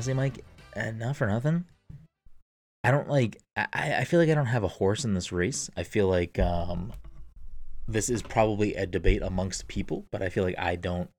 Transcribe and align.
honestly, 0.00 0.14
Mike, 0.14 0.42
not 0.94 1.14
for 1.14 1.26
nothing. 1.26 1.66
I 2.82 2.90
don't 2.90 3.10
like. 3.10 3.36
I 3.54 3.96
I 3.98 4.04
feel 4.04 4.18
like 4.18 4.30
I 4.30 4.34
don't 4.34 4.46
have 4.46 4.64
a 4.64 4.68
horse 4.68 5.04
in 5.04 5.12
this 5.12 5.30
race. 5.30 5.68
I 5.76 5.82
feel 5.82 6.08
like 6.08 6.38
um, 6.38 6.94
this 7.86 8.08
is 8.08 8.22
probably 8.22 8.74
a 8.76 8.86
debate 8.86 9.20
amongst 9.20 9.68
people, 9.68 10.06
but 10.10 10.22
I 10.22 10.30
feel 10.30 10.42
like 10.42 10.58
I 10.58 10.76
don't 10.76 11.10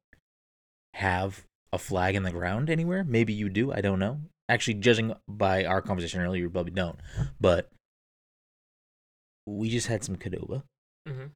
have 0.96 1.46
a 1.72 1.78
flag 1.78 2.16
in 2.16 2.24
the 2.24 2.32
ground 2.32 2.72
anywhere. 2.72 3.04
Maybe 3.04 3.34
you 3.34 3.50
do. 3.50 3.72
I 3.72 3.82
don't 3.82 4.00
know. 4.00 4.20
Actually, 4.50 4.76
judging 4.76 5.14
by 5.28 5.64
our 5.64 5.84
conversation 5.84 6.20
earlier, 6.22 6.42
you 6.42 6.50
probably 6.50 6.72
don't. 6.72 7.00
But 7.40 7.70
we 9.46 9.70
just 9.70 9.86
had 9.86 10.04
some 10.04 10.16
Qdoba. 10.16 10.64
Mm-hmm. 11.08 11.28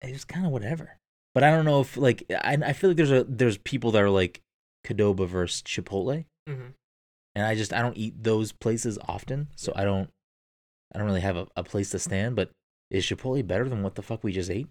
It's 0.00 0.12
just 0.12 0.28
kind 0.28 0.46
of 0.46 0.52
whatever. 0.52 0.96
But 1.34 1.44
I 1.44 1.50
don't 1.50 1.66
know 1.66 1.82
if 1.82 1.98
like 1.98 2.24
I 2.30 2.56
I 2.64 2.72
feel 2.72 2.88
like 2.88 2.96
there's 2.96 3.10
a 3.10 3.24
there's 3.24 3.58
people 3.58 3.90
that 3.90 4.00
are 4.00 4.08
like 4.08 4.40
Qdoba 4.86 5.26
versus 5.26 5.62
Chipotle, 5.62 6.24
Mm-hmm. 6.48 6.68
and 7.34 7.44
I 7.46 7.54
just 7.56 7.72
I 7.72 7.82
don't 7.82 7.96
eat 7.96 8.22
those 8.22 8.52
places 8.52 8.98
often, 9.08 9.48
so 9.56 9.72
I 9.74 9.84
don't 9.84 10.08
I 10.94 10.98
don't 10.98 11.06
really 11.06 11.20
have 11.20 11.36
a, 11.36 11.46
a 11.56 11.64
place 11.64 11.90
to 11.90 11.98
stand. 11.98 12.36
But 12.36 12.50
is 12.90 13.04
Chipotle 13.04 13.44
better 13.46 13.68
than 13.68 13.82
what 13.82 13.96
the 13.96 14.02
fuck 14.02 14.22
we 14.22 14.32
just 14.32 14.50
ate? 14.50 14.68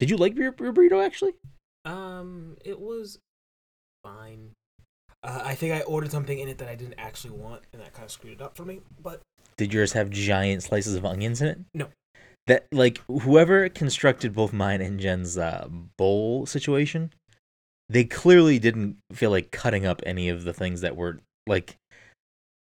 Did 0.00 0.10
you 0.10 0.16
like 0.16 0.34
your, 0.36 0.54
your 0.60 0.72
burrito 0.72 1.04
actually? 1.04 1.32
Um, 1.84 2.56
it 2.64 2.80
was 2.80 3.18
fine. 4.02 4.50
Uh, 5.22 5.42
I 5.44 5.54
think 5.54 5.72
I 5.72 5.80
ordered 5.82 6.10
something 6.10 6.38
in 6.38 6.48
it 6.48 6.58
that 6.58 6.68
I 6.68 6.74
didn't 6.74 6.94
actually 6.98 7.30
want, 7.38 7.62
and 7.72 7.80
that 7.80 7.92
kind 7.92 8.04
of 8.04 8.10
screwed 8.10 8.34
it 8.34 8.42
up 8.42 8.56
for 8.56 8.64
me. 8.64 8.80
But 9.02 9.20
Did 9.56 9.72
yours 9.72 9.92
have 9.92 10.10
giant 10.10 10.62
slices 10.64 10.94
of 10.94 11.04
onions 11.04 11.40
in 11.40 11.48
it? 11.48 11.58
No. 11.74 11.88
That 12.46 12.66
like 12.72 13.00
whoever 13.08 13.68
constructed 13.68 14.32
both 14.34 14.52
mine 14.52 14.80
and 14.80 15.00
Jen's 15.00 15.38
uh, 15.38 15.66
bowl 15.96 16.46
situation, 16.46 17.12
they 17.88 18.04
clearly 18.04 18.58
didn't 18.58 18.96
feel 19.12 19.30
like 19.30 19.50
cutting 19.50 19.86
up 19.86 20.02
any 20.04 20.28
of 20.28 20.44
the 20.44 20.52
things 20.52 20.80
that 20.80 20.96
were 20.96 21.20
like. 21.46 21.76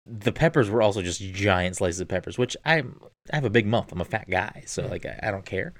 The 0.06 0.32
peppers 0.32 0.70
were 0.70 0.82
also 0.82 1.04
just 1.04 1.22
giant 1.22 1.76
slices 1.76 2.00
of 2.00 2.08
peppers, 2.08 2.38
which 2.38 2.58
I'm 2.66 3.00
I 3.32 3.36
have 3.36 3.46
a 3.46 3.50
big 3.50 3.68
mouth. 3.68 3.92
I'm 3.92 4.02
a 4.02 4.06
fat 4.06 4.30
guy, 4.30 4.64
so 4.66 4.88
like 4.88 5.06
I, 5.06 5.20
I 5.24 5.32
don't 5.32 5.46
care. 5.46 5.74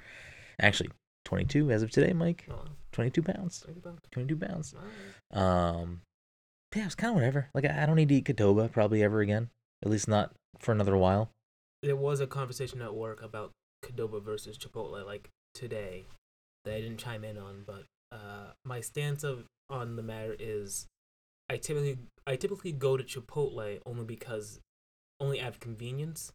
Actually, 0.60 0.90
22 1.24 1.70
as 1.70 1.82
of 1.82 1.90
today, 1.90 2.12
Mike. 2.12 2.46
uh, 2.50 2.68
22 2.92 3.22
pounds. 3.22 3.64
22 4.12 4.36
pounds. 4.36 4.74
Um, 5.32 6.02
yeah, 6.74 6.86
it's 6.86 6.94
kind 6.94 7.10
of 7.10 7.14
whatever. 7.16 7.48
Like 7.54 7.64
I, 7.64 7.82
I 7.82 7.86
don't 7.86 7.96
need 7.96 8.08
to 8.10 8.14
eat 8.16 8.26
Qdoba 8.26 8.70
probably 8.70 9.02
ever 9.02 9.20
again. 9.20 9.50
At 9.82 9.90
least 9.90 10.06
not 10.08 10.32
for 10.58 10.72
another 10.72 10.96
while. 10.96 11.30
There 11.82 11.96
was 11.96 12.20
a 12.20 12.26
conversation 12.26 12.82
at 12.82 12.94
work 12.94 13.22
about 13.22 13.52
Qdoba 13.84 14.22
versus 14.22 14.58
Chipotle, 14.58 15.04
like 15.04 15.30
today, 15.54 16.06
that 16.64 16.74
I 16.74 16.80
didn't 16.80 16.98
chime 16.98 17.24
in 17.24 17.38
on. 17.38 17.64
But 17.66 17.84
uh, 18.12 18.52
my 18.64 18.80
stance 18.80 19.24
of 19.24 19.44
on 19.68 19.96
the 19.96 20.02
matter 20.02 20.34
is, 20.38 20.86
I 21.48 21.56
typically 21.56 21.98
I 22.26 22.36
typically 22.36 22.72
go 22.72 22.96
to 22.96 23.04
Chipotle 23.04 23.80
only 23.86 24.04
because 24.04 24.60
only 25.20 25.40
out 25.40 25.48
of 25.48 25.60
convenience, 25.60 26.32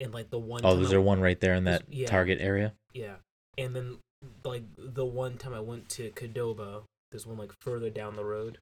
and 0.00 0.12
like 0.12 0.30
the 0.30 0.38
one. 0.38 0.62
Oh, 0.64 0.78
is 0.80 0.90
there 0.90 1.00
one 1.00 1.20
right 1.20 1.40
there 1.40 1.54
in 1.54 1.64
that 1.64 1.82
Yeah. 1.88 2.08
Target 2.08 2.40
area? 2.40 2.74
Yeah, 2.92 3.16
and 3.56 3.74
then 3.74 3.98
like 4.44 4.64
the 4.76 5.04
one 5.04 5.36
time 5.38 5.54
I 5.54 5.60
went 5.60 5.88
to 5.90 6.10
Qdoba, 6.10 6.82
there's 7.10 7.26
one 7.26 7.36
like 7.38 7.52
further 7.60 7.90
down 7.90 8.16
the 8.16 8.24
road. 8.24 8.58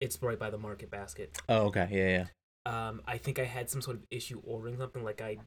It's 0.00 0.20
right 0.22 0.38
by 0.38 0.50
the 0.50 0.58
market 0.58 0.90
basket. 0.90 1.36
Oh, 1.48 1.66
okay. 1.66 1.88
Yeah, 1.90 2.08
yeah. 2.08 2.26
Um, 2.88 3.02
I 3.06 3.18
think 3.18 3.38
I 3.38 3.44
had 3.44 3.70
some 3.70 3.80
sort 3.80 3.96
of 3.96 4.04
issue 4.10 4.40
ordering 4.44 4.76
something. 4.78 5.02
Like 5.02 5.20
I, 5.20 5.38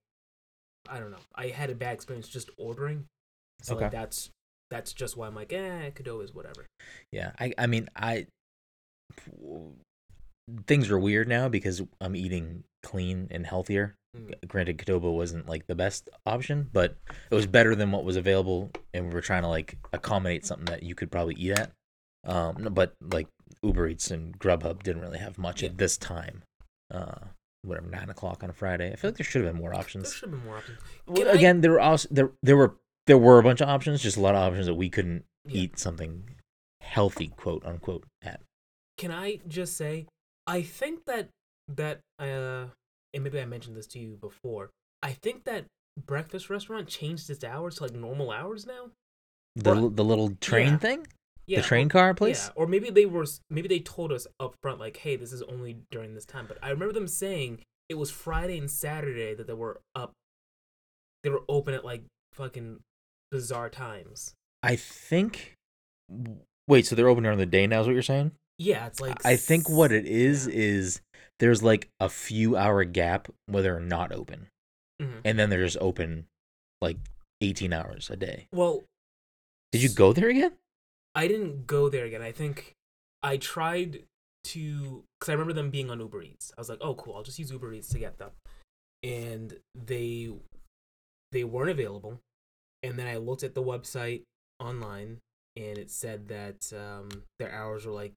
I 0.90 1.00
don't 1.00 1.12
know. 1.12 1.24
I 1.36 1.48
had 1.48 1.70
a 1.70 1.76
bad 1.76 1.94
experience 1.94 2.28
just 2.28 2.50
ordering. 2.58 3.06
So 3.62 3.76
like 3.76 3.86
Okay. 3.86 3.98
that's 3.98 4.30
that's 4.72 4.94
just 4.94 5.16
why 5.18 5.28
I'm 5.28 5.36
like, 5.36 5.54
eh, 5.54 5.92
Qdoba 5.92 6.24
is 6.24 6.34
whatever. 6.34 6.66
Yeah. 7.12 7.32
I 7.40 7.54
I 7.60 7.68
mean, 7.68 7.88
I 7.96 8.26
things 10.68 10.90
are 10.90 11.00
weird 11.00 11.28
now 11.28 11.48
because 11.50 11.82
I'm 12.00 12.16
eating 12.16 12.64
clean 12.84 13.28
and 13.32 13.46
healthier. 13.46 13.96
Mm. 14.18 14.48
Granted, 14.48 14.78
Qdoba 14.80 15.14
wasn't 15.14 15.48
like 15.48 15.68
the 15.68 15.76
best 15.76 16.10
option, 16.26 16.70
but 16.74 16.98
it 17.30 17.36
was 17.36 17.48
better 17.48 17.76
than 17.76 17.92
what 17.92 18.04
was 18.04 18.16
available, 18.18 18.72
and 18.94 19.08
we 19.08 19.14
were 19.14 19.22
trying 19.22 19.44
to 19.44 19.48
like 19.48 19.78
accommodate 19.94 20.46
something 20.46 20.66
that 20.66 20.84
you 20.84 20.96
could 20.96 21.12
probably 21.12 21.36
eat 21.36 21.52
at. 21.52 21.72
Um, 22.26 22.70
but 22.72 22.94
like 23.02 23.28
Uber 23.64 23.88
Eats 23.88 24.12
and 24.12 24.38
Grubhub 24.38 24.84
didn't 24.84 25.02
really 25.02 25.20
have 25.20 25.38
much 25.38 25.62
Yeah. 25.64 25.70
at 25.70 25.78
this 25.78 25.98
time. 25.98 26.44
Uh, 26.94 27.16
whatever, 27.64 27.88
nine 27.88 28.10
o'clock 28.10 28.44
on 28.44 28.50
a 28.50 28.54
Friday. 28.54 28.92
I 28.92 28.96
feel 28.96 29.10
like 29.12 29.18
there 29.18 29.26
should 29.26 29.44
have 29.44 29.54
been 29.54 29.62
more 29.62 29.74
options. 29.74 30.10
There 30.10 30.14
should 30.14 30.30
have 30.32 30.40
been 30.40 30.48
more 30.48 30.58
options. 30.58 30.80
Well, 31.08 31.18
Can 31.18 31.28
I- 31.28 31.32
again, 31.32 31.62
there 31.62 31.72
were 31.72 31.80
also 31.80 32.08
there 32.12 32.32
there 32.44 32.58
were 32.58 32.76
there 33.12 33.18
were 33.18 33.40
a 33.40 33.44
bunch 33.44 33.60
of 33.60 33.68
options, 33.68 34.02
just 34.02 34.16
a 34.16 34.22
lot 34.22 34.36
of 34.36 34.42
options 34.42 34.68
that 34.68 34.76
we 34.76 34.90
couldn't 34.90 35.26
Yeah. 35.44 35.64
eat 35.64 35.78
something 35.78 36.36
healthy, 36.80 37.28
quote 37.28 37.66
unquote, 37.66 38.06
at. 38.22 38.40
Can 38.98 39.12
I 39.12 39.42
just 39.50 39.76
say, 39.76 40.08
I 40.48 40.62
think 40.62 41.04
that 41.08 41.28
that 41.68 42.00
uh, 42.20 42.68
and 43.14 43.24
maybe 43.26 43.42
I 43.42 43.46
mentioned 43.46 43.76
this 43.76 43.88
to 43.88 44.00
you 44.00 44.18
before. 44.22 44.70
I 45.04 45.12
think 45.12 45.44
that 45.44 45.66
breakfast 46.06 46.50
restaurant 46.50 46.88
changed 46.88 47.30
its 47.30 47.44
hours 47.44 47.76
to 47.76 47.84
like 47.84 47.94
normal 47.94 48.32
hours 48.32 48.66
now. 48.66 48.92
The 49.58 49.76
Or- 49.76 49.90
the 49.90 50.06
little 50.06 50.36
train 50.36 50.70
yeah. 50.74 50.78
thing, 50.78 51.08
Yeah, 51.48 51.60
the 51.60 51.68
train 51.68 51.90
car 51.90 52.14
place. 52.14 52.48
Yeah, 52.48 52.54
or 52.56 52.66
maybe 52.66 52.90
they 52.92 53.06
were 53.06 53.26
maybe 53.50 53.68
they 53.68 53.82
told 53.82 54.14
us 54.14 54.26
up 54.40 54.56
front 54.64 54.80
like, 54.80 54.96
"Hey, 54.96 55.18
this 55.18 55.34
is 55.34 55.42
only 55.44 55.80
during 55.92 56.14
this 56.14 56.26
time." 56.26 56.46
But 56.48 56.60
I 56.64 56.70
remember 56.70 56.94
them 56.94 57.10
saying 57.10 57.62
it 57.90 57.96
was 57.96 58.10
Friday 58.10 58.58
and 58.58 58.72
Saturday 58.72 59.34
that 59.34 59.48
they 59.48 59.54
were 59.54 59.82
up. 59.96 60.14
They 61.24 61.30
were 61.30 61.44
open 61.50 61.74
at 61.74 61.84
like 61.84 62.04
fucking 62.34 62.80
bizarre 63.32 63.70
times. 63.70 64.34
I 64.64 64.76
think. 64.76 65.56
Wait, 66.68 66.86
so 66.86 66.96
they're 66.96 67.08
open 67.08 67.24
during 67.24 67.40
the 67.40 67.46
day 67.46 67.66
now? 67.68 67.82
Is 67.82 67.88
what 67.88 67.94
you're 67.94 68.02
saying? 68.02 68.32
Yeah, 68.58 68.86
it's 68.88 69.00
like 69.02 69.26
I 69.26 69.36
think 69.38 69.70
what 69.70 69.92
it 69.92 70.06
is 70.06 70.46
yeah. 70.48 70.54
is 70.56 71.02
there's 71.40 71.64
like 71.64 71.90
a 72.00 72.10
few 72.10 72.56
hour 72.56 72.84
gap 72.84 73.28
where 73.48 73.64
they're 73.64 73.80
not 73.80 74.12
open, 74.12 74.48
Mhm. 75.02 75.22
and 75.26 75.40
then 75.40 75.50
they're 75.50 75.64
just 75.66 75.78
open 75.82 76.28
like 76.82 76.98
18 77.42 77.74
hours 77.74 78.10
a 78.10 78.16
day. 78.16 78.48
Well, 78.54 78.84
Did 79.72 79.82
you 79.84 79.90
go 79.90 80.12
there 80.14 80.30
again? 80.30 80.52
I 81.16 81.28
didn't 81.28 81.66
go 81.66 81.90
there 81.90 82.06
again. 82.06 82.22
I 82.22 82.32
think 82.32 82.76
I 83.24 83.38
tried 83.38 84.04
to 84.46 85.04
because 85.20 85.30
I 85.30 85.34
remember 85.34 85.54
them 85.54 85.70
being 85.72 85.90
on 85.90 86.00
Uber 86.00 86.22
Eats. 86.24 86.52
I 86.58 86.62
was 86.62 86.70
like, 86.70 86.80
"Oh, 86.82 86.94
cool! 86.96 87.16
I'll 87.16 87.24
just 87.24 87.40
use 87.40 87.52
Uber 87.52 87.74
Eats 87.74 87.90
to 87.90 88.00
get 88.00 88.18
them," 88.18 88.32
and 89.02 89.60
they 89.76 90.30
they 91.32 91.44
weren't 91.44 91.70
available. 91.72 92.20
And 92.84 92.98
then 92.98 93.08
I 93.08 93.18
looked 93.18 93.44
at 93.44 93.54
the 93.54 93.64
website 93.64 94.24
online, 94.60 95.20
and 95.56 95.78
it 95.78 95.92
said 95.92 96.28
that 96.30 96.72
um, 96.74 97.10
their 97.40 97.52
hours 97.52 97.86
were 97.86 97.94
like 97.94 98.14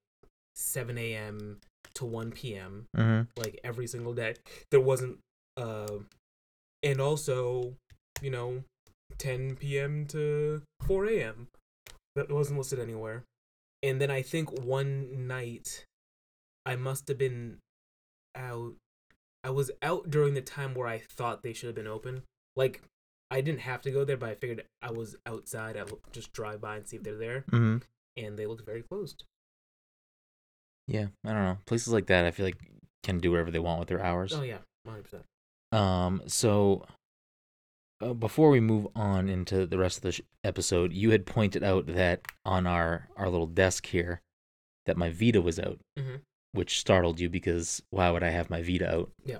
7 0.55 0.97
a.m. 0.97 1.61
to 1.95 2.05
1 2.05 2.33
p.m. 2.33 2.87
Mm-hmm. 2.97 3.41
like 3.41 3.61
every 3.65 3.87
single 3.87 4.15
day. 4.15 4.35
There 4.71 4.81
wasn't, 4.81 5.19
uh, 5.57 5.99
and 6.83 7.01
also, 7.01 7.75
you 8.23 8.31
know, 8.31 8.63
10 9.19 9.57
p.m. 9.57 10.07
to 10.07 10.63
4 10.87 11.07
a.m. 11.07 11.49
That 12.17 12.31
wasn't 12.31 12.59
listed 12.59 12.79
anywhere. 12.79 13.25
And 13.83 14.01
then 14.01 14.11
I 14.11 14.23
think 14.23 14.63
one 14.63 15.27
night, 15.27 15.85
I 16.65 16.77
must 16.77 17.09
have 17.09 17.19
been 17.19 17.59
out. 18.35 18.75
I 19.43 19.51
was 19.51 19.71
out 19.83 20.11
during 20.11 20.33
the 20.33 20.41
time 20.41 20.75
where 20.75 20.89
I 20.89 21.03
thought 21.11 21.43
they 21.43 21.53
should 21.53 21.67
have 21.67 21.75
been 21.75 21.87
open. 21.87 22.23
Like, 22.57 22.83
I 23.31 23.41
didn't 23.41 23.61
have 23.61 23.83
to 23.83 23.91
go 23.91 24.05
there, 24.05 24.17
but 24.17 24.29
I 24.29 24.35
figured 24.35 24.65
I 24.83 24.93
was 24.93 25.17
outside. 25.27 25.77
I'll 25.77 25.99
just 26.13 26.33
drive 26.33 26.61
by 26.61 26.77
and 26.77 26.87
see 26.87 26.97
if 26.97 27.03
they're 27.03 27.17
there. 27.17 27.45
Mm-hmm. 27.51 27.79
And 28.17 28.39
they 28.39 28.47
looked 28.47 28.65
very 28.65 28.83
closed. 28.83 29.25
Yeah, 30.87 31.07
I 31.25 31.33
don't 31.33 31.43
know. 31.45 31.59
Places 31.67 31.93
like 31.93 32.07
that, 32.07 32.25
I 32.25 32.31
feel 32.31 32.47
like 32.47 32.59
can 33.03 33.19
do 33.19 33.31
whatever 33.31 33.51
they 33.51 33.59
want 33.59 33.81
with 33.81 33.89
their 33.89 34.03
hours. 34.03 34.33
Oh, 34.35 34.43
yeah, 34.43 34.59
100%. 34.87 35.77
Um, 35.77 36.23
so 36.27 36.85
uh, 38.01 38.13
before 38.15 38.51
we 38.51 38.61
move 38.61 38.87
on 38.95 39.29
into 39.29 39.67
the 39.67 39.79
rest 39.79 39.97
of 39.99 40.03
the 40.03 40.13
sh- 40.13 40.21
episode, 40.45 40.93
you 40.93 41.11
had 41.11 41.27
pointed 41.27 41.63
out 41.65 41.87
that 41.87 42.21
on 42.45 42.67
our 42.67 43.09
our 43.17 43.29
little 43.29 43.47
desk 43.47 43.87
here 43.87 44.21
that 44.87 44.97
my 44.97 45.09
Vita 45.11 45.41
was 45.41 45.59
out, 45.59 45.79
Mhm. 45.99 46.21
which 46.53 46.79
startled 46.79 47.19
you 47.19 47.29
because 47.31 47.83
why 47.91 48.11
would 48.11 48.23
I 48.23 48.31
have 48.31 48.51
my 48.51 48.63
Vita 48.63 48.95
out? 48.95 49.11
Yeah. 49.25 49.39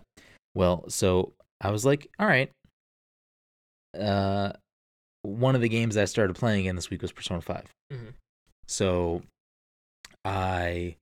Well, 0.55 0.89
so 0.89 1.35
I 1.61 1.71
was 1.71 1.85
like, 1.85 2.11
all 2.19 2.27
right. 2.27 2.51
Uh, 3.95 4.53
one 5.23 5.55
of 5.55 5.61
the 5.61 5.69
games 5.69 5.97
I 5.97 6.05
started 6.05 6.35
playing 6.37 6.61
again 6.61 6.77
this 6.77 6.91
week 6.91 7.01
was 7.03 7.13
Persona 7.13 7.41
5 7.41 7.65
Mhm. 7.93 8.15
So 8.67 9.23
I 10.25 10.97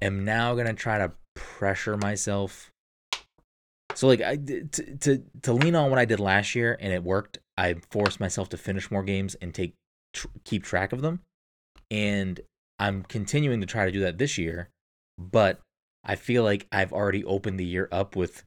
am 0.00 0.24
now 0.24 0.54
gonna 0.54 0.74
try 0.74 0.98
to 0.98 1.12
pressure 1.34 1.96
myself. 1.96 2.70
So 3.94 4.06
like 4.08 4.20
I 4.20 4.36
to 4.36 4.62
to 4.98 5.24
to 5.42 5.52
lean 5.52 5.74
on 5.76 5.90
what 5.90 5.98
I 5.98 6.04
did 6.04 6.20
last 6.20 6.54
year 6.54 6.76
and 6.80 6.92
it 6.92 7.02
worked. 7.04 7.38
I 7.56 7.74
forced 7.90 8.18
myself 8.18 8.48
to 8.50 8.56
finish 8.56 8.90
more 8.90 9.04
games 9.04 9.36
and 9.36 9.54
take 9.54 9.74
tr- 10.12 10.26
keep 10.44 10.64
track 10.64 10.92
of 10.92 11.02
them, 11.02 11.20
and 11.90 12.40
I'm 12.80 13.04
continuing 13.04 13.60
to 13.60 13.66
try 13.66 13.84
to 13.84 13.92
do 13.92 14.00
that 14.00 14.18
this 14.18 14.36
year. 14.36 14.68
But 15.16 15.60
I 16.02 16.16
feel 16.16 16.42
like 16.42 16.66
I've 16.72 16.92
already 16.92 17.24
opened 17.24 17.60
the 17.60 17.64
year 17.64 17.88
up 17.92 18.16
with 18.16 18.42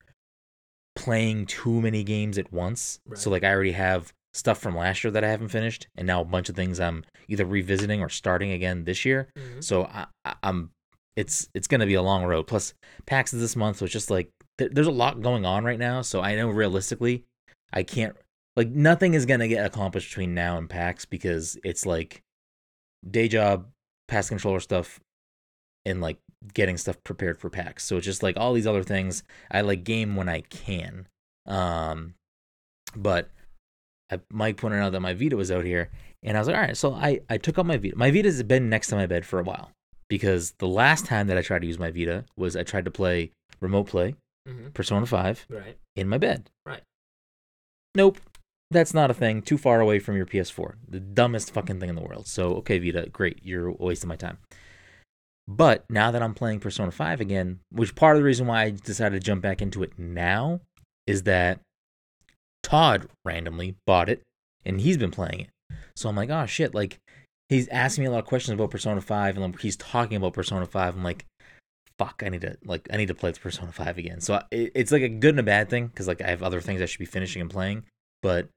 playing 1.07 1.45
too 1.45 1.79
many 1.81 2.03
games 2.03 2.37
at 2.37 2.51
once. 2.51 2.99
So 3.15 3.29
like 3.29 3.45
I 3.45 3.51
already 3.53 3.71
have 3.71 4.11
stuff 4.33 4.59
from 4.59 4.75
last 4.75 5.03
year 5.03 5.11
that 5.11 5.23
I 5.23 5.29
haven't 5.29 5.47
finished, 5.49 5.87
and 5.95 6.05
now 6.05 6.19
a 6.21 6.25
bunch 6.25 6.49
of 6.49 6.55
things 6.55 6.81
I'm 6.81 7.05
either 7.29 7.45
revisiting 7.45 8.01
or 8.01 8.09
starting 8.09 8.51
again 8.51 8.83
this 8.83 9.05
year. 9.05 9.29
Mhm. 9.37 9.63
So 9.63 9.85
I, 9.85 10.07
I'm 10.43 10.71
it's 11.15 11.47
it's 11.53 11.67
gonna 11.67 11.85
be 11.85 11.93
a 11.93 12.01
long 12.01 12.25
road. 12.25 12.45
Plus, 12.47 12.73
PAX 13.05 13.33
is 13.33 13.39
this 13.39 13.55
month, 13.55 13.77
so 13.77 13.85
it's 13.85 13.93
just 13.93 14.11
like 14.11 14.29
there, 14.57 14.69
there's 14.69 14.87
a 14.87 14.91
lot 14.91 15.21
going 15.21 15.45
on 15.45 15.63
right 15.63 15.79
now. 15.79 16.01
So 16.01 16.21
I 16.21 16.35
know 16.35 16.49
realistically, 16.49 17.23
I 17.71 17.83
can't 17.83 18.15
like 18.57 18.69
nothing 18.69 19.13
is 19.13 19.25
gonna 19.25 19.47
get 19.47 19.65
accomplished 19.65 20.09
between 20.09 20.33
now 20.33 20.57
and 20.57 20.69
PAX 20.69 21.05
because 21.05 21.57
it's 21.63 21.85
like 21.85 22.21
day 23.09 23.29
job, 23.29 23.67
pass 24.09 24.27
controller 24.27 24.59
stuff, 24.59 24.99
and 25.87 26.01
like 26.01 26.17
getting 26.53 26.77
stuff 26.77 27.01
prepared 27.03 27.39
for 27.39 27.49
PAX. 27.49 27.83
So 27.83 27.97
it's 27.97 28.05
just 28.05 28.21
like 28.23 28.37
all 28.37 28.53
these 28.53 28.67
other 28.67 28.83
things. 28.83 29.23
I 29.51 29.61
like 29.61 29.83
game 29.83 30.15
when 30.15 30.29
I 30.29 30.41
can. 30.41 31.07
Um, 31.45 32.13
but 32.95 33.29
I, 34.11 34.19
Mike 34.31 34.57
pointed 34.57 34.79
out 34.81 34.91
that 34.91 34.99
my 35.01 35.13
Vita 35.13 35.35
was 35.35 35.51
out 35.51 35.65
here, 35.65 35.89
and 36.23 36.37
I 36.37 36.41
was 36.41 36.47
like, 36.47 36.55
all 36.57 36.61
right. 36.61 36.77
So 36.77 36.93
I 36.93 37.21
I 37.29 37.37
took 37.37 37.57
out 37.57 37.65
my 37.65 37.77
Vita. 37.77 37.95
My 37.97 38.11
Vita's 38.11 38.41
been 38.43 38.69
next 38.69 38.87
to 38.87 38.95
my 38.95 39.05
bed 39.07 39.25
for 39.25 39.39
a 39.39 39.43
while 39.43 39.71
because 40.09 40.51
the 40.59 40.67
last 40.67 41.05
time 41.05 41.27
that 41.27 41.37
I 41.37 41.41
tried 41.41 41.61
to 41.61 41.67
use 41.67 41.79
my 41.79 41.91
Vita 41.91 42.25
was 42.37 42.55
I 42.55 42.63
tried 42.63 42.85
to 42.85 42.91
play 42.91 43.31
remote 43.59 43.87
play 43.87 44.15
Mhm. 44.47 44.73
Persona 44.73 45.05
Five 45.05 45.45
Right. 45.49 45.77
in 45.95 46.07
my 46.07 46.17
bed. 46.17 46.49
Right. 46.65 46.83
Nope. 47.95 48.19
That's 48.69 48.93
not 48.93 49.09
a 49.09 49.13
thing. 49.13 49.41
Too 49.41 49.57
far 49.57 49.79
away 49.79 49.99
from 49.99 50.15
your 50.17 50.25
PS4. 50.25 50.75
The 50.87 50.99
dumbest 50.99 51.51
fucking 51.51 51.79
thing 51.79 51.89
in 51.89 51.95
the 51.95 52.01
world. 52.01 52.27
So, 52.27 52.55
okay, 52.57 52.79
Vita, 52.79 53.07
great. 53.09 53.39
You're 53.41 53.71
wasting 53.71 54.09
my 54.09 54.17
time. 54.17 54.39
But 55.47 55.85
now 55.89 56.11
that 56.11 56.21
I'm 56.21 56.33
playing 56.33 56.59
Persona 56.59 56.91
5 56.91 57.21
again, 57.21 57.59
which 57.71 57.95
part 57.95 58.17
of 58.17 58.21
the 58.21 58.25
reason 58.25 58.47
why 58.47 58.63
I 58.63 58.69
decided 58.71 59.21
to 59.21 59.25
jump 59.25 59.41
back 59.41 59.61
into 59.61 59.81
it 59.81 59.97
now 59.97 60.59
is 61.05 61.23
that 61.23 61.61
Todd 62.63 63.07
randomly 63.23 63.75
bought 63.85 64.09
it 64.09 64.21
and 64.65 64.81
he's 64.81 64.97
been 64.97 65.11
playing 65.11 65.41
it. 65.41 65.75
So 65.95 66.09
I'm 66.09 66.15
like, 66.15 66.29
oh 66.29 66.45
shit, 66.45 66.75
like 66.75 66.99
he's 67.47 67.69
asking 67.69 68.03
me 68.03 68.07
a 68.09 68.11
lot 68.11 68.19
of 68.19 68.25
questions 68.25 68.53
about 68.53 68.71
Persona 68.71 68.99
5 68.99 69.37
and 69.37 69.59
he's 69.59 69.77
talking 69.77 70.17
about 70.17 70.33
Persona 70.33 70.65
5. 70.65 70.95
I'm 70.95 71.03
like, 71.03 71.25
fuck, 71.97 72.21
I 72.25 72.29
need 72.29 72.41
to 72.41 72.57
like 72.65 72.87
I 72.91 72.97
need 72.97 73.07
to 73.07 73.15
play 73.15 73.31
Persona 73.31 73.71
5 73.71 73.97
again. 73.97 74.19
So 74.19 74.41
it, 74.51 74.71
it's 74.75 74.91
like 74.91 75.01
a 75.01 75.09
good 75.09 75.31
and 75.31 75.39
a 75.39 75.43
bad 75.43 75.69
thing 75.69 75.87
because 75.87 76.07
like 76.07 76.21
I 76.21 76.27
have 76.27 76.43
other 76.43 76.59
things 76.61 76.81
I 76.81 76.85
should 76.85 76.99
be 76.99 77.05
finishing 77.05 77.41
and 77.41 77.49
playing, 77.49 77.83
but 78.21 78.49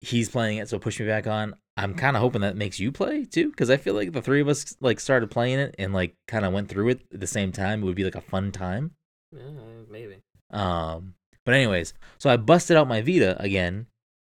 he's 0.00 0.28
playing 0.28 0.58
it, 0.58 0.68
so 0.68 0.78
push 0.78 1.00
me 1.00 1.06
back 1.06 1.26
on. 1.26 1.54
I'm 1.78 1.94
kind 1.94 2.16
of 2.16 2.22
hoping 2.22 2.40
that 2.40 2.56
makes 2.56 2.80
you 2.80 2.90
play 2.90 3.24
too, 3.24 3.50
because 3.50 3.70
I 3.70 3.76
feel 3.76 3.94
like 3.94 4.12
the 4.12 4.20
three 4.20 4.40
of 4.40 4.48
us 4.48 4.76
like 4.80 4.98
started 4.98 5.30
playing 5.30 5.60
it 5.60 5.76
and 5.78 5.94
like 5.94 6.16
kind 6.26 6.44
of 6.44 6.52
went 6.52 6.68
through 6.68 6.88
it 6.88 7.02
at 7.14 7.20
the 7.20 7.26
same 7.26 7.52
time. 7.52 7.82
It 7.82 7.86
would 7.86 7.94
be 7.94 8.04
like 8.04 8.16
a 8.16 8.20
fun 8.20 8.50
time. 8.50 8.90
Yeah, 9.30 9.44
maybe. 9.88 10.16
Um, 10.50 11.14
but 11.44 11.54
anyways, 11.54 11.94
so 12.18 12.30
I 12.30 12.36
busted 12.36 12.76
out 12.76 12.88
my 12.88 13.00
Vita 13.00 13.40
again 13.40 13.86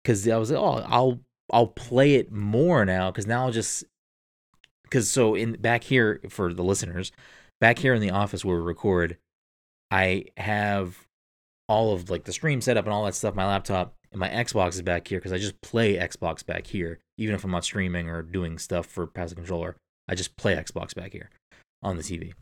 because 0.04 0.28
I 0.28 0.38
was 0.38 0.52
like, 0.52 0.60
oh, 0.60 0.86
I'll 0.88 1.20
I'll 1.52 1.68
play 1.68 2.14
it 2.14 2.32
more 2.32 2.86
now 2.86 3.10
because 3.10 3.26
now 3.26 3.46
I'll 3.46 3.52
just 3.52 3.86
because 4.84 5.10
so 5.10 5.34
in 5.34 5.54
back 5.54 5.84
here 5.84 6.22
for 6.30 6.54
the 6.54 6.64
listeners, 6.64 7.12
back 7.60 7.80
here 7.80 7.96
in 7.96 8.02
the 8.02 8.12
office 8.12 8.46
where 8.46 8.58
we 8.58 8.62
record, 8.62 9.18
I 9.90 10.26
have 10.38 11.08
all 11.68 11.94
of 11.94 12.12
like 12.12 12.26
the 12.26 12.34
stream 12.34 12.62
setup 12.62 12.86
and 12.86 12.94
all 12.94 13.06
that 13.06 13.16
stuff. 13.16 13.34
My 13.34 13.48
laptop 13.48 13.96
and 14.12 14.20
my 14.20 14.30
Xbox 14.30 14.74
is 14.74 14.82
back 14.82 15.08
here 15.08 15.20
because 15.20 15.34
I 15.34 15.38
just 15.38 15.60
play 15.62 15.98
Xbox 15.98 16.46
back 16.46 16.68
here, 16.68 17.00
even 17.22 17.36
if 17.36 17.44
I'm 17.44 17.52
not 17.52 17.64
streaming 17.64 18.10
or 18.10 18.22
doing 18.22 18.58
stuff 18.58 18.86
for 18.86 19.08
Pass 19.08 19.30
the 19.30 19.36
Controller. 19.36 19.76
I 20.08 20.16
just 20.16 20.36
play 20.36 20.56
Xbox 20.56 20.96
back 20.96 21.14
here 21.14 21.30
on 21.84 21.96
the 21.96 22.04
TV. 22.04 22.34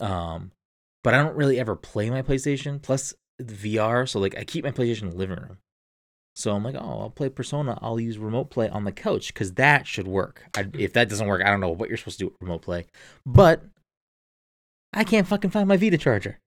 Um, 0.00 0.52
but 1.04 1.14
I 1.14 1.18
don't 1.18 1.36
really 1.36 1.58
ever 1.58 1.76
play 1.76 2.08
my 2.10 2.22
PlayStation. 2.22 2.80
Plus 2.80 3.14
the 3.38 3.76
VR, 3.76 4.08
so 4.08 4.18
like 4.18 4.36
I 4.38 4.44
keep 4.44 4.64
my 4.64 4.70
PlayStation 4.70 5.02
in 5.02 5.10
the 5.10 5.16
living 5.16 5.38
room. 5.38 5.58
So 6.34 6.54
I'm 6.54 6.62
like, 6.62 6.74
oh, 6.74 7.00
I'll 7.00 7.10
play 7.10 7.28
Persona. 7.30 7.78
I'll 7.80 7.98
use 7.98 8.18
remote 8.18 8.50
play 8.50 8.68
on 8.68 8.84
the 8.84 8.92
couch 8.92 9.32
because 9.32 9.54
that 9.54 9.86
should 9.86 10.06
work. 10.06 10.44
I, 10.56 10.66
if 10.74 10.92
that 10.92 11.08
doesn't 11.08 11.26
work, 11.26 11.42
I 11.42 11.50
don't 11.50 11.60
know 11.60 11.70
what 11.70 11.88
you're 11.88 11.96
supposed 11.96 12.18
to 12.18 12.26
do 12.26 12.28
with 12.30 12.42
remote 12.42 12.62
play. 12.62 12.86
But 13.24 13.62
I 14.92 15.04
can't 15.04 15.26
fucking 15.26 15.50
find 15.50 15.66
my 15.66 15.76
Vita 15.76 15.98
charger, 15.98 16.38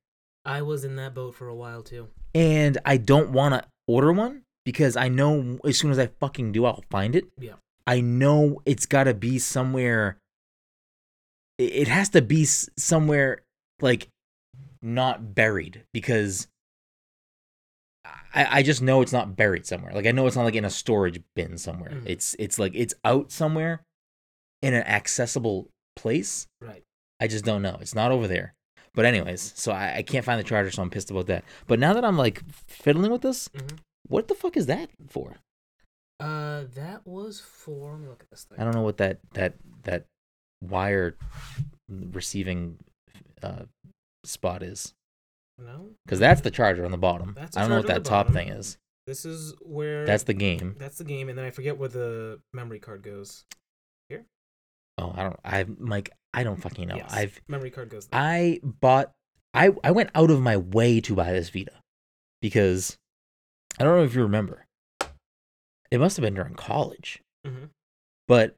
I 0.45 0.61
was 0.61 0.83
in 0.85 0.95
that 0.95 1.13
boat 1.13 1.35
for 1.35 1.47
a 1.47 1.55
while 1.55 1.83
too. 1.83 2.07
and 2.33 2.77
I 2.85 2.97
don't 2.97 3.31
want 3.31 3.53
to 3.55 3.67
order 3.87 4.11
one 4.11 4.43
because 4.65 4.95
I 4.95 5.07
know 5.09 5.59
as 5.65 5.77
soon 5.77 5.91
as 5.91 5.99
I 5.99 6.07
fucking 6.19 6.51
do, 6.51 6.65
I'll 6.65 6.83
find 6.89 7.15
it. 7.15 7.25
Yeah. 7.39 7.53
I 7.87 8.01
know 8.01 8.61
it's 8.65 8.85
got 8.85 9.05
to 9.05 9.13
be 9.13 9.39
somewhere. 9.39 10.17
It 11.57 11.87
has 11.87 12.09
to 12.09 12.21
be 12.21 12.45
somewhere 12.45 13.41
like 13.81 14.07
not 14.81 15.33
buried 15.35 15.83
because 15.93 16.47
I, 18.33 18.59
I 18.59 18.63
just 18.63 18.81
know 18.81 19.01
it's 19.01 19.11
not 19.11 19.35
buried 19.35 19.65
somewhere. 19.65 19.91
Like 19.93 20.05
I 20.05 20.11
know 20.11 20.25
it's 20.27 20.35
not 20.35 20.43
like 20.43 20.55
in 20.55 20.65
a 20.65 20.69
storage 20.69 21.19
bin 21.35 21.57
somewhere. 21.57 21.91
Mhm. 21.91 22.03
It's 22.05 22.35
it's 22.39 22.59
like 22.59 22.73
it's 22.75 22.93
out 23.03 23.31
somewhere 23.31 23.81
in 24.61 24.73
an 24.73 24.83
accessible 24.83 25.67
place. 25.95 26.47
Right. 26.61 26.83
I 27.19 27.27
just 27.27 27.43
don't 27.43 27.61
know. 27.61 27.77
It's 27.81 27.95
not 27.95 28.11
over 28.11 28.27
there. 28.27 28.53
But 28.93 29.05
anyways, 29.05 29.53
so 29.55 29.71
I, 29.71 29.97
I 29.97 30.01
can't 30.03 30.25
find 30.25 30.39
the 30.39 30.43
charger, 30.43 30.71
so 30.71 30.81
I'm 30.81 30.89
pissed 30.89 31.11
about 31.11 31.27
that. 31.27 31.43
But 31.67 31.79
now 31.79 31.93
that 31.93 32.05
I'm 32.05 32.17
like 32.17 32.41
fiddling 32.67 33.11
with 33.11 33.21
this, 33.21 33.49
Mhm. 33.49 33.77
What 34.09 34.27
the 34.27 34.35
fuck 34.35 34.57
is 34.57 34.65
that 34.65 34.89
for? 35.07 35.37
Uh, 36.19 36.65
that 36.75 37.07
was 37.07 37.39
for. 37.39 37.93
Let 37.93 38.01
me 38.01 38.07
look 38.09 38.21
at 38.21 38.29
this 38.29 38.43
thing. 38.43 38.59
I 38.59 38.65
don't 38.65 38.73
know 38.75 38.81
what 38.81 38.97
that 38.97 39.19
that 39.33 39.53
that 39.83 40.05
wire 40.61 41.15
receiving 41.87 42.77
uh, 43.41 43.63
spot 44.25 44.61
is 44.61 44.93
No, 45.57 45.91
because 46.05 46.19
that's 46.19 46.41
the 46.41 46.51
charger 46.51 46.83
on 46.83 46.91
the 46.91 46.97
bottom. 46.97 47.33
That's 47.37 47.55
I 47.55 47.61
don't 47.61 47.69
know 47.69 47.77
what 47.77 47.87
that 47.87 48.03
top 48.03 48.27
bottom. 48.27 48.33
thing 48.33 48.49
is. 48.49 48.77
this 49.07 49.23
is 49.25 49.53
where. 49.61 50.05
That's 50.05 50.23
the 50.23 50.33
game. 50.33 50.75
That's 50.77 50.97
the 50.97 51.05
game, 51.05 51.29
and 51.29 51.37
then 51.37 51.45
I 51.45 51.51
forget 51.51 51.77
where 51.77 51.89
the 51.89 52.41
memory 52.53 52.79
card 52.79 53.01
goes. 53.01 53.45
Here. 54.09 54.25
Oh, 54.97 55.13
I 55.15 55.23
don't. 55.23 55.39
I 55.45 55.65
Mike. 55.77 56.11
I 56.33 56.43
don't 56.43 56.61
fucking 56.61 56.87
know. 56.87 56.97
Yes, 56.97 57.13
I've 57.13 57.39
memory 57.47 57.71
card 57.71 57.89
goes. 57.89 58.07
There. 58.07 58.19
I 58.19 58.59
bought. 58.63 59.11
I 59.53 59.71
I 59.85 59.91
went 59.91 60.09
out 60.15 60.29
of 60.31 60.41
my 60.41 60.57
way 60.57 60.99
to 61.01 61.15
buy 61.15 61.31
this 61.31 61.49
Vita 61.49 61.71
because 62.41 62.97
I 63.77 63.83
don't 63.83 63.97
know 63.97 64.03
if 64.03 64.15
you 64.15 64.23
remember. 64.23 64.65
It 65.91 65.99
must 65.99 66.17
have 66.17 66.23
been 66.23 66.33
during 66.35 66.55
college, 66.55 67.21
Mhm. 67.45 67.69
but 68.27 68.55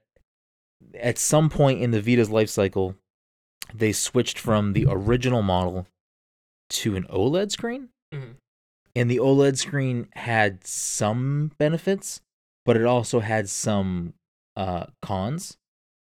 at 0.96 1.18
some 1.18 1.50
point 1.50 1.82
in 1.82 1.92
the 1.92 2.02
Vita's 2.02 2.30
life 2.30 2.50
cycle, 2.50 2.96
they 3.74 3.92
switched 3.94 4.38
from 4.38 4.74
the 4.74 4.86
original 4.90 5.42
model 5.42 5.88
to 6.70 6.96
an 6.96 7.06
OLED 7.10 7.52
screen. 7.52 7.90
Mhm. 8.14 8.36
And 8.96 9.10
the 9.10 9.20
OLED 9.20 9.58
screen 9.58 10.10
had 10.14 10.66
some 10.66 11.52
benefits, 11.58 12.22
but 12.66 12.76
it 12.76 12.86
also 12.86 13.20
had 13.22 13.50
some 13.50 14.14
uh, 14.58 14.88
cons. 15.02 15.58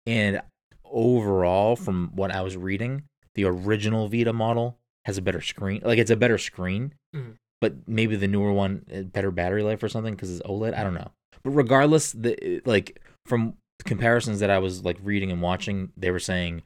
And 0.07 0.41
overall, 0.83 1.75
from 1.75 2.09
what 2.15 2.31
I 2.31 2.41
was 2.41 2.57
reading, 2.57 3.07
the 3.35 3.43
original 3.45 4.07
Vita 4.07 4.33
model 4.33 4.79
has 5.05 5.19
a 5.19 5.21
better 5.21 5.41
screen. 5.41 5.81
Like 5.83 5.99
it's 5.99 6.09
a 6.09 6.15
better 6.17 6.39
screen, 6.39 6.95
Mhm. 7.13 7.37
But 7.63 7.87
maybe 7.87 8.17
the 8.17 8.27
newer 8.27 8.51
one 8.51 8.85
uh, 8.93 9.03
better 9.03 9.31
battery 9.31 9.63
life 9.63 9.81
or 9.81 9.87
something 9.87 10.13
because 10.13 10.29
it's 10.29 10.45
OLED. 10.45 10.77
I 10.77 10.83
don't 10.83 10.93
know. 10.93 11.11
But 11.45 11.51
regardless, 11.51 12.11
the 12.11 12.61
like 12.65 13.01
from 13.25 13.53
comparisons 13.85 14.41
that 14.41 14.49
I 14.49 14.59
was 14.59 14.83
like 14.83 14.97
reading 15.01 15.31
and 15.31 15.41
watching, 15.41 15.93
they 15.95 16.11
were 16.11 16.19
saying 16.19 16.63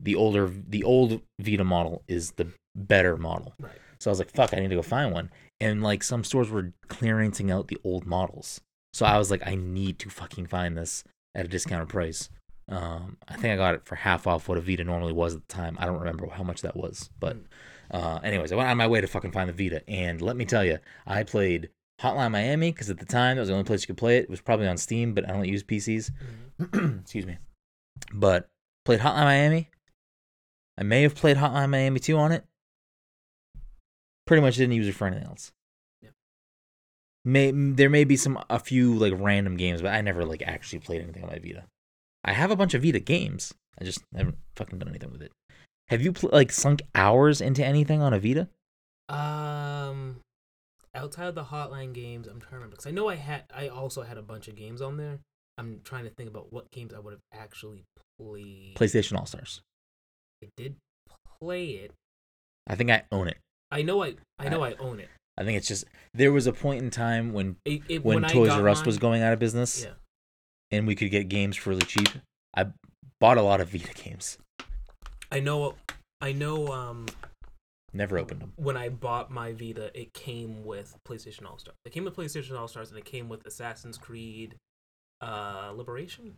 the 0.00 0.16
older 0.16 0.50
the 0.68 0.82
old 0.82 1.20
Vita 1.40 1.62
model 1.62 2.02
is 2.08 2.32
the 2.32 2.48
better 2.74 3.16
model. 3.16 3.54
Right. 3.60 3.78
So 4.00 4.10
I 4.10 4.12
was 4.12 4.18
like, 4.18 4.32
fuck, 4.32 4.52
I 4.52 4.58
need 4.58 4.70
to 4.70 4.74
go 4.74 4.82
find 4.82 5.12
one. 5.12 5.30
And 5.60 5.84
like 5.84 6.02
some 6.02 6.24
stores 6.24 6.50
were 6.50 6.72
clearancing 6.88 7.52
out 7.52 7.68
the 7.68 7.78
old 7.84 8.04
models. 8.04 8.60
So 8.92 9.06
I 9.06 9.18
was 9.18 9.30
like, 9.30 9.46
I 9.46 9.54
need 9.54 10.00
to 10.00 10.10
fucking 10.10 10.46
find 10.46 10.76
this 10.76 11.04
at 11.36 11.44
a 11.44 11.48
discounted 11.48 11.90
price. 11.90 12.28
Um, 12.68 13.18
I 13.28 13.34
think 13.34 13.52
I 13.52 13.56
got 13.56 13.76
it 13.76 13.84
for 13.84 13.94
half 13.94 14.26
off 14.26 14.48
what 14.48 14.58
a 14.58 14.60
Vita 14.60 14.82
normally 14.82 15.12
was 15.12 15.36
at 15.36 15.46
the 15.46 15.54
time. 15.54 15.76
I 15.78 15.86
don't 15.86 16.00
remember 16.00 16.26
how 16.28 16.42
much 16.42 16.62
that 16.62 16.76
was, 16.76 17.08
but 17.20 17.36
uh, 17.90 18.20
anyways, 18.22 18.52
I 18.52 18.56
went 18.56 18.68
on 18.68 18.76
my 18.76 18.86
way 18.86 19.00
to 19.00 19.06
fucking 19.06 19.32
find 19.32 19.48
the 19.48 19.52
Vita, 19.52 19.82
and 19.88 20.22
let 20.22 20.36
me 20.36 20.44
tell 20.44 20.64
you, 20.64 20.78
I 21.06 21.24
played 21.24 21.70
Hotline 22.00 22.32
Miami 22.32 22.72
because 22.72 22.88
at 22.90 22.98
the 22.98 23.06
time 23.06 23.36
that 23.36 23.42
was 23.42 23.48
the 23.48 23.54
only 23.54 23.64
place 23.64 23.82
you 23.82 23.88
could 23.88 23.96
play 23.96 24.18
it. 24.18 24.24
It 24.24 24.30
was 24.30 24.40
probably 24.40 24.66
on 24.66 24.78
Steam, 24.78 25.12
but 25.12 25.28
I 25.28 25.32
don't 25.32 25.44
use 25.46 25.62
PCs. 25.62 26.10
Excuse 27.00 27.26
me. 27.26 27.38
But 28.12 28.48
played 28.84 29.00
Hotline 29.00 29.24
Miami. 29.24 29.68
I 30.78 30.82
may 30.82 31.02
have 31.02 31.14
played 31.14 31.36
Hotline 31.36 31.70
Miami 31.70 32.00
2 32.00 32.16
on 32.16 32.32
it. 32.32 32.44
Pretty 34.26 34.40
much 34.40 34.56
didn't 34.56 34.76
use 34.76 34.88
it 34.88 34.94
for 34.94 35.06
anything 35.06 35.26
else. 35.26 35.52
May 37.22 37.50
there 37.50 37.90
may 37.90 38.04
be 38.04 38.16
some 38.16 38.42
a 38.48 38.58
few 38.58 38.94
like 38.94 39.12
random 39.14 39.56
games, 39.56 39.82
but 39.82 39.92
I 39.92 40.00
never 40.00 40.24
like 40.24 40.42
actually 40.46 40.78
played 40.78 41.02
anything 41.02 41.22
on 41.22 41.28
my 41.28 41.38
Vita. 41.38 41.64
I 42.24 42.32
have 42.32 42.50
a 42.50 42.56
bunch 42.56 42.72
of 42.72 42.82
Vita 42.82 43.00
games. 43.00 43.52
I 43.78 43.84
just 43.84 44.00
haven't 44.16 44.38
fucking 44.56 44.78
done 44.78 44.88
anything 44.88 45.12
with 45.12 45.20
it. 45.22 45.32
Have 45.90 46.02
you 46.02 46.12
pl- 46.12 46.30
like 46.32 46.52
sunk 46.52 46.82
hours 46.94 47.40
into 47.40 47.64
anything 47.64 48.00
on 48.00 48.14
a 48.14 48.20
Vita? 48.20 48.48
Um, 49.08 50.20
outside 50.94 51.26
of 51.26 51.34
the 51.34 51.42
Hotline 51.42 51.92
games, 51.92 52.28
I'm 52.28 52.38
trying 52.38 52.50
to 52.50 52.56
remember 52.56 52.76
because 52.76 52.86
I 52.86 52.92
know 52.92 53.08
I 53.08 53.16
had. 53.16 53.42
I 53.52 53.68
also 53.68 54.02
had 54.02 54.16
a 54.16 54.22
bunch 54.22 54.46
of 54.46 54.54
games 54.54 54.80
on 54.80 54.96
there. 54.96 55.18
I'm 55.58 55.80
trying 55.82 56.04
to 56.04 56.10
think 56.10 56.30
about 56.30 56.52
what 56.52 56.70
games 56.70 56.94
I 56.94 57.00
would 57.00 57.12
have 57.12 57.20
actually 57.34 57.82
played. 58.20 58.76
PlayStation 58.76 59.18
All 59.18 59.26
Stars. 59.26 59.62
I 60.44 60.48
did 60.56 60.76
play 61.40 61.70
it. 61.70 61.92
I 62.68 62.76
think 62.76 62.90
I 62.90 63.02
own 63.10 63.26
it. 63.26 63.38
I 63.72 63.82
know 63.82 64.04
I. 64.04 64.14
I 64.38 64.48
know 64.48 64.62
I, 64.62 64.74
own 64.74 65.00
it. 65.00 65.08
I 65.36 65.42
think 65.42 65.58
it's 65.58 65.66
just 65.66 65.86
there 66.14 66.30
was 66.30 66.46
a 66.46 66.52
point 66.52 66.84
in 66.84 66.90
time 66.90 67.32
when 67.32 67.56
it, 67.64 67.82
it 67.88 68.04
when, 68.04 68.24
I 68.24 68.28
Toys 68.28 68.50
R 68.50 68.68
Us 68.68 68.86
was 68.86 68.98
going 68.98 69.22
out 69.22 69.32
of 69.32 69.40
business 69.40 69.82
Yeah. 69.82 69.94
and 70.70 70.86
we 70.86 70.94
could 70.94 71.10
get 71.10 71.28
games 71.28 71.56
for 71.56 71.70
really 71.70 71.86
cheap. 71.86 72.10
I 72.56 72.66
bought 73.18 73.38
a 73.38 73.42
lot 73.42 73.60
of 73.60 73.70
Vita 73.70 73.92
games. 73.92 74.38
I 75.30 75.40
know. 75.40 75.74
I 76.20 76.32
know. 76.32 76.68
Um, 76.68 77.06
Never 77.92 78.18
opened 78.18 78.40
them. 78.40 78.52
when 78.56 78.76
I 78.76 78.88
bought 78.88 79.30
my 79.30 79.52
Vita, 79.52 79.90
it 79.98 80.12
came 80.12 80.64
with 80.64 80.96
PlayStation 81.08 81.44
All 81.46 81.58
Stars. 81.58 81.76
It 81.84 81.92
came 81.92 82.04
with 82.04 82.14
PlayStation 82.14 82.58
All 82.58 82.68
Stars, 82.68 82.90
and 82.90 82.98
it 82.98 83.04
came 83.04 83.28
with 83.28 83.44
Assassin's 83.46 83.98
Creed, 83.98 84.54
uh, 85.20 85.72
Liberation. 85.74 86.36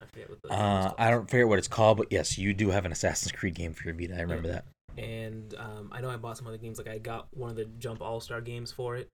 I 0.00 0.04
forget 0.06 0.28
what 0.28 0.42
the 0.42 0.52
Uh. 0.52 0.92
I 0.98 1.10
don't 1.10 1.30
forget 1.30 1.48
what 1.48 1.58
it's 1.58 1.68
called, 1.68 1.96
but 1.98 2.08
yes, 2.10 2.36
you 2.36 2.52
do 2.52 2.70
have 2.70 2.84
an 2.84 2.92
Assassin's 2.92 3.32
Creed 3.32 3.54
game 3.54 3.72
for 3.72 3.84
your 3.84 3.94
Vita. 3.94 4.16
I 4.16 4.20
remember 4.22 4.48
that. 4.48 4.64
And 4.98 5.54
um, 5.54 5.88
I 5.92 6.00
know 6.02 6.10
I 6.10 6.16
bought 6.16 6.36
some 6.36 6.46
other 6.46 6.58
games. 6.58 6.76
Like 6.76 6.88
I 6.88 6.98
got 6.98 7.28
one 7.32 7.48
of 7.50 7.56
the 7.56 7.64
Jump 7.64 8.02
All 8.02 8.20
Star 8.20 8.40
games 8.42 8.70
for 8.72 8.96
it. 8.96 9.08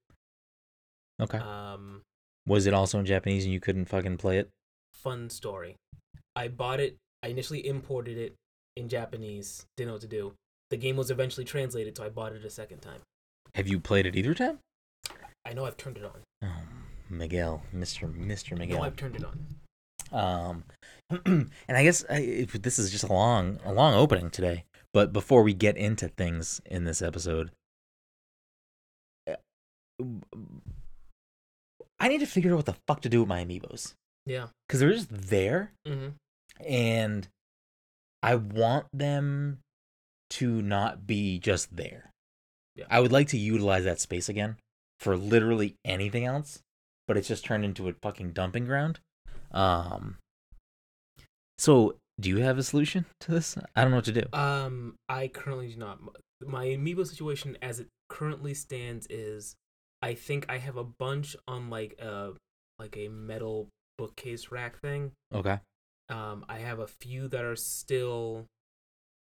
Okay. 1.21 1.39
Um, 1.39 2.03
Was 2.47 2.67
it 2.67 2.75
also 2.75 2.99
in 2.99 3.07
Japanese 3.07 3.45
and 3.45 3.53
you 3.53 3.61
couldn't 3.61 3.85
fucking 3.87 4.17
play 4.17 4.39
it? 4.39 4.51
fun 4.95 5.31
story. 5.31 5.77
I 6.35 6.49
bought 6.49 6.81
it. 6.81 6.97
I 7.23 7.29
initially 7.29 7.67
imported 7.67 8.17
it 8.19 8.35
in 8.77 8.89
Japanese. 8.89 9.67
Didn't 9.77 9.89
know 9.89 9.95
what 9.95 10.03
to 10.03 10.09
do. 10.09 10.35
The 10.71 10.77
game 10.77 10.97
was 10.97 11.11
eventually 11.11 11.45
translated, 11.45 11.97
so 11.97 12.05
I 12.05 12.09
bought 12.09 12.33
it 12.33 12.45
a 12.45 12.51
second 12.51 12.81
time. 12.81 13.01
Have 13.55 13.67
you 13.67 13.81
played 13.81 14.07
it 14.07 14.15
either 14.17 14.35
time? 14.35 14.59
I 15.45 15.53
know 15.55 15.65
I've 15.65 15.77
turned 15.79 15.97
it 15.97 16.05
on. 16.05 16.21
Oh, 16.45 16.63
Miguel, 17.09 17.63
I 17.73 17.77
know 17.77 18.59
Miguel. 18.59 18.83
I've 18.83 18.97
turned 18.97 19.17
it 19.17 19.25
on. 19.25 19.39
Um, 20.11 20.65
and 21.27 21.51
I 21.77 21.83
guess 21.83 22.05
I, 22.09 22.19
if 22.21 22.53
this 22.53 22.79
is 22.79 22.91
just 22.91 23.05
a 23.05 23.13
long, 23.13 23.59
a 23.65 23.73
long 23.73 23.95
opening 23.95 24.31
today. 24.31 24.65
But 24.93 25.13
before 25.13 25.43
we 25.43 25.55
get 25.55 25.77
into 25.77 26.09
things 26.09 26.61
in 26.67 26.85
this 26.85 27.01
episode, 27.03 27.51
uh, 29.29 29.37
I 32.01 32.09
need 32.09 32.21
to 32.21 32.27
figure 32.27 32.53
out 32.53 32.57
what 32.57 32.67
the 32.67 32.77
fuck 32.87 33.01
to 33.03 33.09
do 33.09 33.21
with 33.21 33.29
my 33.29 33.45
amiibos 33.45 33.95
Yeah. 34.27 34.49
because 34.67 34.81
they're 34.81 34.93
just 34.93 35.09
there, 35.11 35.73
Mm-hmm. 35.87 36.09
And 36.67 37.29
I 38.23 38.35
want 38.35 38.87
them 38.93 39.59
to 40.31 40.63
not 40.63 41.07
be 41.07 41.39
just 41.39 41.77
there. 41.77 42.11
Yeah. 42.77 42.87
I 42.91 43.01
would 43.01 43.13
like 43.13 43.29
to 43.29 43.39
utilize 43.39 43.85
that 43.85 44.01
space 44.01 44.29
again 44.29 44.57
for 45.01 45.17
literally 45.17 45.77
anything 45.85 46.25
else, 46.25 46.61
but 47.07 47.17
it's 47.17 47.29
just 47.29 47.45
turned 47.45 47.65
into 47.65 47.89
a 47.89 47.93
fucking 47.93 48.33
dumping 48.33 48.67
ground. 48.67 49.01
Um 49.51 50.17
so 51.59 51.97
do 52.21 52.29
you 52.29 52.39
have 52.39 52.59
a 52.59 52.63
solution 52.63 53.07
to 53.21 53.33
this? 53.33 53.57
I 53.77 53.83
don't 53.83 53.91
know 53.91 53.99
what 53.99 54.05
to 54.07 54.13
do. 54.13 54.23
Um, 54.33 54.97
I 55.09 55.29
currently 55.29 55.69
do 55.69 55.77
not. 55.77 55.99
My 56.45 56.67
amiibo 56.67 57.07
situation, 57.07 57.57
as 57.63 57.81
it 57.81 57.89
currently 58.09 58.55
stands, 58.55 59.07
is 59.11 59.57
I 60.03 60.15
think 60.15 60.47
I 60.49 60.59
have 60.59 60.77
a 60.77 60.85
bunch 60.85 61.37
on 61.47 61.71
like 61.71 61.99
a 62.01 62.33
like 62.79 62.97
a 62.97 63.09
metal 63.09 63.69
bookcase 63.97 64.51
rack 64.51 64.81
thing. 64.81 65.13
Okay. 65.35 65.59
Um, 66.09 66.45
I 66.49 66.59
have 66.59 66.79
a 66.79 66.87
few 66.87 67.29
that 67.29 67.45
are 67.45 67.57
still 67.57 68.47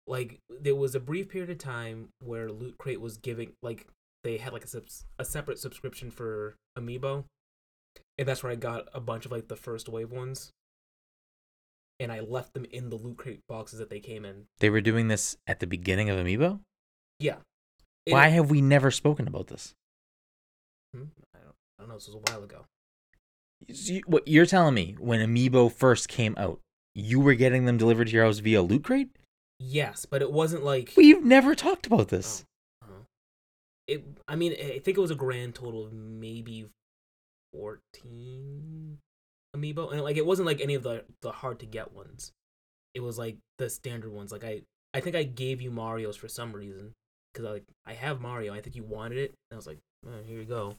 like 0.06 0.38
there 0.48 0.76
was 0.76 0.94
a 0.94 1.00
brief 1.00 1.28
period 1.28 1.50
of 1.50 1.58
time 1.58 2.10
where 2.20 2.50
Loot 2.50 2.78
Crate 2.78 3.00
was 3.00 3.16
giving 3.16 3.52
like 3.62 3.88
they 4.22 4.36
had 4.38 4.52
like 4.52 4.64
a 4.64 4.68
subs- 4.68 5.04
a 5.18 5.24
separate 5.24 5.58
subscription 5.58 6.10
for 6.10 6.54
amiibo, 6.78 7.24
and 8.18 8.28
that's 8.28 8.42
where 8.42 8.52
I 8.52 8.56
got 8.56 8.88
a 8.94 9.00
bunch 9.00 9.26
of 9.26 9.32
like 9.32 9.48
the 9.48 9.56
first 9.56 9.88
wave 9.88 10.12
ones. 10.12 10.50
And 11.98 12.12
I 12.12 12.20
left 12.20 12.52
them 12.52 12.66
in 12.70 12.90
the 12.90 12.96
Loot 12.96 13.16
Crate 13.16 13.40
boxes 13.48 13.78
that 13.78 13.88
they 13.88 14.00
came 14.00 14.24
in. 14.26 14.44
They 14.60 14.68
were 14.68 14.82
doing 14.82 15.08
this 15.08 15.36
at 15.46 15.60
the 15.60 15.66
beginning 15.66 16.10
of 16.10 16.18
Amiibo? 16.18 16.60
Yeah. 17.18 17.36
It- 18.04 18.12
Why 18.12 18.28
have 18.28 18.50
we 18.50 18.60
never 18.60 18.90
spoken 18.90 19.26
about 19.26 19.46
this? 19.46 19.72
Hmm? 20.94 21.04
I 21.34 21.38
don't, 21.38 21.54
I 21.78 21.82
don't 21.82 21.88
know. 21.88 21.94
This 21.94 22.06
was 22.08 22.16
a 22.16 22.30
while 22.30 22.44
ago. 22.44 22.66
You- 23.66 24.02
What 24.06 24.28
you're 24.28 24.44
telling 24.44 24.74
me 24.74 24.94
when 24.98 25.20
Amiibo 25.26 25.72
first 25.72 26.08
came 26.08 26.34
out, 26.36 26.60
you 26.96 27.20
were 27.20 27.34
getting 27.34 27.66
them 27.66 27.76
delivered 27.76 28.06
to 28.06 28.12
your 28.14 28.24
house 28.24 28.38
via 28.38 28.62
Loot 28.62 28.84
Crate? 28.84 29.10
Yes, 29.58 30.06
but 30.06 30.22
it 30.22 30.32
wasn't 30.32 30.64
like 30.64 30.94
We've 30.96 31.22
never 31.22 31.54
talked 31.54 31.86
about 31.86 32.08
this. 32.08 32.44
uh-huh. 32.82 33.02
it. 33.86 34.04
I 34.26 34.34
mean, 34.36 34.52
I 34.52 34.78
think 34.78 34.96
it 34.96 35.00
was 35.00 35.10
a 35.10 35.14
grand 35.14 35.54
total 35.54 35.84
of 35.84 35.92
maybe 35.92 36.66
fourteen 37.52 38.98
amiibo, 39.56 39.92
and 39.92 40.02
like 40.02 40.16
it 40.16 40.26
wasn't 40.26 40.46
like 40.46 40.60
any 40.60 40.74
of 40.74 40.82
the 40.82 41.04
the 41.22 41.32
hard 41.32 41.58
to 41.60 41.66
get 41.66 41.92
ones. 41.92 42.32
It 42.94 43.00
was 43.00 43.18
like 43.18 43.36
the 43.58 43.68
standard 43.68 44.10
ones. 44.12 44.32
Like 44.32 44.44
I, 44.44 44.62
I 44.94 45.00
think 45.00 45.16
I 45.16 45.22
gave 45.22 45.60
you 45.60 45.70
Mario's 45.70 46.16
for 46.16 46.28
some 46.28 46.52
reason 46.52 46.92
because 47.32 47.46
I 47.46 47.50
like 47.52 47.64
I 47.86 47.92
have 47.94 48.20
Mario. 48.20 48.54
I 48.54 48.60
think 48.60 48.76
you 48.76 48.84
wanted 48.84 49.18
it, 49.18 49.34
and 49.50 49.56
I 49.56 49.56
was 49.56 49.66
like, 49.66 49.78
oh, 50.06 50.22
here 50.26 50.38
you 50.38 50.44
go. 50.46 50.76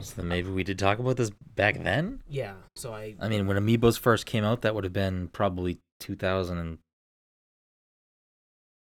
So 0.00 0.14
then 0.16 0.28
maybe 0.28 0.50
we 0.50 0.64
did 0.64 0.78
talk 0.78 0.98
about 0.98 1.16
this 1.16 1.30
back 1.54 1.82
then. 1.82 2.22
Yeah. 2.28 2.54
So 2.76 2.92
I 2.92 3.14
I 3.20 3.28
mean, 3.28 3.46
when 3.46 3.56
Amiibos 3.56 3.98
first 3.98 4.26
came 4.26 4.44
out, 4.44 4.62
that 4.62 4.74
would 4.74 4.84
have 4.84 4.92
been 4.92 5.28
probably 5.28 5.78
2000 6.00 6.58
and 6.58 6.78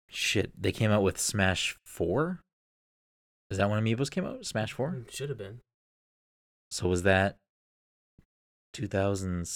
shit. 0.09 0.50
They 0.61 0.73
came 0.73 0.90
out 0.90 1.02
with 1.02 1.18
Smash 1.18 1.76
Four. 1.85 2.40
Is 3.50 3.59
that 3.59 3.71
when 3.71 3.83
Amiibos 3.83 4.11
came 4.11 4.25
out? 4.25 4.44
Smash 4.44 4.73
Four. 4.73 4.90
Mm, 4.90 5.11
should 5.11 5.28
have 5.28 5.38
been. 5.38 5.61
So 6.71 6.88
was 6.88 7.02
that 7.02 7.37
2000? 8.73 9.49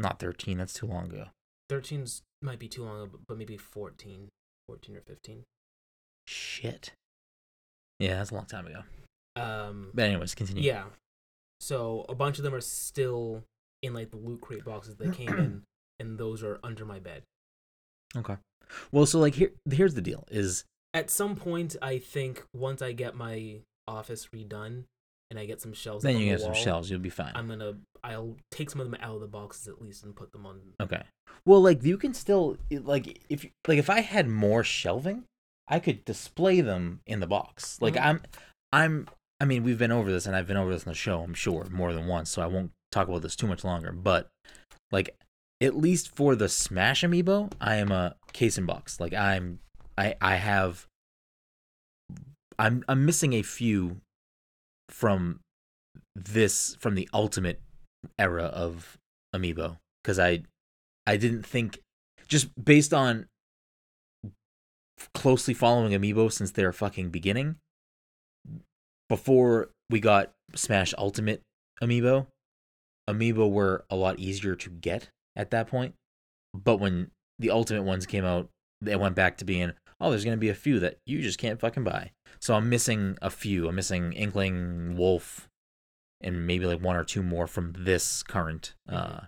Not 0.00 0.20
13. 0.20 0.58
That's 0.58 0.74
too 0.74 0.86
long 0.86 1.06
ago. 1.06 1.26
13's 1.70 2.22
might 2.40 2.60
be 2.60 2.68
too 2.68 2.84
long, 2.84 3.10
but 3.26 3.36
maybe 3.36 3.56
14, 3.56 4.28
14 4.68 4.96
or 4.96 5.00
15. 5.00 5.42
Shit. 6.26 6.92
Yeah, 7.98 8.18
that's 8.18 8.30
a 8.30 8.34
long 8.34 8.46
time 8.46 8.66
ago. 8.66 8.82
Um, 9.40 9.90
But 9.94 10.04
anyways, 10.06 10.34
continue. 10.34 10.62
yeah. 10.62 10.84
So 11.60 12.04
a 12.08 12.14
bunch 12.14 12.38
of 12.38 12.44
them 12.44 12.54
are 12.54 12.60
still 12.60 13.44
in 13.82 13.94
like 13.94 14.10
the 14.10 14.16
loot 14.16 14.40
crate 14.40 14.64
boxes 14.64 14.96
they 14.96 15.10
came 15.10 15.38
in, 15.38 15.62
and 16.00 16.18
those 16.18 16.42
are 16.42 16.58
under 16.62 16.84
my 16.84 16.98
bed. 16.98 17.22
Okay. 18.16 18.36
Well, 18.92 19.06
so 19.06 19.18
like 19.18 19.34
here, 19.34 19.52
here's 19.70 19.94
the 19.94 20.02
deal: 20.02 20.24
is 20.30 20.64
At 20.94 21.10
some 21.10 21.36
point, 21.36 21.76
I 21.82 21.98
think 21.98 22.44
once 22.54 22.82
I 22.82 22.92
get 22.92 23.14
my 23.14 23.60
office 23.86 24.28
redone 24.34 24.84
and 25.30 25.38
I 25.38 25.46
get 25.46 25.60
some 25.60 25.72
shelves, 25.72 26.02
then 26.04 26.16
you 26.18 26.30
on 26.32 26.36
get 26.36 26.38
the 26.38 26.44
some 26.54 26.54
shelves, 26.54 26.90
you'll 26.90 27.00
be 27.00 27.10
fine. 27.10 27.32
I'm 27.34 27.48
gonna 27.48 27.74
I'll 28.04 28.36
take 28.50 28.70
some 28.70 28.80
of 28.80 28.90
them 28.90 28.98
out 29.02 29.14
of 29.16 29.20
the 29.20 29.26
boxes 29.26 29.68
at 29.68 29.80
least 29.82 30.04
and 30.04 30.14
put 30.14 30.32
them 30.32 30.46
on. 30.46 30.60
Okay. 30.80 31.02
Well, 31.44 31.60
like 31.62 31.82
you 31.82 31.98
can 31.98 32.14
still 32.14 32.56
like 32.70 33.20
if 33.28 33.44
like 33.66 33.78
if 33.78 33.90
I 33.90 34.00
had 34.00 34.28
more 34.28 34.62
shelving, 34.64 35.24
I 35.66 35.80
could 35.80 36.04
display 36.04 36.60
them 36.60 37.00
in 37.06 37.20
the 37.20 37.26
box. 37.26 37.80
Like 37.80 37.94
Mhm. 37.94 38.04
I'm 38.04 38.22
I'm 38.72 39.08
I 39.40 39.44
mean, 39.44 39.62
we've 39.62 39.78
been 39.78 39.92
over 39.92 40.10
this 40.10 40.26
and 40.26 40.34
I've 40.34 40.46
been 40.46 40.56
over 40.56 40.70
this 40.70 40.84
in 40.84 40.90
the 40.90 40.96
show, 40.96 41.20
I'm 41.20 41.34
sure, 41.34 41.66
more 41.70 41.92
than 41.92 42.06
once, 42.06 42.30
so 42.30 42.42
I 42.42 42.46
won't 42.46 42.72
talk 42.90 43.08
about 43.08 43.22
this 43.22 43.36
too 43.36 43.46
much 43.46 43.64
longer, 43.64 43.92
but 43.92 44.28
like 44.90 45.16
at 45.60 45.76
least 45.76 46.14
for 46.14 46.34
the 46.34 46.48
Smash 46.48 47.02
amiibo, 47.02 47.50
I 47.60 47.76
am 47.76 47.92
a 47.92 48.16
case 48.32 48.58
in 48.58 48.66
box. 48.66 49.00
Like 49.00 49.12
I'm 49.12 49.60
I 49.96 50.14
I 50.20 50.36
have 50.36 50.86
I'm 52.58 52.84
I'm 52.88 53.04
missing 53.04 53.32
a 53.32 53.42
few 53.42 54.00
from 54.88 55.40
this 56.14 56.76
from 56.80 56.94
the 56.94 57.08
ultimate 57.12 57.60
era 58.18 58.44
of 58.44 58.98
amiibo 59.34 59.78
because 60.02 60.18
I 60.18 60.42
I 61.06 61.16
didn't 61.16 61.44
think 61.44 61.80
just 62.26 62.48
based 62.62 62.94
on 62.94 63.26
closely 65.14 65.54
following 65.54 65.92
amiibo 65.92 66.30
since 66.32 66.52
their 66.52 66.72
fucking 66.72 67.10
beginning 67.10 67.56
before 69.08 69.70
we 69.90 70.00
got 70.00 70.32
Smash 70.54 70.94
Ultimate 70.98 71.42
amiibo 71.82 72.26
amiibo 73.08 73.50
were 73.50 73.84
a 73.90 73.96
lot 73.96 74.18
easier 74.18 74.54
to 74.56 74.70
get 74.70 75.08
at 75.36 75.50
that 75.50 75.66
point 75.68 75.94
but 76.54 76.76
when 76.78 77.10
the 77.38 77.50
ultimate 77.50 77.82
ones 77.82 78.04
came 78.06 78.24
out 78.24 78.48
they 78.80 78.96
went 78.96 79.14
back 79.14 79.36
to 79.38 79.44
being 79.44 79.72
oh 80.00 80.10
there's 80.10 80.24
going 80.24 80.36
to 80.36 80.40
be 80.40 80.48
a 80.48 80.54
few 80.54 80.78
that 80.80 80.98
you 81.06 81.20
just 81.22 81.38
can't 81.38 81.60
fucking 81.60 81.84
buy 81.84 82.10
so 82.40 82.54
I'm 82.54 82.68
missing 82.68 83.16
a 83.22 83.30
few 83.30 83.68
I'm 83.68 83.76
missing 83.76 84.12
Inkling 84.12 84.96
Wolf 84.96 85.48
and 86.20 86.46
maybe 86.46 86.66
like 86.66 86.80
one 86.82 86.96
or 86.96 87.04
two 87.04 87.22
more 87.22 87.46
from 87.46 87.74
this 87.78 88.22
current 88.24 88.74
uh 88.88 89.20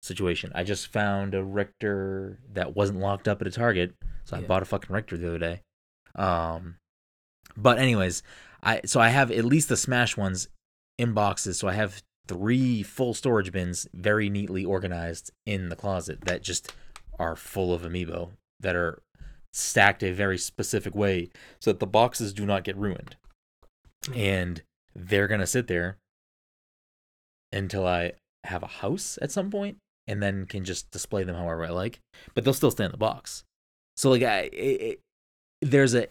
situation. 0.00 0.52
I 0.54 0.62
just 0.62 0.86
found 0.92 1.34
a 1.34 1.42
Richter 1.42 2.38
that 2.52 2.76
wasn't 2.76 3.00
locked 3.00 3.26
up 3.26 3.40
at 3.40 3.48
a 3.48 3.50
Target, 3.50 3.94
so 4.24 4.36
I 4.36 4.40
Yeah. 4.40 4.46
bought 4.46 4.62
a 4.62 4.64
fucking 4.64 4.94
Richter 4.94 5.16
the 5.16 5.26
other 5.28 5.38
day. 5.38 5.60
Um, 6.14 6.76
but 7.60 7.78
anyways, 7.78 8.22
I 8.62 8.82
so 8.84 9.00
I 9.00 9.08
have 9.08 9.30
at 9.30 9.44
least 9.44 9.68
the 9.68 9.76
Smash 9.76 10.16
ones 10.16 10.48
in 10.98 11.12
boxes, 11.12 11.58
so 11.58 11.68
I 11.68 11.74
have 11.74 12.02
three 12.26 12.82
full 12.82 13.14
storage 13.14 13.52
bins, 13.52 13.88
very 13.92 14.28
neatly 14.28 14.64
organized 14.64 15.30
in 15.46 15.68
the 15.68 15.76
closet 15.76 16.22
that 16.22 16.42
just 16.42 16.72
are 17.18 17.36
full 17.36 17.72
of 17.72 17.82
amiibo 17.82 18.30
that 18.60 18.76
are 18.76 19.02
stacked 19.52 20.02
a 20.02 20.12
very 20.12 20.38
specific 20.38 20.94
way 20.94 21.30
so 21.60 21.72
that 21.72 21.80
the 21.80 21.86
boxes 21.86 22.32
do 22.32 22.44
not 22.44 22.64
get 22.64 22.76
ruined 22.76 23.16
mm. 24.04 24.16
and 24.16 24.62
they're 24.94 25.26
gonna 25.26 25.46
sit 25.46 25.68
there 25.68 25.96
until 27.52 27.86
I 27.86 28.12
have 28.44 28.62
a 28.62 28.66
house 28.66 29.18
at 29.22 29.32
some 29.32 29.50
point, 29.50 29.78
and 30.06 30.22
then 30.22 30.46
can 30.46 30.64
just 30.64 30.90
display 30.90 31.24
them 31.24 31.36
however 31.36 31.64
I 31.64 31.70
like. 31.70 32.00
But 32.34 32.44
they'll 32.44 32.54
still 32.54 32.70
stay 32.70 32.84
in 32.84 32.90
the 32.90 32.96
box. 32.96 33.44
So 33.96 34.10
like, 34.10 34.22
I 34.22 34.50
it, 34.52 34.80
it, 34.80 35.00
there's 35.60 35.94
a 35.94 36.08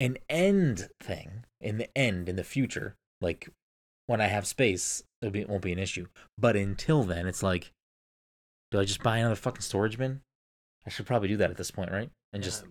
an 0.00 0.18
end 0.28 0.88
thing 1.00 1.44
in 1.60 1.78
the 1.78 1.88
end 1.96 2.28
in 2.28 2.36
the 2.36 2.44
future. 2.44 2.94
Like 3.20 3.48
when 4.06 4.20
I 4.20 4.26
have 4.26 4.46
space, 4.46 5.02
it'll 5.20 5.32
be, 5.32 5.40
it 5.40 5.48
won't 5.48 5.62
be 5.62 5.72
an 5.72 5.78
issue. 5.78 6.06
But 6.38 6.56
until 6.56 7.02
then, 7.02 7.26
it's 7.26 7.42
like, 7.42 7.72
do 8.70 8.80
I 8.80 8.84
just 8.84 9.02
buy 9.02 9.18
another 9.18 9.36
fucking 9.36 9.62
storage 9.62 9.96
bin 9.96 10.20
I 10.86 10.90
should 10.90 11.06
probably 11.06 11.28
do 11.28 11.36
that 11.38 11.50
at 11.50 11.56
this 11.56 11.70
point, 11.70 11.90
right? 11.90 12.10
And 12.32 12.42
just 12.42 12.64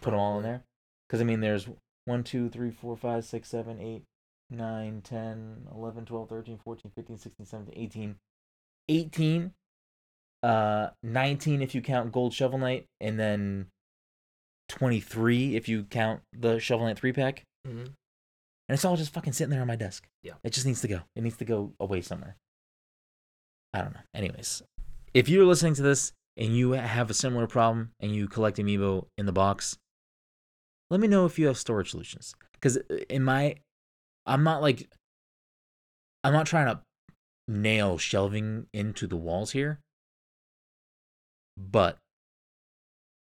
put 0.00 0.10
them 0.10 0.18
all 0.18 0.38
in 0.38 0.42
there. 0.42 0.64
Because 1.06 1.20
I 1.20 1.24
mean, 1.24 1.40
there's 1.40 1.68
1, 2.06 2.24
2, 2.24 2.48
3, 2.48 2.70
4, 2.70 2.96
5, 2.96 3.24
6, 3.24 3.48
7, 3.48 3.80
8, 3.80 4.02
9, 4.50 5.00
10, 5.02 5.68
11, 5.74 6.04
12, 6.06 6.28
13, 6.28 6.58
14, 6.64 6.92
15, 6.94 7.18
16, 7.18 7.46
17, 7.46 7.74
18. 7.76 8.16
18, 8.88 9.52
uh, 10.42 10.88
19 11.02 11.62
if 11.62 11.74
you 11.74 11.82
count 11.82 12.12
Gold 12.12 12.32
Shovel 12.32 12.58
Knight, 12.58 12.86
and 13.00 13.20
then 13.20 13.66
23 14.70 15.56
if 15.56 15.68
you 15.68 15.84
count 15.84 16.20
the 16.32 16.58
Shovel 16.58 16.86
Knight 16.86 16.98
3 16.98 17.12
pack. 17.12 17.42
hmm 17.66 17.80
And 17.80 17.90
it's 18.68 18.84
all 18.84 18.96
just 18.96 19.12
fucking 19.12 19.32
sitting 19.32 19.50
there 19.50 19.60
on 19.60 19.66
my 19.66 19.76
desk. 19.76 20.06
Yeah. 20.22 20.34
It 20.42 20.52
just 20.52 20.66
needs 20.66 20.80
to 20.82 20.88
go. 20.88 21.00
It 21.14 21.22
needs 21.22 21.36
to 21.38 21.44
go 21.44 21.72
away 21.78 22.00
somewhere. 22.00 22.36
I 23.74 23.82
don't 23.82 23.94
know. 23.94 24.00
Anyways, 24.14 24.62
if 25.12 25.28
you're 25.28 25.44
listening 25.44 25.74
to 25.74 25.82
this 25.82 26.12
and 26.36 26.56
you 26.56 26.72
have 26.72 27.10
a 27.10 27.14
similar 27.14 27.46
problem 27.46 27.90
and 28.00 28.14
you 28.14 28.28
collect 28.28 28.58
amiibo 28.58 29.06
in 29.18 29.26
the 29.26 29.32
box, 29.32 29.76
let 30.90 31.00
me 31.00 31.08
know 31.08 31.26
if 31.26 31.38
you 31.38 31.46
have 31.46 31.58
storage 31.58 31.90
solutions. 31.90 32.34
Because 32.52 32.76
in 33.08 33.22
my, 33.22 33.56
I'm 34.26 34.42
not 34.42 34.60
like, 34.60 34.88
I'm 36.24 36.32
not 36.32 36.46
trying 36.46 36.66
to 36.66 36.80
nail 37.48 37.98
shelving 37.98 38.66
into 38.72 39.06
the 39.06 39.16
walls 39.16 39.52
here. 39.52 39.80
But 41.56 41.98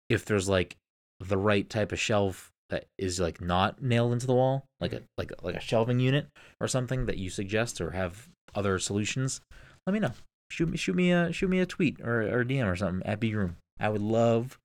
if 0.09 0.25
there's 0.25 0.49
like 0.49 0.75
the 1.19 1.37
right 1.37 1.69
type 1.69 1.91
of 1.91 1.99
shelf 1.99 2.51
that 2.69 2.85
is 2.97 3.19
like 3.19 3.39
not 3.41 3.81
nailed 3.81 4.13
into 4.13 4.27
the 4.27 4.33
wall, 4.33 4.65
like 4.79 4.93
a 4.93 5.01
like 5.17 5.31
a, 5.31 5.45
like 5.45 5.55
a 5.55 5.61
shelving 5.61 5.99
unit 5.99 6.27
or 6.59 6.67
something 6.67 7.05
that 7.05 7.17
you 7.17 7.29
suggest 7.29 7.79
or 7.79 7.91
have 7.91 8.29
other 8.55 8.79
solutions, 8.79 9.41
let 9.85 9.93
me 9.93 9.99
know. 9.99 10.13
Shoot 10.49 10.69
me 10.69 10.77
shoot 10.77 10.95
me 10.95 11.11
a 11.11 11.31
shoot 11.31 11.49
me 11.49 11.59
a 11.59 11.65
tweet 11.65 11.99
or 12.01 12.21
or 12.21 12.41
a 12.41 12.45
DM 12.45 12.71
or 12.71 12.75
something 12.75 13.07
at 13.07 13.19
B 13.19 13.33
Room. 13.33 13.57
I 13.79 13.89
would 13.89 14.01
love 14.01 14.59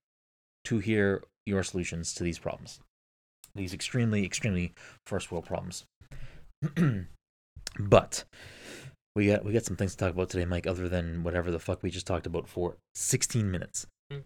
to 0.65 0.79
hear 0.79 1.23
your 1.47 1.63
solutions 1.63 2.15
to 2.15 2.25
these 2.25 2.39
problems. 2.39 2.81
These 3.55 3.75
extremely 3.75 4.25
extremely 4.25 4.73
first 5.07 5.33
world 5.33 5.47
problems. 5.47 5.85
but 7.79 8.25
we 9.15 9.27
got 9.27 9.45
we 9.45 9.53
got 9.53 9.65
some 9.65 9.77
things 9.77 9.93
to 9.93 9.99
talk 9.99 10.13
about 10.13 10.31
today, 10.31 10.45
Mike, 10.45 10.67
other 10.67 10.89
than 10.89 11.23
whatever 11.25 11.51
the 11.51 11.59
fuck 11.59 11.83
we 11.83 11.91
just 11.91 12.07
talked 12.07 12.27
about 12.27 12.49
for 12.49 12.77
16 12.95 13.51
minutes. 13.51 13.87
Mm. 14.13 14.23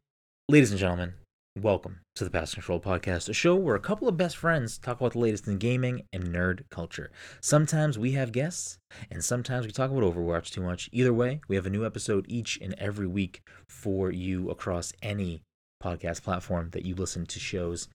Ladies 0.49 0.71
and 0.71 0.81
gentlemen, 0.81 1.15
welcome 1.61 2.01
to 2.17 2.25
the 2.25 2.31
Pass 2.31 2.55
Control 2.55 2.81
Podcast, 2.81 3.29
a 3.29 3.35
show 3.35 3.55
where 3.55 3.75
a 3.77 3.81
couple 3.81 4.09
of 4.09 4.17
best 4.17 4.37
friends 4.39 4.79
talk 4.79 4.99
about 5.01 5.13
the 5.13 5.19
latest 5.19 5.47
in 5.47 5.59
gaming 5.59 6.03
and 6.13 6.25
nerd 6.25 6.63
culture. 6.71 7.11
Sometimes 7.43 7.99
we 7.99 8.13
have 8.13 8.33
guests, 8.33 8.79
and 9.11 9.23
sometimes 9.23 9.67
we 9.67 9.73
talk 9.73 9.91
about 9.91 10.03
Overwatch 10.03 10.51
too 10.51 10.63
much. 10.63 10.89
Either 10.93 11.13
way, 11.13 11.41
we 11.49 11.57
have 11.57 11.67
a 11.67 11.71
new 11.71 11.85
episode 11.85 12.25
each 12.27 12.59
and 12.63 12.75
every 12.79 13.07
week 13.07 13.43
for 13.69 14.11
you 14.11 14.49
across 14.51 14.93
any 15.03 15.43
podcast 15.83 16.23
platform 16.23 16.71
that 16.71 16.87
you 16.87 16.95
listen 16.95 17.27
to 17.27 17.39
shows. 17.39 17.89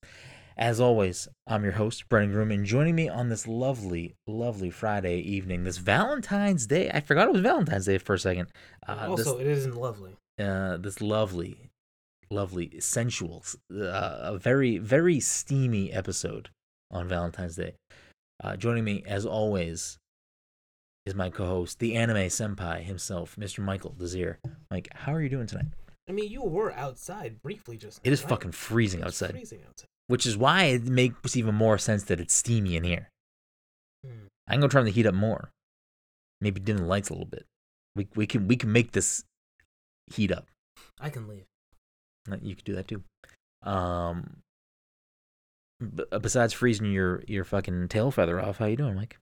As 0.55 0.79
always, 0.79 1.27
I'm 1.47 1.63
your 1.63 1.73
host, 1.73 2.09
Brennan 2.09 2.31
Groom, 2.31 2.51
and 2.51 2.65
joining 2.65 2.95
me 2.95 3.09
on 3.09 3.29
this 3.29 3.47
lovely, 3.47 4.15
lovely 4.27 4.69
Friday 4.69 5.19
evening, 5.19 5.63
this 5.63 5.77
Valentine's 5.77 6.67
Day. 6.67 6.91
I 6.93 6.99
forgot 6.99 7.27
it 7.27 7.33
was 7.33 7.41
Valentine's 7.41 7.85
Day 7.85 7.97
for 7.97 8.13
a 8.13 8.19
second. 8.19 8.49
Uh, 8.87 9.07
also, 9.09 9.39
it 9.39 9.47
isn't 9.47 9.75
lovely. 9.75 10.15
uh, 10.39 10.77
this 10.77 11.01
lovely, 11.01 11.66
lovely, 12.29 12.79
sensual, 12.79 13.43
uh, 13.73 14.19
a 14.23 14.37
very, 14.37 14.77
very 14.77 15.19
steamy 15.19 15.91
episode 15.91 16.49
on 16.91 17.07
Valentine's 17.07 17.55
Day. 17.55 17.73
Uh, 18.43 18.55
joining 18.55 18.83
me, 18.83 19.03
as 19.07 19.25
always, 19.25 19.97
is 21.05 21.15
my 21.15 21.29
co-host, 21.29 21.79
the 21.79 21.95
anime 21.95 22.17
senpai 22.27 22.83
himself, 22.83 23.35
Mr. 23.37 23.59
Michael 23.59 23.95
Desir. 23.97 24.39
Mike, 24.69 24.89
how 24.93 25.13
are 25.13 25.21
you 25.21 25.29
doing 25.29 25.47
tonight? 25.47 25.67
I 26.09 26.11
mean, 26.13 26.29
you 26.29 26.41
were 26.43 26.71
outside 26.73 27.41
briefly 27.41 27.77
just. 27.77 27.99
It 28.03 28.13
is 28.13 28.21
now, 28.21 28.25
right? 28.25 28.29
fucking 28.29 28.51
freezing 28.51 28.99
It's 29.01 29.07
outside. 29.07 29.31
Freezing 29.31 29.59
outside. 29.67 29.87
which 30.07 30.25
is 30.25 30.37
why 30.37 30.65
it 30.65 30.83
makes 30.83 31.35
even 31.35 31.55
more 31.55 31.77
sense 31.77 32.03
that 32.03 32.19
it's 32.19 32.33
steamy 32.33 32.75
in 32.75 32.83
here. 32.83 33.09
Hmm. 34.05 34.27
I'm 34.47 34.59
gonna 34.59 34.69
turn 34.69 34.85
the 34.85 34.91
heat 34.91 35.05
up 35.05 35.15
more. 35.15 35.49
Maybe 36.39 36.61
dim 36.61 36.77
the 36.77 36.85
lights 36.85 37.09
a 37.09 37.13
little 37.13 37.25
bit. 37.27 37.45
We 37.95 38.07
we 38.15 38.27
can 38.27 38.47
we 38.47 38.55
can 38.55 38.71
make 38.71 38.91
this 38.91 39.23
heat 40.13 40.31
up. 40.31 40.47
I 40.99 41.09
can 41.09 41.27
leave. 41.27 41.45
You 42.41 42.55
could 42.55 42.65
do 42.65 42.75
that 42.75 42.87
too. 42.87 43.03
Um. 43.63 44.37
b- 45.79 46.03
uh, 46.11 46.19
besides 46.19 46.53
freezing 46.53 46.91
your 46.91 47.23
your 47.27 47.43
fucking 47.43 47.87
tail 47.89 48.11
feather 48.11 48.39
off, 48.41 48.57
how 48.57 48.65
you 48.65 48.75
doing, 48.77 48.95
Mike? 48.95 49.17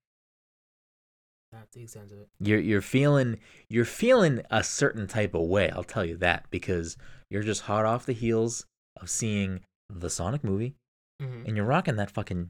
That's 1.51 1.73
the 1.73 1.83
extent 1.83 2.11
of 2.11 2.19
it. 2.19 2.27
You're 2.39 2.59
you're 2.59 2.81
feeling 2.81 3.39
you're 3.69 3.85
feeling 3.85 4.41
a 4.51 4.63
certain 4.63 5.07
type 5.07 5.33
of 5.33 5.43
way. 5.43 5.69
I'll 5.69 5.83
tell 5.83 6.03
you 6.05 6.17
that 6.17 6.45
because 6.51 6.97
you're 7.29 7.43
just 7.43 7.61
hot 7.61 7.85
off 7.85 8.05
the 8.05 8.13
heels 8.13 8.65
of 8.99 9.09
seeing 9.09 9.61
the 9.89 10.09
Sonic 10.09 10.43
movie, 10.43 10.73
Mm-hmm. 11.21 11.45
and 11.47 11.55
you're 11.55 11.65
rocking 11.65 11.95
that 11.95 12.11
fucking 12.11 12.49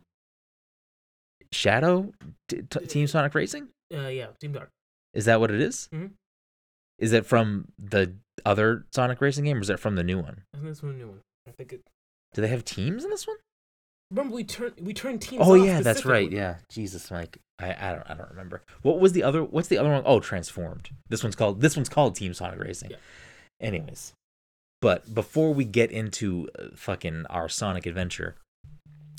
Shadow 1.51 2.11
t- 2.49 2.63
t- 2.63 2.85
Team 2.87 3.07
Sonic 3.07 3.33
Racing. 3.35 3.69
Uh, 3.93 4.07
yeah, 4.07 4.27
Team 4.41 4.51
Dark. 4.53 4.69
Is 5.13 5.25
that 5.25 5.39
what 5.39 5.51
it 5.51 5.61
is? 5.61 5.87
Mhm. 5.93 6.11
Is 6.97 7.13
it 7.13 7.25
from 7.25 7.67
the 7.77 8.13
other 8.45 8.85
Sonic 8.93 9.21
Racing 9.21 9.45
game, 9.45 9.57
or 9.57 9.61
is 9.61 9.69
it 9.69 9.79
from 9.79 9.95
the 9.95 10.03
new 10.03 10.17
one? 10.19 10.43
I 10.53 10.57
think 10.57 10.69
this 10.69 10.83
one 10.83 10.93
a 10.93 10.95
new 10.97 11.07
one. 11.07 11.19
I 11.47 11.51
think 11.51 11.73
it. 11.73 11.81
Do 12.33 12.41
they 12.41 12.47
have 12.49 12.65
teams 12.65 13.03
in 13.03 13.09
this 13.09 13.27
one? 13.27 13.37
Remember, 14.11 14.35
we 14.35 14.43
turned 14.43 14.73
we 14.81 14.93
turned 14.93 15.21
teams. 15.21 15.41
Oh 15.45 15.53
yeah, 15.55 15.81
that's 15.81 16.05
right. 16.05 16.31
Yeah, 16.31 16.55
Jesus, 16.69 17.09
Mike. 17.09 17.39
I, 17.59 17.73
I 17.73 17.91
don't 17.93 18.09
I 18.09 18.13
don't 18.13 18.29
remember. 18.29 18.61
What 18.81 18.99
was 18.99 19.13
the 19.13 19.23
other? 19.23 19.43
What's 19.43 19.67
the 19.67 19.77
other 19.77 19.89
one? 19.89 20.03
Oh, 20.05 20.19
Transformed. 20.19 20.89
This 21.09 21.23
one's 21.23 21.35
called 21.35 21.61
this 21.61 21.75
one's 21.75 21.89
called 21.89 22.15
Team 22.15 22.33
Sonic 22.33 22.59
Racing. 22.59 22.91
Yeah. 22.91 22.97
Anyways, 23.61 24.13
but 24.81 25.13
before 25.15 25.53
we 25.53 25.65
get 25.65 25.91
into 25.91 26.49
uh, 26.59 26.65
fucking 26.75 27.25
our 27.29 27.47
Sonic 27.49 27.85
adventure, 27.85 28.35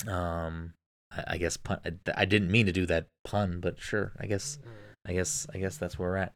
um, 0.07 0.73
I, 1.11 1.23
I 1.27 1.37
guess 1.37 1.57
pun. 1.57 1.79
I, 1.85 1.91
I 2.15 2.25
didn't 2.25 2.51
mean 2.51 2.65
to 2.67 2.71
do 2.71 2.85
that 2.85 3.07
pun, 3.25 3.59
but 3.59 3.79
sure. 3.81 4.13
I 4.19 4.25
guess 4.27 4.59
Mm. 4.63 4.71
I 5.09 5.13
guess 5.13 5.47
I 5.53 5.57
guess 5.57 5.77
that's 5.77 5.97
where 5.97 6.09
we're 6.09 6.17
at. 6.17 6.33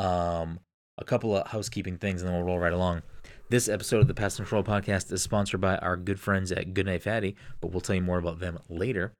Um, 0.00 0.60
a 1.02 1.04
couple 1.04 1.36
of 1.36 1.48
housekeeping 1.48 1.98
things, 1.98 2.22
and 2.22 2.28
then 2.28 2.36
we'll 2.36 2.46
roll 2.46 2.60
right 2.60 2.72
along. 2.72 3.02
This 3.50 3.68
episode 3.68 4.00
of 4.00 4.06
the 4.06 4.14
Past 4.14 4.36
Control 4.36 4.62
podcast 4.62 5.12
is 5.12 5.20
sponsored 5.20 5.60
by 5.60 5.76
our 5.78 5.96
good 5.96 6.20
friends 6.20 6.52
at 6.52 6.74
Goodnight 6.74 7.02
Fatty, 7.02 7.34
but 7.60 7.72
we'll 7.72 7.80
tell 7.80 7.96
you 7.96 8.02
more 8.02 8.18
about 8.18 8.38
them 8.38 8.60
later. 8.68 9.12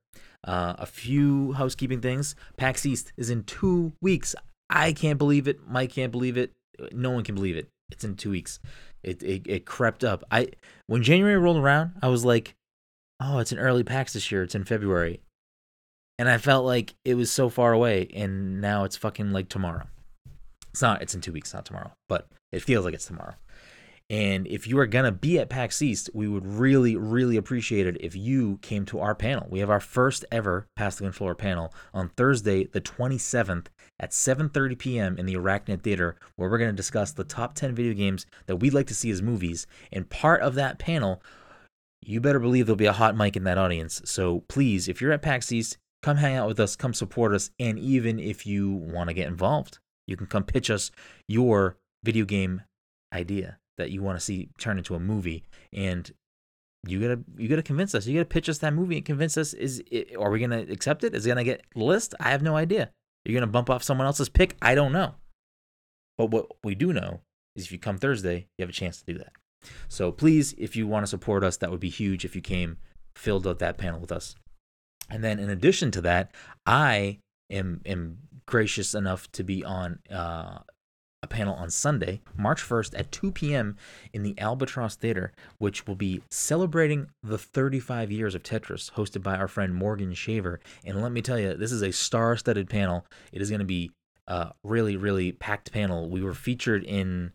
Uh, 0.45 0.75
a 0.79 0.87
few 0.87 1.53
housekeeping 1.53 2.01
things. 2.01 2.37
PAX 2.57 2.87
East 2.87 3.13
is 3.17 3.31
in 3.31 3.43
two 3.43 3.93
weeks. 4.01 4.37
I 4.71 4.93
can't 4.93 5.19
believe 5.19 5.49
it. 5.49 5.69
Mike 5.69 5.91
can't 5.93 6.13
believe 6.13 6.37
it. 6.37 6.53
No 6.93 7.11
one 7.11 7.25
can 7.25 7.35
believe 7.35 7.57
it. 7.57 7.69
It's 7.91 8.05
in 8.05 8.15
two 8.15 8.31
weeks. 8.31 8.61
It 9.03 9.21
it, 9.25 9.43
it 9.47 9.67
crept 9.67 10.05
up. 10.05 10.23
I 10.31 10.49
when 10.87 11.03
January 11.03 11.37
rolled 11.37 11.59
around, 11.59 11.97
I 12.01 12.09
was 12.09 12.25
like, 12.25 12.55
"Oh, 13.21 13.39
it's 13.39 13.53
an 13.53 13.59
early 13.59 13.83
PAX 13.83 14.13
this 14.13 14.31
year. 14.31 14.45
It's 14.45 14.55
in 14.55 14.65
February," 14.65 15.21
and 16.17 16.29
I 16.29 16.39
felt 16.39 16.65
like 16.65 16.95
it 17.05 17.17
was 17.17 17.31
so 17.31 17.49
far 17.49 17.73
away. 17.73 18.09
And 18.15 18.61
now 18.61 18.85
it's 18.85 18.97
fucking 18.97 19.33
like 19.33 19.49
tomorrow. 19.49 19.89
It's 20.73 20.83
not. 20.83 21.03
It's 21.03 21.15
in 21.15 21.21
two 21.21 21.33
weeks, 21.33 21.53
not 21.53 21.67
tomorrow, 21.67 21.93
but 22.09 22.29
it 22.51 22.63
feels 22.63 22.85
like 22.85 22.95
it's 22.95 23.07
tomorrow. 23.07 23.35
And 24.11 24.47
if 24.47 24.67
you 24.67 24.79
are 24.79 24.87
going 24.87 25.07
to 25.07 25.13
be 25.13 25.39
at 25.39 25.49
PAX 25.49 25.81
East, 25.81 26.11
we 26.13 26.29
would 26.29 26.47
really, 26.47 26.97
really 26.97 27.37
appreciate 27.37 27.87
it 27.87 27.97
if 28.01 28.15
you 28.15 28.59
came 28.61 28.85
to 28.87 29.01
our 29.01 29.15
panel. 29.15 29.47
We 29.49 29.61
have 29.61 29.71
our 29.71 29.81
first 29.81 30.25
ever 30.31 30.67
Pass 30.77 30.97
the 30.97 31.05
Controller 31.05 31.35
panel 31.35 31.73
on 31.95 32.11
Thursday, 32.11 32.65
the 32.65 32.81
27th 32.81 33.69
at 33.99 34.11
7.30 34.11 34.79
p.m. 34.79 35.17
in 35.17 35.25
the 35.25 35.37
Arachnid 35.37 35.83
Theater, 35.83 36.17
where 36.37 36.51
we're 36.51 36.59
going 36.59 36.71
to 36.71 36.77
discuss 36.77 37.13
the 37.13 37.25
top 37.25 37.55
10 37.55 37.75
video 37.75 37.95
games 37.95 38.27
that 38.47 38.57
we'd 38.57 38.75
like 38.75 38.89
to 38.89 38.95
see 38.95 39.11
as 39.11 39.23
movies. 39.23 39.67
And 39.91 40.11
part 40.11 40.43
of 40.43 40.57
that 40.57 40.79
panel, 40.79 41.23
you 42.03 42.21
better 42.21 42.41
believe 42.41 42.67
there'll 42.67 42.77
be 42.77 42.87
a 42.87 42.93
hot 42.93 43.17
mic 43.17 43.37
in 43.37 43.45
that 43.45 43.59
audience. 43.59 44.03
So 44.05 44.41
please, 44.49 44.89
if 44.89 45.01
you're 45.01 45.13
at 45.13 45.23
PAX 45.23 45.53
East, 45.53 45.79
come 46.03 46.19
hang 46.19 46.37
out 46.37 46.49
with 46.49 46.61
us, 46.61 46.77
come 46.77 46.93
support 46.93 47.33
us, 47.33 47.51
and 47.59 47.79
even 47.79 48.19
if 48.19 48.45
you 48.45 48.73
want 48.73 49.09
to 49.09 49.15
get 49.15 49.29
involved, 49.29 49.79
you 50.07 50.17
can 50.17 50.27
come 50.27 50.45
pitch 50.45 50.71
us 50.71 50.91
your 51.29 51.77
video 52.05 52.25
game 52.25 52.63
idea 53.13 53.59
that 53.79 53.91
you 53.91 54.03
want 54.03 54.19
to 54.19 54.25
see 54.25 54.49
turn 54.59 54.79
into 54.79 54.95
a 54.95 55.01
movie 55.01 55.45
and 55.73 56.13
you 56.87 57.01
gotta 57.01 57.21
you 57.37 57.49
gotta 57.49 57.63
convince 57.63 57.95
us. 57.95 58.07
You 58.07 58.15
gotta 58.15 58.29
pitch 58.29 58.49
us 58.49 58.59
that 58.59 58.75
movie 58.75 58.97
and 58.97 59.05
convince 59.05 59.37
us 59.37 59.55
is 59.55 59.83
it, 59.91 60.17
are 60.19 60.31
we 60.31 60.41
gonna 60.41 60.67
accept 60.71 61.05
it? 61.05 61.15
Is 61.15 61.25
it 61.25 61.29
gonna 61.29 61.45
get 61.45 61.63
list? 61.75 62.15
I 62.19 62.31
have 62.31 62.43
no 62.43 62.57
idea. 62.57 62.91
You're 63.25 63.39
gonna 63.39 63.51
bump 63.51 63.71
off 63.71 63.85
someone 63.85 64.07
else's 64.07 64.29
pick? 64.29 64.57
I 64.61 64.75
don't 64.75 64.93
know. 64.93 65.15
But 66.19 66.31
what 66.31 66.47
we 66.65 66.75
do 66.75 66.93
know 66.93 67.21
is 67.55 67.67
if 67.67 67.73
you 67.73 67.79
come 67.79 67.99
thursday 67.99 68.47
you 68.59 68.63
have 68.63 68.69
a 68.69 68.73
chance 68.73 68.99
to 68.99 69.13
do 69.13 69.19
that. 69.19 69.33
So 69.89 70.11
please 70.11 70.55
if 70.59 70.75
you 70.75 70.89
want 70.89 71.05
to 71.05 71.11
support 71.11 71.45
us 71.45 71.57
that 71.59 71.71
would 71.71 71.81
be 71.81 71.89
huge 71.89 72.25
if 72.25 72.35
you 72.35 72.43
came 72.43 72.79
filled 73.15 73.47
out 73.47 73.61
that 73.61 73.79
panel 73.79 74.01
with 74.01 74.11
us. 74.11 74.35
And 75.09 75.23
then 75.23 75.39
in 75.39 75.51
addition 75.51 75.93
to 75.93 76.01
that 76.01 76.35
i 76.67 77.19
am 77.49 77.81
am 77.87 78.19
gracious 78.47 78.95
enough 78.95 79.31
to 79.33 79.43
be 79.45 79.65
on 79.65 79.99
uh 80.11 80.59
a 81.23 81.27
panel 81.27 81.55
on 81.55 81.71
Sunday, 81.71 82.21
March 82.37 82.61
1st 82.61 82.99
at 82.99 83.13
2 83.13 83.31
p.m. 83.31 83.77
in 84.13 84.23
the 84.25 84.35
Albatross 84.39 84.97
Theater, 84.97 85.33
which 85.59 85.87
will 85.87 85.95
be 85.95 86.21
celebrating 86.31 87.09
the 87.23 87.39
35 87.39 88.11
years 88.11 88.35
of 88.35 88.43
Tetris, 88.43 88.93
hosted 88.93 89.23
by 89.23 89.37
our 89.37 89.47
friend 89.47 89.75
Morgan 89.75 90.15
Shaver. 90.15 90.59
And 90.85 91.01
let 91.01 91.13
me 91.13 91.23
tell 91.23 91.39
you, 91.39 91.55
this 91.55 91.71
is 91.71 91.83
a 91.83 91.93
star 91.93 92.37
studded 92.37 92.69
panel. 92.69 93.07
It 93.33 93.41
is 93.41 93.51
going 93.51 93.61
to 93.61 93.65
be 93.65 93.93
a 94.27 94.53
really, 94.65 94.97
really 94.97 95.33
packed 95.33 95.73
panel. 95.73 96.11
We 96.11 96.23
were 96.23 96.35
featured 96.35 96.83
in 96.83 97.33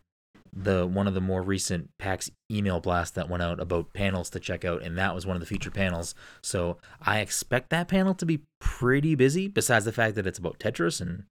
the 0.52 0.86
one 0.86 1.06
of 1.06 1.14
the 1.14 1.20
more 1.20 1.42
recent 1.42 1.90
PAX 1.98 2.30
email 2.50 2.80
blasts 2.80 3.14
that 3.14 3.28
went 3.28 3.42
out 3.42 3.60
about 3.60 3.92
panels 3.92 4.30
to 4.30 4.40
check 4.40 4.64
out, 4.64 4.82
and 4.82 4.96
that 4.98 5.14
was 5.14 5.26
one 5.26 5.36
of 5.36 5.40
the 5.40 5.46
featured 5.46 5.74
panels. 5.74 6.14
So 6.42 6.78
I 7.00 7.20
expect 7.20 7.70
that 7.70 7.88
panel 7.88 8.14
to 8.14 8.26
be 8.26 8.40
pretty 8.60 9.14
busy. 9.14 9.48
Besides 9.48 9.84
the 9.84 9.92
fact 9.92 10.14
that 10.16 10.26
it's 10.26 10.38
about 10.38 10.58
Tetris, 10.58 11.00
and 11.00 11.24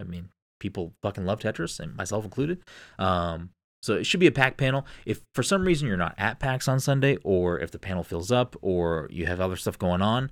I 0.00 0.04
mean, 0.04 0.28
people 0.60 0.92
fucking 1.02 1.24
love 1.24 1.40
Tetris, 1.40 1.80
and 1.80 1.96
myself 1.96 2.24
included. 2.24 2.62
Um, 2.98 3.50
so 3.82 3.94
it 3.94 4.04
should 4.04 4.20
be 4.20 4.28
a 4.28 4.32
pack 4.32 4.56
panel. 4.56 4.86
If 5.04 5.22
for 5.34 5.42
some 5.42 5.64
reason 5.64 5.88
you're 5.88 5.96
not 5.96 6.14
at 6.16 6.38
PAX 6.38 6.68
on 6.68 6.78
Sunday, 6.78 7.18
or 7.24 7.58
if 7.58 7.70
the 7.70 7.78
panel 7.78 8.04
fills 8.04 8.30
up, 8.30 8.56
or 8.62 9.08
you 9.10 9.26
have 9.26 9.40
other 9.40 9.56
stuff 9.56 9.78
going 9.78 10.02
on, 10.02 10.30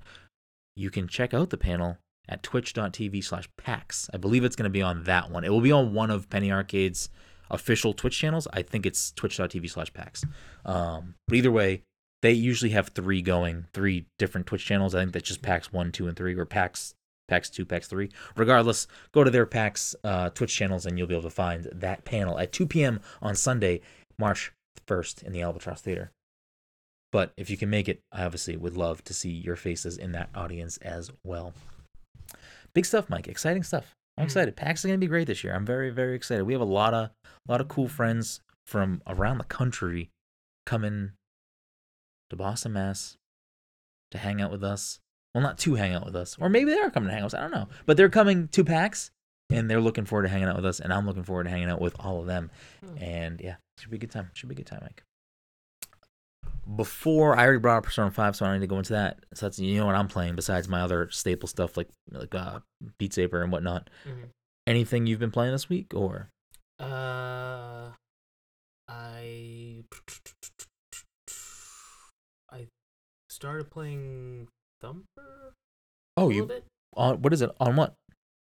you 0.75 0.89
can 0.89 1.07
check 1.07 1.33
out 1.33 1.49
the 1.49 1.57
panel 1.57 1.97
at 2.29 2.43
twitch.tv 2.43 3.23
slash 3.23 3.49
PAX. 3.57 4.09
I 4.13 4.17
believe 4.17 4.45
it's 4.45 4.55
going 4.55 4.63
to 4.63 4.69
be 4.69 4.81
on 4.81 5.03
that 5.03 5.29
one. 5.29 5.43
It 5.43 5.49
will 5.49 5.61
be 5.61 5.71
on 5.71 5.93
one 5.93 6.09
of 6.09 6.29
Penny 6.29 6.49
Arcade's 6.49 7.09
official 7.51 7.93
Twitch 7.93 8.17
channels. 8.17 8.47
I 8.51 8.63
think 8.63 8.85
it's 8.85 9.11
twitch.tv 9.11 9.69
slash 9.69 9.93
PAX. 9.93 10.25
Um, 10.65 11.15
but 11.27 11.37
either 11.37 11.51
way, 11.51 11.83
they 12.21 12.31
usually 12.31 12.71
have 12.71 12.89
three 12.89 13.21
going, 13.21 13.65
three 13.73 14.05
different 14.17 14.47
Twitch 14.47 14.65
channels. 14.65 14.95
I 14.95 15.01
think 15.01 15.13
that's 15.13 15.27
just 15.27 15.41
PAX 15.41 15.71
1, 15.71 15.91
2, 15.91 16.07
and 16.07 16.17
3, 16.17 16.35
or 16.35 16.45
PAX 16.45 16.95
PAX 17.27 17.49
2, 17.49 17.65
PAX 17.65 17.87
3. 17.87 18.09
Regardless, 18.35 18.87
go 19.13 19.23
to 19.23 19.31
their 19.31 19.45
PAX 19.45 19.95
uh, 20.03 20.29
Twitch 20.31 20.53
channels 20.53 20.85
and 20.85 20.97
you'll 20.97 21.07
be 21.07 21.13
able 21.15 21.23
to 21.23 21.29
find 21.29 21.67
that 21.71 22.03
panel 22.03 22.37
at 22.37 22.51
2 22.51 22.67
p.m. 22.67 22.99
on 23.21 23.35
Sunday, 23.35 23.81
March 24.19 24.51
1st 24.87 25.23
in 25.23 25.31
the 25.31 25.41
Albatross 25.41 25.81
Theater. 25.81 26.11
But 27.11 27.31
if 27.37 27.49
you 27.49 27.57
can 27.57 27.69
make 27.69 27.89
it, 27.89 28.01
I 28.11 28.23
obviously 28.23 28.55
would 28.57 28.75
love 28.75 29.03
to 29.05 29.13
see 29.13 29.29
your 29.29 29.55
faces 29.55 29.97
in 29.97 30.11
that 30.11 30.29
audience 30.35 30.77
as 30.77 31.11
well. 31.23 31.53
Big 32.73 32.85
stuff, 32.85 33.09
Mike. 33.09 33.27
Exciting 33.27 33.63
stuff. 33.63 33.95
I'm 34.21 34.25
Mm. 34.27 34.29
excited. 34.29 34.55
PAX 34.55 34.81
is 34.81 34.85
gonna 34.89 34.97
be 34.97 35.07
great 35.07 35.27
this 35.27 35.43
year. 35.43 35.53
I'm 35.53 35.65
very, 35.65 35.89
very 35.89 36.15
excited. 36.15 36.43
We 36.43 36.53
have 36.53 36.61
a 36.61 36.65
lot 36.65 36.93
of, 36.93 37.09
a 37.25 37.51
lot 37.51 37.59
of 37.61 37.67
cool 37.67 37.87
friends 37.87 38.41
from 38.67 39.01
around 39.07 39.39
the 39.39 39.43
country 39.45 40.09
coming 40.65 41.11
to 42.29 42.35
Boston, 42.35 42.73
Mass, 42.73 43.17
to 44.11 44.17
hang 44.17 44.41
out 44.41 44.51
with 44.51 44.63
us. 44.63 44.99
Well, 45.33 45.41
not 45.41 45.57
to 45.59 45.75
hang 45.75 45.93
out 45.93 46.05
with 46.05 46.15
us, 46.15 46.37
or 46.39 46.49
maybe 46.49 46.71
they 46.71 46.79
are 46.79 46.91
coming 46.91 47.07
to 47.07 47.13
hang 47.13 47.21
out 47.23 47.25
with 47.27 47.33
us. 47.33 47.39
I 47.39 47.41
don't 47.43 47.51
know, 47.51 47.67
but 47.85 47.95
they're 47.97 48.09
coming 48.09 48.47
to 48.49 48.63
PAX, 48.65 49.11
and 49.49 49.69
they're 49.69 49.81
looking 49.81 50.05
forward 50.05 50.23
to 50.23 50.29
hanging 50.29 50.47
out 50.49 50.55
with 50.57 50.65
us, 50.65 50.79
and 50.79 50.93
I'm 50.93 51.05
looking 51.05 51.23
forward 51.23 51.45
to 51.45 51.49
hanging 51.49 51.69
out 51.69 51.81
with 51.81 51.95
all 51.99 52.19
of 52.19 52.25
them. 52.27 52.51
Hmm. 52.85 52.97
And 53.03 53.41
yeah, 53.41 53.53
it 53.53 53.81
should 53.81 53.91
be 53.91 53.97
a 53.97 53.99
good 53.99 54.11
time. 54.11 54.29
Should 54.33 54.49
be 54.49 54.53
a 54.53 54.57
good 54.57 54.67
time, 54.67 54.79
Mike. 54.81 55.03
Before 56.75 57.35
I 57.37 57.43
already 57.43 57.59
brought 57.59 57.77
up 57.77 57.83
Persona 57.85 58.11
Five, 58.11 58.35
so 58.35 58.45
I 58.45 58.49
don't 58.49 58.59
need 58.59 58.65
to 58.65 58.67
go 58.69 58.77
into 58.77 58.93
that. 58.93 59.19
So 59.33 59.45
that's 59.47 59.57
you 59.59 59.77
know 59.77 59.85
what 59.87 59.95
I'm 59.95 60.07
playing 60.07 60.35
besides 60.35 60.67
my 60.69 60.81
other 60.81 61.09
staple 61.09 61.47
stuff 61.47 61.75
like 61.75 61.89
like 62.11 62.33
uh, 62.35 62.59
Beat 62.99 63.13
Saber 63.13 63.41
and 63.41 63.51
whatnot. 63.51 63.89
Mhm. 64.07 64.29
Anything 64.67 65.07
you've 65.07 65.19
been 65.19 65.31
playing 65.31 65.51
this 65.53 65.69
week, 65.69 65.93
or 65.95 66.29
Uh, 66.79 67.91
I 68.87 69.83
I 72.51 72.67
started 73.29 73.71
playing 73.71 74.47
Thumper 74.81 75.53
oh 76.17 76.29
you 76.29 76.45
bit. 76.45 76.65
on 76.95 77.21
what 77.21 77.33
is 77.33 77.41
it 77.41 77.49
on 77.59 77.75
what? 77.75 77.93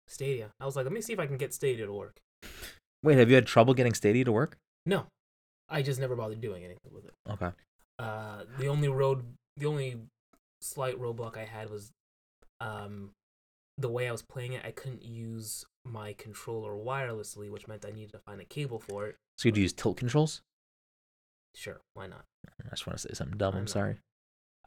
Stadia. 0.07 0.49
I 0.59 0.65
was 0.65 0.75
like, 0.75 0.85
let 0.85 0.93
me 0.93 1.01
see 1.01 1.13
if 1.13 1.19
I 1.19 1.27
can 1.27 1.37
get 1.37 1.53
Stadia 1.53 1.85
to 1.85 1.93
work. 1.93 2.15
Wait, 3.03 3.17
have 3.17 3.29
you 3.29 3.35
had 3.35 3.45
trouble 3.45 3.73
getting 3.73 3.93
Stadia 3.93 4.23
to 4.25 4.31
work? 4.31 4.57
No, 4.85 5.05
I 5.69 5.81
just 5.81 5.99
never 5.99 6.15
bothered 6.15 6.41
doing 6.41 6.63
anything 6.63 6.91
with 6.93 7.05
it. 7.05 7.13
Okay. 7.29 7.51
Uh, 7.99 8.43
the 8.59 8.67
only 8.67 8.87
road, 8.87 9.23
the 9.57 9.65
only 9.65 9.97
slight 10.61 10.99
roadblock 10.99 11.37
I 11.37 11.45
had 11.45 11.69
was, 11.69 11.91
um, 12.59 13.11
the 13.77 13.89
way 13.89 14.07
I 14.07 14.11
was 14.11 14.21
playing 14.23 14.53
it. 14.53 14.63
I 14.65 14.71
couldn't 14.71 15.03
use 15.03 15.65
my 15.85 16.13
controller 16.13 16.73
wirelessly, 16.75 17.49
which 17.49 17.67
meant 17.67 17.85
I 17.85 17.91
needed 17.91 18.11
to 18.13 18.19
find 18.19 18.41
a 18.41 18.45
cable 18.45 18.79
for 18.79 19.05
it. 19.07 19.15
So 19.37 19.49
you 19.49 19.55
use 19.55 19.73
tilt 19.73 19.97
controls? 19.97 20.41
Sure, 21.55 21.79
why 21.93 22.07
not? 22.07 22.25
I 22.65 22.69
just 22.69 22.85
want 22.87 22.97
to 22.99 23.07
say 23.07 23.13
something 23.13 23.37
dumb. 23.37 23.55
I 23.55 23.59
I'm 23.59 23.67
sorry. 23.67 23.97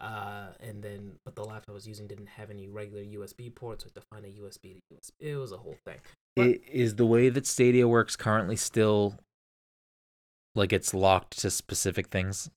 Uh, 0.01 0.49
and 0.61 0.83
then, 0.83 1.13
but 1.25 1.35
the 1.35 1.45
laptop 1.45 1.71
I 1.71 1.73
was 1.73 1.87
using 1.87 2.07
didn't 2.07 2.29
have 2.29 2.51
any 2.51 2.69
regular 2.69 3.03
USB 3.03 3.55
ports, 3.55 3.85
so 3.85 3.89
I 3.89 3.91
had 3.95 4.01
to 4.03 4.07
find 4.13 4.25
a 4.25 4.41
USB 4.41 4.75
to 4.75 4.95
USB. 4.95 5.11
It 5.21 5.37
was 5.37 5.53
a 5.53 5.59
whole 5.59 5.77
thing. 5.85 5.99
But- 6.37 6.47
I- 6.47 6.61
Is 6.71 6.95
the 6.97 7.05
way 7.07 7.29
that 7.29 7.47
Stadia 7.47 7.87
works 7.87 8.17
currently 8.17 8.57
still 8.57 9.19
like 10.55 10.73
it's 10.73 10.95
locked 10.95 11.39
to 11.41 11.51
specific 11.51 12.09
things? 12.09 12.51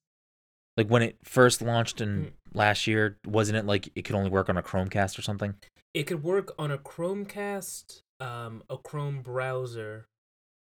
Like 0.77 0.87
when 0.87 1.01
it 1.03 1.17
first 1.23 1.61
launched 1.61 2.01
in 2.01 2.25
Mm. 2.25 2.31
last 2.53 2.87
year, 2.87 3.17
wasn't 3.25 3.57
it 3.57 3.65
like 3.65 3.89
it 3.95 4.03
could 4.03 4.15
only 4.15 4.29
work 4.29 4.49
on 4.49 4.57
a 4.57 4.63
Chromecast 4.63 5.17
or 5.19 5.21
something? 5.21 5.55
It 5.93 6.03
could 6.03 6.23
work 6.23 6.53
on 6.57 6.71
a 6.71 6.77
Chromecast, 6.77 8.01
um, 8.19 8.63
a 8.69 8.77
Chrome 8.77 9.21
browser, 9.21 10.07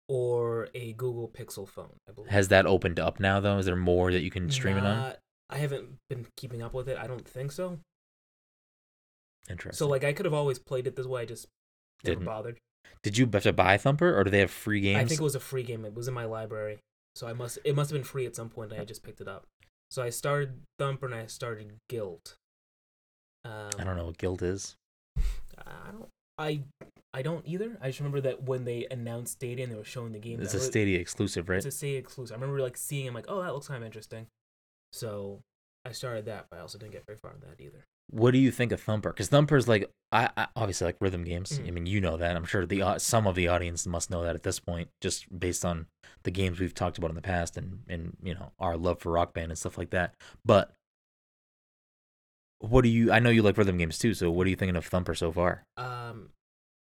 or 0.08 0.68
a 0.74 0.92
Google 0.94 1.28
Pixel 1.28 1.68
phone. 1.68 1.92
I 2.08 2.12
believe. 2.12 2.30
Has 2.32 2.48
that 2.48 2.66
opened 2.66 2.98
up 2.98 3.20
now 3.20 3.38
though? 3.38 3.58
Is 3.58 3.66
there 3.66 3.76
more 3.76 4.10
that 4.10 4.22
you 4.22 4.30
can 4.30 4.50
stream 4.50 4.76
it 4.76 4.84
on? 4.84 5.14
I 5.48 5.58
haven't 5.58 5.98
been 6.08 6.26
keeping 6.36 6.62
up 6.62 6.74
with 6.74 6.88
it. 6.88 6.98
I 6.98 7.06
don't 7.06 7.26
think 7.26 7.52
so. 7.52 7.78
Interesting. 9.48 9.76
So 9.76 9.86
like 9.88 10.04
I 10.04 10.12
could 10.12 10.24
have 10.26 10.34
always 10.34 10.58
played 10.58 10.86
it 10.86 10.96
this 10.96 11.06
way. 11.06 11.22
I 11.22 11.24
just 11.24 11.46
never 12.04 12.16
Didn't. 12.16 12.26
bothered. 12.26 12.58
Did 13.02 13.16
you 13.18 13.28
have 13.32 13.42
to 13.44 13.52
buy 13.52 13.76
Thumper 13.76 14.16
or 14.16 14.24
do 14.24 14.30
they 14.30 14.40
have 14.40 14.50
free 14.50 14.80
games? 14.80 14.98
I 14.98 15.04
think 15.04 15.20
it 15.20 15.24
was 15.24 15.34
a 15.34 15.40
free 15.40 15.62
game. 15.62 15.84
It 15.84 15.94
was 15.94 16.08
in 16.08 16.14
my 16.14 16.24
library, 16.24 16.78
so 17.14 17.26
I 17.26 17.32
must. 17.32 17.58
It 17.64 17.74
must 17.74 17.90
have 17.90 17.96
been 17.98 18.04
free 18.04 18.26
at 18.26 18.36
some 18.36 18.48
point. 18.48 18.72
And 18.72 18.80
I 18.80 18.84
just 18.84 19.02
picked 19.02 19.20
it 19.20 19.28
up. 19.28 19.46
So 19.90 20.02
I 20.02 20.10
started 20.10 20.60
Thumper 20.78 21.06
and 21.06 21.14
I 21.14 21.26
started 21.26 21.72
Gylt. 21.90 22.34
Um, 23.44 23.70
I 23.78 23.84
don't 23.84 23.96
know 23.96 24.06
what 24.06 24.18
Gylt 24.18 24.42
is. 24.42 24.76
I 25.58 25.90
don't. 25.90 26.08
I. 26.38 26.60
I 27.12 27.22
don't 27.22 27.44
either. 27.44 27.76
I 27.82 27.88
just 27.88 27.98
remember 27.98 28.20
that 28.20 28.44
when 28.44 28.64
they 28.64 28.86
announced 28.88 29.32
Stadia 29.32 29.64
and 29.64 29.72
they 29.72 29.76
were 29.76 29.84
showing 29.84 30.12
the 30.12 30.20
game. 30.20 30.40
It's 30.40 30.54
a 30.54 30.60
Stadia 30.60 31.00
exclusive, 31.00 31.48
right? 31.48 31.56
It's 31.56 31.66
a 31.66 31.70
Stadia 31.72 31.98
exclusive. 31.98 32.34
I 32.34 32.40
remember 32.40 32.62
like 32.62 32.76
seeing. 32.76 33.08
I'm 33.08 33.14
like, 33.14 33.26
oh, 33.28 33.42
that 33.42 33.52
looks 33.52 33.66
kind 33.66 33.82
of 33.82 33.86
interesting. 33.86 34.26
So 34.92 35.40
I 35.84 35.92
started 35.92 36.26
that, 36.26 36.46
but 36.50 36.58
I 36.58 36.60
also 36.60 36.78
didn't 36.78 36.92
get 36.92 37.04
very 37.06 37.18
far 37.18 37.32
in 37.32 37.40
that 37.40 37.60
either. 37.60 37.84
What 38.10 38.32
do 38.32 38.38
you 38.38 38.50
think 38.50 38.72
of 38.72 38.80
Thumper? 38.80 39.10
Because 39.12 39.28
Thumper 39.28 39.56
is 39.56 39.68
like, 39.68 39.88
I, 40.10 40.30
I 40.36 40.48
obviously 40.56 40.86
like 40.86 40.96
rhythm 41.00 41.22
games. 41.22 41.58
I 41.58 41.62
Mhm. 41.68 41.72
mean, 41.74 41.86
you 41.86 42.00
know 42.00 42.16
that. 42.16 42.34
I'm 42.36 42.44
sure 42.44 42.66
the 42.66 42.82
au- 42.82 42.98
some 42.98 43.26
of 43.26 43.36
the 43.36 43.46
audience 43.46 43.86
must 43.86 44.10
know 44.10 44.22
that 44.24 44.34
at 44.34 44.42
this 44.42 44.58
point, 44.58 44.88
just 45.00 45.26
based 45.38 45.64
on 45.64 45.86
the 46.24 46.30
games 46.32 46.58
we've 46.58 46.74
talked 46.74 46.98
about 46.98 47.10
in 47.10 47.14
the 47.14 47.22
past 47.22 47.56
and 47.56 47.84
and 47.88 48.16
you 48.22 48.34
know 48.34 48.50
our 48.58 48.76
love 48.76 48.98
for 49.00 49.12
Rock 49.12 49.32
Band 49.32 49.52
and 49.52 49.58
stuff 49.58 49.78
like 49.78 49.90
that. 49.90 50.14
But 50.44 50.72
what 52.58 52.82
do 52.82 52.88
you? 52.88 53.12
I 53.12 53.20
know 53.20 53.30
you 53.30 53.42
like 53.42 53.56
rhythm 53.56 53.78
games 53.78 53.98
too. 53.98 54.14
So 54.14 54.30
what 54.30 54.46
are 54.46 54.50
you 54.50 54.56
thinking 54.56 54.76
of 54.76 54.86
Thumper 54.86 55.14
so 55.14 55.30
far? 55.32 55.62
Um, 55.76 56.30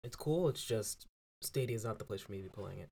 it's 0.03 0.15
cool. 0.15 0.49
It's 0.49 0.63
just 0.63 1.07
Stadia 1.41 1.75
is 1.75 1.83
not 1.85 1.99
the 1.99 2.05
place 2.05 2.21
for 2.21 2.31
me 2.31 2.39
to 2.39 2.43
be 2.43 2.49
playing 2.49 2.79
it. 2.79 2.89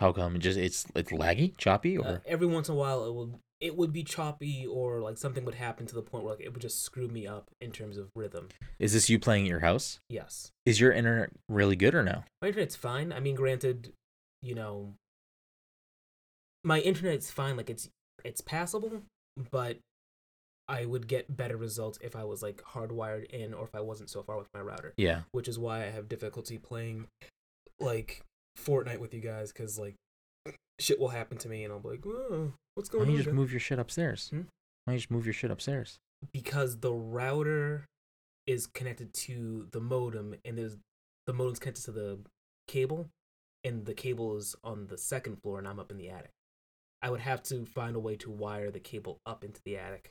How 0.00 0.12
come? 0.12 0.36
It 0.36 0.40
just 0.40 0.58
it's 0.58 0.86
it's 0.94 1.10
laggy, 1.10 1.56
choppy, 1.56 1.96
or 1.98 2.06
Uh, 2.06 2.18
every 2.26 2.46
once 2.46 2.68
in 2.68 2.74
a 2.74 2.78
while, 2.78 3.04
it 3.06 3.12
will 3.14 3.40
it 3.60 3.76
would 3.76 3.92
be 3.92 4.04
choppy 4.04 4.66
or 4.66 5.00
like 5.00 5.18
something 5.18 5.44
would 5.44 5.56
happen 5.56 5.84
to 5.86 5.94
the 5.94 6.02
point 6.02 6.24
where 6.24 6.34
like 6.34 6.44
it 6.44 6.52
would 6.52 6.62
just 6.62 6.82
screw 6.82 7.08
me 7.08 7.26
up 7.26 7.50
in 7.60 7.72
terms 7.72 7.96
of 7.96 8.08
rhythm. 8.14 8.48
is 8.78 8.92
this 8.92 9.08
you 9.10 9.18
playing 9.18 9.44
at 9.44 9.50
your 9.50 9.60
house? 9.60 9.98
Yes, 10.08 10.52
Is 10.64 10.80
your 10.80 10.92
internet 10.92 11.30
really 11.48 11.74
good 11.76 11.94
or 11.94 12.02
no? 12.04 12.22
my 12.40 12.48
internet's 12.48 12.76
fine. 12.76 13.12
I 13.12 13.18
mean, 13.20 13.34
granted, 13.34 13.92
you 14.42 14.54
know, 14.54 14.94
my 16.64 16.80
internet's 16.80 17.30
fine. 17.30 17.56
Like 17.56 17.70
it's 17.70 17.88
it's 18.24 18.40
passable, 18.40 19.02
but 19.50 19.78
I 20.68 20.84
would 20.84 21.06
get 21.08 21.34
better 21.36 21.56
results 21.56 21.98
if 22.02 22.14
I 22.14 22.24
was 22.24 22.42
like 22.42 22.62
hardwired 22.62 23.24
in 23.30 23.54
or 23.54 23.64
if 23.64 23.74
I 23.74 23.80
wasn't 23.80 24.10
so 24.10 24.22
far 24.22 24.36
with 24.36 24.48
my 24.54 24.60
router. 24.60 24.92
Yeah. 24.96 25.22
which 25.32 25.48
is 25.48 25.58
why 25.58 25.78
I 25.82 25.90
have 25.90 26.08
difficulty 26.08 26.58
playing 26.58 27.06
like 27.80 28.22
Fortnite 28.58 28.98
with 28.98 29.14
you 29.14 29.20
guys 29.20 29.52
because 29.52 29.78
like 29.78 29.94
shit 30.78 30.98
will 31.00 31.08
happen 31.08 31.38
to 31.38 31.48
me 31.48 31.64
and 31.64 31.72
I'll 31.72 31.80
be 31.80 31.88
like, 31.90 32.04
Whoa, 32.04 32.52
what's 32.74 32.90
Why 32.90 32.98
going 33.00 33.04
don't 33.06 33.12
you 33.12 33.14
on? 33.14 33.18
just 33.18 33.26
guys?" 33.28 33.34
move 33.36 33.52
your 33.52 33.60
shit 33.60 33.78
upstairs? 33.78 34.28
Hmm? 34.30 34.36
Why 34.38 34.44
don't 34.86 34.94
you 34.94 34.98
just 35.00 35.10
move 35.10 35.26
your 35.26 35.32
shit 35.34 35.50
upstairs? 35.50 35.98
Because 36.32 36.78
the 36.78 36.92
router 36.92 37.86
is 38.46 38.66
connected 38.66 39.12
to 39.14 39.68
the 39.72 39.80
modem 39.80 40.34
and 40.44 40.56
there's 40.58 40.76
the 41.26 41.32
modem's 41.32 41.58
connected 41.58 41.84
to 41.84 41.92
the 41.92 42.18
cable 42.66 43.08
and 43.64 43.84
the 43.86 43.94
cable 43.94 44.36
is 44.36 44.56
on 44.64 44.86
the 44.86 44.96
second 44.98 45.36
floor 45.42 45.58
and 45.58 45.68
I'm 45.68 45.78
up 45.78 45.90
in 45.90 45.98
the 45.98 46.08
attic. 46.10 46.30
I 47.02 47.10
would 47.10 47.20
have 47.20 47.42
to 47.44 47.64
find 47.64 47.94
a 47.94 48.00
way 48.00 48.16
to 48.16 48.30
wire 48.30 48.70
the 48.70 48.80
cable 48.80 49.18
up 49.26 49.44
into 49.44 49.60
the 49.64 49.76
attic 49.76 50.10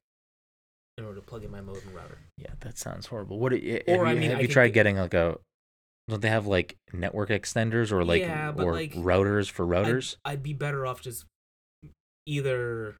in 0.98 1.04
order 1.04 1.16
to 1.20 1.22
plug 1.26 1.44
in 1.44 1.52
my 1.52 1.62
modem 1.62 1.94
router. 1.94 2.20
Yeah, 2.38 2.52
that 2.62 2.78
sounds 2.78 3.08
horrible. 3.08 3.40
What? 3.40 3.52
Have 3.52 3.62
you, 3.64 3.82
Or, 3.88 4.06
I 4.06 4.14
mean, 4.14 4.30
have 4.30 4.40
I 4.40 4.42
you 4.44 4.48
tried 4.48 4.68
get- 4.70 4.74
getting 4.76 4.98
like 4.98 5.14
a? 5.14 5.38
Don't 6.08 6.22
they 6.22 6.30
have 6.30 6.48
like 6.48 6.78
network 6.94 7.30
extenders 7.30 7.92
or 7.92 8.06
like 8.06 8.22
Yeah, 8.22 8.54
or 8.56 8.74
like, 8.74 8.94
routers 8.94 9.52
for 9.52 9.66
routers? 9.66 10.16
I'd, 10.24 10.34
I'd 10.34 10.44
be 10.44 10.54
better 10.54 10.86
off 10.86 11.02
just 11.02 11.26
either 12.26 12.96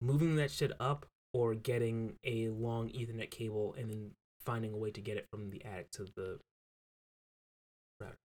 moving 0.00 0.36
that 0.36 0.50
shit 0.50 0.72
up 0.80 1.06
or 1.32 1.54
getting 1.54 2.14
a 2.24 2.48
long 2.48 2.88
Ethernet 2.90 3.30
cable 3.30 3.74
and 3.78 3.90
then 3.90 4.10
finding 4.44 4.72
a 4.72 4.76
way 4.76 4.90
to 4.90 5.00
get 5.00 5.16
it 5.16 5.26
from 5.30 5.50
the 5.50 5.64
attic 5.64 5.90
to 5.92 6.04
the. 6.16 6.38
Router. 8.00 8.16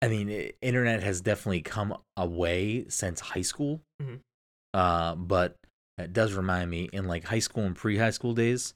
I 0.00 0.08
mean, 0.08 0.52
internet 0.62 1.02
has 1.02 1.20
definitely 1.20 1.62
come 1.62 1.96
away 2.16 2.86
since 2.88 3.20
high 3.20 3.42
school. 3.42 3.82
Mhm. 4.00 4.20
Uh, 4.72 5.16
but 5.16 5.56
it 5.98 6.12
does 6.12 6.34
remind 6.34 6.70
me 6.70 6.88
in 6.92 7.06
like 7.06 7.24
high 7.24 7.40
school 7.40 7.64
and 7.64 7.74
pre-high 7.74 8.10
school 8.10 8.34
days. 8.34 8.74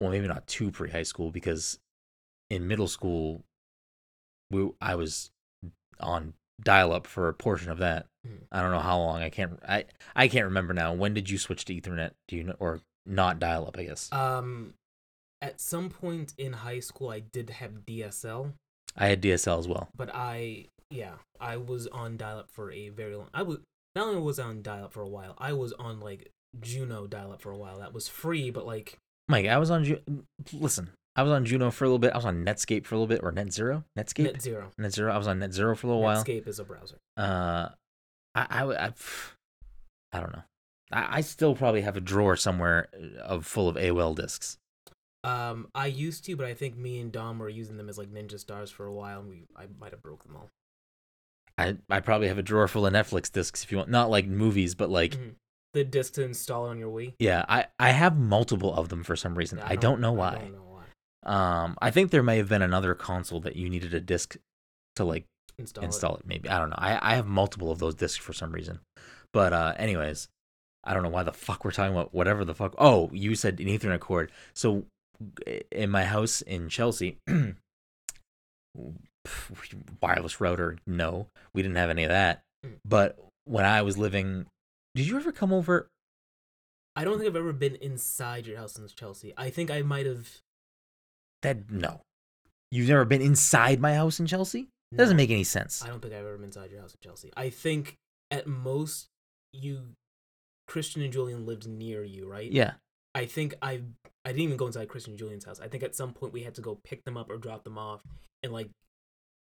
Well, 0.00 0.10
maybe 0.10 0.28
not 0.28 0.46
too 0.46 0.70
pre-high 0.70 1.04
school 1.04 1.30
because 1.30 1.78
in 2.50 2.66
middle 2.68 2.88
school, 2.88 3.42
we 4.50 4.70
I 4.80 4.94
was 4.94 5.30
on 6.00 6.34
dial 6.62 6.92
up 6.92 7.06
for 7.06 7.28
a 7.28 7.34
portion 7.34 7.70
of 7.70 7.78
that. 7.78 8.06
Mhm. 8.26 8.44
I 8.50 8.60
don't 8.62 8.70
know 8.72 8.80
how 8.80 8.98
long. 8.98 9.22
I 9.22 9.30
can't. 9.30 9.58
I 9.68 9.84
I 10.16 10.28
can't 10.28 10.44
remember 10.46 10.74
now. 10.74 10.92
When 10.94 11.14
did 11.14 11.30
you 11.30 11.38
switch 11.38 11.64
to 11.66 11.74
Ethernet? 11.74 12.12
Do 12.28 12.36
you 12.36 12.44
know 12.44 12.56
or 12.58 12.80
not 13.06 13.38
dial 13.38 13.66
up? 13.66 13.78
I 13.78 13.84
guess 13.84 14.12
Um, 14.12 14.74
at 15.40 15.60
some 15.60 15.88
point 15.90 16.34
in 16.38 16.52
high 16.54 16.80
school, 16.80 17.10
I 17.10 17.20
did 17.20 17.50
have 17.50 17.86
DSL, 17.86 18.52
I 18.96 19.06
had 19.08 19.20
DSL 19.22 19.58
as 19.58 19.68
well. 19.68 19.88
but 19.96 20.10
I 20.14 20.66
yeah, 20.90 21.14
I 21.38 21.56
was 21.58 21.86
on 21.88 22.16
dial 22.16 22.38
up 22.38 22.50
for 22.50 22.72
a 22.72 22.88
very 22.88 23.14
long. 23.14 23.28
I 23.34 23.42
was 23.42 23.58
not 23.94 24.08
only 24.08 24.20
was 24.22 24.38
I 24.38 24.44
on 24.44 24.62
dial 24.62 24.84
up 24.86 24.92
for 24.92 25.02
a 25.02 25.08
while, 25.08 25.34
I 25.38 25.52
was 25.52 25.72
on 25.74 26.00
like 26.00 26.30
Juno 26.60 27.06
dial 27.06 27.32
up 27.32 27.42
for 27.42 27.50
a 27.52 27.58
while. 27.58 27.78
That 27.78 27.92
was 27.92 28.08
free, 28.08 28.50
but 28.50 28.66
like 28.66 28.98
Mike, 29.28 29.46
I 29.46 29.58
was 29.58 29.70
on. 29.70 29.84
Ju- 29.84 30.02
Listen, 30.52 30.90
I 31.18 31.22
was 31.22 31.32
on 31.32 31.44
Juno 31.44 31.70
for 31.72 31.84
a 31.84 31.88
little 31.88 31.98
bit. 31.98 32.12
I 32.12 32.16
was 32.16 32.24
on 32.24 32.44
Netscape 32.44 32.86
for 32.86 32.94
a 32.94 32.98
little 32.98 33.08
bit, 33.08 33.20
or 33.24 33.32
Net 33.32 33.52
Zero. 33.52 33.82
Netscape. 33.98 34.24
Net 34.32 34.40
Zero. 34.40 34.70
Net 34.78 34.92
Zero. 34.94 35.12
I 35.12 35.18
was 35.18 35.26
on 35.26 35.40
Net 35.40 35.52
Zero 35.52 35.74
for 35.74 35.88
a 35.88 35.90
little 35.90 36.02
while. 36.02 36.22
Netscape 36.24 36.46
is 36.46 36.58
a 36.60 36.64
browser. 36.64 36.96
Uh, 37.16 37.70
I, 38.36 38.46
I, 38.48 38.62
I, 38.86 38.92
I 40.12 40.20
don't 40.20 40.32
know. 40.32 40.42
I, 40.92 41.16
I 41.18 41.20
still 41.22 41.56
probably 41.56 41.80
have 41.82 41.96
a 41.96 42.00
drawer 42.00 42.36
somewhere 42.36 42.88
of 43.20 43.46
full 43.46 43.68
of 43.68 43.74
AOL 43.76 44.14
discs. 44.14 44.58
Um, 45.24 45.66
I 45.74 45.86
used 45.86 46.24
to, 46.26 46.36
but 46.36 46.46
I 46.46 46.54
think 46.54 46.76
me 46.76 47.00
and 47.00 47.10
Dom 47.10 47.40
were 47.40 47.48
using 47.48 47.76
them 47.78 47.88
as 47.88 47.98
like 47.98 48.12
Ninja 48.12 48.38
Stars 48.38 48.70
for 48.70 48.86
a 48.86 48.92
while, 48.92 49.18
and 49.20 49.28
we 49.28 49.42
I 49.56 49.64
might 49.80 49.90
have 49.90 50.02
broke 50.02 50.22
them 50.22 50.36
all. 50.36 50.48
I, 51.58 51.76
I 51.90 51.98
probably 51.98 52.28
have 52.28 52.38
a 52.38 52.42
drawer 52.42 52.68
full 52.68 52.86
of 52.86 52.92
Netflix 52.92 53.32
discs 53.32 53.64
if 53.64 53.72
you 53.72 53.78
want, 53.78 53.90
not 53.90 54.08
like 54.10 54.26
movies, 54.28 54.76
but 54.76 54.88
like, 54.90 55.16
Mhm. 55.16 55.34
The 55.74 55.84
disc 55.84 56.14
to 56.14 56.24
install 56.24 56.66
on 56.68 56.78
your 56.78 56.90
Wii. 56.90 57.14
yeah, 57.18 57.44
I, 57.48 57.66
I 57.78 57.90
have 57.90 58.16
multiple 58.16 58.72
of 58.72 58.88
them 58.88 59.02
for 59.04 59.16
some 59.16 59.34
reason. 59.36 59.58
I 59.58 59.76
don't 59.76 60.00
know 60.00 60.12
why. 60.12 60.28
I 60.30 60.34
don't 60.38 60.52
know 60.52 60.62
why. 60.62 60.67
Um, 61.24 61.76
I 61.80 61.90
think 61.90 62.10
there 62.10 62.22
may 62.22 62.36
have 62.38 62.48
been 62.48 62.62
another 62.62 62.94
console 62.94 63.40
that 63.40 63.56
you 63.56 63.68
needed 63.68 63.92
a 63.94 64.00
disc 64.00 64.36
to 64.96 65.04
like 65.04 65.24
Install, 65.58 65.84
install 65.84 66.16
it. 66.16 66.26
Maybe 66.26 66.48
I 66.48 66.58
don't 66.58 66.70
know. 66.70 66.76
I 66.78 67.12
I 67.12 67.14
have 67.16 67.26
multiple 67.26 67.70
of 67.70 67.78
those 67.78 67.94
discs 67.94 68.24
for 68.24 68.32
some 68.32 68.52
reason. 68.52 68.80
But 69.32 69.52
uh, 69.52 69.74
anyways, 69.76 70.28
I 70.84 70.94
don't 70.94 71.02
know 71.02 71.08
why 71.08 71.22
the 71.22 71.32
fuck 71.32 71.64
we're 71.64 71.72
talking 71.72 71.92
about 71.92 72.14
whatever 72.14 72.44
the 72.44 72.54
fuck. 72.54 72.74
Oh, 72.78 73.10
you 73.12 73.34
said 73.34 73.60
an 73.60 73.66
Ethernet 73.66 74.00
cord. 74.00 74.30
So 74.54 74.84
in 75.72 75.90
my 75.90 76.04
house 76.04 76.42
in 76.42 76.68
Chelsea, 76.68 77.18
wireless 80.00 80.40
router. 80.40 80.78
No, 80.86 81.26
we 81.52 81.62
didn't 81.62 81.76
have 81.76 81.90
any 81.90 82.04
of 82.04 82.10
that. 82.10 82.42
Mm. 82.64 82.76
But 82.84 83.18
when 83.44 83.64
I 83.64 83.82
was 83.82 83.98
living, 83.98 84.46
did 84.94 85.06
you 85.06 85.16
ever 85.16 85.32
come 85.32 85.52
over? 85.52 85.88
I 86.96 87.04
don't 87.04 87.18
think 87.18 87.28
I've 87.28 87.36
ever 87.36 87.52
been 87.52 87.76
inside 87.76 88.46
your 88.46 88.58
house 88.58 88.76
in 88.76 88.86
Chelsea. 88.88 89.32
I 89.36 89.50
think 89.50 89.70
I 89.70 89.82
might 89.82 90.06
have. 90.06 90.28
That 91.42 91.70
no, 91.70 92.00
you've 92.70 92.88
never 92.88 93.04
been 93.04 93.22
inside 93.22 93.80
my 93.80 93.94
house 93.94 94.18
in 94.18 94.26
Chelsea. 94.26 94.68
That 94.90 94.98
doesn't 94.98 95.16
make 95.16 95.30
any 95.30 95.44
sense. 95.44 95.84
I 95.84 95.88
don't 95.88 96.00
think 96.00 96.14
I've 96.14 96.20
ever 96.20 96.36
been 96.36 96.46
inside 96.46 96.70
your 96.70 96.80
house 96.80 96.94
in 96.94 96.98
Chelsea. 97.06 97.30
I 97.36 97.50
think 97.50 97.96
at 98.30 98.46
most 98.46 99.08
you, 99.52 99.80
Christian 100.66 101.02
and 101.02 101.12
Julian 101.12 101.46
lived 101.46 101.66
near 101.68 102.02
you, 102.02 102.28
right? 102.28 102.50
Yeah. 102.50 102.72
I 103.14 103.26
think 103.26 103.54
I 103.62 103.82
I 104.24 104.30
didn't 104.30 104.42
even 104.42 104.56
go 104.56 104.66
inside 104.66 104.88
Christian 104.88 105.12
and 105.12 105.18
Julian's 105.18 105.44
house. 105.44 105.60
I 105.60 105.68
think 105.68 105.82
at 105.82 105.94
some 105.94 106.12
point 106.12 106.32
we 106.32 106.42
had 106.42 106.54
to 106.56 106.60
go 106.60 106.78
pick 106.84 107.04
them 107.04 107.16
up 107.16 107.30
or 107.30 107.36
drop 107.36 107.64
them 107.64 107.78
off, 107.78 108.02
and 108.42 108.52
like 108.52 108.68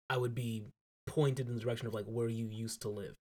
I 0.09 0.17
would 0.17 0.35
be 0.35 0.65
pointed 1.07 1.49
in 1.49 1.55
the 1.55 1.61
direction 1.61 1.87
of 1.87 1.95
like 1.95 2.07
where 2.07 2.29
you 2.29 2.47
used 2.47 2.83
to 2.83 2.89
live. 2.89 3.17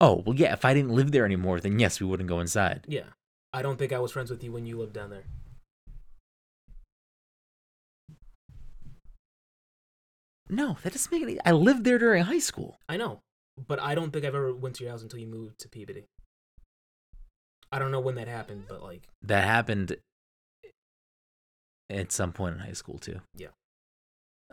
Oh 0.00 0.22
well, 0.26 0.36
yeah. 0.36 0.52
If 0.52 0.64
I 0.64 0.74
didn't 0.74 0.94
live 0.94 1.12
there 1.12 1.24
anymore, 1.24 1.60
then 1.60 1.78
yes, 1.78 2.00
we 2.00 2.06
wouldn't 2.06 2.28
go 2.28 2.40
inside. 2.40 2.86
Yeah, 2.88 3.10
I 3.52 3.62
don't 3.62 3.78
think 3.78 3.92
I 3.92 3.98
was 3.98 4.12
friends 4.12 4.30
with 4.30 4.42
you 4.42 4.52
when 4.52 4.66
you 4.66 4.78
lived 4.78 4.94
down 4.94 5.10
there. 5.10 5.24
No, 10.52 10.76
that 10.82 10.92
doesn't 10.92 11.10
make 11.10 11.22
any. 11.22 11.38
I 11.46 11.52
lived 11.52 11.84
there 11.84 11.98
during 11.98 12.24
high 12.24 12.38
school. 12.38 12.78
I 12.88 12.98
know, 12.98 13.20
but 13.66 13.80
I 13.80 13.94
don't 13.94 14.12
think 14.12 14.24
I've 14.26 14.34
ever 14.34 14.54
went 14.54 14.76
to 14.76 14.84
your 14.84 14.90
house 14.92 15.02
until 15.02 15.18
you 15.18 15.26
moved 15.26 15.58
to 15.60 15.68
Peabody. 15.68 16.04
I 17.72 17.78
don't 17.78 17.90
know 17.90 18.00
when 18.00 18.16
that 18.16 18.28
happened, 18.28 18.64
but 18.68 18.82
like 18.82 19.08
That 19.22 19.44
happened 19.44 19.96
at 21.88 22.12
some 22.12 22.32
point 22.32 22.56
in 22.56 22.60
high 22.60 22.72
school 22.74 22.98
too. 22.98 23.20
Yeah. 23.34 23.48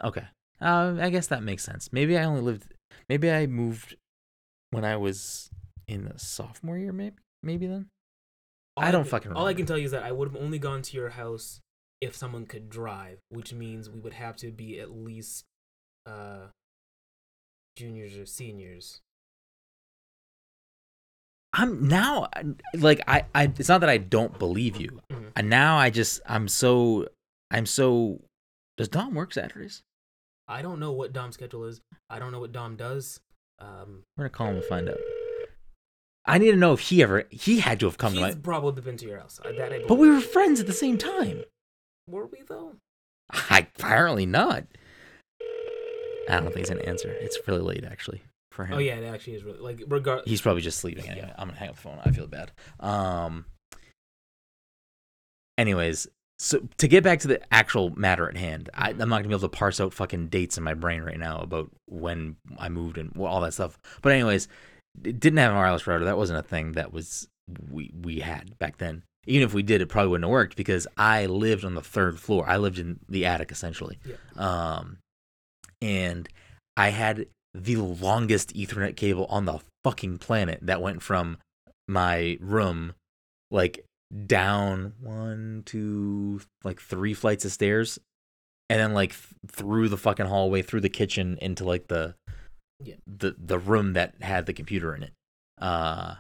Okay. 0.04 0.24
Uh, 0.62 0.96
I 1.02 1.10
guess 1.10 1.28
that 1.28 1.44
makes 1.44 1.64
sense. 1.64 1.90
Maybe 1.92 2.18
I 2.18 2.24
only 2.24 2.42
lived. 2.42 2.74
Maybe 3.10 3.30
I 3.30 3.46
moved 3.48 3.96
when 4.72 4.86
I 4.86 4.96
was 4.96 5.50
in 5.88 6.06
the 6.06 6.18
sophomore 6.18 6.78
year. 6.78 6.94
Maybe. 6.94 7.18
Maybe 7.44 7.68
then. 7.68 7.88
all 8.78 8.84
I 8.86 8.92
don't 8.92 9.04
can- 9.04 9.12
fucking 9.12 9.30
Remember. 9.30 9.42
All 9.42 9.48
I 9.48 9.54
can 9.54 9.66
tell 9.66 9.78
you 9.78 9.86
is 9.86 9.92
that 9.92 10.04
I 10.04 10.14
would 10.14 10.30
have 10.32 10.42
only 10.42 10.60
gone 10.60 10.82
to 10.82 10.96
your 10.96 11.10
house 11.10 11.60
if 12.02 12.16
someone 12.16 12.46
could 12.46 12.70
drive, 12.70 13.20
which 13.30 13.54
means 13.54 13.90
we 13.90 14.00
would 14.00 14.14
have 14.14 14.38
to 14.38 14.52
be 14.52 14.80
at 14.80 14.92
least 14.92 15.44
uh 16.06 16.48
juniors 17.76 18.18
or 18.18 18.26
seniors. 18.26 19.02
I'm 21.54 21.88
now 21.88 22.28
like 22.76 23.02
I. 23.08 23.26
I. 23.34 23.44
It's 23.58 23.70
not 23.70 23.82
that 23.82 23.90
I 23.90 23.98
don't 23.98 24.38
believe 24.38 24.78
you. 24.78 25.02
Mhm. 25.12 25.32
And 25.36 25.50
now 25.50 25.78
I 25.78 25.90
just. 25.90 26.22
I'm 26.28 26.48
so. 26.48 27.08
I'm 27.50 27.66
so. 27.66 28.22
Does 28.78 28.88
Dom 28.88 29.16
work 29.16 29.34
Saturdays? 29.34 29.82
I 30.48 30.62
don't 30.62 30.80
know 30.80 30.92
what 30.92 31.12
Dom's 31.12 31.34
schedule 31.36 31.66
is. 31.66 31.82
I 32.10 32.20
don't 32.20 32.32
know 32.32 32.40
what 32.40 32.52
Dom 32.52 32.76
does. 32.76 33.20
Um, 33.60 34.04
We're 34.16 34.26
gonna 34.26 34.30
call 34.30 34.48
him 34.50 34.56
and 34.58 34.66
find 34.66 34.90
out. 34.90 34.98
I 36.26 36.38
need 36.38 36.52
to 36.52 36.58
know 36.58 36.74
if 36.74 36.80
he 36.82 37.02
ever. 37.02 37.26
He 37.32 37.60
had 37.60 37.80
to 37.80 37.88
have 37.88 37.98
come 37.98 38.14
to 38.14 38.26
he's 38.26 38.36
my. 38.36 38.42
probably 38.42 38.82
been 38.84 38.98
to 38.98 39.06
your 39.08 39.20
house. 39.20 39.40
That 39.44 39.74
I 39.74 39.84
But 39.88 39.96
we 39.96 40.10
were 40.10 40.22
friends 40.22 40.60
at 40.60 40.68
the 40.68 40.74
same 40.74 40.98
time. 41.00 41.44
were 42.08 42.28
we 42.28 42.44
though? 42.48 42.76
I, 43.32 43.68
apparently 43.76 44.26
not. 44.28 44.66
I 46.30 46.40
don't 46.40 46.46
think 46.46 46.58
he's 46.58 46.70
gonna 46.70 46.82
answer. 46.82 47.10
It's 47.10 47.38
really 47.48 47.62
late 47.62 47.84
actually 47.84 48.22
for 48.52 48.66
him. 48.66 48.76
Oh 48.76 48.80
yeah, 48.80 48.96
it 48.96 49.06
actually 49.06 49.34
is 49.34 49.44
really 49.44 49.60
like 49.60 49.84
regard. 49.88 50.24
He's 50.26 50.42
probably 50.42 50.62
just 50.62 50.80
sleeping 50.80 51.10
anyway. 51.10 51.34
I'm 51.38 51.48
gonna 51.48 51.60
hang 51.60 51.70
up 51.70 51.76
the 51.76 51.82
phone. 51.82 52.00
I 52.04 52.12
feel 52.12 52.28
bad. 52.28 52.52
Um. 52.80 53.46
Anyways, 55.58 56.08
so 56.40 56.62
to 56.78 56.88
get 56.88 57.04
back 57.04 57.20
to 57.20 57.28
the 57.28 57.42
actual 57.54 57.90
matter 57.92 58.30
at 58.30 58.38
hand, 58.38 58.70
I, 58.74 58.92
I'm 58.92 58.98
not 58.98 59.18
gonna 59.18 59.28
be 59.28 59.34
able 59.34 59.42
to 59.42 59.50
parse 59.50 59.82
out 59.82 59.94
fucking 59.94 60.28
dates 60.28 60.58
in 60.58 60.64
my 60.64 60.74
brain 60.74 61.02
right 61.04 61.20
now 61.20 61.40
about 61.40 61.70
when 61.88 62.38
I 62.58 62.70
moved 62.70 62.98
and 62.98 63.12
well, 63.16 63.32
all 63.32 63.42
that 63.42 63.54
stuff. 63.54 63.78
But 64.02 64.14
anyways, 64.14 64.48
it 65.04 65.20
didn't 65.20 65.38
have 65.38 65.54
a 65.54 65.56
wireless 65.56 65.86
router. 65.86 66.06
That 66.06 66.18
wasn't 66.18 66.40
a 66.40 66.44
thing 66.44 66.74
that 66.74 66.94
was 66.94 67.28
we 67.70 67.92
we 68.02 68.20
had 68.20 68.58
back 68.58 68.78
then. 68.78 69.04
Even 69.28 69.46
if 69.46 69.54
we 69.54 69.64
did, 69.64 69.82
it 69.82 69.88
probably 69.88 70.10
wouldn't 70.10 70.26
have 70.26 70.32
worked 70.32 70.56
because 70.56 70.88
I 70.98 71.26
lived 71.26 71.66
on 71.66 71.76
the 71.76 71.82
third 71.82 72.20
floor. 72.20 72.46
I 72.48 72.58
lived 72.58 72.80
in 72.80 73.00
the 73.10 73.26
attic 73.26 73.52
essentially. 73.52 74.00
Yeah. 74.06 74.16
Um, 74.38 74.98
and 75.82 76.28
I 76.78 76.90
had 76.90 77.28
the 77.54 77.78
longest 77.78 78.54
Ethernet 78.56 78.96
cable 78.96 79.26
on 79.26 79.46
the 79.46 79.60
fucking 79.84 80.18
planet 80.20 80.60
that 80.62 80.82
went 80.82 81.02
from 81.02 81.38
my 81.88 82.38
room, 82.42 82.94
like 83.52 83.86
down 84.26 84.94
one, 85.02 85.64
two, 85.66 86.42
like 86.64 86.80
three 86.80 87.14
flights 87.14 87.46
of 87.46 87.52
stairs, 87.52 88.00
and 88.70 88.80
then 88.80 88.94
like 88.94 89.12
th- 89.12 89.26
through 89.48 89.90
the 89.90 89.98
fucking 89.98 90.28
hallway, 90.28 90.62
through 90.62 90.82
the 90.82 90.90
kitchen 90.90 91.38
into 91.42 91.64
like 91.64 91.88
the 91.88 92.16
Yeah. 92.82 92.96
the 93.08 93.36
the 93.38 93.58
room 93.60 93.94
that 93.94 94.16
had 94.22 94.46
the 94.46 94.54
computer 94.54 94.94
in 94.96 95.04
it. 95.04 95.14
Uh, 95.58 96.16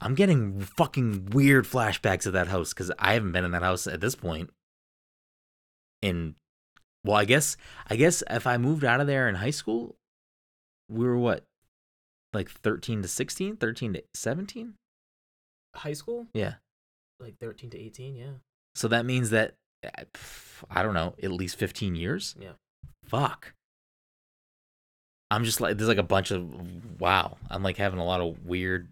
I'm 0.00 0.14
getting 0.14 0.60
fucking 0.60 1.26
weird 1.26 1.64
flashbacks 1.66 2.26
of 2.26 2.32
that 2.32 2.48
house 2.48 2.72
because 2.74 2.90
I 2.98 3.14
haven't 3.14 3.32
been 3.32 3.44
in 3.44 3.52
that 3.52 3.62
house 3.62 3.86
at 3.86 4.00
this 4.00 4.14
point 4.16 4.50
in 6.02 6.34
well, 7.04 7.16
I 7.16 7.24
guess 7.24 7.56
I 7.88 7.96
guess 7.96 8.22
if 8.30 8.46
I 8.46 8.56
moved 8.56 8.84
out 8.84 9.00
of 9.00 9.06
there 9.06 9.28
in 9.28 9.34
high 9.36 9.50
school, 9.50 9.96
we 10.88 11.04
were 11.04 11.16
what? 11.18 11.44
Like 12.32 12.50
13 12.50 13.02
to 13.02 13.08
16, 13.08 13.56
13 13.56 13.92
to 13.94 14.04
17? 14.14 14.74
High 15.76 15.92
school, 15.92 16.26
Yeah. 16.32 16.54
like 17.20 17.36
thirteen 17.38 17.70
to 17.70 17.78
eighteen. 17.78 18.14
Yeah. 18.16 18.32
So 18.76 18.88
that 18.88 19.04
means 19.06 19.30
that 19.30 19.54
uh, 19.84 20.04
I 20.70 20.82
don't 20.82 20.94
know, 20.94 21.14
at 21.22 21.30
least 21.32 21.56
15 21.56 21.94
years? 21.96 22.34
Yeah. 22.40 22.52
Fuck. 23.04 23.54
I'm 25.30 25.44
just 25.44 25.60
like 25.60 25.76
there's 25.76 25.88
like 25.88 25.98
a 25.98 26.02
bunch 26.02 26.30
of 26.30 27.00
wow. 27.00 27.38
I'm 27.50 27.62
like 27.62 27.76
having 27.76 27.98
a 27.98 28.04
lot 28.04 28.20
of 28.20 28.44
weird 28.44 28.88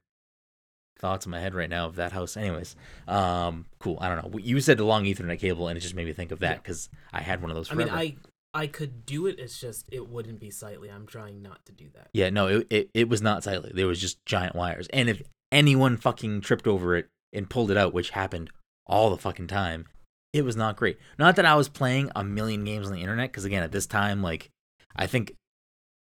thoughts 1.02 1.26
in 1.26 1.30
my 1.30 1.40
head 1.40 1.54
right 1.54 1.68
now 1.68 1.86
of 1.86 1.96
that 1.96 2.12
house. 2.12 2.36
Anyways, 2.36 2.74
um 3.06 3.66
cool. 3.78 3.98
I 4.00 4.08
don't 4.08 4.32
know. 4.32 4.38
You 4.38 4.60
said 4.60 4.78
the 4.78 4.84
long 4.84 5.04
ethernet 5.04 5.38
cable 5.40 5.68
and 5.68 5.76
it 5.76 5.80
just 5.82 5.94
made 5.94 6.06
me 6.06 6.14
think 6.14 6.30
of 6.32 6.38
that 6.38 6.56
Yeah. 6.56 6.62
cuz 6.62 6.88
I 7.12 7.20
had 7.20 7.42
one 7.42 7.50
of 7.50 7.56
those 7.56 7.70
I 7.70 7.74
mean, 7.74 7.90
I 7.90 8.16
I 8.54 8.66
could 8.66 9.04
do 9.04 9.26
it. 9.26 9.38
It's 9.38 9.60
just 9.60 9.86
it 9.92 10.08
wouldn't 10.08 10.40
be 10.40 10.50
sightly. 10.50 10.90
I'm 10.90 11.06
trying 11.06 11.42
not 11.42 11.64
to 11.66 11.72
do 11.72 11.88
that. 11.94 12.08
Yeah, 12.14 12.30
no, 12.30 12.46
it, 12.46 12.66
it 12.70 12.90
it 12.94 13.08
was 13.08 13.20
not 13.20 13.42
sightly. 13.44 13.72
There 13.74 13.86
was 13.86 14.00
just 14.00 14.24
giant 14.24 14.54
wires. 14.54 14.88
And 14.92 15.08
if 15.08 15.22
anyone 15.50 15.96
fucking 15.96 16.40
tripped 16.42 16.66
over 16.66 16.96
it 16.96 17.08
and 17.32 17.50
pulled 17.50 17.70
it 17.70 17.76
out, 17.76 17.92
which 17.92 18.10
happened 18.10 18.50
all 18.86 19.10
the 19.10 19.16
fucking 19.18 19.46
time, 19.48 19.86
it 20.32 20.44
was 20.44 20.56
not 20.56 20.76
great. 20.76 20.98
Not 21.18 21.36
that 21.36 21.46
I 21.46 21.54
was 21.54 21.68
playing 21.68 22.10
a 22.14 22.22
million 22.24 22.64
games 22.64 22.86
on 22.86 22.92
the 22.92 23.00
internet, 23.00 23.30
because 23.30 23.44
again, 23.44 23.62
at 23.62 23.72
this 23.72 23.86
time, 23.86 24.22
like, 24.22 24.50
I 24.96 25.06
think 25.06 25.34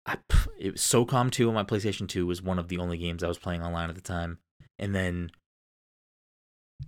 I, 0.06 0.18
it 0.58 0.72
was 0.72 0.82
SOCOM 0.82 1.30
2 1.30 1.48
on 1.48 1.54
my 1.54 1.64
PlayStation 1.64 2.06
2 2.08 2.26
was 2.26 2.42
one 2.42 2.58
of 2.58 2.68
the 2.68 2.78
only 2.78 2.98
games 2.98 3.22
I 3.24 3.28
was 3.28 3.38
playing 3.38 3.62
online 3.62 3.88
at 3.88 3.94
the 3.94 4.02
time. 4.02 4.38
And 4.78 4.94
then 4.94 5.30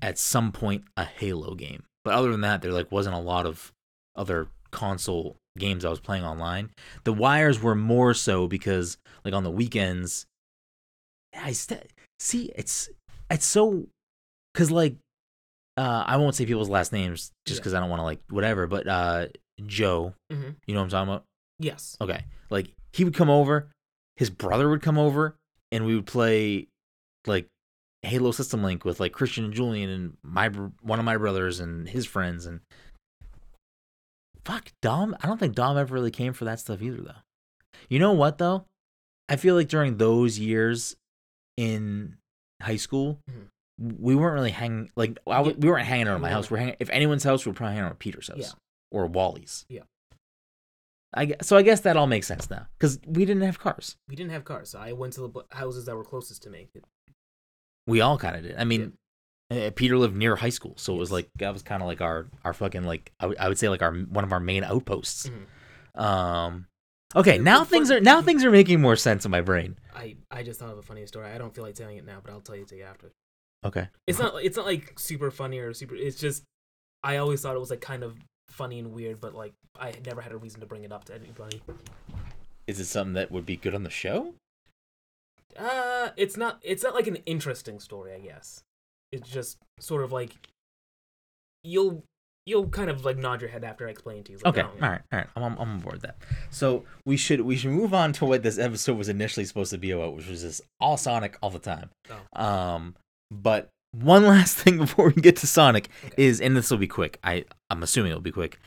at 0.03 0.19
some 0.19 0.53
point, 0.53 0.85
a 0.97 1.05
Halo 1.05 1.55
game. 1.55 1.85
But 2.05 2.15
other 2.15 2.31
than 2.31 2.43
that, 2.43 2.63
there 2.63 2.73
like 2.73 2.93
wasn't 2.93 3.17
a 3.17 3.21
lot 3.21 3.47
of 3.47 3.73
other 4.15 4.49
console 4.71 5.37
games 5.59 5.85
I 5.85 5.89
was 5.91 6.01
playing 6.01 6.25
online. 6.25 6.71
The 7.05 7.13
wires 7.13 7.61
were 7.63 7.75
more 7.75 8.15
so 8.15 8.47
because 8.47 8.99
like 9.25 9.35
on 9.35 9.45
the 9.45 9.51
weekends, 9.51 10.27
I 11.35 11.53
st- 11.53 11.91
see 12.21 12.53
it's 12.55 12.89
it's 13.31 13.45
so 13.47 13.87
because 14.53 14.71
like 14.71 14.97
uh 15.77 16.05
I 16.07 16.17
won't 16.17 16.35
say 16.35 16.47
people's 16.47 16.69
last 16.69 16.93
names 16.93 17.31
just 17.47 17.59
Yeah. 17.59 17.61
because 17.63 17.75
I 17.75 17.81
don't 17.81 17.91
want 17.91 18.01
to 18.01 18.05
like 18.05 18.21
whatever, 18.31 18.67
but 18.67 18.87
uh 18.87 19.27
Joe, 19.65 20.15
Mm-hmm. 20.33 20.51
you 20.67 20.75
know 20.75 20.81
what 20.81 20.85
I'm 20.85 20.91
talking 20.91 21.09
about? 21.13 21.25
Yes. 21.59 21.97
Okay, 22.01 22.25
like 22.51 22.71
he 22.93 23.05
would 23.05 23.15
come 23.15 23.31
over, 23.31 23.71
his 24.17 24.31
brother 24.31 24.69
would 24.69 24.83
come 24.83 24.99
over, 24.99 25.35
and 25.73 25.87
we 25.87 25.95
would 25.95 26.07
play 26.07 26.67
like 27.27 27.47
Halo 28.07 28.31
System 28.31 28.63
Link 28.63 28.85
with 28.85 29.01
like 29.01 29.13
Christian 29.13 29.45
and 29.47 29.55
Julian 29.55 29.91
and 29.91 30.17
my 30.23 30.49
one 30.49 30.99
of 30.99 31.05
my 31.05 31.17
brothers 31.17 31.61
and 31.61 31.89
his 31.89 32.07
friends 32.07 32.47
and 32.47 32.61
fuck 34.45 34.71
Dom. 34.83 35.17
I 35.23 35.27
don't 35.27 35.39
think 35.39 35.55
Dom 35.55 35.77
ever 35.77 35.95
really 35.95 36.11
came 36.11 36.33
for 36.33 36.45
that 36.45 36.61
stuff 36.61 36.83
either 36.83 37.03
though. 37.03 37.21
You 37.89 37.99
know 37.99 38.13
what 38.13 38.39
though? 38.39 38.65
I 39.29 39.37
feel 39.37 39.55
like 39.55 39.69
during 39.69 39.97
those 39.97 40.39
years 40.39 40.97
in 41.57 42.17
high 42.63 42.77
school, 42.77 43.19
Mhm. 43.29 43.99
we 43.99 44.15
weren't 44.15 44.35
really 44.35 44.51
hanging 44.53 44.91
like 44.97 45.19
I 45.27 45.43
Yeah. 45.43 45.53
we 45.59 45.69
weren't 45.69 45.87
hanging 45.87 46.09
out 46.09 46.15
at 46.15 46.21
my 46.21 46.31
house. 46.31 46.51
We're 46.51 46.59
hanging 46.59 46.77
if 46.79 46.91
anyone's 46.91 47.25
house, 47.25 47.45
we're 47.47 47.53
probably 47.53 47.75
hanging 47.75 47.87
out 47.87 47.93
at 47.93 47.99
Peter's 47.99 48.29
house 48.29 48.39
Yeah. 48.39 48.53
or 48.91 49.07
Wally's. 49.07 49.67
Yeah. 49.69 49.83
I 51.15 51.35
so 51.43 51.57
I 51.57 51.63
guess 51.63 51.81
that 51.81 51.97
all 51.97 52.07
makes 52.07 52.27
sense 52.27 52.51
now 52.51 52.67
because 52.79 53.01
we 53.07 53.25
didn't 53.25 53.43
have 53.43 53.59
cars. 53.59 53.97
We 54.09 54.17
didn't 54.17 54.33
have 54.33 54.45
cars, 54.45 54.71
so 54.71 54.79
I 54.79 54.93
went 54.93 55.15
to 55.15 55.27
the 55.29 55.45
houses 55.57 55.87
that 55.87 55.97
were 55.97 56.05
closest 56.05 56.43
to 56.45 56.51
me. 56.51 56.69
We 57.87 58.01
all 58.01 58.19
kind 58.19 58.37
of 58.37 58.43
did. 58.43 58.57
I 58.59 58.65
mean, 58.65 58.93
uh, 59.51 59.71
Peter 59.77 59.97
lived 59.97 60.17
near 60.17 60.35
high 60.37 60.49
school, 60.51 60.75
so 60.77 60.95
it 60.95 60.99
was 60.99 61.13
like 61.13 61.29
that 61.37 61.53
was 61.53 61.63
kind 61.63 61.83
of 61.83 61.87
like 61.89 62.01
our 62.01 62.27
our 62.45 62.53
fucking 62.53 62.85
like 62.85 63.13
I 63.21 63.27
would- 63.49 63.59
say 63.59 63.69
like 63.69 63.83
our 63.83 63.93
one 63.95 64.25
of 64.25 64.33
our 64.33 64.41
main 64.41 64.65
outposts. 64.65 65.31
Mhm. 65.31 66.01
Um, 66.01 66.67
okay, 67.15 67.39
now 67.39 67.65
things 67.65 67.91
are 67.91 68.01
now 68.01 68.21
things 68.23 68.45
are 68.45 68.51
making 68.51 68.81
more 68.81 68.97
sense 68.97 69.25
in 69.25 69.31
my 69.31 69.41
brain. 69.41 69.77
I 69.95 70.17
I 70.31 70.43
just 70.43 70.59
thought 70.61 70.71
of 70.73 70.79
a 70.79 70.83
funny 70.83 71.07
story. 71.07 71.27
I 71.31 71.39
don't 71.39 71.55
feel 71.55 71.65
like 71.65 71.75
telling 71.75 71.97
it 71.97 72.05
now, 72.05 72.19
but 72.23 72.33
I'll 72.33 72.41
tell 72.41 72.57
you 72.57 72.65
to 72.67 72.77
you 72.77 72.83
after. 72.85 73.13
Okay, 73.65 73.89
It's 74.07 74.19
not 74.19 74.45
it's 74.45 74.57
not 74.57 74.67
like 74.67 74.99
super 74.99 75.31
funny 75.31 75.59
or 75.59 75.73
super. 75.73 75.95
It's 75.95 76.19
just 76.19 76.43
I 77.03 77.17
always 77.19 77.41
thought 77.41 77.55
it 77.57 77.61
was 77.61 77.71
like 77.71 77.81
kind 77.81 78.03
of 78.03 78.17
funny 78.51 78.79
and 78.79 78.93
weird, 78.93 79.21
but 79.21 79.35
like 79.35 79.55
I 79.79 79.95
never 80.05 80.21
had 80.21 80.33
a 80.33 80.37
reason 80.37 80.61
to 80.61 80.67
bring 80.67 80.85
it 80.85 80.93
up 80.93 81.05
to 81.05 81.15
anybody. 81.15 81.63
is 82.67 82.81
it 82.81 82.87
something 82.87 83.15
that 83.15 83.31
would 83.31 83.47
be 83.47 83.57
good 83.57 83.75
on 83.75 83.85
the 83.85 83.91
show? 83.91 84.35
Uh, 85.59 86.11
it's 86.17 86.37
not 86.37 86.59
it's 86.63 86.83
not 86.83 86.95
like 86.95 87.07
an 87.07 87.17
interesting 87.27 87.81
story, 87.81 88.13
I 88.15 88.21
guess. 88.21 88.63
It's 89.13 89.29
just 89.31 89.59
sort 89.81 90.03
of 90.05 90.13
like 90.13 90.33
you'll 91.65 92.03
you'll 92.47 92.69
kind 92.69 92.91
of 92.91 93.05
like 93.05 93.17
nod 93.17 93.41
your 93.41 93.51
head 93.51 93.65
after 93.65 93.87
I 93.89 93.91
explain 93.91 94.23
to 94.25 94.33
you. 94.33 94.39
Like, 94.45 94.57
Okay, 94.59 94.67
oh, 94.69 94.85
all 94.85 94.89
right, 94.91 95.01
all 95.13 95.19
right. 95.19 95.29
I'm, 95.37 95.43
I'm 95.43 95.53
I'm 95.59 95.71
on 95.71 95.81
board 95.81 95.95
with 95.95 96.03
that. 96.03 96.17
So 96.51 96.85
we 97.05 97.17
should 97.17 97.41
we 97.41 97.57
should 97.57 97.71
move 97.71 97.93
on 97.95 98.13
to 98.15 98.25
what 98.25 98.43
this 98.43 98.59
episode 98.59 98.97
was 98.99 99.09
initially 99.09 99.45
supposed 99.47 99.71
to 99.73 99.79
be 99.79 99.91
about, 99.91 100.15
which 100.17 100.29
was 100.29 100.43
just 100.43 100.61
all 100.81 100.97
Sonic 100.97 101.37
all 101.43 101.51
the 101.51 101.59
time. 101.59 101.91
Oh. 102.11 102.41
Um, 102.45 102.95
but 103.31 103.69
one 103.93 104.25
last 104.27 104.57
thing 104.59 104.77
before 104.79 105.09
we 105.15 105.23
get 105.23 105.37
to 105.37 105.47
Sonic 105.47 105.89
Okay. 106.05 106.15
is, 106.25 106.41
and 106.41 106.57
this 106.57 106.71
will 106.71 106.79
be 106.79 106.87
quick. 106.89 107.19
I 107.25 107.45
I'm 107.71 107.83
assuming 107.83 108.11
it'll 108.11 108.21
be 108.23 108.33
quick. 108.33 108.59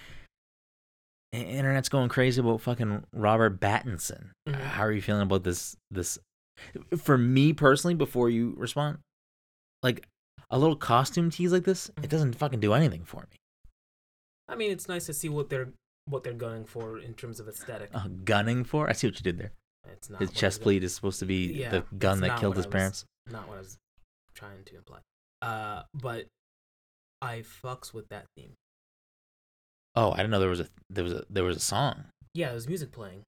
Internet's 1.32 1.90
going 1.90 2.10
crazy 2.10 2.42
about 2.42 2.60
fucking 2.62 3.04
Robert 3.14 3.60
Pattinson. 3.60 4.30
Mhm. 4.48 4.56
How 4.62 4.84
are 4.86 4.92
you 4.92 5.02
feeling 5.02 5.22
about 5.22 5.44
this? 5.44 5.76
This 5.92 6.18
for 6.98 7.18
me 7.18 7.54
personally. 7.54 7.96
Before 7.96 8.30
you 8.30 8.54
respond, 8.58 9.00
like 9.84 10.08
a 10.50 10.58
little 10.60 10.76
costume 10.76 11.30
tease 11.30 11.52
like 11.52 11.64
this, 11.64 11.90
it 12.04 12.10
doesn't 12.10 12.34
fucking 12.34 12.60
do 12.60 12.74
anything 12.74 13.04
for 13.06 13.22
me. 13.22 13.38
I 14.48 14.56
mean, 14.56 14.72
it's 14.72 14.88
nice 14.88 15.06
to 15.08 15.14
see 15.14 15.30
what 15.30 15.50
they're 15.50 15.70
what 16.06 16.24
they're 16.24 16.34
gunning 16.34 16.66
for 16.66 16.98
in 17.00 17.14
terms 17.14 17.40
of 17.40 17.48
aesthetic. 17.48 17.90
Uh, 17.94 18.08
gunning 18.26 18.64
for? 18.64 18.90
I 18.90 18.94
see 18.94 19.08
what 19.08 19.16
you 19.18 19.24
did 19.24 19.38
there. 19.38 19.52
It's 19.92 20.10
not 20.10 20.20
His 20.22 20.32
chest 20.32 20.62
plate 20.62 20.84
is 20.84 20.94
supposed 20.94 21.20
to 21.20 21.26
be 21.26 21.54
Yeah, 21.54 21.70
the 21.70 21.86
gun 21.98 22.22
that 22.22 22.40
killed 22.40 22.56
his 22.56 22.66
was- 22.66 22.72
parents. 22.74 23.06
Not 23.32 23.48
what 23.48 23.58
I 23.58 23.62
was 23.62 23.78
trying 24.34 24.64
to 24.66 24.76
imply. 24.76 25.00
Uh, 25.42 25.84
but 25.94 26.26
I 27.22 27.44
fucks 27.64 27.94
with 27.94 28.08
that 28.10 28.26
theme. 28.36 28.54
Oh, 29.96 30.12
I 30.12 30.18
didn't 30.18 30.32
know 30.32 30.40
there 30.40 30.50
was 30.50 30.62
a 30.62 30.68
there 30.90 31.04
was 31.04 31.14
a 31.14 31.24
there 31.30 31.44
was 31.44 31.58
a 31.58 31.62
song. 31.62 32.06
Yeah, 32.34 32.48
there 32.48 32.56
was 32.56 32.68
music 32.68 32.92
playing. 32.92 33.22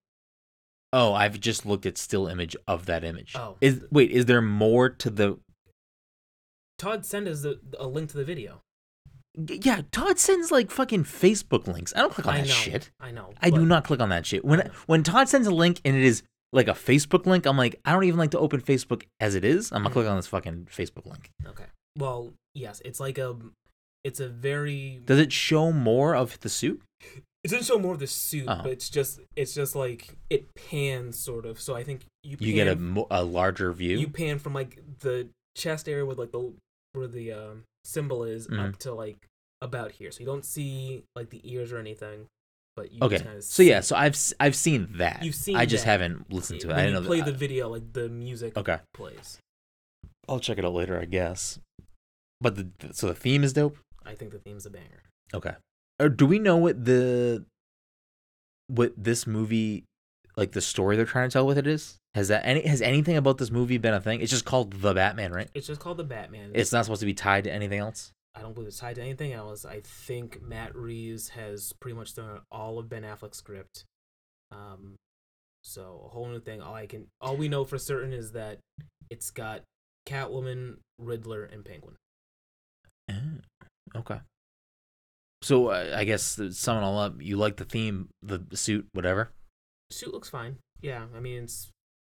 Oh, 0.94 1.14
I've 1.14 1.40
just 1.40 1.66
looked 1.66 1.86
at 1.86 1.98
still 1.98 2.28
image 2.28 2.56
of 2.68 2.86
that 2.88 3.04
image. 3.04 3.34
Oh. 3.36 3.58
Is 3.62 3.84
wait, 3.92 4.12
is 4.12 4.26
there 4.26 4.42
more 4.42 4.90
to 4.90 5.10
the 5.10 5.40
Todd 6.82 7.06
sent 7.06 7.28
us 7.28 7.42
the, 7.42 7.60
a 7.80 7.86
link 7.86 8.10
to 8.10 8.18
the 8.18 8.24
video. 8.24 8.64
Yeah, 9.36 9.82
Todd 9.92 10.18
sends 10.18 10.52
like 10.52 10.72
fucking 10.72 11.04
Facebook 11.04 11.68
links. 11.68 11.94
I 11.96 12.00
don't 12.00 12.12
click 12.12 12.26
on 12.26 12.34
I 12.34 12.38
that 12.40 12.48
know. 12.48 12.54
shit. 12.54 12.90
I 13.00 13.12
know. 13.12 13.34
I 13.40 13.52
do 13.52 13.68
not 13.68 13.84
click 13.84 14.00
on 14.00 14.10
that 14.10 14.26
shit. 14.26 14.44
When 14.44 14.68
when 14.88 15.04
Todd 15.04 15.30
sends 15.30 15.46
a 15.48 15.54
link 15.54 15.80
and 15.86 15.96
it 15.96 16.04
is 16.04 16.24
like 16.52 16.68
a 16.68 16.74
Facebook 16.74 17.28
link, 17.28 17.46
I'm 17.46 17.56
like, 17.56 17.80
I 17.86 17.94
don't 17.94 18.06
even 18.06 18.18
like 18.18 18.32
to 18.32 18.40
open 18.40 18.62
Facebook 18.62 19.04
as 19.20 19.36
it 19.36 19.46
is. 19.46 19.72
I'm 19.72 19.84
gonna 19.84 19.94
click 19.94 20.06
mm-hmm. 20.06 20.12
on 20.12 20.18
this 20.18 20.26
fucking 20.26 20.70
Facebook 20.72 21.06
link. 21.06 21.30
Okay. 21.46 21.66
Well, 21.98 22.34
yes, 22.56 22.82
it's 22.84 23.00
like 23.00 23.20
a, 23.20 23.38
it's 24.04 24.20
a 24.20 24.28
very. 24.28 25.02
Does 25.06 25.20
it 25.20 25.32
show 25.32 25.72
more 25.72 26.16
of 26.16 26.40
the 26.40 26.50
suit? 26.50 26.82
It 27.44 27.50
doesn't 27.50 27.66
show 27.66 27.80
more 27.80 27.94
of 27.94 28.00
the 28.00 28.08
suit, 28.08 28.46
Oh. 28.48 28.60
but 28.64 28.72
it's 28.72 28.90
just, 28.90 29.20
it's 29.36 29.54
just 29.56 29.76
like 29.76 30.16
it 30.30 30.46
pans 30.54 31.18
sort 31.18 31.46
of. 31.46 31.60
So 31.60 31.76
I 31.76 31.84
think 31.84 32.06
you 32.24 32.38
pan, 32.38 32.48
You 32.48 32.54
get 32.54 32.68
a, 32.68 32.76
mo- 32.76 33.08
a 33.10 33.24
larger 33.24 33.72
view. 33.74 33.98
you 33.98 34.08
pan 34.10 34.38
from 34.38 34.54
like 34.54 34.80
the 35.00 35.28
chest 35.58 35.90
area 35.90 36.06
with 36.06 36.20
like 36.20 36.32
the 36.32 36.54
where 36.94 37.08
the 37.08 37.32
um, 37.32 37.64
symbol 37.84 38.24
is 38.24 38.48
Mhm. 38.48 38.70
up 38.74 38.78
to 38.80 38.94
like 38.94 39.18
about 39.62 39.92
here. 39.94 40.12
So 40.12 40.20
you 40.20 40.26
don't 40.26 40.46
see 40.46 41.04
like 41.16 41.30
the 41.32 41.42
ears 41.44 41.72
or 41.72 41.78
anything, 41.80 42.28
but 42.76 42.92
you 42.92 43.00
okay, 43.02 43.16
just 43.16 43.26
kind 43.26 43.38
of 43.38 43.44
so 43.44 43.64
yeah, 43.64 43.80
so 43.82 43.96
I've 43.96 44.14
s- 44.14 44.34
I've 44.40 44.56
seen 44.56 44.88
that. 44.98 45.24
You've 45.24 45.34
seen 45.36 45.56
I 45.56 45.66
just 45.66 45.84
that. 45.86 45.92
haven't 45.92 46.32
listened 46.32 46.60
to 46.62 46.68
it. 46.68 46.70
when 46.72 46.80
I 46.80 46.82
you 46.84 46.88
didn't 46.92 47.04
know 47.04 47.08
play 47.08 47.20
that. 47.22 47.26
the 47.26 47.32
video, 47.38 47.70
like 47.70 47.94
the 47.94 48.08
music 48.10 48.56
Okay, 48.58 48.78
plays. 48.94 49.40
I'll 50.30 50.40
check 50.40 50.58
it 50.60 50.66
out 50.66 50.74
later, 50.74 51.00
I 51.00 51.06
guess. 51.06 51.60
But 52.40 52.56
the 52.56 52.70
so 52.94 53.08
the 53.08 53.16
theme 53.16 53.44
is 53.44 53.54
dope. 53.54 53.78
I 54.06 54.14
think 54.16 54.32
the 54.32 54.38
theme's 54.40 54.66
a 54.66 54.70
banger. 54.70 55.04
Okay. 55.34 55.56
Or 56.02 56.10
do 56.10 56.26
we 56.26 56.40
know 56.40 56.58
what 56.58 56.84
the 56.84 57.46
what 58.68 58.94
this 58.98 59.28
movie 59.28 59.84
like 60.36 60.54
the 60.54 60.62
story 60.62 60.96
they're 60.96 61.06
trying 61.06 61.30
to 61.30 61.34
tell 61.34 61.46
with 61.46 61.58
it 61.58 61.68
is? 61.68 61.98
Has 62.16 62.30
that 62.30 62.42
any 62.46 62.66
has 62.68 62.82
anything 62.82 63.18
about 63.18 63.38
this 63.38 63.52
movie 63.52 63.78
been 63.78 63.94
a 63.94 64.02
thing? 64.02 64.20
It's 64.20 64.32
just 64.32 64.46
called 64.46 64.74
The 64.74 64.94
Batman, 64.94 65.32
right? 65.32 65.50
It's 65.54 65.68
just 65.68 65.80
called 65.80 65.98
the 65.98 66.04
Batman. 66.04 66.52
It's 66.56 66.72
not 66.72 66.86
supposed 66.86 67.02
to 67.02 67.06
be 67.06 67.14
tied 67.14 67.44
to 67.44 67.54
anything 67.54 67.80
else. 67.80 68.12
I 68.34 68.42
don't 68.42 68.54
believe 68.54 68.70
it's 68.70 68.80
tied 68.80 68.96
to 68.96 69.02
anything 69.02 69.34
else. 69.34 69.64
I 69.64 69.82
think 69.84 70.42
Matt 70.42 70.76
Reeves 70.76 71.30
has 71.30 71.74
pretty 71.80 71.96
much 71.96 72.16
done 72.16 72.40
all 72.52 72.80
of 72.80 72.90
Ben 72.90 73.04
Affleck's 73.04 73.38
script. 73.38 73.84
Um, 74.52 74.96
so 75.62 76.04
a 76.06 76.10
whole 76.10 76.28
new 76.28 76.40
thing. 76.40 76.62
All 76.62 76.74
I 76.74 76.88
can, 76.88 77.08
all 77.20 77.36
we 77.36 77.50
know 77.50 77.66
for 77.66 77.78
certain 77.78 78.14
is 78.14 78.32
that 78.32 78.60
it's 79.10 79.30
got 79.32 79.64
Catwoman, 80.08 80.78
Riddler, 80.98 81.44
and 81.44 81.64
Penguin. 81.64 81.96
Oh, 83.10 84.00
okay. 84.00 84.20
So 85.42 85.70
uh, 85.70 85.94
I 85.96 86.04
guess 86.04 86.40
summing 86.52 86.84
all 86.84 87.00
up, 87.00 87.16
you 87.22 87.36
like 87.38 87.58
the 87.58 87.66
theme, 87.66 88.10
the, 88.22 88.38
the 88.38 88.58
suit, 88.58 88.88
whatever. 88.94 89.32
Suit 89.90 90.14
looks 90.14 90.30
fine. 90.30 90.58
Yeah, 90.82 91.06
I 91.16 91.20
mean 91.20 91.44
it's 91.44 91.70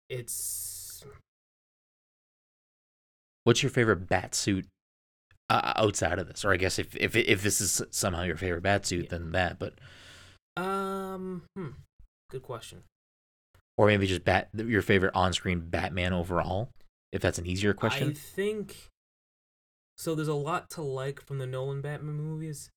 it's 0.08 1.04
What's 3.44 3.62
your 3.62 3.70
favorite 3.70 4.08
bat 4.08 4.34
suit 4.34 4.66
uh, 5.50 5.72
outside 5.76 6.18
of 6.18 6.26
this? 6.28 6.44
Or 6.44 6.52
I 6.52 6.56
guess 6.56 6.78
if 6.78 6.96
if 6.96 7.14
if 7.14 7.42
this 7.42 7.60
is 7.60 7.82
somehow 7.90 8.22
your 8.22 8.36
favorite 8.36 8.62
bat 8.62 8.86
suit, 8.86 9.04
Yeah. 9.04 9.10
then 9.10 9.32
that. 9.32 9.58
But 9.58 9.74
um 10.56 11.42
hmm, 11.54 11.68
good 12.30 12.42
question. 12.42 12.82
or 13.76 13.86
maybe 13.86 14.06
just 14.06 14.24
bat 14.24 14.48
your 14.54 14.82
favorite 14.82 15.14
on-screen 15.14 15.60
Batman 15.68 16.12
overall. 16.12 16.70
If 17.12 17.22
that's 17.22 17.38
an 17.38 17.46
easier 17.46 17.72
question. 17.74 18.10
I 18.10 18.12
think 18.14 18.88
so. 19.96 20.14
There's 20.14 20.28
a 20.28 20.34
lot 20.34 20.70
to 20.70 20.82
like 20.82 21.20
from 21.20 21.38
the 21.38 21.46
Nolan 21.46 21.80
Batman 21.82 22.14
movies. 22.16 22.70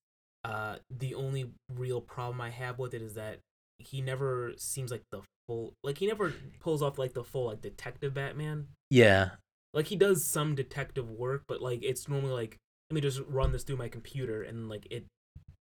Uh, 0.43 0.77
the 0.89 1.15
only 1.15 1.51
real 1.73 2.01
problem 2.01 2.39
I 2.41 2.49
have 2.49 2.79
with 2.79 2.93
it 2.93 3.01
is 3.01 3.15
that 3.15 3.39
he 3.77 4.01
never 4.01 4.53
seems 4.57 4.91
like 4.91 5.03
the 5.11 5.21
full, 5.47 5.73
like 5.83 5.97
he 5.97 6.07
never 6.07 6.33
pulls 6.59 6.81
off 6.81 6.97
like 6.97 7.13
the 7.13 7.23
full 7.23 7.47
like 7.47 7.61
detective 7.61 8.13
Batman. 8.13 8.67
yeah, 8.89 9.31
Like 9.73 9.87
he 9.87 9.95
does 9.95 10.25
some 10.25 10.55
detective 10.55 11.09
work, 11.09 11.43
but 11.47 11.61
like 11.61 11.83
it's 11.83 12.07
normally 12.07 12.33
like 12.33 12.57
let 12.89 12.95
me 12.95 13.01
just 13.01 13.21
run 13.27 13.51
this 13.51 13.63
through 13.63 13.77
my 13.77 13.87
computer 13.87 14.41
and 14.41 14.69
like 14.69 14.87
it 14.89 15.05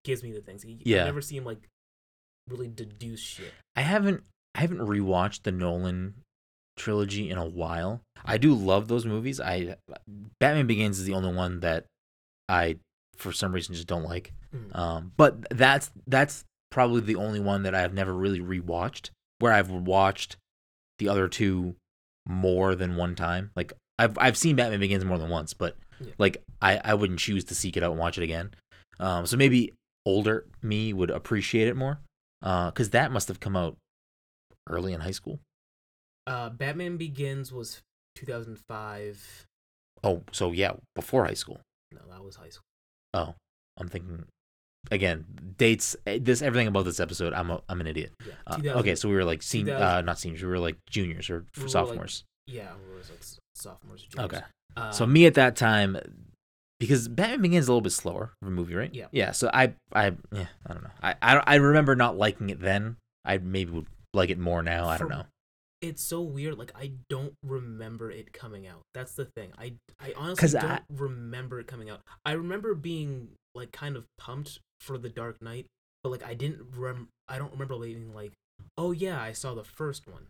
gives 0.03 0.23
me 0.23 0.31
the 0.31 0.41
things. 0.41 0.63
He, 0.63 0.79
Yeah. 0.85 1.01
I 1.01 1.05
never 1.05 1.21
see 1.21 1.37
him 1.37 1.43
like 1.43 1.67
really 2.47 2.67
deduce 2.67 3.19
shit. 3.19 3.53
I 3.75 3.81
haven't 3.81 4.23
I 4.55 4.61
haven't 4.61 4.79
rewatched 4.79 5.43
the 5.43 5.51
Nolan 5.51 6.15
trilogy 6.77 7.29
in 7.29 7.37
a 7.37 7.45
while. 7.45 8.01
I 8.23 8.37
do 8.37 8.53
love 8.53 8.87
those 8.87 9.05
movies. 9.05 9.39
I 9.39 9.75
Batman 10.39 10.67
Begins 10.67 10.99
is 10.99 11.05
the 11.05 11.13
only 11.13 11.33
one 11.33 11.59
that 11.59 11.85
I 12.47 12.77
for 13.17 13.31
some 13.31 13.51
reason 13.51 13.75
just 13.75 13.87
don't 13.87 14.03
like. 14.03 14.33
Mhm. 14.53 14.75
Um, 14.75 15.11
but 15.17 15.47
that's 15.49 15.91
that's 16.07 16.43
probably 16.71 17.01
the 17.01 17.15
only 17.15 17.39
one 17.39 17.63
that 17.63 17.73
I've 17.75 17.93
never 17.93 18.13
really 18.13 18.39
rewatched. 18.39 19.09
Where 19.39 19.53
I've 19.53 19.69
watched 19.69 20.37
the 20.99 21.09
other 21.09 21.27
two 21.27 21.75
more 22.27 22.75
than 22.75 22.95
one 22.95 23.15
time. 23.15 23.51
Like 23.55 23.73
I've 23.99 24.17
I've 24.17 24.37
seen 24.37 24.55
Batman 24.55 24.79
Begins 24.79 25.05
more 25.05 25.17
than 25.17 25.29
once, 25.29 25.53
but 25.53 25.77
Yeah. 25.99 26.13
like 26.17 26.43
I 26.61 26.79
I 26.83 26.93
wouldn't 26.95 27.19
choose 27.19 27.43
to 27.45 27.55
seek 27.55 27.77
it 27.77 27.83
out 27.83 27.91
and 27.91 27.99
watch 27.99 28.17
it 28.17 28.23
again. 28.23 28.51
Um, 28.99 29.25
so 29.27 29.37
maybe 29.37 29.73
older 30.05 30.45
me 30.61 30.93
would 30.93 31.09
appreciate 31.11 31.67
it 31.67 31.75
more. 31.75 31.99
Uh, 32.41 32.69
because 32.71 32.91
that 32.91 33.11
must 33.11 33.27
have 33.27 33.39
come 33.39 33.55
out 33.55 33.77
early 34.69 34.93
in 34.93 35.01
high 35.01 35.11
school. 35.11 35.39
Uh, 36.27 36.49
Batman 36.49 36.97
Begins 36.97 37.51
was 37.53 37.81
2005. 38.15 39.45
Oh, 40.03 40.23
so 40.31 40.51
yeah, 40.51 40.73
before 40.95 41.25
high 41.25 41.33
school. 41.33 41.59
No, 41.91 42.01
that 42.09 42.23
was 42.23 42.35
high 42.35 42.49
school. 42.49 42.63
Oh, 43.17 43.33
I'm 43.77 43.87
thinking 43.87 44.25
again 44.91 45.25
dates. 45.57 45.95
eh, 46.05 46.19
This 46.21 46.41
everything 46.41 46.67
about 46.67 46.85
this 46.85 46.99
episode. 46.99 47.33
I'm 47.33 47.49
a, 47.51 47.61
I'm 47.69 47.81
an 47.81 47.87
idiot. 47.87 48.11
Yeah. 48.25 48.33
Uh, 48.45 48.79
okay, 48.79 48.95
so 48.95 49.09
we 49.09 49.15
were 49.15 49.25
like 49.25 49.41
sen- 49.41 49.65
2000 49.65 49.81
uh, 49.83 50.01
not 50.01 50.19
seniors. 50.19 50.41
We 50.43 50.49
were 50.49 50.59
like 50.59 50.77
juniors 50.89 51.29
or 51.29 51.45
We 51.55 51.63
were, 51.63 51.63
like, 51.63 51.71
sophomores. 51.71 52.23
Yeah, 52.47 52.69
we 52.89 52.95
was 52.97 53.09
like 53.09 53.23
sophomores. 53.55 54.03
Or 54.05 54.09
juniors. 54.09 54.33
okay. 54.33 54.41
Uh, 54.77 54.91
So 54.91 55.05
me 55.07 55.25
at 55.25 55.33
that 55.33 55.55
time, 55.55 55.97
because 56.79 57.07
Batman 57.07 57.41
Begins 57.41 57.65
is 57.65 57.69
a 57.69 57.71
little 57.71 57.81
bit 57.81 57.91
slower 57.91 58.31
of 58.41 58.47
a 58.47 58.51
movie, 58.51 58.75
right? 58.75 58.93
Yeah. 58.93 59.07
Yeah. 59.11 59.31
So 59.31 59.49
I, 59.53 59.73
I, 59.93 60.13
yeah, 60.31 60.45
I 60.67 60.73
don't 60.73 60.83
know. 60.83 60.91
I, 61.01 61.15
I, 61.21 61.43
I 61.47 61.55
remember 61.55 61.95
not 61.95 62.17
liking 62.17 62.49
it 62.51 62.59
then. 62.61 62.97
I 63.25 63.39
maybe 63.39 63.71
would 63.71 63.87
like 64.13 64.29
it 64.29 64.37
more 64.39 64.61
now. 64.63 64.87
I 64.87 64.97
don't 64.97 65.09
know. 65.09 65.25
It's 65.81 66.01
so 66.01 66.21
weird. 66.21 66.57
Like 66.57 66.71
I 66.75 66.91
don't 67.09 67.33
remember 67.43 68.11
it 68.11 68.33
coming 68.33 68.67
out. 68.67 68.81
That's 68.93 69.13
the 69.13 69.25
thing. 69.25 69.51
I 69.57 69.73
i 69.99 70.13
honestly 70.15 70.59
don't 70.59 70.71
I- 70.71 70.81
remember 70.89 71.59
it 71.59 71.67
coming 71.67 71.89
out. 71.89 72.01
I 72.25 72.33
remember 72.33 72.73
being 72.73 73.29
like 73.55 73.71
kind 73.71 73.95
of 73.95 74.05
pumped 74.17 74.59
for 74.81 74.97
the 74.97 75.09
Dark 75.09 75.41
Knight, 75.41 75.65
but 76.03 76.11
like 76.11 76.23
I 76.23 76.33
didn't 76.33 76.61
rem. 76.75 77.09
I 77.27 77.37
don't 77.37 77.51
remember 77.51 77.77
being 77.77 78.13
like, 78.13 78.33
oh 78.77 78.91
yeah, 78.91 79.21
I 79.21 79.33
saw 79.33 79.53
the 79.53 79.63
first 79.63 80.07
one. 80.07 80.27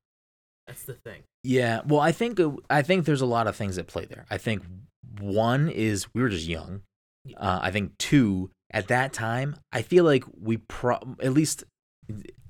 That's 0.68 0.84
the 0.84 0.94
thing. 0.94 1.24
Yeah. 1.44 1.82
Well, 1.86 2.02
I 2.02 2.12
think 2.12 2.40
uh, 2.40 2.52
I 2.70 2.82
think 2.82 3.06
there's 3.06 3.22
a 3.22 3.26
lot 3.26 3.48
of 3.48 3.56
things 3.56 3.78
at 3.78 3.88
play 3.88 4.06
there. 4.06 4.26
I 4.30 4.38
think 4.38 4.64
one 5.20 5.70
is 5.70 6.14
we 6.14 6.22
were 6.22 6.30
just 6.30 6.48
young. 6.48 6.82
Yeah. 7.24 7.38
Uh, 7.40 7.60
I 7.62 7.72
think 7.72 7.98
two 7.98 8.50
at 8.72 8.90
that 8.90 9.14
time, 9.14 9.56
I 9.72 9.82
feel 9.82 10.04
like 10.04 10.26
we 10.42 10.58
pro 10.58 11.00
at 11.22 11.34
least 11.34 11.64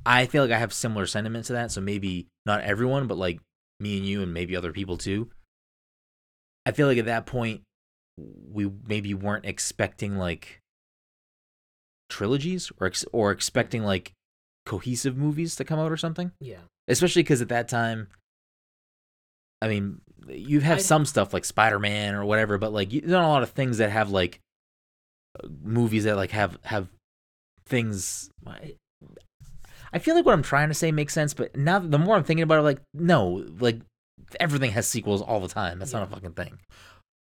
I 0.06 0.26
feel 0.26 0.44
like 0.44 0.52
I 0.52 0.58
have 0.58 0.74
similar 0.74 1.06
sentiments 1.06 1.48
to 1.48 1.54
that. 1.54 1.72
So 1.72 1.82
maybe 1.82 2.28
not 2.48 2.62
everyone, 2.62 3.06
but 3.08 3.18
like 3.18 3.40
me 3.80 3.98
and 3.98 4.06
you 4.08 4.24
and 4.24 4.34
maybe 4.34 4.56
other 4.56 4.72
people 4.74 4.98
too. 4.98 5.30
I 6.66 6.72
feel 6.72 6.88
like 6.88 6.98
at 6.98 7.06
that 7.06 7.26
point 7.28 7.62
we 8.18 8.72
maybe 8.88 9.14
weren't 9.14 9.46
expecting 9.46 10.18
like 10.18 10.60
trilogies 12.10 12.72
or 12.80 12.88
ex- 12.88 13.06
or 13.14 13.32
expecting 13.32 13.84
like 13.84 14.14
cohesive 14.66 15.16
movies 15.16 15.56
to 15.58 15.64
come 15.64 15.78
out 15.80 15.92
or 15.92 15.98
something 15.98 16.32
Yeah. 16.40 16.60
especially 16.88 17.22
because 17.24 17.42
at 17.42 17.50
that 17.50 17.68
time 17.70 18.08
i 19.62 19.68
mean 19.68 20.02
you 20.28 20.60
have 20.62 20.80
I- 20.80 20.82
some 20.82 21.06
stuff 21.06 21.34
like 21.34 21.46
spider-man 21.46 22.16
or 22.16 22.26
whatever 22.26 22.58
but 22.58 22.74
like 22.74 22.92
you, 22.92 23.02
there's 23.02 23.12
not 23.12 23.24
a 23.24 23.28
lot 23.30 23.44
of 23.44 23.52
things 23.52 23.78
that 23.78 23.92
have 23.92 24.10
like 24.10 24.40
movies 25.64 26.04
that 26.06 26.16
like 26.16 26.32
have 26.32 26.58
have 26.64 26.88
things 27.66 28.30
i 29.94 30.00
feel 30.00 30.16
like 30.16 30.26
what 30.26 30.34
i'm 30.34 30.44
trying 30.44 30.68
to 30.68 30.74
say 30.74 30.92
makes 30.92 31.14
sense 31.14 31.34
but 31.34 31.56
now 31.56 31.80
the 31.80 31.98
more 31.98 32.16
i'm 32.16 32.24
thinking 32.24 32.44
about 32.44 32.60
it 32.60 32.64
like 32.64 32.82
no 32.94 33.46
like 33.60 33.80
everything 34.40 34.72
has 34.72 34.88
sequels 34.88 35.22
all 35.22 35.40
the 35.40 35.48
time 35.48 35.80
that's 35.80 35.94
not 35.94 36.04
a 36.04 36.08
fucking 36.08 36.34
thing 36.34 36.58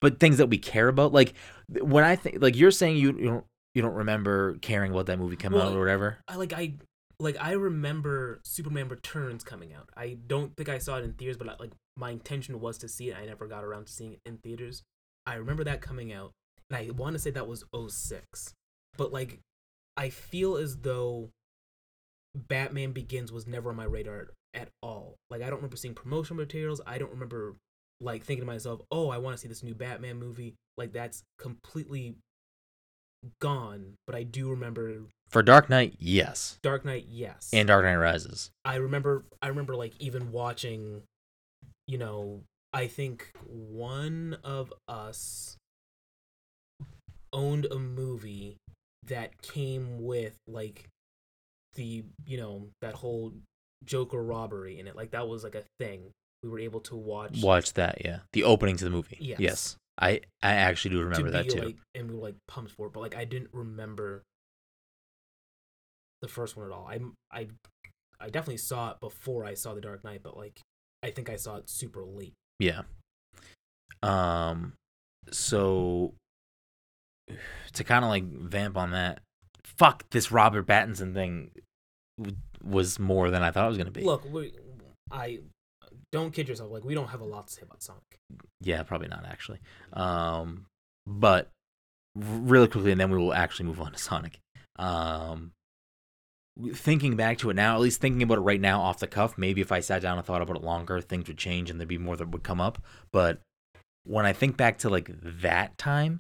but 0.02 0.20
things 0.20 0.38
that 0.38 0.48
we 0.48 0.58
care 0.58 0.88
about 0.88 1.14
like 1.14 1.34
when 1.82 2.04
i 2.04 2.16
think 2.16 2.42
like 2.42 2.56
you're 2.56 2.72
saying 2.72 2.98
you, 2.98 3.08
you 3.18 3.26
don't 3.26 3.46
you 3.76 3.82
don't 3.82 3.94
remember 3.94 4.56
caring 4.62 4.92
about 4.92 5.06
that 5.06 5.20
movie 5.20 5.36
come 5.36 5.54
Well, 5.54 5.70
out 5.70 5.76
or 5.76 5.80
whatever 5.80 6.18
I 6.28 6.36
like 6.36 6.54
I 6.54 6.74
like 7.20 7.38
I 7.40 7.52
remember 7.52 8.40
Superman 8.44 8.88
Returns 8.88 9.44
coming 9.44 9.74
out. 9.74 9.90
I 9.96 10.18
don't 10.26 10.56
think 10.56 10.70
I 10.70 10.78
saw 10.78 10.98
it 10.98 11.04
in 11.04 11.14
theaters, 11.14 11.38
but 11.38 11.50
I, 11.50 11.56
like 11.60 11.72
my 11.98 12.12
intention 12.12 12.60
was 12.62 12.78
to 12.80 12.88
see 12.88 13.10
it. 13.10 13.18
I 13.18 13.26
never 13.26 13.46
got 13.46 13.64
around 13.64 13.88
to 13.88 13.92
seeing 13.94 14.14
it 14.14 14.22
in 14.26 14.38
theaters. 14.38 14.84
I 15.26 15.36
remember 15.36 15.66
that 15.66 15.82
coming 15.82 16.14
out, 16.14 16.32
and 16.70 16.78
I 16.78 16.90
want 16.92 17.14
to 17.14 17.20
say 17.20 17.30
that 17.32 17.48
was 17.48 17.66
06. 17.76 18.54
But 18.98 19.12
like, 19.12 19.40
I 19.98 20.10
feel 20.10 20.56
as 20.56 20.78
though 20.78 21.30
Batman 22.36 22.92
Begins 22.92 23.32
was 23.32 23.48
never 23.48 23.70
on 23.70 23.76
my 23.76 23.86
radar 23.86 24.30
at 24.54 24.70
all. 24.82 25.16
Like, 25.30 25.42
I 25.42 25.46
don't 25.46 25.58
remember 25.58 25.78
seeing 25.78 25.94
promotional 25.94 26.38
materials. 26.38 26.82
I 26.86 26.98
don't 26.98 27.12
remember 27.12 27.56
like 28.02 28.24
thinking 28.24 28.46
to 28.46 28.52
myself, 28.52 28.82
"Oh, 28.92 29.10
I 29.10 29.18
want 29.18 29.36
to 29.36 29.42
see 29.42 29.48
this 29.48 29.64
new 29.64 29.76
Batman 29.76 30.18
movie." 30.18 30.56
Like, 30.78 30.94
that's 30.94 31.24
completely 31.38 32.16
gone. 33.42 33.96
But 34.06 34.16
I 34.16 34.24
do 34.24 34.50
remember 34.50 35.02
for 35.28 35.44
dark 35.44 35.70
knight 35.70 35.96
yes 36.00 36.58
Dark 36.64 36.86
Knight, 36.86 37.06
yes. 37.08 37.50
and 37.54 37.68
dark 37.68 37.84
knight 37.84 37.98
rises 37.98 38.50
I 38.66 38.76
remember 38.76 39.26
I 39.42 39.50
remember 39.50 39.76
like 39.76 39.94
even 40.00 40.32
watching 40.32 41.04
you 41.90 41.98
know, 41.98 42.42
I 42.72 42.86
think 42.86 43.32
one 43.48 44.38
of 44.44 44.72
us 44.88 45.58
owned 47.34 47.66
a 47.66 47.80
movie 47.80 48.58
that 49.08 49.42
came 49.42 50.04
with 50.04 50.36
like 50.48 50.88
the, 51.76 52.04
you 52.26 52.38
know, 52.38 52.70
that 52.82 52.96
whole 52.96 53.34
Joker 53.86 54.22
robbery 54.22 54.80
in 54.80 54.88
it. 54.88 54.96
Like 54.96 55.12
that 55.12 55.28
was 55.28 55.44
like 55.44 55.56
a 55.56 55.64
thing. 55.80 56.12
We 56.44 56.50
were 56.50 56.60
able 56.60 56.80
to 56.82 56.96
watch 56.96 57.42
Watch 57.42 57.74
that, 57.74 58.04
yeah. 58.06 58.20
The 58.34 58.44
opening 58.44 58.78
to 58.78 58.84
the 58.84 58.90
movie. 58.90 59.18
Yes. 59.20 59.40
yes. 59.40 59.76
I 60.02 60.22
I 60.42 60.54
actually 60.54 60.92
do 60.92 61.00
to 61.00 61.06
remember 61.06 61.32
that 61.32 61.48
be 61.48 61.54
too. 61.54 61.62
like 61.62 61.78
and 61.94 62.10
we 62.10 62.16
were 62.16 62.22
like 62.22 62.36
pumped 62.48 62.72
for 62.72 62.88
it, 62.88 62.94
but 62.94 63.02
like 63.02 63.16
I 63.16 63.26
didn't 63.26 63.50
remember 63.52 64.24
the 66.22 66.28
first 66.28 66.56
one 66.56 66.66
at 66.66 66.72
all. 66.72 66.88
I 66.90 67.00
I 67.32 67.48
I 68.20 68.30
definitely 68.30 68.58
saw 68.58 68.92
it 68.92 69.00
before 69.02 69.46
I 69.46 69.54
saw 69.54 69.74
The 69.74 69.82
Dark 69.82 70.04
Knight, 70.04 70.22
but 70.24 70.38
like 70.38 70.62
I 71.04 71.12
think 71.12 71.30
I 71.30 71.36
saw 71.36 71.58
it 71.58 71.70
super 71.70 72.04
late. 72.04 72.34
yeah. 72.60 72.84
Um 74.02 74.74
so 75.32 76.14
to 77.74 77.84
kind 77.84 78.06
of 78.06 78.10
like 78.10 78.24
vamp 78.24 78.78
on 78.78 78.92
that, 78.92 79.22
fuck 79.64 80.10
this 80.10 80.32
Robert 80.32 80.68
Pattinson 80.68 81.14
thing 81.14 81.52
was 82.64 83.00
more 83.00 83.30
than 83.30 83.44
I 83.44 83.52
thought 83.52 83.66
it 83.66 83.70
was 83.70 83.78
going 83.78 83.88
to 83.88 83.92
be. 83.92 84.02
Look, 84.02 84.32
we, 84.32 84.54
I 85.12 85.40
don't 86.12 86.34
kid 86.34 86.48
yourself. 86.48 86.72
Like 86.72 86.84
we 86.84 86.94
don't 86.94 87.10
have 87.10 87.22
a 87.22 87.26
lot 87.26 87.48
to 87.48 87.54
say 87.54 87.62
about 87.64 87.82
Sonic. 87.84 88.20
Yeah, 88.62 88.84
probably 88.84 89.08
not 89.08 89.26
actually. 89.26 89.60
Um, 89.94 90.66
but 91.08 91.50
really 92.16 92.68
quickly, 92.68 92.92
and 92.92 93.00
then 93.00 93.12
we 93.12 93.18
will 93.18 93.34
actually 93.34 93.66
move 93.68 93.82
on 93.82 93.92
to 93.94 94.00
Sonic. 94.00 94.40
Um, 94.78 95.52
thinking 96.74 97.16
back 97.16 97.38
to 97.40 97.50
it 97.50 97.56
now, 97.56 97.76
at 97.76 97.82
least 97.82 98.02
thinking 98.02 98.24
about 98.24 98.38
it 98.38 98.42
right 98.42 98.62
now 98.62 98.82
off 98.82 99.00
the 99.00 99.08
cuff, 99.08 99.38
maybe 99.38 99.62
if 99.62 99.72
I 99.72 99.80
sat 99.80 100.02
down 100.02 100.18
and 100.18 100.26
thought 100.26 100.42
about 100.42 100.58
it 100.58 100.64
longer, 100.64 101.02
things 101.02 101.28
would 101.28 101.38
change 101.38 101.70
and 101.70 101.80
there'd 101.80 101.88
be 101.88 101.98
more 101.98 102.18
that 102.18 102.30
would 102.30 102.44
come 102.44 102.62
up. 102.62 102.82
But 103.12 103.40
when 104.04 104.26
I 104.26 104.34
think 104.34 104.58
back 104.58 104.80
to 104.80 104.90
like 104.90 105.10
that 105.42 105.78
time, 105.78 106.20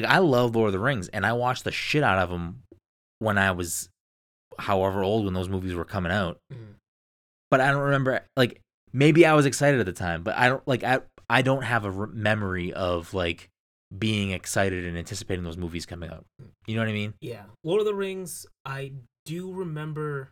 like 0.00 0.10
I 0.10 0.18
love 0.18 0.54
Lord 0.56 0.68
of 0.68 0.72
the 0.72 0.78
Rings, 0.78 1.08
and 1.08 1.24
I 1.26 1.32
watched 1.32 1.64
the 1.64 1.72
shit 1.72 2.02
out 2.02 2.18
of 2.18 2.30
them 2.30 2.62
when 3.18 3.38
I 3.38 3.50
was 3.52 3.88
however 4.58 5.02
old 5.02 5.24
when 5.24 5.34
those 5.34 5.48
movies 5.48 5.74
were 5.74 5.84
coming 5.84 6.10
out 6.12 6.38
Mhm. 6.52 6.74
but 7.50 7.60
I 7.60 7.70
don't 7.70 7.82
remember. 7.82 8.24
Like 8.36 8.60
maybe 8.92 9.24
I 9.26 9.34
was 9.34 9.46
excited 9.46 9.78
at 9.80 9.86
the 9.86 9.92
time, 9.92 10.22
but 10.22 10.36
I 10.36 10.48
don't 10.48 10.66
like 10.66 10.82
I 10.84 11.00
I 11.30 11.42
don't 11.42 11.62
have 11.62 11.84
a 11.84 11.90
re- 11.90 12.08
memory 12.12 12.72
of 12.72 13.12
like 13.14 13.48
being 13.96 14.30
excited 14.32 14.84
and 14.84 14.98
anticipating 14.98 15.44
those 15.44 15.56
movies 15.56 15.86
coming 15.86 16.10
out. 16.10 16.24
You 16.66 16.74
know 16.74 16.82
what 16.82 16.88
I 16.88 16.92
mean? 16.92 17.14
Yeah, 17.20 17.44
Lord 17.64 17.80
of 17.80 17.86
the 17.86 17.94
Rings. 17.94 18.46
I 18.64 18.92
do 19.24 19.52
remember. 19.52 20.30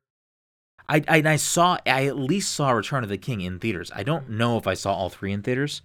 I 0.89 1.03
I, 1.09 1.23
I 1.25 1.37
saw 1.37 1.79
I 1.87 2.07
at 2.07 2.17
least 2.19 2.53
saw 2.53 2.71
Return 2.71 3.03
of 3.03 3.09
the 3.09 3.19
King 3.19 3.41
in 3.41 3.59
theaters. 3.59 3.91
I 3.95 4.03
don't 4.03 4.31
know 4.31 4.57
if 4.59 4.67
I 4.67 4.75
saw 4.75 4.93
all 4.93 5.09
three 5.09 5.33
in 5.33 5.43
theaters, 5.43 5.83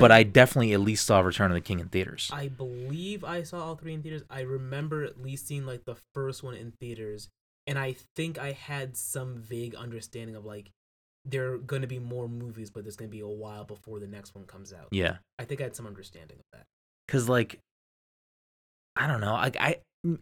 but 0.00 0.12
I 0.12 0.22
definitely 0.22 0.72
at 0.72 0.80
least 0.80 1.06
saw 1.06 1.20
Return 1.20 1.50
of 1.50 1.54
the 1.54 1.60
King 1.60 1.80
in 1.80 1.88
theaters. 1.88 2.30
I 2.32 2.48
believe 2.48 3.24
I 3.24 3.42
saw 3.42 3.64
all 3.64 3.74
three 3.76 3.94
in 3.94 4.02
theaters. 4.02 4.22
I 4.30 4.40
remember 4.40 5.04
at 5.04 5.20
least 5.20 5.46
seeing 5.46 5.66
like 5.66 5.84
the 5.84 5.96
first 6.14 6.42
one 6.42 6.54
in 6.54 6.72
theaters, 6.72 7.28
and 7.66 7.78
I 7.78 7.96
think 8.16 8.38
I 8.38 8.52
had 8.52 8.96
some 8.96 9.36
vague 9.36 9.74
understanding 9.74 10.36
of 10.36 10.44
like 10.44 10.70
there 11.24 11.52
are 11.52 11.58
gonna 11.58 11.86
be 11.86 11.98
more 11.98 12.28
movies, 12.28 12.70
but 12.70 12.84
there's 12.84 12.96
gonna 12.96 13.08
be 13.08 13.20
a 13.20 13.26
while 13.26 13.64
before 13.64 13.98
the 13.98 14.06
next 14.06 14.34
one 14.34 14.44
comes 14.44 14.72
out. 14.72 14.88
yeah, 14.90 15.16
I 15.38 15.44
think 15.44 15.60
I 15.60 15.64
had 15.64 15.76
some 15.76 15.86
understanding 15.86 16.38
of 16.38 16.44
that. 16.52 16.66
because 17.06 17.28
like 17.28 17.60
I 18.96 19.06
don't 19.06 19.20
know. 19.20 19.32
Like 19.32 19.56
I 19.58 19.78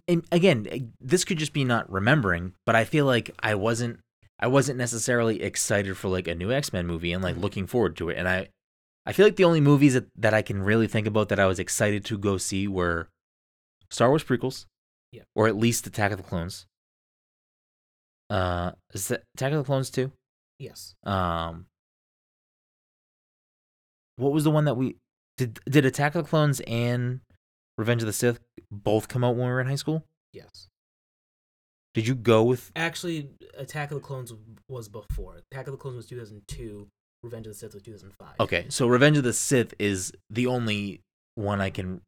and 0.07 0.25
again, 0.31 0.67
eh, 0.71 0.79
this 1.01 1.25
could 1.25 1.39
just 1.39 1.53
be 1.53 1.65
not 1.65 1.91
remembering, 1.91 2.53
but 2.65 2.77
I 2.77 2.85
feel 2.85 3.05
like 3.05 3.31
I 3.43 3.55
wasn't 3.55 4.01
I 4.39 4.47
wasn't 4.47 4.79
necessarily 4.79 5.43
excited 5.43 5.97
for 5.97 6.09
like 6.09 6.29
a 6.29 6.35
new 6.35 6.53
X 6.53 6.73
Men 6.73 6.87
movie 6.87 7.13
and 7.13 7.23
like 7.23 7.37
looking 7.37 7.67
forward 7.67 7.97
to 7.97 8.09
it. 8.09 8.17
And 8.19 8.29
I 8.29 8.49
I 9.05 9.13
feel 9.13 9.27
like 9.27 9.37
the 9.37 9.45
only 9.45 9.61
movies 9.61 9.95
that, 9.95 10.07
that 10.17 10.33
I 10.35 10.43
can 10.43 10.63
really 10.63 10.87
think 10.87 11.07
about 11.07 11.29
that 11.31 11.41
I 11.41 11.47
was 11.47 11.59
excited 11.59 12.05
to 12.07 12.19
go 12.19 12.37
see 12.39 12.69
were 12.69 13.09
Star 13.91 14.09
Wars 14.09 14.23
prequels, 14.25 14.67
Yeah. 15.11 15.23
or 15.35 15.49
at 15.49 15.57
least 15.57 15.87
Attack 15.87 16.13
of 16.13 16.19
the 16.19 16.25
Clones. 16.25 16.67
Uh, 18.31 18.73
is 18.95 19.09
that 19.09 19.25
Attack 19.35 19.53
of 19.53 19.59
the 19.59 19.65
Clones 19.65 19.91
too? 19.91 20.13
Yes. 20.59 20.95
Um, 21.05 21.67
what 24.17 24.33
was 24.33 24.45
the 24.45 24.51
one 24.51 24.65
that 24.67 24.75
we 24.75 24.97
did? 25.37 25.59
Did 25.69 25.85
Attack 25.85 26.15
of 26.15 26.25
the 26.25 26.29
Clones 26.31 26.61
and 26.61 27.21
Revenge 27.77 28.03
of 28.03 28.07
the 28.07 28.13
Sith 28.13 28.39
both 28.71 29.09
come 29.09 29.25
out 29.25 29.35
when 29.37 29.47
we 29.47 29.53
were 29.53 29.61
in 29.61 29.67
high 29.67 29.75
school? 29.75 30.05
Yes. 30.33 30.69
Did 31.95 32.07
you 32.07 32.15
go 32.15 32.43
with? 32.45 32.71
Actually, 32.77 33.31
Attack 33.59 33.91
of 33.91 33.97
the 33.97 34.07
Clones 34.07 34.33
was 34.69 34.89
before. 34.89 35.43
Attack 35.51 35.67
of 35.67 35.73
the 35.73 35.79
Clones 35.79 35.97
was 35.97 36.07
2002. 36.07 36.89
Revenge 37.23 37.47
of 37.47 37.53
the 37.53 37.59
Sith 37.59 37.75
was 37.75 37.83
2005. 37.83 38.29
Okay, 38.41 38.67
so 38.69 38.87
Revenge 38.87 39.19
of 39.19 39.25
the 39.25 39.33
Sith 39.33 39.75
is 39.79 40.13
the 40.31 40.47
only 40.47 41.01
one 41.37 41.61
I 41.61 41.71
can 41.71 42.01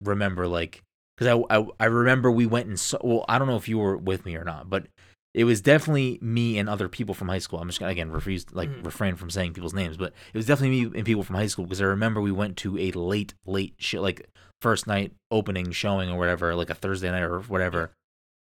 remember, 0.00 0.48
like, 0.48 0.82
because 1.16 1.44
I, 1.50 1.56
I 1.58 1.66
I 1.80 1.84
remember 1.86 2.30
we 2.30 2.46
went 2.46 2.68
and 2.68 2.78
saw. 2.80 2.98
Well, 3.02 3.24
I 3.28 3.38
don't 3.38 3.48
know 3.48 3.56
if 3.56 3.68
you 3.68 3.78
were 3.78 3.96
with 3.96 4.24
me 4.24 4.36
or 4.36 4.44
not, 4.44 4.70
but 4.70 4.86
it 5.34 5.44
was 5.44 5.60
definitely 5.60 6.18
me 6.22 6.58
and 6.58 6.68
other 6.68 6.88
people 6.88 7.14
from 7.14 7.28
high 7.28 7.38
school. 7.38 7.58
I'm 7.60 7.68
just 7.68 7.78
gonna 7.80 7.92
again 7.92 8.10
refuse 8.10 8.46
like 8.52 8.70
Mhm. 8.70 8.84
refrain 8.86 9.16
from 9.16 9.30
saying 9.30 9.52
people's 9.52 9.74
names, 9.74 9.96
but 9.96 10.12
it 10.32 10.36
was 10.36 10.46
definitely 10.46 10.84
me 10.86 10.96
and 10.98 11.04
people 11.06 11.24
from 11.24 11.36
high 11.36 11.46
school 11.48 11.64
because 11.66 11.80
I 11.82 11.86
remember 11.86 12.20
we 12.20 12.32
went 12.32 12.56
to 12.58 12.78
a 12.78 12.90
late 12.92 13.34
late 13.44 13.74
shit 13.78 14.00
like 14.00 14.28
first 14.62 14.86
night 14.86 15.12
opening 15.30 15.72
showing 15.72 16.08
or 16.08 16.18
whatever, 16.18 16.54
like 16.54 16.70
a 16.70 16.74
Thursday 16.74 17.10
night 17.10 17.22
or 17.22 17.40
whatever, 17.40 17.90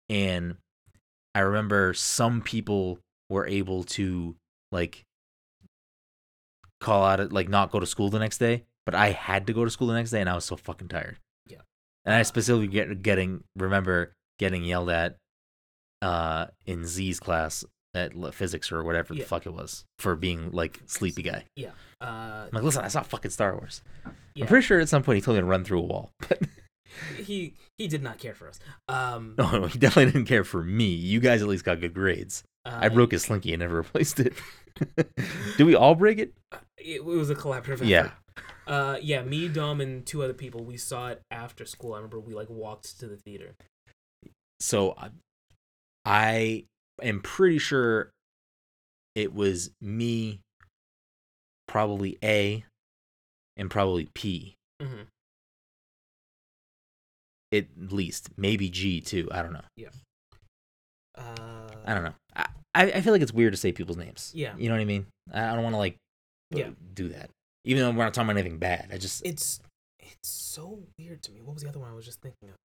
and 0.08 0.56
I 1.34 1.40
remember 1.40 1.94
some 1.94 2.42
people 2.42 2.98
were 3.28 3.46
able 3.46 3.84
to 3.84 4.36
like 4.70 5.02
call 6.82 7.04
out 7.04 7.20
it 7.20 7.32
like 7.32 7.48
not 7.48 7.70
go 7.70 7.80
to 7.80 7.86
school 7.86 8.10
the 8.10 8.18
next 8.18 8.38
day, 8.38 8.64
but 8.84 8.94
I 8.94 9.10
had 9.12 9.46
to 9.46 9.52
go 9.52 9.64
to 9.64 9.70
school 9.70 9.88
the 9.88 9.94
next 9.94 10.10
day 10.10 10.20
and 10.20 10.28
I 10.28 10.34
was 10.34 10.44
so 10.44 10.56
fucking 10.56 10.88
tired. 10.88 11.18
Yeah. 11.46 11.58
And 12.04 12.14
I 12.14 12.22
specifically 12.22 12.66
get 12.68 13.02
getting 13.02 13.44
remember 13.56 14.12
getting 14.38 14.64
yelled 14.64 14.90
at 14.90 15.16
uh 16.02 16.46
in 16.66 16.84
Z's 16.86 17.20
class 17.20 17.64
at 17.94 18.12
physics 18.34 18.72
or 18.72 18.82
whatever 18.82 19.14
Yeah. 19.14 19.22
the 19.22 19.28
fuck 19.28 19.46
it 19.46 19.52
was 19.52 19.84
for 19.98 20.16
being 20.16 20.50
like 20.50 20.80
sleepy 20.86 21.22
guy. 21.22 21.44
Yeah. 21.56 21.70
Uh, 22.00 22.46
I'm 22.46 22.50
like, 22.52 22.62
listen, 22.64 22.84
I 22.84 22.88
saw 22.88 23.02
fucking 23.02 23.30
Star 23.30 23.54
Wars. 23.54 23.82
yeah. 24.34 24.44
I'm 24.44 24.48
pretty 24.48 24.66
sure 24.66 24.80
at 24.80 24.88
some 24.88 25.02
point 25.02 25.16
he 25.16 25.22
told 25.22 25.36
me 25.36 25.40
to 25.42 25.46
run 25.46 25.64
through 25.64 25.78
a 25.80 25.82
wall. 25.82 26.10
But 26.28 27.24
he 27.24 27.54
he 27.78 27.88
did 27.88 28.02
not 28.02 28.18
care 28.18 28.34
for 28.34 28.48
us. 28.48 28.58
Um, 28.86 29.34
no, 29.38 29.50
no, 29.60 29.66
he 29.66 29.78
definitely 29.78 30.12
didn't 30.12 30.26
care 30.26 30.44
for 30.44 30.62
me. 30.62 30.86
You 30.88 31.20
guys 31.20 31.40
at 31.40 31.48
least 31.48 31.64
got 31.64 31.80
good 31.80 31.94
grades. 31.94 32.42
I 32.66 32.86
uh, 32.86 32.90
broke 32.90 33.12
his 33.12 33.22
slinky 33.22 33.54
and 33.54 33.60
never 33.60 33.76
replaced 33.82 34.20
it. 34.20 34.34
Did 35.56 35.64
we 35.64 35.74
all 35.74 35.94
break 35.94 36.18
it? 36.18 36.34
It, 36.84 37.04
was 37.04 37.30
a 37.30 37.34
collaborative 37.34 37.72
effort. 37.74 37.84
Yeah. 37.84 38.10
Uh, 38.66 38.96
yeah. 39.02 39.22
Me, 39.22 39.48
Dom, 39.48 39.80
and 39.80 40.04
two 40.06 40.22
other 40.22 40.34
people. 40.34 40.64
We 40.64 40.76
saw 40.76 41.08
it 41.08 41.20
after 41.30 41.64
school. 41.64 41.94
I 41.94 41.96
remember 41.96 42.20
we 42.20 42.34
like 42.34 42.48
walked 42.50 42.98
to 43.00 43.06
the 43.06 43.16
theater. 43.16 43.54
So 44.60 44.94
I- 44.96 45.10
I 46.04 46.64
am 47.02 47.20
pretty 47.20 47.58
sure 47.58 48.10
it 49.14 49.32
was 49.34 49.70
me, 49.80 50.40
probably 51.68 52.18
A, 52.24 52.64
and 53.56 53.70
probably 53.70 54.08
P. 54.14 54.54
hmm 54.80 55.02
At 57.52 57.66
least 57.76 58.30
maybe 58.36 58.68
G 58.70 59.00
too. 59.00 59.28
I 59.30 59.42
don't 59.42 59.52
know. 59.52 59.60
Uh, 61.14 61.68
I 61.84 61.94
don't 61.94 62.04
know. 62.04 62.14
I 62.34 62.46
I 62.74 63.00
feel 63.02 63.12
like 63.12 63.20
it's 63.22 63.32
weird 63.34 63.52
to 63.52 63.58
say 63.58 63.70
people's 63.72 63.98
names. 63.98 64.32
Yeah. 64.34 64.54
You 64.56 64.68
know 64.70 64.74
what 64.74 64.80
I 64.80 64.86
mean? 64.86 65.06
I 65.32 65.52
don't 65.54 65.62
want 65.62 65.74
to 65.74 65.78
like 65.78 65.96
Yeah. 66.58 66.70
do 66.94 67.08
that. 67.10 67.30
Even 67.64 67.82
though 67.82 67.90
we're 67.90 68.04
not 68.04 68.14
talking 68.14 68.30
about 68.30 68.40
anything 68.40 68.58
bad. 68.58 68.88
I 68.92 68.98
just 68.98 69.24
It's 69.24 69.60
it's 70.00 70.28
so 70.28 70.80
weird 70.98 71.22
to 71.22 71.32
me. 71.32 71.40
What 71.40 71.54
was 71.54 71.62
the 71.62 71.68
other 71.68 71.78
one 71.78 71.90
I 71.90 71.94
was 71.94 72.04
just 72.04 72.20
thinking 72.20 72.48
of? 72.50 72.56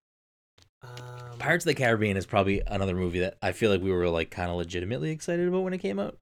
Um, 0.84 1.38
Pirates 1.40 1.66
of 1.66 1.68
the 1.70 1.76
Caribbean 1.76 2.18
is 2.18 2.26
probably 2.26 2.62
another 2.68 2.96
movie 2.96 3.20
that 3.20 3.36
I 3.42 3.52
feel 3.52 3.72
like 3.72 3.82
we 3.82 3.92
were 3.92 4.10
like 4.10 4.30
kind 4.32 4.50
of 4.50 4.58
legitimately 4.58 5.10
excited 5.12 5.48
about 5.48 5.64
when 5.64 5.74
it 5.74 5.80
came 5.80 6.00
out. 6.00 6.18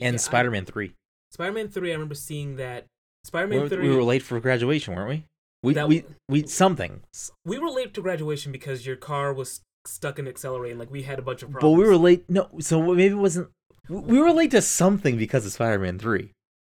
And 0.00 0.14
Yeah, 0.14 0.18
Spider-Man 0.18 0.64
3. 0.64 0.92
Spider-Man 1.32 1.68
Three. 1.68 1.90
I 1.90 1.94
remember 1.94 2.14
seeing 2.14 2.56
that. 2.56 2.86
Spider-Man 3.24 3.60
were, 3.62 3.68
Three. 3.68 3.88
we 3.88 3.94
were 3.94 4.02
late 4.02 4.22
for 4.22 4.38
graduation, 4.40 4.94
weren't 4.94 5.08
we? 5.08 5.24
We 5.62 5.74
That- 5.74 5.88
we 5.88 6.04
we 6.28 6.46
something. 6.46 7.02
we 7.44 7.58
were 7.58 7.70
late 7.70 7.92
to 7.94 8.02
graduation 8.02 8.52
because 8.52 8.86
your 8.86 8.96
car 8.96 9.32
was 9.32 9.60
stuck 9.86 10.18
in 10.18 10.28
accelerating. 10.28 10.78
Like 10.78 10.90
we 10.90 11.02
had 11.02 11.18
a 11.18 11.22
bunch 11.22 11.42
of 11.42 11.50
problems. 11.50 11.72
But 11.74 11.78
we 11.82 11.88
were 11.88 11.96
late. 11.96 12.28
No, 12.28 12.48
so 12.60 12.82
maybe 12.94 13.06
it 13.14 13.14
wasn't 13.14 13.48
we- 13.88 13.96
we 14.00 14.18
were 14.20 14.32
late 14.32 14.50
to 14.52 14.62
something 14.62 15.16
because 15.16 15.44
of 15.46 15.52
Spider-Man 15.52 15.98
3. 15.98 16.30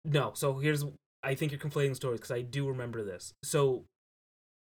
No, 0.05 0.31
so 0.33 0.59
here's 0.59 0.85
I 1.23 1.35
think 1.35 1.51
you're 1.51 1.59
conflating 1.59 1.95
stories 1.95 2.19
because 2.19 2.31
I 2.31 2.41
do 2.41 2.67
remember 2.67 3.03
this. 3.03 3.33
So 3.43 3.85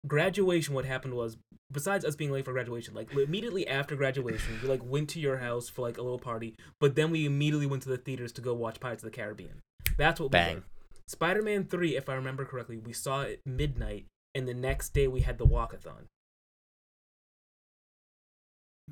graduation, 0.06 0.74
what 0.74 0.84
happened 0.84 1.14
was 1.14 1.36
besides 1.70 2.04
us 2.04 2.16
being 2.16 2.30
late 2.30 2.44
for 2.44 2.52
graduation, 2.52 2.94
like 2.94 3.12
immediately 3.12 3.66
after 3.68 3.96
graduation, 3.96 4.58
we 4.62 4.68
like 4.68 4.84
went 4.84 5.08
to 5.10 5.20
your 5.20 5.38
house 5.38 5.68
for 5.68 5.82
like 5.82 5.98
a 5.98 6.02
little 6.02 6.18
party, 6.18 6.54
but 6.80 6.94
then 6.94 7.10
we 7.10 7.26
immediately 7.26 7.66
went 7.66 7.82
to 7.82 7.88
the 7.88 7.98
theaters 7.98 8.32
to 8.32 8.40
go 8.40 8.54
watch 8.54 8.80
Pirates 8.80 9.02
of 9.02 9.10
the 9.10 9.16
Caribbean. 9.16 9.60
That's 9.96 10.20
what 10.20 10.30
we 10.30 10.32
Bang. 10.32 10.54
did. 10.56 10.62
Spider-Man 11.08 11.64
Three, 11.64 11.96
if 11.96 12.08
I 12.08 12.14
remember 12.14 12.44
correctly, 12.44 12.78
we 12.78 12.92
saw 12.92 13.22
it 13.22 13.40
midnight, 13.46 14.06
and 14.34 14.48
the 14.48 14.54
next 14.54 14.90
day 14.90 15.06
we 15.06 15.20
had 15.20 15.38
the 15.38 15.46
walkathon. 15.46 16.06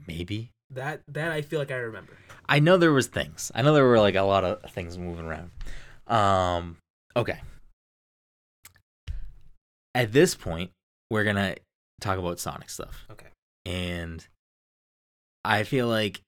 Maybe. 0.07 0.51
That 0.71 1.03
that 1.09 1.31
I 1.31 1.43
feel 1.43 1.59
like 1.59 1.71
I 1.71 1.77
remember. 1.77 2.17
I 2.49 2.59
know 2.59 2.77
there 2.77 2.93
was 2.93 3.07
things. 3.07 3.51
I 3.55 3.63
know 3.63 3.75
there 3.75 3.85
were 3.85 3.99
like 3.99 4.15
a 4.15 4.23
lot 4.23 4.45
of 4.45 4.71
things 4.73 4.99
moving 4.99 5.27
around. 5.27 5.51
Um 6.07 6.77
okay. 7.17 7.41
At 9.95 10.13
this 10.13 10.35
point, 10.35 10.71
we're 11.11 11.25
going 11.25 11.37
to 11.37 11.57
talk 12.01 12.19
about 12.19 12.41
Sonic 12.41 12.69
stuff. 12.69 13.05
Okay. 13.13 13.29
And 13.65 14.27
I 15.45 15.63
feel 15.63 15.87
like 15.87 16.21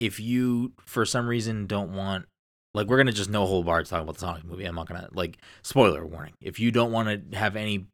if 0.00 0.18
you 0.18 0.72
for 0.86 1.04
some 1.04 1.28
reason 1.28 1.66
don't 1.66 1.92
want 1.94 2.24
like 2.72 2.86
we're 2.86 2.96
gonna 2.96 3.12
just 3.12 3.30
no 3.30 3.46
hold 3.46 3.66
barred 3.66 3.86
talk 3.86 4.02
about 4.02 4.14
the 4.14 4.20
Sonic 4.20 4.44
movie. 4.44 4.64
I'm 4.64 4.74
not 4.74 4.88
gonna 4.88 5.08
like 5.12 5.38
spoiler 5.62 6.06
warning. 6.06 6.34
If 6.40 6.58
you 6.58 6.70
don't 6.70 6.92
want 6.92 7.30
to 7.32 7.36
have 7.36 7.56
any 7.56 7.86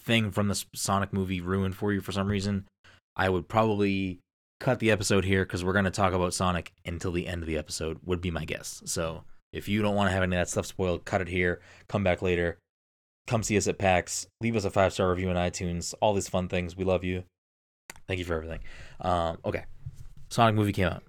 thing 0.00 0.30
from 0.30 0.48
the 0.48 0.64
Sonic 0.74 1.12
movie 1.12 1.40
ruined 1.40 1.76
for 1.76 1.92
you 1.92 2.00
for 2.00 2.12
some 2.12 2.28
reason, 2.28 2.66
I 3.16 3.28
would 3.28 3.48
probably 3.48 4.20
cut 4.60 4.78
the 4.78 4.90
episode 4.90 5.24
here 5.24 5.44
because 5.44 5.64
we're 5.64 5.72
gonna 5.72 5.90
talk 5.90 6.12
about 6.12 6.34
Sonic 6.34 6.72
until 6.84 7.12
the 7.12 7.26
end 7.26 7.42
of 7.42 7.48
the 7.48 7.58
episode. 7.58 7.98
Would 8.04 8.20
be 8.20 8.30
my 8.30 8.44
guess. 8.44 8.82
So 8.84 9.24
if 9.52 9.68
you 9.68 9.82
don't 9.82 9.94
want 9.94 10.08
to 10.08 10.12
have 10.12 10.22
any 10.22 10.36
of 10.36 10.40
that 10.40 10.48
stuff 10.48 10.66
spoiled, 10.66 11.04
cut 11.04 11.20
it 11.20 11.28
here. 11.28 11.60
Come 11.88 12.02
back 12.04 12.22
later. 12.22 12.58
Come 13.26 13.42
see 13.42 13.56
us 13.56 13.68
at 13.68 13.78
PAX. 13.78 14.26
Leave 14.40 14.56
us 14.56 14.64
a 14.64 14.70
five 14.70 14.92
star 14.92 15.10
review 15.10 15.28
on 15.30 15.36
iTunes. 15.36 15.94
All 16.00 16.14
these 16.14 16.28
fun 16.28 16.48
things. 16.48 16.76
We 16.76 16.84
love 16.84 17.04
you. 17.04 17.24
Thank 18.08 18.18
you 18.18 18.24
for 18.24 18.34
everything. 18.34 18.60
Um, 19.00 19.38
okay, 19.44 19.64
Sonic 20.30 20.54
movie 20.54 20.72
came 20.72 20.88
out. 20.88 21.02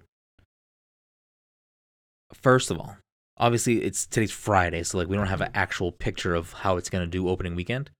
First 2.34 2.70
of 2.70 2.78
all, 2.78 2.96
obviously 3.36 3.82
it's 3.82 4.06
today's 4.06 4.32
Friday, 4.32 4.82
so 4.82 4.98
like 4.98 5.08
we 5.08 5.16
don't 5.16 5.26
have 5.26 5.40
an 5.40 5.50
actual 5.54 5.92
picture 5.92 6.34
of 6.34 6.52
how 6.52 6.76
it's 6.76 6.90
gonna 6.90 7.06
do 7.06 7.28
opening 7.28 7.54
weekend, 7.54 7.90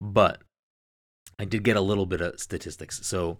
but 0.00 0.40
I 1.38 1.44
did 1.44 1.62
get 1.62 1.76
a 1.76 1.80
little 1.80 2.06
bit 2.06 2.20
of 2.20 2.38
statistics. 2.38 3.06
So, 3.06 3.38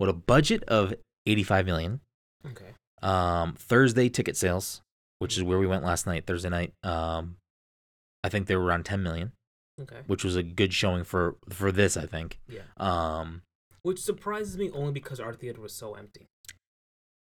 with 0.00 0.08
a 0.08 0.14
budget 0.14 0.64
of 0.64 0.94
85 1.26 1.66
million, 1.66 2.00
Okay. 2.46 2.72
um, 3.02 3.54
Thursday 3.58 4.08
ticket 4.08 4.36
sales, 4.36 4.80
which 5.24 5.36
is 5.38 5.42
where 5.42 5.58
we 5.58 5.66
went 5.66 5.82
last 5.82 6.06
night, 6.06 6.26
Thursday 6.26 6.50
night, 6.50 6.72
um, 6.82 7.36
I 8.22 8.28
think 8.28 8.46
they 8.46 8.56
were 8.56 8.64
around 8.64 8.84
10 8.84 9.02
million, 9.02 9.32
Okay. 9.80 10.02
which 10.06 10.22
was 10.22 10.36
a 10.36 10.42
good 10.42 10.72
showing 10.74 11.02
for 11.04 11.36
for 11.48 11.72
this. 11.72 11.96
I 11.96 12.06
think. 12.06 12.38
Yeah. 12.48 12.60
Um, 12.76 13.42
Which 13.82 14.00
surprises 14.00 14.56
me 14.56 14.70
only 14.70 14.92
because 14.92 15.18
our 15.20 15.32
theater 15.34 15.60
was 15.60 15.72
so 15.74 15.94
empty. 15.94 16.26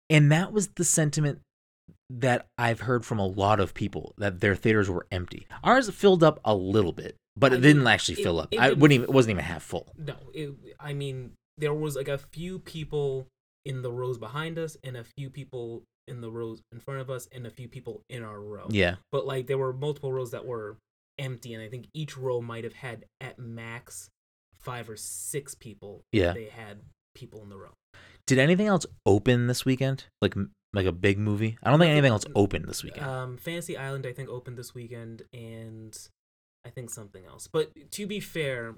and 0.09 0.31
that 0.31 0.53
was 0.53 0.69
the 0.77 0.85
sentiment 0.85 1.41
that 2.11 2.47
I've 2.57 2.81
heard 2.81 3.05
from 3.05 3.19
a 3.19 3.27
lot 3.27 3.59
of 3.61 3.75
people 3.75 4.15
that 4.19 4.41
their 4.41 4.55
theaters 4.55 4.89
were 4.89 5.07
empty. 5.11 5.47
Ours 5.65 5.91
filled 5.91 6.23
up 6.23 6.39
a 6.45 6.55
little 6.55 6.93
bit, 6.93 7.17
but 7.37 7.53
I 7.53 7.57
it 7.57 7.61
didn't 7.61 7.87
actually 7.87 8.21
it- 8.21 8.23
fill 8.25 8.39
up. 8.41 8.49
it 8.53 8.59
I 8.61 8.69
wouldn't 8.71 8.93
even. 8.93 9.05
It 9.09 9.13
wasn't 9.13 9.33
even 9.33 9.45
half 9.45 9.63
full. 9.65 9.93
No, 9.99 10.17
it, 10.35 10.55
I 10.79 10.93
mean 10.93 11.33
there 11.59 11.75
was 11.75 11.97
like 11.97 12.09
a 12.09 12.19
few 12.19 12.59
people 12.61 13.27
in 13.65 13.83
the 13.83 13.91
rows 13.91 14.19
behind 14.19 14.59
us, 14.59 14.77
and 14.85 14.97
a 14.97 15.05
few 15.05 15.29
people 15.31 15.83
in 16.09 16.21
the 16.21 16.31
rows 16.31 16.63
in 16.73 16.81
front 16.81 17.01
of 17.01 17.11
us, 17.11 17.29
and 17.33 17.47
a 17.47 17.51
few 17.51 17.69
people 17.69 18.03
in 18.09 18.23
our 18.23 18.41
row. 18.41 18.67
Yeah. 18.71 18.97
But 19.13 19.27
like 19.27 19.47
there 19.47 19.59
were 19.59 19.73
multiple 19.73 20.13
rows 20.13 20.31
that 20.31 20.47
were 20.47 20.77
empty, 21.19 21.55
and 21.55 21.63
I 21.63 21.69
think 21.69 21.87
each 21.95 22.17
row 22.17 22.41
might 22.41 22.65
have 22.65 22.75
had 22.75 23.05
at 23.21 23.39
max 23.39 24.11
five 24.59 24.91
or 24.91 24.97
six 24.97 25.55
people. 25.55 26.03
Yeah. 26.13 26.33
they 26.33 26.47
had 26.47 26.81
people 27.15 27.43
in 27.43 27.49
the 27.49 27.57
row. 27.57 27.73
Did 28.27 28.39
anything 28.39 28.67
else 28.67 28.85
open 29.07 29.47
this 29.47 29.65
weekend? 29.65 30.05
Like 30.21 30.35
like 30.73 30.87
a 30.87 30.93
big 30.93 31.19
movie? 31.19 31.57
I 31.63 31.71
don't 31.71 31.79
think 31.79 31.91
anything 31.91 32.13
else 32.13 32.27
opened 32.35 32.67
this 32.67 32.83
weekend. 32.85 33.07
Um, 33.07 33.37
Fantasy 33.39 33.77
Island, 33.77 34.05
I 34.07 34.13
think, 34.13 34.29
opened 34.29 34.59
this 34.59 34.75
weekend, 34.75 35.23
and 35.33 35.97
I 36.65 36.71
think 36.71 36.91
something 36.91 37.25
else. 37.25 37.49
But 37.51 37.71
to 37.93 38.07
be 38.07 38.21
fair, 38.21 38.75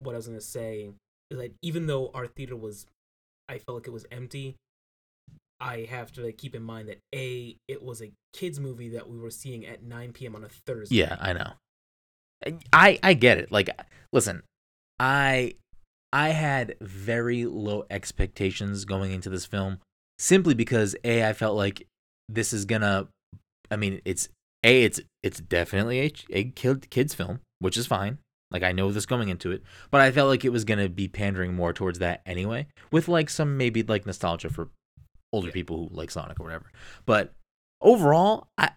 what 0.00 0.14
I 0.14 0.16
was 0.16 0.26
gonna 0.26 0.40
say 0.40 0.90
is 1.30 1.38
that 1.38 1.52
even 1.62 1.86
though 1.86 2.10
our 2.12 2.26
theater 2.26 2.56
was, 2.56 2.86
I 3.48 3.58
felt 3.58 3.78
like 3.78 3.86
it 3.86 3.92
was 3.92 4.06
empty. 4.10 4.56
I 5.60 5.86
have 5.90 6.10
to 6.12 6.22
like, 6.22 6.38
keep 6.38 6.54
in 6.54 6.62
mind 6.62 6.88
that 6.88 6.98
a 7.14 7.56
it 7.68 7.82
was 7.82 8.00
a 8.00 8.12
kids 8.32 8.58
movie 8.58 8.90
that 8.90 9.08
we 9.08 9.18
were 9.18 9.30
seeing 9.30 9.66
at 9.66 9.82
9 9.82 10.12
p.m. 10.12 10.34
on 10.34 10.44
a 10.44 10.48
Thursday. 10.48 10.96
yeah, 10.96 11.16
I 11.20 11.32
know. 11.32 11.52
I 12.72 12.98
I 13.02 13.14
get 13.14 13.38
it. 13.38 13.52
Like, 13.52 13.68
listen, 14.12 14.42
I 14.98 15.54
I 16.12 16.30
had 16.30 16.76
very 16.80 17.44
low 17.44 17.84
expectations 17.90 18.84
going 18.84 19.12
into 19.12 19.28
this 19.28 19.46
film 19.46 19.78
simply 20.18 20.54
because 20.54 20.96
a 21.04 21.24
I 21.24 21.32
felt 21.32 21.56
like 21.56 21.86
this 22.28 22.52
is 22.52 22.64
gonna. 22.64 23.08
I 23.70 23.76
mean, 23.76 24.00
it's 24.04 24.28
a 24.64 24.84
it's 24.84 25.00
it's 25.22 25.40
definitely 25.40 26.00
a, 26.00 26.12
a 26.30 26.44
kid 26.44 26.90
kids 26.90 27.14
film, 27.14 27.40
which 27.58 27.76
is 27.76 27.86
fine. 27.86 28.18
Like 28.50 28.62
I 28.62 28.72
know 28.72 28.90
this 28.90 29.06
going 29.06 29.28
into 29.28 29.52
it, 29.52 29.62
but 29.90 30.00
I 30.00 30.10
felt 30.10 30.28
like 30.28 30.44
it 30.44 30.52
was 30.52 30.64
gonna 30.64 30.88
be 30.88 31.08
pandering 31.08 31.54
more 31.54 31.72
towards 31.72 31.98
that 32.00 32.22
anyway, 32.26 32.66
with 32.90 33.08
like 33.08 33.30
some 33.30 33.56
maybe 33.56 33.82
like 33.82 34.06
nostalgia 34.06 34.48
for 34.48 34.70
older 35.32 35.48
Yeah. 35.48 35.52
people 35.52 35.88
who 35.88 35.94
like 35.96 36.10
Sonic 36.10 36.40
or 36.40 36.44
whatever. 36.44 36.70
But 37.06 37.32
overall, 37.80 38.48
I 38.58 38.70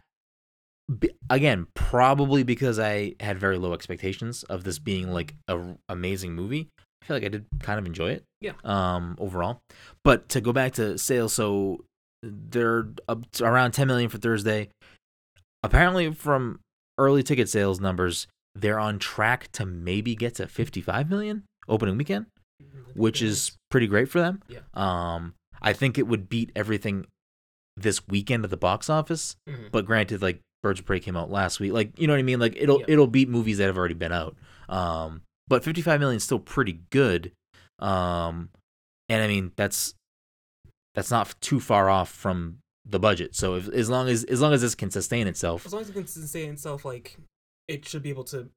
b- 0.99 1.12
again 1.30 1.68
probably 1.74 2.43
because 2.43 2.80
I 2.80 3.16
had 3.20 3.39
very 3.39 3.58
low 3.58 3.74
expectations 3.74 4.43
of 4.43 4.64
this 4.64 4.80
being 4.80 5.12
like 5.12 5.36
a 5.47 5.58
r- 5.58 5.78
amazing 5.89 6.34
movie. 6.34 6.70
I 7.01 7.06
feel 7.06 7.18
like 7.18 7.26
I 7.26 7.30
did 7.30 7.45
kind 7.60 7.80
of 7.80 7.86
enjoy 7.86 8.12
it. 8.12 8.24
Yeah. 8.39 8.54
Um, 8.64 9.16
overall, 9.20 9.60
but 10.04 10.30
to 10.30 10.41
go 10.41 10.54
back 10.54 10.74
to 10.74 10.97
sales, 10.97 11.34
so 11.34 11.84
they're 12.22 12.88
up 13.10 13.30
to 13.34 13.45
around 13.45 13.72
10 13.72 13.88
million 13.88 14.10
for 14.10 14.18
Thursday. 14.18 14.70
Apparently, 15.64 16.14
from 16.14 16.60
early 16.97 17.24
ticket 17.24 17.49
sales 17.49 17.80
numbers, 17.80 18.28
they're 18.56 18.80
on 18.80 18.99
track 18.99 19.49
to 19.54 19.66
maybe 19.66 20.16
get 20.16 20.36
to 20.36 20.47
55 20.47 21.10
million 21.10 21.43
opening 21.68 21.97
weekend, 21.97 22.28
which 22.95 23.22
is 23.22 23.58
pretty 23.72 23.88
great 23.88 24.10
for 24.10 24.20
them. 24.20 24.41
Yeah. 24.47 24.60
Um, 24.74 25.34
I 25.64 25.74
think 25.74 25.97
it 25.97 26.07
would 26.07 26.30
beat 26.30 26.51
everything 26.55 27.05
this 27.78 28.07
weekend 28.07 28.43
at 28.43 28.49
the 28.49 28.57
box 28.57 28.89
office. 28.89 29.36
Mhm. 29.49 29.72
But 29.72 29.86
granted, 29.86 30.22
like 30.22 30.39
Birds 30.61 30.80
of 30.80 30.86
Prey 30.86 30.99
came 30.99 31.18
out 31.18 31.32
last 31.32 31.59
week, 31.59 31.72
like 31.74 31.97
you 31.99 32.07
know 32.07 32.14
what 32.14 32.20
I 32.20 32.24
mean. 32.24 32.39
Like 32.39 32.55
it'll 32.55 32.80
Yeah. 32.80 32.86
it'll 32.89 33.07
beat 33.07 33.30
movies 33.30 33.57
that 33.57 33.66
have 33.66 33.78
already 33.78 33.95
been 33.95 34.11
out. 34.11 34.36
Um, 34.70 35.22
but 35.47 35.64
55 35.64 35.99
million 35.99 36.18
is 36.18 36.24
still 36.24 36.39
pretty 36.39 36.82
good. 36.89 37.32
Um, 37.80 38.49
and 39.09 39.22
I 39.24 39.28
mean 39.28 39.51
that's 39.55 39.95
that's 40.95 41.09
not 41.11 41.34
too 41.41 41.59
far 41.59 41.89
off 41.89 42.09
from 42.11 42.59
the 42.86 42.99
budget. 42.99 43.36
So 43.36 43.55
if, 43.55 43.68
as 43.70 43.89
long 43.89 44.07
as 44.09 44.24
as 44.26 44.39
long 44.41 44.53
as 44.53 44.61
this 44.61 44.76
can 44.76 44.91
sustain 44.91 45.28
itself, 45.28 45.66
as 45.66 45.74
long 45.74 45.82
as 45.82 45.89
it 45.89 45.93
can 45.93 46.07
sustain 46.07 46.51
itself, 46.53 46.86
like 46.86 47.18
it 47.68 47.88
should 47.88 48.03
be 48.03 48.09
able 48.09 48.26
to 48.26 48.49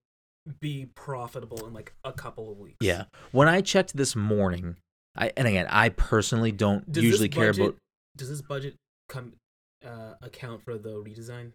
be 0.61 0.87
profitable 0.95 1.67
in 1.67 1.73
like 1.73 1.93
a 2.05 2.13
couple 2.13 2.51
of 2.53 2.59
weeks. 2.59 2.77
yeah. 2.81 3.05
When 3.33 3.49
I 3.49 3.61
checked 3.63 3.97
this 3.97 4.15
morning, 4.15 4.77
I 5.17 5.33
and 5.37 5.47
again 5.49 5.67
I 5.71 5.89
personally 5.91 6.53
don't 6.53 6.91
Does 6.91 7.05
usually 7.05 7.29
care 7.29 7.51
about. 7.51 7.77
Does 8.17 8.29
this 8.29 8.43
budget 8.43 8.75
come 9.09 9.35
uh, 9.85 10.15
account 10.23 10.63
for 10.63 10.79
the 10.79 10.91
redesign? 11.03 11.53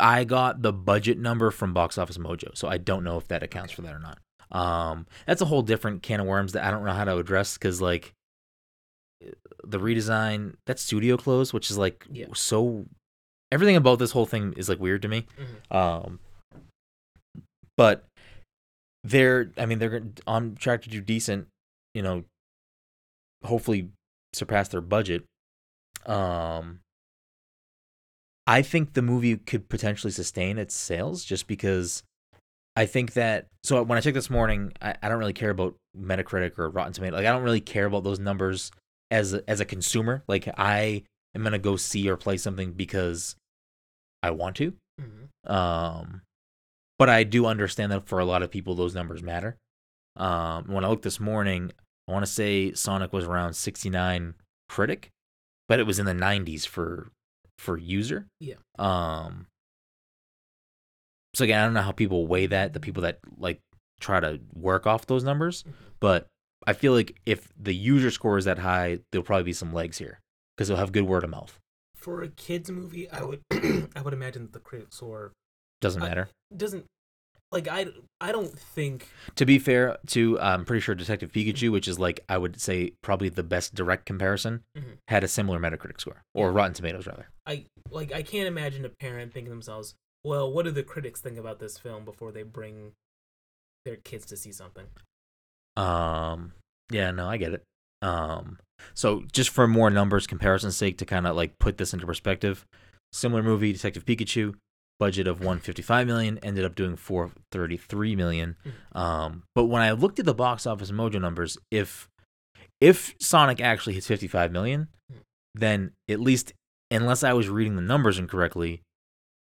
I 0.00 0.24
got 0.24 0.62
the 0.62 0.72
budget 0.72 1.18
number 1.18 1.50
from 1.50 1.74
Box 1.74 1.98
Office 1.98 2.16
Mojo, 2.16 2.56
so 2.56 2.66
I 2.68 2.78
don't 2.78 3.04
know 3.04 3.18
if 3.18 3.28
that 3.28 3.42
accounts 3.42 3.72
for 3.72 3.82
that 3.82 3.94
or 3.94 3.98
not. 3.98 4.18
Um, 4.50 5.06
that's 5.26 5.42
a 5.42 5.44
whole 5.44 5.62
different 5.62 6.02
can 6.02 6.20
of 6.20 6.26
worms 6.26 6.52
that 6.52 6.64
I 6.64 6.70
don't 6.70 6.84
know 6.84 6.92
how 6.92 7.04
to 7.04 7.18
address 7.18 7.58
because 7.58 7.80
like 7.80 8.14
the 9.62 9.78
redesign, 9.78 10.54
that 10.66 10.78
studio 10.78 11.16
closed, 11.18 11.52
which 11.52 11.70
is 11.70 11.76
like 11.78 12.06
Yeah. 12.10 12.26
so. 12.34 12.86
Everything 13.52 13.74
about 13.76 13.98
this 13.98 14.12
whole 14.12 14.26
thing 14.26 14.52
is 14.56 14.68
like 14.68 14.78
weird 14.78 15.02
to 15.02 15.08
me. 15.08 15.26
Mhm. 15.36 15.76
Um, 15.76 16.20
but 17.76 18.04
they're, 19.04 19.50
I 19.56 19.66
mean, 19.66 19.78
they're 19.78 20.02
on 20.26 20.54
track 20.56 20.82
to 20.82 20.88
do 20.90 21.00
decent. 21.00 21.48
You 21.94 22.02
know, 22.02 22.24
hopefully 23.44 23.88
surpass 24.32 24.68
their 24.68 24.80
budget. 24.80 25.24
Um, 26.06 26.80
I 28.46 28.62
think 28.62 28.94
the 28.94 29.02
movie 29.02 29.36
could 29.36 29.68
potentially 29.68 30.10
sustain 30.10 30.58
its 30.58 30.74
sales 30.74 31.24
just 31.24 31.46
because 31.46 32.02
I 32.76 32.86
think 32.86 33.12
that. 33.14 33.46
So 33.64 33.82
when 33.82 33.98
I 33.98 34.00
checked 34.00 34.14
this 34.14 34.30
morning, 34.30 34.72
I, 34.80 34.94
I 35.02 35.08
don't 35.08 35.18
really 35.18 35.32
care 35.32 35.50
about 35.50 35.74
Metacritic 35.96 36.58
or 36.58 36.68
Rotten 36.70 36.92
Tomato. 36.92 37.16
Like 37.16 37.26
I 37.26 37.32
don't 37.32 37.42
really 37.42 37.60
care 37.60 37.86
about 37.86 38.04
those 38.04 38.18
numbers 38.18 38.70
as 39.10 39.34
a, 39.34 39.48
as 39.48 39.60
a 39.60 39.64
consumer. 39.64 40.22
Like 40.28 40.48
I 40.56 41.02
am 41.34 41.42
gonna 41.42 41.58
go 41.58 41.76
see 41.76 42.08
or 42.08 42.16
play 42.16 42.36
something 42.36 42.72
because 42.72 43.36
I 44.22 44.30
want 44.30 44.56
to. 44.56 44.74
Mhm. 45.00 45.50
Um, 45.50 46.22
but 47.00 47.08
I 47.08 47.24
do 47.24 47.46
understand 47.46 47.90
that 47.92 48.06
for 48.06 48.18
a 48.18 48.26
lot 48.26 48.42
of 48.42 48.50
people, 48.50 48.74
those 48.74 48.94
numbers 48.94 49.22
matter. 49.22 49.56
Um, 50.16 50.64
when 50.66 50.84
I 50.84 50.88
looked 50.88 51.02
this 51.02 51.18
morning, 51.18 51.72
I 52.06 52.12
want 52.12 52.26
to 52.26 52.30
say 52.30 52.74
Sonic 52.74 53.10
was 53.12 53.24
around 53.24 53.54
69 53.54 54.34
critic, 54.68 55.08
but 55.66 55.80
it 55.80 55.86
was 55.86 55.98
in 55.98 56.04
the 56.04 56.12
90s 56.12 56.66
for 56.66 57.10
for 57.58 57.78
user. 57.78 58.26
Yeah. 58.38 58.56
Um. 58.78 59.46
So 61.34 61.44
again, 61.44 61.60
I 61.60 61.64
don't 61.64 61.74
know 61.74 61.82
how 61.82 61.92
people 61.92 62.26
weigh 62.26 62.46
that. 62.46 62.72
The 62.74 62.80
people 62.80 63.02
that 63.04 63.18
like 63.38 63.60
try 64.00 64.20
to 64.20 64.40
work 64.52 64.86
off 64.86 65.06
those 65.06 65.24
numbers, 65.24 65.62
Mhm. 65.62 65.72
but 66.00 66.26
I 66.66 66.72
feel 66.74 66.92
like 66.92 67.18
if 67.24 67.48
the 67.58 67.74
user 67.74 68.10
score 68.10 68.36
is 68.36 68.44
that 68.46 68.58
high, 68.58 68.98
there'll 69.12 69.24
probably 69.24 69.44
be 69.44 69.52
some 69.52 69.72
legs 69.72 69.96
here 69.98 70.20
because 70.56 70.68
they'll 70.68 70.76
have 70.76 70.92
good 70.92 71.04
word 71.06 71.24
of 71.24 71.30
mouth. 71.30 71.58
For 71.94 72.22
a 72.22 72.28
kids 72.28 72.70
movie, 72.70 73.08
I 73.10 73.22
would 73.22 73.40
I 73.96 74.02
would 74.02 74.12
imagine 74.12 74.42
that 74.42 74.52
the 74.52 74.60
critics 74.60 74.96
score 74.96 75.32
Doesn't 75.80 76.02
I- 76.02 76.08
matter. 76.08 76.28
doesn't 76.56 76.84
like 77.52 77.66
I 77.68 77.86
I 78.20 78.30
don't 78.32 78.56
think 78.56 79.08
To 79.36 79.44
be 79.44 79.58
fair, 79.58 79.96
to 80.08 80.38
I'm 80.40 80.64
pretty 80.64 80.80
sure 80.80 80.94
Detective 80.94 81.32
Pikachu, 81.32 81.72
which 81.72 81.88
is 81.88 81.98
like 81.98 82.20
I 82.28 82.38
would 82.38 82.60
say 82.60 82.92
probably 83.02 83.28
the 83.28 83.42
best 83.42 83.74
direct 83.74 84.06
comparison, 84.06 84.62
Mhm. 84.76 84.98
had 85.08 85.24
a 85.24 85.28
similar 85.28 85.58
Metacritic 85.58 86.00
score 86.00 86.22
or 86.34 86.52
Rotten 86.52 86.74
Tomatoes 86.74 87.06
rather. 87.06 87.28
I 87.46 87.66
like 87.90 88.12
I 88.12 88.22
can't 88.22 88.46
imagine 88.46 88.84
a 88.84 88.88
parent 88.90 89.32
thinking 89.32 89.46
to 89.46 89.54
themselves, 89.54 89.94
well, 90.22 90.52
what 90.52 90.64
do 90.64 90.70
the 90.70 90.82
critics 90.84 91.20
think 91.20 91.38
about 91.38 91.58
this 91.58 91.76
film 91.78 92.04
before 92.04 92.30
they 92.30 92.42
bring 92.44 92.92
their 93.84 93.96
kids 93.96 94.26
to 94.26 94.36
see 94.36 94.52
something? 94.52 94.86
Um, 95.76 96.52
yeah, 96.90 97.10
no, 97.10 97.28
I 97.28 97.36
get 97.36 97.52
it. 97.54 97.62
Um, 98.02 98.58
so 98.94 99.24
just 99.32 99.50
for 99.50 99.66
more 99.66 99.90
numbers 99.90 100.26
comparison's 100.26 100.76
sake, 100.76 100.98
to 100.98 101.04
kind 101.06 101.26
of 101.26 101.36
like 101.36 101.58
put 101.58 101.78
this 101.78 101.92
into 101.94 102.06
perspective, 102.06 102.66
similar 103.12 103.42
movie, 103.42 103.72
Detective 103.72 104.04
Pikachu, 104.04 104.54
budget 105.00 105.26
of 105.26 105.40
155 105.40 106.06
million, 106.06 106.38
ended 106.42 106.64
up 106.64 106.76
doing 106.76 106.94
433 106.94 108.14
million. 108.14 108.56
Um, 108.92 109.42
but 109.54 109.64
when 109.64 109.82
I 109.82 109.90
looked 109.92 110.20
at 110.20 110.26
the 110.26 110.34
box 110.34 110.66
office 110.66 110.92
mojo 110.92 111.20
numbers, 111.20 111.58
if 111.72 112.08
if 112.80 113.14
Sonic 113.18 113.60
actually 113.60 113.94
hits 113.94 114.06
55 114.06 114.52
million, 114.52 114.88
then 115.54 115.92
at 116.08 116.20
least 116.20 116.52
unless 116.90 117.24
I 117.24 117.32
was 117.32 117.48
reading 117.48 117.76
the 117.76 117.82
numbers 117.82 118.18
incorrectly, 118.18 118.82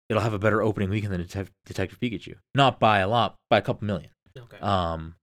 it'll 0.09 0.23
have 0.23 0.33
a 0.33 0.39
better 0.39 0.63
opening 0.63 0.91
weekend 0.91 1.13
than 1.13 1.25
Detec- 1.25 1.51
Detective 1.67 2.01
Pikachu. 2.01 2.37
Not 2.55 2.79
by 2.81 3.01
a 3.01 3.09
lot, 3.09 3.35
by 3.51 3.59
a 3.59 3.63
couple 3.63 3.87
million. 3.87 4.11
Okay. 4.39 4.59
Um, 4.61 5.17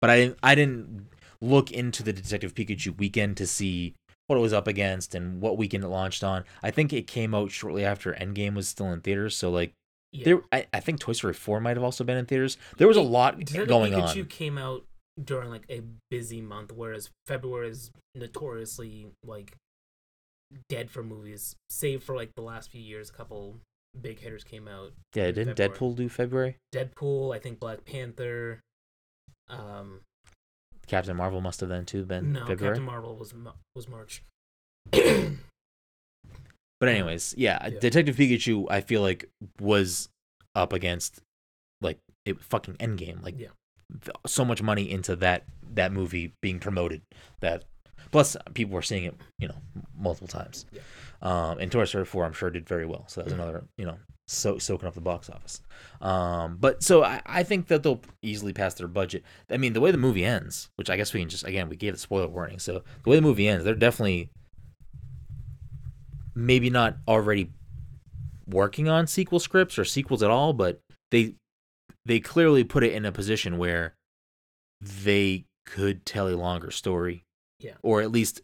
but 0.00 0.10
I 0.10 0.16
didn't 0.16 0.38
I 0.42 0.54
didn't 0.54 1.06
look 1.40 1.70
into 1.70 2.02
the 2.02 2.12
Detective 2.12 2.54
Pikachu 2.54 2.96
weekend 2.98 3.36
to 3.36 3.46
see 3.46 3.94
what 4.26 4.36
it 4.36 4.42
was 4.42 4.52
up 4.52 4.66
against 4.66 5.14
and 5.14 5.40
what 5.40 5.56
weekend 5.56 5.84
it 5.84 5.88
launched 5.88 6.24
on. 6.24 6.44
I 6.62 6.70
think 6.70 6.92
it 6.92 7.06
came 7.06 7.34
out 7.34 7.50
shortly 7.50 7.84
after 7.84 8.12
Endgame 8.14 8.54
was 8.54 8.68
still 8.68 8.92
in 8.92 9.00
theaters, 9.00 9.36
so 9.36 9.50
like 9.50 9.72
yeah. 10.12 10.24
there 10.24 10.42
I, 10.52 10.66
I 10.72 10.80
think 10.80 11.00
Toy 11.00 11.12
Story 11.12 11.34
4 11.34 11.60
might 11.60 11.76
have 11.76 11.84
also 11.84 12.04
been 12.04 12.16
in 12.16 12.26
theaters. 12.26 12.56
There 12.78 12.88
was 12.88 12.96
a 12.96 13.02
lot 13.02 13.38
going 13.66 13.92
Pikachu 13.92 14.20
on. 14.22 14.26
came 14.26 14.58
out 14.58 14.84
during 15.22 15.50
like 15.50 15.64
a 15.70 15.82
busy 16.10 16.40
month, 16.40 16.72
whereas 16.72 17.10
February 17.26 17.68
is 17.68 17.90
notoriously 18.14 19.06
like 19.24 19.56
dead 20.68 20.90
for 20.90 21.02
movies, 21.02 21.56
save 21.70 22.02
for 22.02 22.16
like 22.16 22.34
the 22.34 22.42
last 22.42 22.70
few 22.70 22.82
years. 22.82 23.10
A 23.10 23.12
couple 23.12 23.56
big 24.00 24.20
hitters 24.20 24.44
came 24.44 24.68
out. 24.68 24.92
Yeah, 25.14 25.26
didn't 25.26 25.56
February. 25.56 25.70
Deadpool 25.78 25.96
do 25.96 26.08
February? 26.08 26.56
Deadpool, 26.74 27.34
I 27.34 27.38
think 27.38 27.60
Black 27.60 27.84
Panther. 27.84 28.60
Um, 29.48 30.00
Captain 30.86 31.16
Marvel 31.16 31.40
must 31.40 31.60
have 31.60 31.68
then 31.68 31.84
too 31.84 32.04
been 32.04 32.32
no, 32.32 32.46
February. 32.46 32.76
Captain 32.76 32.84
Marvel 32.84 33.16
was 33.16 33.34
was 33.74 33.88
March. 33.88 34.22
But 36.78 36.90
anyways, 36.90 37.34
yeah, 37.38 37.68
Yeah. 37.70 37.78
Detective 37.80 38.16
Pikachu 38.16 38.66
I 38.70 38.80
feel 38.82 39.00
like 39.00 39.28
was 39.60 40.08
up 40.54 40.72
against 40.72 41.20
like 41.80 41.98
it 42.24 42.40
fucking 42.42 42.74
Endgame. 42.74 43.22
Like 43.22 43.38
Yeah. 43.38 43.48
so 44.26 44.44
much 44.44 44.62
money 44.62 44.90
into 44.90 45.16
that 45.16 45.44
that 45.74 45.92
movie 45.92 46.32
being 46.42 46.58
promoted 46.58 47.00
that 47.40 47.64
plus 48.10 48.36
people 48.54 48.74
were 48.74 48.82
seeing 48.82 49.04
it, 49.04 49.14
you 49.38 49.48
know, 49.48 49.56
multiple 49.98 50.28
times. 50.28 50.66
Yeah. 50.70 50.82
Um 51.22 51.58
and 51.58 51.72
Toy 51.72 51.84
Story 51.86 52.04
4 52.04 52.24
I'm 52.26 52.32
sure 52.34 52.50
did 52.50 52.68
very 52.68 52.84
well. 52.84 53.04
So 53.08 53.20
that 53.20 53.24
was 53.24 53.32
another, 53.32 53.64
you 53.78 53.86
know, 53.86 53.96
so 54.28 54.58
soaking 54.58 54.88
up 54.88 54.94
the 54.94 55.00
box 55.00 55.30
office. 55.30 55.60
Um 56.00 56.56
but 56.58 56.82
so 56.82 57.04
I, 57.04 57.22
I 57.26 57.42
think 57.42 57.68
that 57.68 57.82
they'll 57.82 58.00
easily 58.22 58.52
pass 58.52 58.74
their 58.74 58.88
budget. 58.88 59.22
I 59.50 59.56
mean, 59.56 59.72
the 59.72 59.80
way 59.80 59.90
the 59.90 59.98
movie 59.98 60.24
ends, 60.24 60.68
which 60.76 60.90
I 60.90 60.96
guess 60.96 61.12
we 61.14 61.20
can 61.20 61.28
just 61.28 61.44
again, 61.44 61.68
we 61.68 61.76
gave 61.76 61.92
the 61.94 61.98
spoiler 61.98 62.28
warning. 62.28 62.58
So 62.58 62.82
the 63.04 63.10
way 63.10 63.16
the 63.16 63.22
movie 63.22 63.48
ends, 63.48 63.64
they're 63.64 63.74
definitely 63.74 64.30
maybe 66.34 66.70
not 66.70 66.96
already 67.08 67.50
working 68.46 68.88
on 68.88 69.06
sequel 69.06 69.40
scripts 69.40 69.78
or 69.78 69.84
sequels 69.84 70.22
at 70.22 70.30
all, 70.30 70.52
but 70.52 70.80
they 71.10 71.34
they 72.04 72.20
clearly 72.20 72.62
put 72.64 72.84
it 72.84 72.92
in 72.92 73.04
a 73.04 73.12
position 73.12 73.58
where 73.58 73.94
they 74.80 75.44
could 75.64 76.04
tell 76.06 76.28
a 76.28 76.36
longer 76.36 76.70
story. 76.70 77.24
Yeah. 77.58 77.72
Or 77.82 78.02
at 78.02 78.10
least 78.12 78.42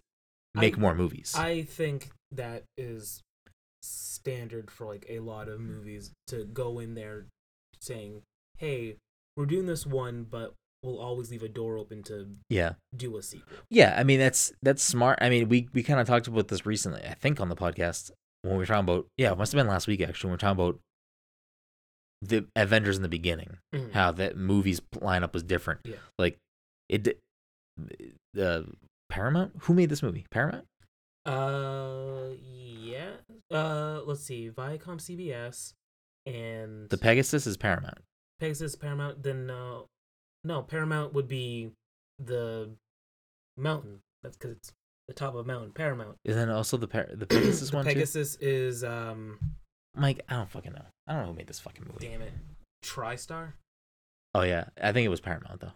make 0.55 0.77
I- 0.79 0.81
more 0.81 0.95
movies. 0.95 1.35
I 1.37 1.63
think 1.63 2.11
that 2.33 2.65
is 2.77 3.21
standard 4.25 4.71
for 4.71 4.87
like 4.87 5.07
a 5.09 5.21
lot 5.21 5.49
of 5.49 5.61
movies 5.61 6.13
to 6.29 6.45
go 6.45 6.79
in 6.79 6.95
there 6.95 7.27
saying, 7.81 8.23
"Hey, 8.59 8.97
we're 9.37 9.47
doing 9.47 9.67
this 9.67 9.87
one, 9.87 10.25
but 10.29 10.55
we'll 10.83 10.99
always 10.99 11.31
leave 11.31 11.43
a 11.43 11.49
door 11.49 11.77
open 11.77 12.03
to 12.05 12.29
yeah. 12.49 12.75
do 12.97 13.17
a 13.17 13.23
sequel." 13.23 13.59
Yeah, 13.71 13.95
I 13.99 14.05
mean 14.05 14.19
that's 14.21 14.53
that's 14.63 14.83
smart. 14.83 15.19
I 15.21 15.29
mean, 15.29 15.49
we 15.49 15.69
we 15.73 15.83
kind 15.83 16.01
of 16.01 16.07
talked 16.07 16.27
about 16.27 16.49
this 16.49 16.65
recently, 16.67 17.03
I 17.05 17.15
think 17.15 17.41
on 17.41 17.49
the 17.49 17.57
podcast 17.57 18.11
when 18.43 18.55
we 18.55 18.59
were 18.59 18.67
talking 18.67 18.85
about 18.85 19.07
yeah, 19.17 19.33
it 19.33 19.39
must 19.39 19.53
have 19.53 19.59
been 19.59 19.69
last 19.69 19.87
week 19.87 20.01
actually. 20.01 20.29
When 20.29 20.33
we 20.33 20.35
were 20.35 20.39
talking 20.39 20.65
about 20.65 20.81
the 22.21 22.47
Avengers 22.55 22.97
in 22.97 23.03
the 23.03 23.09
beginning. 23.09 23.59
Mhm. 23.75 23.93
how 23.93 24.13
that 24.13 24.37
movie's 24.37 24.81
lineup 24.95 25.33
was 25.33 25.43
different. 25.43 25.81
Yeah. 25.85 25.97
Like 26.19 26.39
it 26.89 27.03
di- 27.03 28.41
uh 28.41 28.63
Paramount? 29.09 29.53
Who 29.63 29.75
made 29.75 29.91
this 29.91 30.03
movie? 30.03 30.25
Paramount? 30.31 30.67
Uh, 31.27 32.31
yeah. 32.41 33.11
Uh, 33.53 34.01
let's 34.07 34.25
see, 34.25 34.51
Viacom, 34.51 34.99
CBS, 34.99 35.75
and 36.27 36.89
The 36.89 36.97
Pegasus 36.99 37.47
is 37.47 37.57
Paramount. 37.57 37.99
Pegasus, 38.41 38.75
Paramount. 38.77 39.23
Then 39.23 39.51
uh, 39.51 39.81
No, 40.45 40.63
Paramount 40.63 41.13
would 41.15 41.29
be 41.29 41.71
the 42.19 42.71
mountain. 43.57 44.01
That's 44.23 44.37
because 44.37 44.57
it's 44.57 44.73
the 45.09 45.15
top 45.15 45.35
of 45.35 45.41
a 45.41 45.45
mountain. 45.45 45.73
Paramount. 45.73 46.17
And 46.25 46.35
then 46.37 46.49
also 46.51 46.77
the 46.77 46.89
Par- 46.89 47.09
the 47.13 47.27
Pegasus 47.29 47.71
The 47.71 47.77
one 47.77 47.85
Pegasus 47.85 48.37
is 48.37 48.83
um. 48.85 49.39
Mike, 49.95 50.21
I 50.29 50.37
don't 50.37 50.51
fucking 50.51 50.73
know. 50.73 50.85
I 51.07 51.13
don't 51.13 51.23
know 51.23 51.29
who 51.33 51.37
made 51.37 51.47
this 51.49 51.61
fucking 51.61 51.85
movie. 51.87 52.09
Damn 52.09 52.23
it, 52.23 52.33
TriStar. 52.85 53.53
Oh 54.35 54.41
yeah, 54.43 54.65
I 54.83 54.93
think 54.93 55.05
it 55.05 55.11
was 55.11 55.21
Paramount 55.21 55.61
though. 55.61 55.73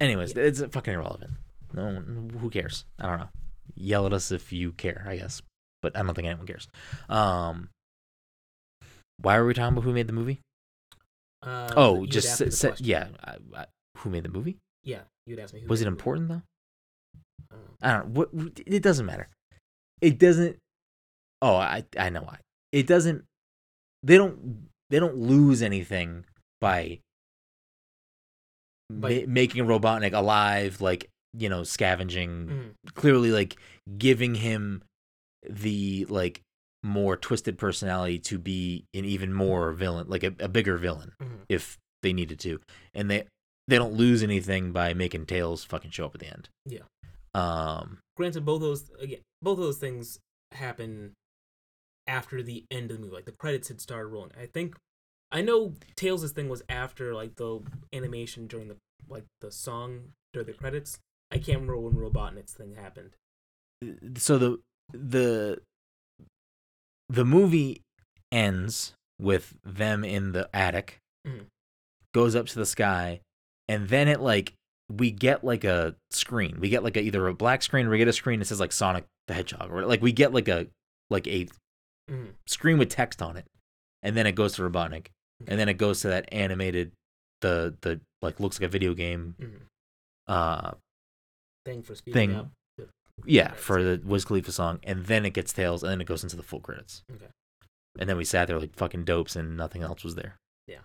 Anyways, 0.00 0.34
Yeah. 0.36 0.44
it's 0.44 0.62
fucking 0.62 0.94
irrelevant. 0.94 1.32
No, 1.74 1.84
one- 1.86 2.30
who 2.38 2.48
cares? 2.50 2.84
I 3.00 3.06
don't 3.08 3.18
know. 3.18 3.28
Yell 3.74 4.06
at 4.06 4.12
us 4.12 4.30
if 4.30 4.52
you 4.52 4.70
care, 4.72 5.04
I 5.08 5.16
guess, 5.16 5.42
but 5.82 5.96
I 5.96 6.02
don't 6.02 6.14
think 6.14 6.26
anyone 6.28 6.46
cares. 6.46 6.68
Um, 7.08 7.68
why 9.20 9.38
were 9.38 9.46
we 9.46 9.54
talking 9.54 9.72
about 9.76 9.84
who 9.84 9.92
made 9.92 10.06
the 10.06 10.12
movie? 10.12 10.40
Um, 11.42 11.68
oh, 11.76 12.06
just 12.06 12.28
ask 12.28 12.40
me 12.40 12.44
sa- 12.46 12.50
the 12.50 12.56
sa- 12.56 12.68
question. 12.68 12.86
yeah. 12.86 13.08
I, 13.24 13.36
I, 13.56 13.66
who 13.98 14.10
made 14.10 14.24
the 14.24 14.28
movie? 14.28 14.58
Yeah, 14.84 15.00
you'd 15.26 15.38
ask 15.38 15.54
me. 15.54 15.60
Who 15.60 15.68
Was 15.68 15.80
made 15.80 15.82
it 15.82 15.84
the 15.86 15.90
movie. 15.90 15.98
important 16.00 16.28
though? 16.28 16.42
Um, 17.56 17.60
I 17.82 17.92
don't 17.92 18.14
know. 18.14 18.20
What, 18.20 18.60
it 18.66 18.82
doesn't 18.82 19.06
matter. 19.06 19.28
It 20.00 20.18
doesn't. 20.18 20.56
Oh, 21.42 21.56
I 21.56 21.84
I 21.98 22.10
know 22.10 22.22
why. 22.22 22.38
It 22.72 22.86
doesn't. 22.86 23.24
They 24.02 24.16
don't. 24.16 24.68
They 24.90 24.98
don't 25.00 25.16
lose 25.16 25.62
anything 25.62 26.24
by, 26.60 27.00
By- 28.90 29.24
ma- 29.26 29.32
making 29.32 29.64
Robotnik 29.66 30.12
alive, 30.14 30.80
like 30.80 31.08
you 31.36 31.48
know, 31.48 31.62
scavenging. 31.62 32.74
mhm. 32.86 32.94
Clearly, 32.94 33.30
like 33.30 33.56
giving 33.98 34.34
him 34.36 34.82
the 35.48 36.04
like 36.08 36.40
more 36.82 37.16
twisted 37.16 37.58
personality 37.58 38.18
to 38.20 38.38
be 38.38 38.84
an 38.94 39.04
even 39.04 39.32
more 39.32 39.72
villain, 39.72 40.06
like 40.08 40.22
a, 40.22 40.32
a 40.38 40.48
bigger 40.48 40.78
villain, 40.78 41.12
Mhm. 41.20 41.40
if 41.48 41.76
they 42.02 42.12
needed 42.12 42.38
to, 42.40 42.60
and 42.94 43.10
they 43.10 43.26
they 43.66 43.76
don't 43.76 43.92
lose 43.94 44.22
anything 44.22 44.72
by 44.72 44.94
making 44.94 45.26
Tails 45.26 45.64
fucking 45.64 45.90
show 45.90 46.06
up 46.06 46.14
at 46.14 46.20
the 46.20 46.28
end. 46.28 46.48
Yeah. 46.64 46.84
Um. 47.34 47.98
Granted, 48.16 48.44
both 48.44 48.60
those 48.60 48.90
again, 49.00 49.20
both 49.42 49.58
of 49.58 49.64
those 49.64 49.78
things 49.78 50.18
happen 50.52 51.12
after 52.06 52.42
the 52.42 52.64
end 52.70 52.90
of 52.90 52.96
the 52.96 53.02
movie. 53.02 53.14
Like 53.16 53.26
the 53.26 53.32
credits 53.32 53.68
had 53.68 53.80
started 53.80 54.08
rolling. 54.08 54.32
I 54.40 54.46
think 54.46 54.76
I 55.30 55.42
know 55.42 55.74
Tails' 55.96 56.32
thing 56.32 56.48
was 56.48 56.62
after 56.68 57.14
like 57.14 57.36
the 57.36 57.60
animation 57.92 58.46
during 58.46 58.68
the 58.68 58.76
like 59.08 59.24
the 59.40 59.50
song 59.52 60.12
during 60.32 60.46
the 60.46 60.54
credits. 60.54 60.98
I 61.30 61.36
can't 61.36 61.60
remember 61.60 61.76
when 61.78 61.94
Robotnik's 61.94 62.54
thing 62.54 62.74
happened. 62.74 63.10
so 64.16 64.38
the 64.38 64.58
the 64.92 65.60
the 67.08 67.24
movie 67.24 67.82
ends 68.30 68.94
with 69.18 69.54
them 69.64 70.04
in 70.04 70.32
the 70.32 70.48
attic 70.54 70.98
Mhm. 71.26 71.46
goes 72.14 72.34
up 72.36 72.46
to 72.46 72.54
the 72.58 72.66
sky 72.66 73.20
and 73.66 73.88
then 73.88 74.08
it 74.08 74.20
like 74.20 74.54
we 74.90 75.10
get 75.10 75.42
like 75.44 75.64
a 75.64 75.96
screen 76.10 76.58
we 76.60 76.68
get 76.68 76.82
like 76.84 76.96
a, 76.96 77.00
either 77.02 77.26
a 77.26 77.34
black 77.34 77.62
screen 77.62 77.86
or 77.86 77.90
we 77.90 77.98
get 77.98 78.08
a 78.08 78.12
screen 78.12 78.38
that 78.38 78.44
says 78.46 78.60
like 78.60 78.72
sonic 78.72 79.04
the 79.26 79.34
hedgehog 79.34 79.70
or 79.70 79.84
like 79.86 80.00
we 80.02 80.12
get 80.12 80.32
like 80.32 80.48
a 80.48 80.66
like 81.10 81.26
a 81.26 81.46
Mhm. 82.10 82.34
screen 82.46 82.78
with 82.78 82.88
text 82.88 83.20
on 83.20 83.36
it 83.36 83.46
and 84.02 84.16
then 84.16 84.26
it 84.26 84.32
goes 84.32 84.54
to 84.54 84.62
robotnik 84.62 85.08
and 85.46 85.58
then 85.60 85.68
it 85.68 85.74
goes 85.74 86.00
to 86.02 86.08
that 86.08 86.28
animated 86.32 86.92
the 87.42 87.76
the 87.82 88.00
like 88.22 88.40
looks 88.40 88.58
like 88.60 88.66
a 88.66 88.70
video 88.70 88.94
game 88.94 89.34
uh 90.26 90.72
Thing 91.64 91.82
for 91.82 91.94
speeding 91.94 92.30
Thing. 92.30 92.36
up. 92.36 92.50
Yeah, 93.24 93.52
for 93.52 93.82
the 93.82 94.00
Wiz 94.04 94.24
Khalifa 94.24 94.52
song, 94.52 94.80
and 94.82 95.06
then 95.06 95.24
it 95.26 95.30
gets 95.34 95.52
tails, 95.52 95.82
and 95.82 95.90
then 95.92 96.00
it 96.00 96.06
goes 96.06 96.22
into 96.22 96.36
the 96.36 96.42
full 96.42 96.60
credits. 96.60 97.02
Okay. 97.14 97.26
And 97.98 98.08
then 98.08 98.16
we 98.16 98.24
sat 98.24 98.46
there 98.48 98.58
like 98.58 98.74
fucking 98.76 99.04
dopes, 99.04 99.34
and 99.36 99.56
nothing 99.56 99.82
else 99.82 100.04
was 100.04 100.14
there. 100.14 100.36
Yeah. 100.66 100.80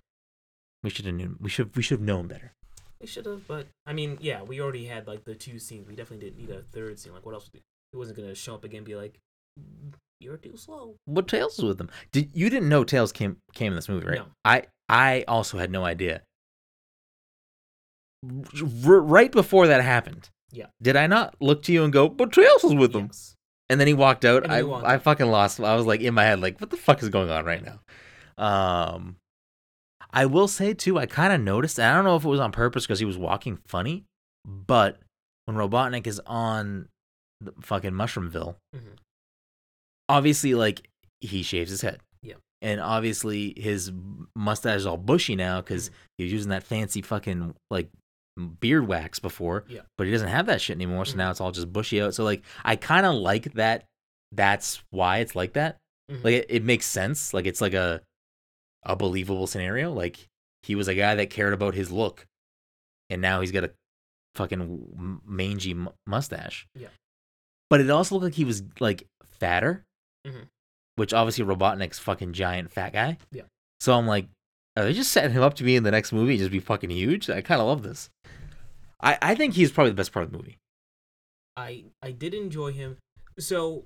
We 0.83 0.89
should 0.89 1.05
have 1.05 1.15
known. 1.15 1.37
We 1.39 1.49
should. 1.49 1.75
We 1.75 1.83
should 1.83 1.99
have 1.99 2.05
known 2.07 2.27
better. 2.27 2.53
We 2.99 3.07
should 3.07 3.25
have, 3.25 3.45
but 3.47 3.67
I 3.85 3.93
mean, 3.93 4.17
yeah, 4.21 4.41
we 4.43 4.61
already 4.61 4.85
had 4.85 5.07
like 5.07 5.25
the 5.25 5.35
two 5.35 5.59
scenes. 5.59 5.87
We 5.87 5.95
definitely 5.95 6.25
didn't 6.29 6.39
need 6.39 6.49
a 6.55 6.61
third 6.71 6.97
scene. 6.99 7.13
Like, 7.13 7.25
what 7.25 7.33
else? 7.35 7.49
It 7.53 7.97
wasn't 7.97 8.17
gonna 8.17 8.33
show 8.33 8.55
up 8.55 8.63
again. 8.63 8.77
and 8.79 8.85
Be 8.85 8.95
like, 8.95 9.19
mm, 9.59 9.93
you're 10.19 10.37
too 10.37 10.55
slow. 10.57 10.95
What 11.05 11.27
Tails 11.27 11.57
was 11.57 11.65
with 11.65 11.77
them? 11.77 11.91
Did 12.11 12.31
you 12.33 12.49
didn't 12.49 12.69
know 12.69 12.83
Tails 12.83 13.11
came 13.11 13.37
came 13.53 13.73
in 13.73 13.75
this 13.75 13.89
movie, 13.89 14.07
right? 14.07 14.19
No. 14.19 14.25
I 14.45 14.63
I 14.89 15.25
also 15.27 15.57
had 15.57 15.69
no 15.69 15.83
idea. 15.85 16.21
R- 18.85 19.01
right 19.01 19.31
before 19.31 19.67
that 19.67 19.81
happened. 19.83 20.29
Yeah. 20.53 20.67
Did 20.81 20.95
I 20.95 21.07
not 21.07 21.35
look 21.41 21.63
to 21.63 21.73
you 21.73 21.83
and 21.83 21.91
go, 21.91 22.07
"But 22.07 22.31
Tails 22.31 22.63
was 22.63 22.75
with 22.75 22.93
them"? 22.93 23.07
Yes. 23.07 23.35
And 23.69 23.79
then 23.79 23.87
he 23.87 23.93
walked 23.93 24.23
out. 24.23 24.47
I 24.49 24.63
walked 24.63 24.85
I 24.85 24.97
fucking 24.99 25.25
lost. 25.27 25.59
I 25.59 25.75
was 25.75 25.85
like 25.85 26.01
in 26.01 26.13
my 26.13 26.23
head, 26.23 26.39
like, 26.39 26.59
what 26.61 26.69
the 26.69 26.77
fuck 26.77 27.01
is 27.01 27.09
going 27.09 27.29
on 27.31 27.43
right 27.45 27.63
now? 27.63 27.79
Um, 28.37 29.15
I 30.11 30.25
will 30.27 30.47
say 30.47 30.73
too, 30.73 30.99
I 30.99 31.05
kind 31.07 31.33
of 31.33 31.41
noticed. 31.41 31.79
And 31.79 31.87
I 31.87 31.95
don't 31.95 32.05
know 32.05 32.15
if 32.15 32.23
it 32.23 32.29
was 32.29 32.39
on 32.39 32.51
purpose 32.51 32.85
because 32.85 32.99
he 32.99 33.05
was 33.05 33.17
walking 33.17 33.57
funny, 33.67 34.03
but 34.45 34.99
when 35.45 35.57
Robotnik 35.57 36.05
is 36.07 36.19
on 36.27 36.87
the 37.41 37.53
fucking 37.61 37.91
Mushroomville, 37.91 38.55
Mhm. 38.75 38.97
obviously, 40.09 40.53
like 40.53 40.87
he 41.21 41.41
shaves 41.43 41.71
his 41.71 41.81
head. 41.81 42.01
Yeah. 42.21 42.35
And 42.61 42.79
obviously 42.79 43.53
his 43.57 43.91
mustache 44.35 44.77
is 44.77 44.85
all 44.85 44.97
bushy 44.97 45.35
now 45.35 45.61
because 45.61 45.89
Mhm. 45.89 45.93
he 46.17 46.23
was 46.25 46.33
using 46.33 46.49
that 46.49 46.63
fancy 46.63 47.01
fucking 47.01 47.55
like 47.71 47.89
beard 48.59 48.87
wax 48.87 49.19
before. 49.19 49.63
Yeah. 49.67 49.81
But 49.97 50.07
he 50.07 50.11
doesn't 50.13 50.27
have 50.29 50.47
that 50.47 50.61
shit 50.61 50.75
anymore, 50.75 51.05
so 51.05 51.13
Mhm. 51.13 51.17
now 51.17 51.31
it's 51.31 51.41
all 51.41 51.51
just 51.51 51.71
bushy 51.71 52.01
out. 52.01 52.13
So 52.15 52.23
like 52.23 52.43
I 52.63 52.75
kind 52.75 53.05
of 53.05 53.15
like 53.15 53.53
that. 53.53 53.85
That's 54.31 54.81
why 54.89 55.19
it's 55.19 55.35
like 55.35 55.53
that. 55.53 55.77
Mhm. 56.11 56.23
Like 56.23 56.33
it, 56.35 56.45
it 56.49 56.63
makes 56.63 56.85
sense. 56.85 57.33
Like 57.33 57.45
it's 57.45 57.61
like 57.61 57.73
a 57.73 58.01
a 58.83 58.95
believable 58.95 59.47
scenario. 59.47 59.91
Like 59.93 60.27
he 60.63 60.75
was 60.75 60.87
a 60.87 60.95
guy 60.95 61.15
that 61.15 61.29
cared 61.29 61.53
about 61.53 61.73
his 61.75 61.91
look, 61.91 62.25
and 63.09 63.21
now 63.21 63.41
he's 63.41 63.51
got 63.51 63.63
a 63.63 63.71
fucking 64.35 65.21
mangy 65.25 65.73
mu- 65.73 65.91
mustache. 66.07 66.65
Yeah. 66.75 66.87
But 67.69 67.81
it 67.81 67.89
also 67.89 68.15
looked 68.15 68.23
like 68.25 68.33
he 68.33 68.45
was 68.45 68.63
like 68.79 69.07
fatter, 69.39 69.85
Mhm. 70.25 70.47
which 70.95 71.13
obviously 71.13 71.45
Robotnik's 71.45 71.99
fucking 71.99 72.33
giant 72.33 72.71
fat 72.71 72.93
guy. 72.93 73.17
Yeah. 73.31 73.43
So 73.79 73.93
I'm 73.93 74.07
like, 74.07 74.27
are 74.75 74.83
they 74.85 74.93
just 74.93 75.11
setting 75.11 75.31
him 75.31 75.43
up 75.43 75.53
to 75.55 75.63
be 75.63 75.75
in 75.75 75.83
the 75.83 75.91
next 75.91 76.11
movie 76.11 76.33
and 76.33 76.39
just 76.39 76.51
be 76.51 76.59
fucking 76.59 76.89
huge? 76.89 77.29
I 77.29 77.41
kind 77.41 77.61
of 77.61 77.67
love 77.67 77.83
this. 77.83 78.09
I 79.03 79.17
I 79.21 79.35
think 79.35 79.53
he's 79.53 79.71
probably 79.71 79.91
the 79.91 79.97
best 79.97 80.11
part 80.11 80.25
of 80.25 80.31
the 80.31 80.37
movie. 80.37 80.57
I 81.55 81.85
I 82.01 82.11
did 82.11 82.33
enjoy 82.33 82.71
him. 82.71 82.97
So 83.37 83.85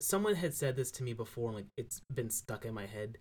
someone 0.00 0.34
had 0.34 0.54
said 0.54 0.76
this 0.76 0.90
to 0.92 1.02
me 1.02 1.12
before, 1.12 1.48
and 1.48 1.56
like 1.56 1.66
it's 1.76 2.00
been 2.12 2.30
stuck 2.30 2.64
in 2.64 2.74
my 2.74 2.86
head. 2.86 3.18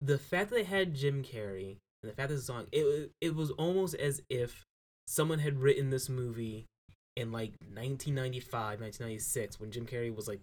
The 0.00 0.18
fact 0.18 0.50
that 0.50 0.56
they 0.56 0.64
had 0.64 0.94
Jim 0.94 1.22
Carrey 1.22 1.78
and 2.02 2.10
the 2.10 2.14
fact 2.14 2.28
that 2.28 2.36
the 2.36 2.42
song 2.42 2.66
it 2.72 3.10
it 3.20 3.34
was 3.34 3.50
almost 3.52 3.94
as 3.94 4.22
if 4.30 4.64
someone 5.06 5.40
had 5.40 5.58
written 5.58 5.90
this 5.90 6.08
movie 6.08 6.66
in 7.16 7.30
like 7.30 7.52
1995, 7.72 8.80
1996 8.80 9.60
when 9.60 9.70
Jim 9.70 9.86
Carrey 9.86 10.14
was 10.14 10.28
like 10.28 10.40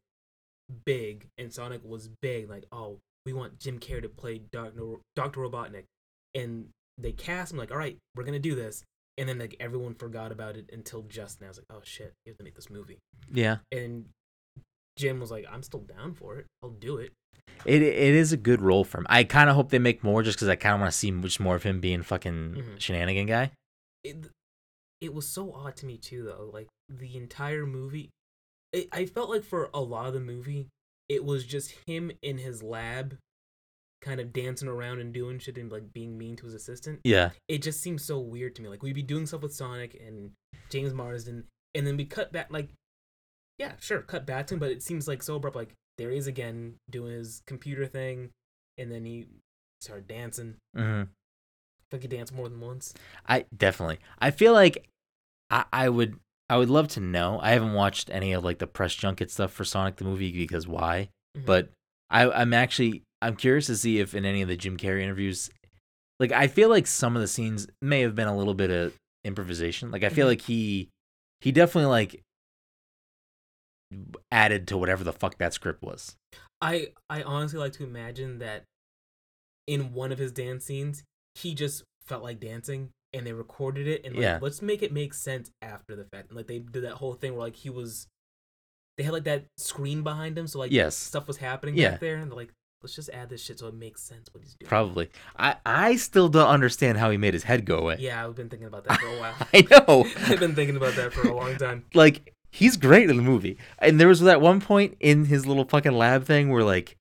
big 0.86 1.28
and 1.38 1.54
Sonic 1.54 1.82
was 1.84 2.10
big. 2.22 2.50
Like, 2.50 2.66
oh, 2.72 3.00
we 3.26 3.34
want 3.34 3.60
Jim 3.60 3.80
Carrey 3.80 4.02
to 4.02 4.10
play 4.10 4.42
Doctor 4.52 5.00
Robotnik, 5.18 5.86
and 6.36 6.70
they 6.98 7.12
cast 7.12 7.52
him 7.52 7.58
like, 7.58 7.72
all 7.72 7.78
right, 7.78 7.98
we're 8.16 8.24
gonna 8.24 8.40
do 8.40 8.56
this. 8.56 8.84
And 9.22 9.30
then 9.30 9.38
like 9.38 9.56
everyone 9.60 9.94
forgot 9.94 10.32
about 10.32 10.58
it 10.58 10.68
until 10.74 11.04
just 11.04 11.42
now. 11.42 11.46
I 11.46 11.50
was 11.50 11.58
like, 11.60 11.66
oh 11.70 11.82
shit, 11.84 12.12
you 12.26 12.32
have 12.32 12.38
to 12.40 12.44
make 12.44 12.56
this 12.56 12.72
movie. 12.72 12.98
Yeah. 13.32 13.58
And 13.72 14.06
Jim 14.98 15.20
was 15.20 15.30
like, 15.30 15.46
I'm 15.52 15.62
still 15.62 15.82
down 15.82 16.16
for 16.16 16.38
it. 16.38 16.48
I'll 16.64 16.72
do 16.72 16.98
it. 16.98 17.12
It 17.66 17.84
it 17.84 18.16
is 18.16 18.34
a 18.34 18.38
good 18.38 18.62
role 18.64 18.84
for 18.84 18.98
him. 18.98 19.06
I 19.10 19.24
kind 19.24 19.48
of 19.48 19.56
hope 19.56 19.70
they 19.70 19.78
make 19.78 20.04
more 20.04 20.24
just 20.24 20.38
because 20.38 20.48
I 20.48 20.56
kind 20.56 20.74
of 20.74 20.82
want 20.82 20.92
to 20.92 20.98
see 20.98 21.12
much 21.12 21.40
more 21.40 21.56
of 21.56 21.62
him 21.62 21.80
being 21.80 22.02
fucking 22.02 22.56
Mhm. 22.58 22.80
shenanigan 22.82 23.28
guy. 23.28 23.52
It 24.04 24.32
it 25.00 25.14
was 25.14 25.28
so 25.28 25.54
odd 25.54 25.76
to 25.78 25.86
me 25.86 25.98
too, 25.98 26.24
though. 26.24 26.50
Like 26.52 26.68
the 26.90 27.16
entire 27.16 27.68
movie, 27.68 28.10
it, 28.74 28.88
I 28.92 29.06
felt 29.06 29.30
like 29.30 29.44
for 29.44 29.70
a 29.72 29.82
lot 29.82 30.08
of 30.08 30.14
the 30.16 30.20
movie, 30.20 30.68
it 31.08 31.24
was 31.24 31.46
just 31.46 31.76
him 31.86 32.12
in 32.24 32.40
his 32.40 32.64
lab, 32.64 33.18
kind 34.02 34.20
of 34.20 34.34
dancing 34.34 34.68
around 34.68 35.00
and 35.00 35.14
doing 35.14 35.38
shit 35.40 35.58
and 35.58 35.72
like 35.72 35.94
being 35.94 36.18
mean 36.18 36.36
to 36.38 36.46
his 36.46 36.54
assistant. 36.56 37.00
Yeah. 37.04 37.30
It 37.48 37.62
just 37.62 37.82
seems 37.82 38.04
so 38.04 38.20
weird 38.20 38.56
to 38.56 38.62
me. 38.62 38.70
Like 38.70 38.82
we'd 38.84 38.96
be 38.96 39.04
doing 39.04 39.26
stuff 39.26 39.42
with 39.42 39.54
Sonic 39.54 40.00
and 40.06 40.32
James 40.70 40.94
Marsden, 40.94 41.46
and 41.76 41.86
then 41.86 41.98
we 41.98 42.06
cut 42.06 42.32
back. 42.32 42.48
Like, 42.50 42.70
yeah, 43.58 43.74
sure, 43.80 44.02
cut 44.02 44.26
back 44.26 44.48
to 44.48 44.56
him, 44.56 44.60
but 44.60 44.72
it 44.72 44.82
seems 44.82 45.08
like 45.08 45.22
so 45.22 45.36
abrupt. 45.36 45.56
Like 45.56 45.74
there 45.98 46.10
he 46.12 46.18
is 46.18 46.28
again 46.28 46.76
doing 46.90 47.14
his 47.14 47.42
computer 47.46 47.86
thing, 47.86 48.30
and 48.78 48.92
then 48.92 49.06
he 49.06 49.26
started 49.82 50.08
dancing. 50.08 50.56
hmm 50.76 51.04
Like 51.92 52.02
he 52.02 52.08
danced 52.08 52.34
more 52.34 52.50
than 52.50 52.60
once. 52.60 52.94
I 53.28 53.46
definitely. 53.56 54.00
I 54.20 54.32
feel 54.32 54.54
like 54.54 54.88
I, 55.52 55.66
I 55.72 55.90
would 55.90 56.18
I 56.50 56.58
would 56.58 56.70
love 56.70 56.88
to 56.90 57.00
know. 57.00 57.40
I 57.42 57.52
haven't 57.52 57.74
watched 57.74 58.10
any 58.10 58.34
of 58.34 58.44
like 58.44 58.58
the 58.58 58.68
press 58.68 58.96
junket 58.96 59.30
stuff 59.30 59.52
for 59.52 59.64
Sonic 59.64 59.98
the 59.98 60.06
movie 60.06 60.32
because 60.32 60.68
why? 60.68 61.10
Mhm. 61.38 61.46
But 61.46 61.70
I 62.10 62.30
I'm 62.30 62.54
actually 62.54 63.04
I'm 63.22 63.36
curious 63.36 63.68
to 63.68 63.78
see 63.78 64.00
if 64.00 64.16
in 64.16 64.26
any 64.26 64.42
of 64.42 64.48
the 64.48 64.58
Jim 64.58 64.78
Carrey 64.78 65.02
interviews, 65.02 65.50
like 66.20 66.32
I 66.32 66.48
feel 66.48 66.70
like 66.70 66.88
some 66.88 67.16
of 67.16 67.22
the 67.22 67.28
scenes 67.28 67.68
may 67.82 68.02
have 68.02 68.16
been 68.16 68.28
a 68.28 68.36
little 68.38 68.54
bit 68.54 68.70
of 68.72 68.96
improvisation. 69.24 69.92
Like 69.92 70.04
I 70.04 70.10
feel 70.10 70.26
Mhm. 70.26 70.30
like 70.32 70.42
he 70.42 70.90
he 71.42 71.52
definitely 71.52 71.88
like 71.90 72.22
added 74.32 74.68
to 74.70 74.78
whatever 74.78 75.04
the 75.04 75.14
fuck 75.14 75.38
that 75.38 75.54
script 75.54 75.82
was. 75.82 76.16
I 76.62 76.94
I 77.10 77.24
honestly 77.24 77.60
like 77.60 77.74
to 77.74 77.84
imagine 77.84 78.40
that 78.40 78.64
in 79.68 79.94
one 79.94 80.12
of 80.12 80.18
his 80.20 80.32
dance 80.32 80.66
scenes, 80.66 81.04
he 81.36 81.54
just 81.54 81.84
felt 82.06 82.24
like 82.24 82.40
dancing 82.40 82.90
and 83.14 83.28
they 83.28 83.34
recorded 83.34 83.88
it 83.88 84.02
and 84.06 84.16
like 84.16 84.24
Yeah. 84.24 84.40
let's 84.42 84.62
make 84.62 84.82
it 84.82 84.92
make 84.94 85.14
sense 85.14 85.52
after 85.62 85.96
the 85.96 86.06
fact. 86.06 86.30
And 86.30 86.38
like 86.38 86.48
they 86.48 86.60
did 86.60 86.84
that 86.84 86.96
whole 86.96 87.14
thing 87.14 87.34
where 87.34 87.42
like 87.44 87.58
he 87.58 87.70
was 87.70 88.08
they 88.98 89.04
had 89.04 89.14
like 89.14 89.24
that 89.26 89.46
screen 89.58 90.04
behind 90.04 90.38
him 90.38 90.48
so 90.48 90.60
like 90.60 90.72
Yes. 90.72 90.96
stuff 90.96 91.28
was 91.28 91.38
happening 91.38 91.76
Yeah. 91.78 91.92
back 91.92 92.00
there 92.00 92.18
and 92.18 92.32
like 92.34 92.52
let's 92.84 92.96
just 92.96 93.10
add 93.12 93.30
this 93.30 93.44
shit 93.44 93.60
so 93.60 93.68
it 93.68 93.74
makes 93.74 94.02
sense 94.02 94.28
what 94.34 94.44
he's 94.44 94.56
doing. 94.56 94.68
Probably. 94.68 95.10
I 95.38 95.56
I 95.66 95.96
still 95.98 96.30
don't 96.30 96.48
understand 96.50 96.98
how 96.98 97.10
he 97.12 97.18
made 97.18 97.34
his 97.34 97.44
head 97.44 97.66
go 97.66 97.78
away. 97.78 97.98
Yeah, 98.00 98.26
I've 98.26 98.36
been 98.36 98.50
thinking 98.50 98.68
about 98.68 98.86
that 98.86 99.00
for 99.00 99.08
a 99.08 99.20
while. 99.20 99.36
I 99.54 99.68
know. 99.70 100.06
I've 100.34 100.40
been 100.40 100.56
thinking 100.56 100.76
about 100.78 100.96
that 100.96 101.14
for 101.14 101.28
a 101.28 101.36
long 101.36 101.56
time. 101.58 101.86
like 101.94 102.34
he's 102.52 102.76
great 102.78 103.10
in 103.10 103.16
the 103.18 103.24
movie. 103.24 103.58
And 103.80 104.00
there 104.00 104.08
was 104.08 104.20
that 104.22 104.42
one 104.42 104.60
point 104.62 104.98
in 105.00 105.26
his 105.26 105.46
little 105.46 105.66
fucking 105.66 105.94
lab 105.94 106.26
thing 106.26 106.50
where 106.50 106.64
like 106.64 106.98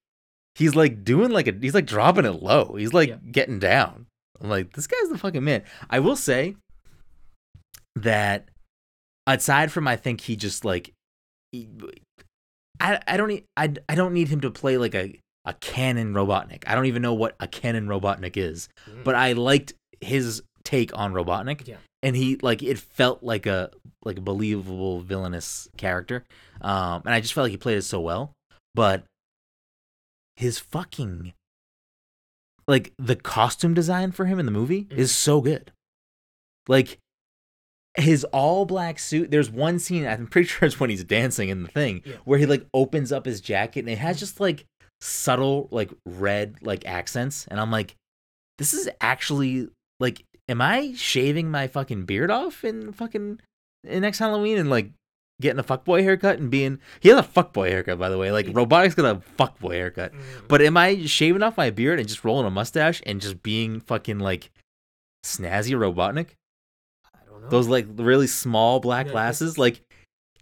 he's 0.54 0.74
like 0.74 1.04
doing 1.04 1.30
like 1.30 1.46
a 1.48 1.52
he's 1.60 1.74
like 1.74 1.86
dropping 1.86 2.24
it 2.24 2.42
low. 2.42 2.74
He's 2.78 2.92
like 2.92 3.08
Yeah. 3.08 3.16
getting 3.30 3.58
down. 3.58 4.06
I'm 4.40 4.48
like, 4.48 4.72
this 4.74 4.86
guy's 4.86 5.08
the 5.10 5.18
fucking 5.18 5.44
man. 5.44 5.62
I 5.90 5.98
will 6.00 6.16
say 6.16 6.56
that 7.96 8.48
aside 9.26 9.72
from 9.72 9.88
I 9.88 9.96
think 9.96 10.20
he 10.22 10.36
just 10.36 10.64
like 10.64 10.92
he- 11.52 11.68
I 12.80 13.00
I 13.06 13.16
don't 13.16 13.28
need 13.28 13.44
I, 13.56 13.72
I 13.88 13.94
don't 13.94 14.14
need 14.14 14.28
him 14.28 14.40
to 14.42 14.50
play 14.50 14.78
like 14.78 14.94
a 14.94 15.18
a 15.44 15.54
canon 15.54 16.12
Robotnik. 16.14 16.64
I 16.66 16.74
don't 16.74 16.86
even 16.86 17.02
know 17.02 17.14
what 17.14 17.34
a 17.40 17.46
canon 17.48 17.86
Robotnik 17.86 18.36
is. 18.36 18.68
Mm. 18.88 19.04
But 19.04 19.14
I 19.14 19.32
liked 19.32 19.72
his 20.00 20.42
take 20.64 20.96
on 20.96 21.12
Robotnik 21.12 21.66
Yeah. 21.66 21.76
and 22.02 22.14
he 22.14 22.36
like 22.42 22.62
it 22.62 22.78
felt 22.78 23.22
like 23.22 23.46
a 23.46 23.70
like 24.04 24.18
a 24.18 24.20
believable 24.22 25.00
villainous 25.00 25.68
character 25.76 26.24
um 26.60 27.02
and 27.04 27.14
i 27.14 27.20
just 27.20 27.32
felt 27.34 27.44
like 27.46 27.50
he 27.50 27.56
played 27.56 27.76
it 27.78 27.82
so 27.82 27.98
well 28.00 28.32
but 28.74 29.04
his 30.36 30.58
fucking 30.58 31.32
like 32.68 32.92
the 32.98 33.16
costume 33.16 33.74
design 33.74 34.12
for 34.12 34.26
him 34.26 34.38
in 34.38 34.46
the 34.46 34.52
movie 34.52 34.86
is 34.90 35.14
so 35.14 35.40
good 35.40 35.72
like 36.68 36.98
his 37.96 38.24
all 38.24 38.64
black 38.66 38.98
suit 38.98 39.30
there's 39.30 39.50
one 39.50 39.78
scene 39.78 40.06
i'm 40.06 40.26
pretty 40.26 40.46
sure 40.48 40.66
it's 40.66 40.78
when 40.78 40.90
he's 40.90 41.04
dancing 41.04 41.48
in 41.48 41.62
the 41.62 41.68
thing 41.68 42.02
Yeah. 42.04 42.14
where 42.24 42.38
he 42.38 42.46
like 42.46 42.66
opens 42.72 43.12
up 43.12 43.24
his 43.26 43.40
jacket 43.40 43.80
and 43.80 43.88
it 43.88 43.98
has 43.98 44.18
just 44.20 44.40
like 44.40 44.64
subtle 45.00 45.68
like 45.70 45.90
red 46.06 46.56
like 46.62 46.86
accents 46.86 47.46
and 47.50 47.58
i'm 47.58 47.70
like 47.70 47.94
this 48.58 48.74
is 48.74 48.88
actually 49.00 49.68
like 49.98 50.22
am 50.48 50.60
i 50.60 50.92
shaving 50.94 51.50
my 51.50 51.66
fucking 51.66 52.04
beard 52.04 52.30
off 52.30 52.64
in 52.64 52.92
fucking 52.92 53.40
in 53.84 54.02
next 54.02 54.18
halloween 54.18 54.58
and 54.58 54.68
like 54.68 54.90
getting 55.40 55.58
a 55.58 55.64
fuckboy 55.64 56.02
haircut 56.02 56.38
and 56.38 56.50
being 56.50 56.78
he 57.00 57.08
has 57.08 57.18
a 57.18 57.22
fuckboy 57.22 57.70
haircut 57.70 57.98
by 57.98 58.10
the 58.10 58.18
way 58.18 58.30
like 58.30 58.44
robotnik's 58.48 58.94
got 58.94 59.16
a 59.16 59.20
fuckboy 59.42 59.72
haircut 59.72 60.12
Mm. 60.12 60.48
but 60.48 60.60
am 60.60 60.76
i 60.76 61.06
shaving 61.06 61.42
off 61.42 61.56
my 61.56 61.70
beard 61.70 61.98
and 61.98 62.06
just 62.06 62.22
rolling 62.22 62.46
a 62.46 62.50
mustache 62.50 63.00
and 63.06 63.22
just 63.22 63.42
being 63.42 63.80
fucking 63.80 64.18
like 64.18 64.50
snazzy 65.24 65.72
robotnik 65.72 66.28
I 67.14 67.24
don't 67.26 67.40
know. 67.42 67.48
those 67.48 67.68
like 67.68 67.86
really 67.96 68.26
small 68.26 68.80
black 68.80 69.06
Yeah, 69.06 69.12
glasses 69.12 69.56
like 69.56 69.80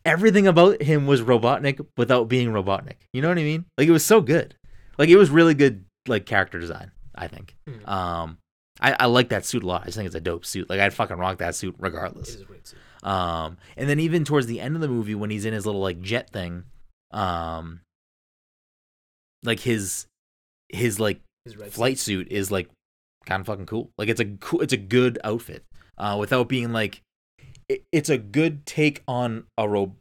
everything 0.05 0.47
about 0.47 0.83
him 0.83 1.07
was 1.07 1.21
robotnik 1.23 1.85
without 1.97 2.29
being 2.29 2.49
robotnik. 2.51 2.97
You 3.13 3.23
know 3.23 3.29
what 3.29 3.39
i 3.39 3.43
mean? 3.43 3.65
Like 3.77 3.89
it 3.89 3.93
was 3.93 4.05
so 4.05 4.21
good. 4.21 4.55
Like 4.99 5.09
it 5.09 5.17
was 5.17 5.31
really 5.31 5.55
good 5.55 5.85
like 6.07 6.27
character 6.27 6.59
design 6.59 6.91
i 7.15 7.27
think. 7.29 7.55
Hmm. 7.69 7.89
um 7.89 8.39
i, 8.81 8.97
I 9.01 9.07
like 9.07 9.29
that 9.31 9.45
suit 9.45 9.63
a 9.63 9.67
lot. 9.67 9.83
I 9.83 9.87
just 9.87 9.97
think 9.97 10.07
it's 10.07 10.15
a 10.15 10.21
dope 10.21 10.47
suit. 10.47 10.69
Like 10.71 10.81
i'd 10.81 10.95
fucking 10.95 11.17
rock 11.19 11.39
that 11.39 11.55
suit 11.55 11.75
regardless. 11.79 12.31
Is 12.35 12.41
a 12.43 12.45
great 12.45 12.67
suit. 12.67 12.79
um 13.03 13.57
and 13.77 13.89
then 13.89 14.01
even 14.01 14.25
towards 14.25 14.47
the 14.47 14.61
end 14.61 14.75
of 14.75 14.81
the 14.81 14.89
movie 14.89 15.15
when 15.15 15.31
he's 15.31 15.45
in 15.45 15.53
his 15.53 15.67
little 15.67 15.81
like 15.81 16.01
jet 16.01 16.31
thing 16.31 16.65
um 17.11 17.81
like 19.43 19.61
his 19.61 20.07
his 20.69 20.99
like 21.01 21.21
His 21.45 21.55
flight 21.73 21.99
suit 21.99 22.29
is 22.31 22.51
like 22.51 22.69
kind 23.27 23.41
of 23.41 23.47
fucking 23.47 23.67
cool. 23.67 23.91
Like 23.99 24.09
it's 24.09 24.21
a 24.21 24.25
cool, 24.25 24.61
it's 24.61 24.73
a 24.73 24.79
good 24.79 25.19
outfit, 25.25 25.65
uh, 25.97 26.17
without 26.19 26.49
being 26.49 26.73
like, 26.73 27.03
it, 27.69 27.83
it's 27.93 28.09
a 28.09 28.19
good 28.19 28.65
take 28.67 29.03
on 29.09 29.45
a 29.57 29.69
ro, 29.69 29.95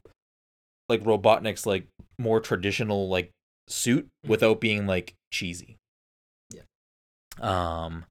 like 0.89 1.03
Robotnik's 1.03 1.65
like 1.65 1.87
more 2.19 2.39
traditional 2.39 3.09
like 3.09 3.31
suit 3.67 4.07
Mhm. 4.25 4.29
without 4.29 4.61
being 4.61 4.87
like 4.87 5.13
cheesy. 5.31 5.77
Yeah. 6.49 6.61
Um, 7.39 8.05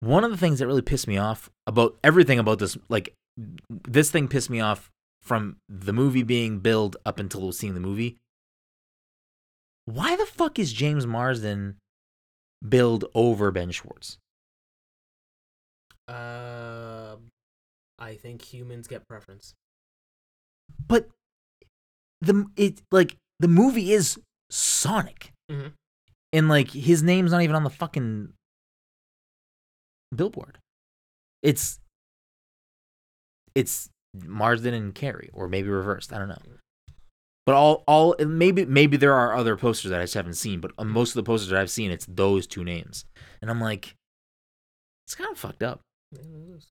one 0.00 0.24
of 0.24 0.30
the 0.30 0.36
things 0.36 0.58
that 0.60 0.66
really 0.66 0.82
pissed 0.82 1.08
me 1.08 1.18
off 1.18 1.50
about 1.66 1.98
everything 2.04 2.38
about 2.38 2.58
this, 2.58 2.78
like 2.88 3.12
this 3.68 4.10
thing 4.10 4.28
pissed 4.28 4.50
me 4.50 4.60
off 4.60 4.90
from 5.22 5.56
the 5.68 5.92
movie 5.92 6.22
being 6.22 6.60
billed 6.60 6.96
up 7.04 7.18
until 7.18 7.52
seeing 7.52 7.74
the 7.74 7.80
movie. 7.80 8.16
Why 9.84 10.16
the 10.16 10.24
fuck 10.26 10.58
is 10.58 10.72
James 10.72 11.06
Marsden 11.06 11.76
billed 12.66 13.04
over 13.14 13.50
Ben 13.50 13.70
Schwartz? 13.72 14.18
Uh, 16.08 16.69
I 18.00 18.14
think 18.14 18.42
humans 18.42 18.88
get 18.88 19.06
preference. 19.06 19.54
But 20.88 21.08
the 22.20 22.46
it 22.56 22.80
like 22.90 23.16
the 23.38 23.48
movie 23.48 23.92
is 23.92 24.18
Sonic, 24.50 25.32
Mhm. 25.50 25.72
and 26.32 26.48
like 26.48 26.70
his 26.70 27.02
name's 27.02 27.30
not 27.32 27.42
even 27.42 27.54
on 27.56 27.64
the 27.64 27.70
fucking 27.70 28.32
billboard. 30.14 30.58
It's 31.42 31.78
it's 33.54 33.90
Marsden 34.14 34.74
and 34.74 34.94
Carrey, 34.94 35.30
or 35.32 35.48
maybe 35.48 35.68
reversed. 35.68 36.12
I 36.12 36.18
don't 36.18 36.28
know. 36.28 36.38
But 37.46 37.54
all 37.54 37.84
all 37.86 38.14
maybe 38.18 38.64
maybe 38.64 38.96
there 38.96 39.14
are 39.14 39.34
other 39.34 39.56
posters 39.56 39.90
that 39.90 40.00
I 40.00 40.04
just 40.04 40.14
haven't 40.14 40.34
seen, 40.34 40.60
but 40.60 40.72
most 40.84 41.10
of 41.10 41.14
the 41.14 41.22
posters 41.26 41.48
that 41.50 41.60
I've 41.60 41.70
seen, 41.70 41.90
it's 41.90 42.06
those 42.06 42.46
two 42.46 42.64
names, 42.64 43.04
and 43.40 43.50
I'm 43.50 43.60
like, 43.60 43.94
it's 45.06 45.14
kind 45.14 45.30
of 45.30 45.38
fucked 45.38 45.62
up. 45.62 45.80
Yeah, 46.12 46.20
it 46.20 46.56
is. 46.56 46.68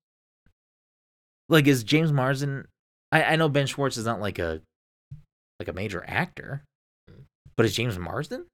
Like 1.50 1.68
is 1.68 1.84
James 1.84 2.14
Marsden 2.14 2.66
I, 3.12 3.24
I 3.24 3.36
know 3.36 3.50
Ben 3.50 3.68
Schwartz 3.68 3.98
is 3.98 4.06
not 4.06 4.22
like 4.22 4.40
a 4.40 4.62
like 5.60 5.68
a 5.68 5.74
major 5.74 6.04
actor, 6.08 6.64
but 7.56 7.66
is 7.66 7.76
James 7.76 7.98
Marsden? 7.98 8.46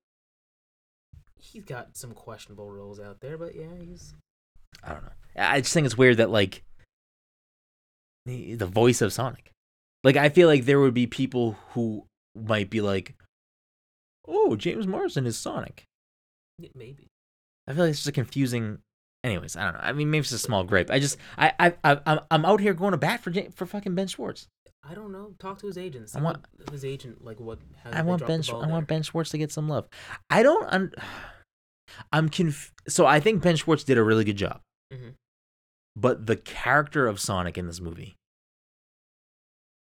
He's 1.38 1.64
got 1.64 1.96
some 1.96 2.14
questionable 2.14 2.72
roles 2.72 3.00
out 3.00 3.20
there, 3.22 3.38
but 3.38 3.56
yeah, 3.56 3.76
he's 3.80 4.16
I 4.84 4.94
don't 4.94 5.04
know. 5.04 5.12
I 5.38 5.62
just 5.62 5.74
think 5.74 5.86
it's 5.86 5.98
weird 5.98 6.18
that 6.18 6.30
like 6.30 6.64
the, 8.26 8.56
the 8.56 8.66
voice 8.66 9.02
of 9.02 9.14
Sonic. 9.14 9.52
Like 10.04 10.16
I 10.16 10.30
feel 10.30 10.48
like 10.48 10.66
there 10.66 10.80
would 10.80 10.94
be 10.94 11.08
people 11.08 11.58
who 11.72 12.06
might 12.36 12.70
be 12.70 12.82
like, 12.82 13.16
"Oh, 14.28 14.56
James 14.56 14.88
Marsden 14.88 15.26
is 15.26 15.38
Sonic." 15.38 15.84
maybe. 16.74 17.08
I 17.68 17.74
feel 17.74 17.84
like 17.84 17.90
it's 17.90 18.00
just 18.00 18.08
a 18.08 18.14
confusing. 18.14 18.80
Anyways, 19.26 19.56
I 19.56 19.64
don't 19.64 19.74
know. 19.74 19.80
I 19.82 19.92
mean, 19.92 20.12
maybe 20.12 20.22
it's 20.22 20.32
a 20.34 20.38
small 20.38 20.64
gripe. 20.64 20.92
I 20.92 21.00
just, 21.00 21.18
I, 21.36 21.52
I, 21.60 21.74
I 21.84 22.00
I'm, 22.06 22.20
I'm 22.30 22.46
out 22.46 22.60
here 22.60 22.76
going 22.76 22.92
to 22.92 22.98
bat 22.98 23.22
for 23.22 23.34
for 23.56 23.66
fucking 23.66 23.96
Ben 23.96 24.06
Schwartz. 24.08 24.48
I 24.88 24.94
don't 24.94 25.12
know. 25.12 25.34
Talk 25.40 25.58
to 25.62 25.68
his 25.68 25.80
agents. 25.80 26.16
I 26.16 26.22
want- 26.22 26.46
his 26.72 26.86
agent 26.86 27.26
like. 27.26 27.40
What? 27.40 27.58
I 27.84 28.04
want 28.04 28.26
Ben. 28.28 28.38
the 28.38 28.44
Sch- 28.44 28.52
ball 28.52 28.64
I 28.64 28.68
want. 28.68 28.88
Ben 28.88 29.02
Schwartz 29.02 29.32
to 29.32 29.40
get 29.40 29.52
some 29.52 29.68
love. 29.68 29.88
I 30.30 30.44
don't. 30.44 30.72
Un- 30.72 30.92
I'm 32.14 32.30
conf- 32.30 32.72
So 32.88 33.08
I 33.08 33.20
think 33.20 33.42
Ben 33.42 33.56
Schwartz 33.56 33.84
did 33.84 33.98
a 33.98 34.04
really 34.04 34.26
good 34.26 34.38
job. 34.38 34.62
Mhm. 34.94 35.14
But 35.96 36.28
the 36.28 36.36
character 36.36 37.08
of 37.08 37.20
Sonic 37.20 37.58
in 37.58 37.66
this 37.66 37.82
movie, 37.82 38.16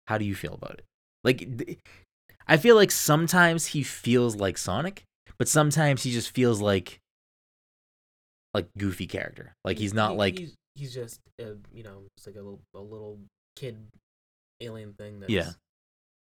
how 0.07 0.17
do 0.17 0.25
you 0.25 0.35
feel 0.35 0.55
about 0.55 0.79
it? 0.79 0.85
Like, 1.25 1.79
I 2.47 2.57
feel 2.57 2.77
like 2.77 2.91
sometimes 2.93 3.67
he 3.67 3.83
feels 3.83 4.37
like 4.37 4.57
Sonic, 4.57 5.03
but 5.39 5.49
sometimes 5.49 6.05
he 6.05 6.13
just 6.13 6.31
feels 6.31 6.61
like 6.63 6.99
like 8.55 8.69
goofy 8.77 9.07
character. 9.07 9.53
Like 9.65 9.79
he's 9.79 9.95
not 9.95 10.13
He- 10.13 10.17
like 10.17 10.39
he's, 10.39 10.55
he's 10.75 10.95
just 10.95 11.21
a, 11.41 11.57
you 11.73 11.83
know 11.83 12.03
just 12.17 12.27
like 12.27 12.37
a 12.37 12.41
little 12.41 12.61
a 12.75 12.81
little 12.81 13.19
kid 13.57 13.77
alien 14.61 14.95
thing 14.95 15.21
that's 15.21 15.33
Yeah. 15.33 15.51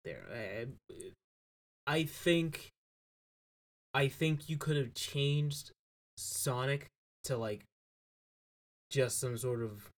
there. 0.04 0.22
I, 0.32 0.66
I 0.92 1.12
I 1.86 2.04
think 2.04 2.68
I 3.92 4.08
think 4.08 4.48
you 4.48 4.56
could 4.56 4.76
have 4.76 4.94
changed 4.94 5.70
Sonic 6.16 6.86
to 7.24 7.36
like 7.36 7.62
just 8.90 9.18
some 9.18 9.36
sort 9.36 9.62
of 9.62 9.88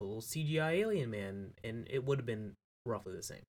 little 0.00 0.20
CGI 0.20 0.72
alien 0.80 1.10
man, 1.10 1.52
and 1.64 1.86
it 1.90 2.04
would 2.04 2.18
have 2.18 2.26
been 2.26 2.52
roughly 2.84 3.14
the 3.14 3.22
same. 3.22 3.42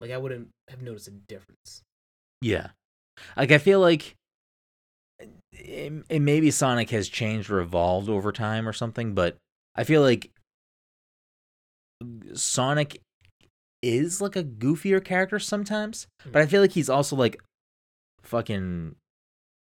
Like 0.00 0.10
I 0.10 0.16
wouldn't 0.18 0.48
have 0.68 0.82
noticed 0.82 1.08
a 1.08 1.12
difference. 1.12 1.82
Yeah. 2.40 2.68
Like 3.36 3.50
I 3.52 3.58
feel 3.58 3.80
like 3.80 4.14
it, 5.52 6.04
it 6.08 6.20
maybe 6.20 6.50
Sonic 6.50 6.90
has 6.90 7.08
changed 7.08 7.50
or 7.50 7.60
evolved 7.60 8.08
over 8.08 8.32
time 8.32 8.68
or 8.68 8.72
something, 8.72 9.14
but 9.14 9.36
I 9.74 9.84
feel 9.84 10.02
like 10.02 10.30
Sonic 12.34 13.00
is 13.82 14.20
like 14.20 14.36
a 14.36 14.44
goofier 14.44 15.04
character 15.04 15.38
sometimes, 15.38 16.06
hmm. 16.22 16.30
but 16.30 16.42
I 16.42 16.46
feel 16.46 16.60
like 16.60 16.72
he's 16.72 16.90
also 16.90 17.16
like 17.16 17.40
fucking 18.22 18.94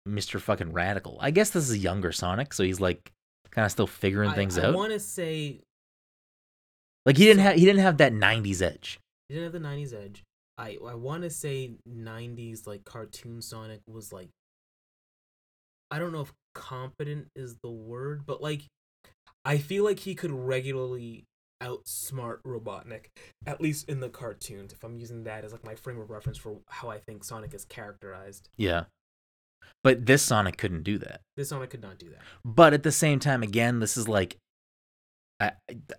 Mr. 0.09 0.41
fucking 0.41 0.73
radical. 0.73 1.19
I 1.21 1.31
guess 1.31 1.51
this 1.51 1.69
is 1.69 1.79
younger 1.79 2.13
Sonic, 2.13 2.53
so 2.53 2.63
he's 2.63 2.81
like 2.81 3.13
kind 3.51 3.65
of 3.65 3.73
still 3.73 3.87
figuring 3.87 4.33
things 4.33 4.59
I, 4.59 4.67
I 4.67 4.71
want 4.71 4.93
to 4.93 5.01
say 5.01 5.61
like 7.07 7.17
he 7.17 7.25
didn't 7.25 7.43
have 7.43 7.55
he 7.55 7.65
didn't 7.65 7.83
have 7.83 7.99
that 7.99 8.13
90s 8.13 8.61
edge. 8.61 8.99
He 9.29 9.35
didn't 9.35 9.53
have 9.53 9.63
the 9.63 9.69
'90s 9.69 9.95
edge. 9.95 10.25
I 10.59 10.77
I 10.87 10.95
want 10.95 11.23
to 11.23 11.31
say 11.31 11.73
'90s 11.89 12.67
like 12.67 12.85
cartoon 12.85 13.41
Sonic 13.41 13.81
was 13.87 14.13
like, 14.13 14.29
I 15.91 15.99
don't 15.99 16.13
know 16.13 16.23
if 16.23 16.33
competent 16.55 17.29
is 17.37 17.57
the 17.63 17.71
word, 17.71 18.25
but 18.27 18.43
like 18.43 18.63
I 19.45 19.59
feel 19.59 19.85
like 19.85 20.01
he 20.01 20.15
could 20.15 20.33
regularly 20.33 21.25
outsmart 21.63 22.39
Robotnik, 22.47 23.07
at 23.47 23.61
least 23.61 23.89
in 23.89 24.01
the 24.01 24.09
cartoons. 24.09 24.73
If 24.73 24.83
I'm 24.85 24.97
using 24.99 25.25
that 25.25 25.45
as 25.45 25.53
like 25.53 25.65
my 25.65 25.75
frame 25.75 26.01
of 26.01 26.11
reference 26.11 26.39
for 26.39 26.59
how 26.69 26.91
I 26.91 26.99
think 26.99 27.25
Sonic 27.25 27.55
is 27.55 27.65
characterized, 27.65 28.49
Yeah. 28.57 28.85
But 29.83 30.07
this 30.07 30.23
Sonic 30.23 30.59
couldn't 30.59 30.83
do 30.83 30.99
that. 30.99 31.21
this 31.37 31.49
Sonic 31.49 31.71
could 31.71 31.83
not 31.83 31.99
do 31.99 32.11
that. 32.11 32.21
But 32.45 32.73
at 32.75 32.83
the 32.83 32.93
same 32.93 33.19
time, 33.19 33.43
again, 33.43 33.79
this 33.81 33.97
is 33.97 34.09
like, 34.09 34.37
I, 35.41 35.53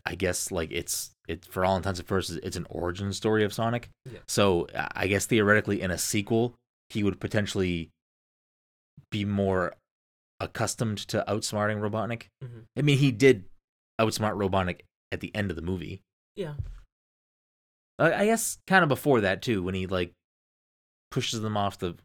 I 0.05 0.15
guess 0.15 0.51
like 0.51 0.71
it's 0.71 1.11
it 1.27 1.45
for 1.45 1.63
all 1.65 1.77
intents 1.77 1.99
and 1.99 2.07
purposes, 2.07 2.39
it's 2.43 2.57
an 2.57 2.65
origin 2.69 3.13
story 3.13 3.43
of 3.43 3.53
Sonic. 3.53 3.89
Yeah. 4.05 4.19
So 4.27 4.67
I 4.75 4.88
I 4.95 5.07
guess 5.07 5.25
theoretically, 5.25 5.81
in 5.81 5.91
a 5.91 5.97
sequel, 5.97 6.55
he 6.89 7.03
would 7.03 7.19
potentially 7.19 7.89
be 9.11 9.25
more 9.25 9.75
accustomed 10.39 10.97
to 10.99 11.23
outsmarting 11.27 11.79
Robotnik. 11.79 12.23
Mhm. 12.43 12.65
I 12.77 12.81
mean, 12.81 12.97
he 12.97 13.11
did 13.11 13.45
outsmart 13.99 14.35
Robotnik 14.37 14.81
at 15.11 15.19
the 15.21 15.33
end 15.35 15.49
of 15.49 15.55
the 15.55 15.61
movie. 15.63 16.01
Yeah, 16.35 16.55
I 17.99 18.13
I 18.13 18.25
guess 18.25 18.59
kind 18.67 18.83
of 18.83 18.89
before 18.89 19.21
that 19.21 19.41
too, 19.41 19.63
when 19.63 19.75
he 19.75 19.87
like 19.87 20.13
pushes 21.11 21.41
them 21.41 21.57
off 21.57 21.77
the, 21.79 21.95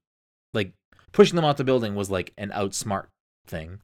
like 0.55 0.73
pushing 1.13 1.37
them 1.37 1.45
off 1.45 1.57
the 1.57 1.65
building 1.65 1.95
was 1.95 2.11
like 2.11 2.33
an 2.39 2.51
outsmart 2.51 3.07
thing. 3.47 3.81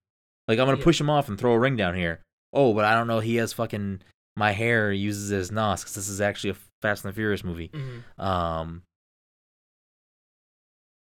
Like 0.47 0.59
I'm 0.59 0.67
gonna 0.67 0.79
Yeah. 0.79 0.85
push 0.85 1.01
him 1.01 1.11
off 1.11 1.29
and 1.29 1.39
throw 1.39 1.53
a 1.53 1.59
ring 1.59 1.77
down 1.77 1.95
here. 1.95 2.23
Oh, 2.53 2.73
but 2.73 2.85
I 2.87 2.95
don't 2.95 3.07
know. 3.09 3.21
He 3.21 3.37
has 3.37 3.53
fucking 3.53 4.01
my 4.37 4.53
hair 4.53 4.91
uses 4.93 5.33
as 5.33 5.51
nos 5.53 5.81
because 5.83 5.95
this 5.97 6.09
is 6.09 6.21
actually 6.21 6.51
a 6.51 6.57
Fast 6.81 7.05
and 7.05 7.13
the 7.13 7.15
Furious 7.17 7.43
movie. 7.45 7.71
hmm 7.75 7.99
Um, 8.23 8.83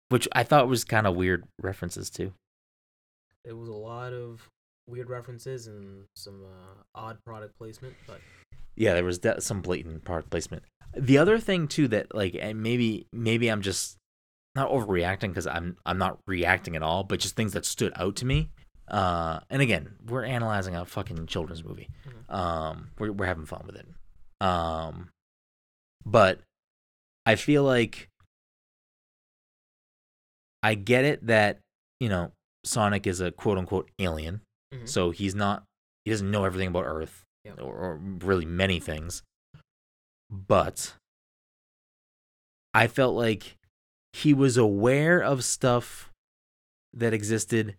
which 0.08 0.28
I 0.32 0.42
thought 0.44 0.68
was 0.68 0.84
kind 0.84 1.06
of 1.06 1.14
weird 1.16 1.44
references 1.60 2.10
too. 2.10 2.32
it 3.44 3.56
was 3.56 3.68
a 3.68 3.72
lot 3.72 4.12
of 4.12 4.48
weird 4.88 5.08
references 5.10 5.66
and 5.66 6.04
some 6.14 6.42
uh, 6.44 6.82
odd 6.94 7.18
product 7.24 7.56
placement, 7.58 7.94
but 8.06 8.20
Yeah, 8.76 8.94
there 8.94 9.04
was 9.04 9.18
de- 9.18 9.40
some 9.40 9.60
blatant 9.62 10.04
product 10.04 10.30
placement. 10.30 10.62
The 10.96 11.18
other 11.18 11.38
thing 11.38 11.68
too 11.68 11.88
that 11.88 12.14
like 12.14 12.36
and 12.40 12.62
maybe 12.62 13.06
maybe 13.12 13.48
I'm 13.48 13.62
just 13.62 13.96
not 14.54 14.70
overreacting 14.70 15.28
because 15.28 15.46
I'm 15.46 15.76
I'm 15.84 15.98
not 15.98 16.18
reacting 16.26 16.76
at 16.76 16.82
all, 16.82 17.04
but 17.04 17.20
just 17.20 17.36
things 17.36 17.52
that 17.52 17.64
stood 17.66 17.92
out 17.96 18.16
to 18.16 18.24
me. 18.26 18.50
Uh, 18.88 19.40
and 19.50 19.60
again, 19.60 19.96
we're 20.06 20.24
analyzing 20.24 20.76
a 20.76 20.84
fucking 20.84 21.26
children's 21.26 21.64
movie. 21.64 21.88
Um, 22.28 22.90
we're 22.98 23.12
we're 23.12 23.26
having 23.26 23.44
fun 23.46 23.64
with 23.66 23.76
it. 23.76 23.86
Um, 24.40 25.10
but 26.04 26.40
I 27.26 27.34
feel 27.34 27.64
like 27.64 28.08
I 30.62 30.74
get 30.74 31.04
it 31.04 31.26
that 31.26 31.58
you 32.00 32.08
know 32.08 32.32
Sonic 32.64 33.06
is 33.06 33.20
a 33.20 33.30
quote 33.30 33.58
unquote 33.58 33.90
alien, 33.98 34.40
Mhm. 34.74 34.88
so 34.88 35.10
he's 35.10 35.34
not 35.34 35.64
he 36.04 36.10
doesn't 36.10 36.30
know 36.30 36.44
everything 36.44 36.68
about 36.68 36.84
Earth 36.84 37.24
Yeah. 37.44 37.52
or, 37.54 37.74
or 37.76 37.96
really 37.96 38.44
many 38.46 38.78
things. 38.80 39.22
But 40.30 40.94
I 42.74 42.86
felt 42.88 43.14
like 43.14 43.56
he 44.12 44.34
was 44.34 44.56
aware 44.56 45.20
of 45.22 45.44
stuff 45.44 46.10
that 46.92 47.12
existed 47.14 47.76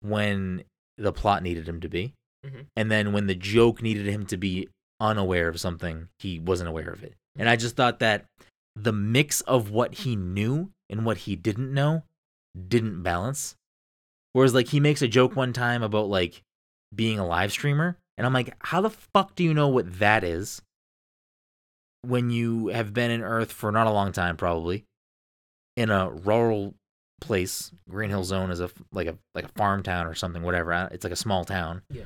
when 0.00 0.64
the 0.98 1.12
plot 1.12 1.42
needed 1.42 1.68
him 1.68 1.80
to 1.80 1.88
be. 1.88 2.12
Mhm. 2.44 2.66
And 2.76 2.90
then 2.90 3.12
when 3.12 3.26
the 3.26 3.34
joke 3.34 3.82
needed 3.82 4.06
him 4.06 4.26
to 4.26 4.36
be 4.36 4.68
unaware 5.00 5.48
of 5.48 5.60
something, 5.60 6.08
he 6.18 6.38
wasn't 6.38 6.68
aware 6.68 6.90
of 6.90 7.02
it. 7.02 7.14
And 7.36 7.48
I 7.48 7.56
just 7.56 7.76
thought 7.76 7.98
that 8.00 8.26
the 8.74 8.92
mix 8.92 9.40
of 9.42 9.70
what 9.70 9.94
he 9.94 10.16
knew 10.16 10.70
and 10.92 11.04
what 11.04 11.16
he 11.16 11.34
didn't 11.34 11.72
know 11.74 12.04
didn't 12.68 13.02
balance. 13.02 13.56
Whereas 14.32 14.54
like 14.54 14.68
he 14.68 14.78
makes 14.78 15.02
a 15.02 15.08
joke 15.08 15.34
one 15.34 15.52
time 15.52 15.82
about 15.82 16.08
like 16.08 16.42
being 16.94 17.18
a 17.18 17.26
live 17.26 17.50
streamer, 17.50 17.98
and 18.16 18.26
I'm 18.26 18.32
like, 18.32 18.54
how 18.60 18.80
the 18.82 18.90
fuck 18.90 19.34
do 19.34 19.42
you 19.42 19.54
know 19.54 19.68
what 19.68 19.98
that 19.98 20.22
is? 20.22 20.62
When 22.02 22.30
you 22.30 22.68
have 22.68 22.92
been 22.92 23.10
in 23.10 23.22
Earth 23.22 23.52
for 23.52 23.72
not 23.72 23.86
a 23.86 23.92
long 23.92 24.12
time, 24.12 24.36
probably 24.36 24.84
in 25.76 25.90
a 25.90 26.10
rural 26.10 26.74
place, 27.20 27.72
Green 27.88 28.10
Hill 28.10 28.24
Zone 28.24 28.50
is 28.50 28.60
a 28.60 28.70
like 28.92 29.06
a 29.06 29.16
like 29.34 29.44
a 29.44 29.52
farm 29.56 29.82
town 29.82 30.06
or 30.06 30.14
something, 30.14 30.42
whatever. 30.42 30.72
Uh, 30.72 30.88
it's 30.92 31.04
like 31.04 31.12
a 31.12 31.16
small 31.16 31.44
town. 31.44 31.82
Yeah. 31.90 32.04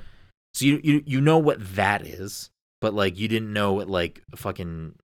So 0.54 0.64
you 0.64 0.80
you 0.82 1.02
you 1.06 1.20
know 1.20 1.38
what 1.38 1.74
that 1.74 2.06
is, 2.06 2.50
but 2.80 2.94
like 2.94 3.18
you 3.18 3.26
didn't 3.26 3.52
know 3.52 3.72
what 3.72 3.88
like 3.88 4.22
fucking 4.34 4.94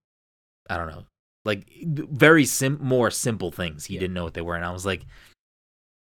I 0.68 0.76
don't 0.76 0.88
know, 0.88 1.04
like 1.44 1.66
very 1.86 2.44
sim 2.44 2.78
more 2.80 3.10
simple 3.10 3.50
things. 3.50 3.86
He 3.86 3.94
Yeah. 3.94 4.00
didn't 4.00 4.14
know 4.14 4.24
what 4.24 4.34
they 4.34 4.40
were, 4.42 4.54
and 4.56 4.64
I 4.64 4.70
was 4.72 4.86
like, 4.86 5.04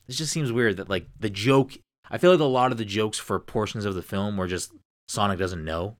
this 0.07 0.17
just 0.17 0.31
seems 0.31 0.51
weird 0.51 0.77
that 0.77 0.89
like 0.89 1.07
the 1.19 1.29
joke. 1.29 1.73
I 2.09 2.17
feel 2.17 2.31
like 2.31 2.39
a 2.39 2.43
lot 2.45 2.71
of 2.71 2.77
the 2.77 2.85
jokes 2.85 3.19
for 3.19 3.39
portions 3.39 3.83
of 3.85 3.93
the 3.95 4.01
film 4.01 4.37
were 4.37 4.47
just 4.47 4.71
Sonic 5.09 5.37
doesn't 5.39 5.63
know, 5.63 5.97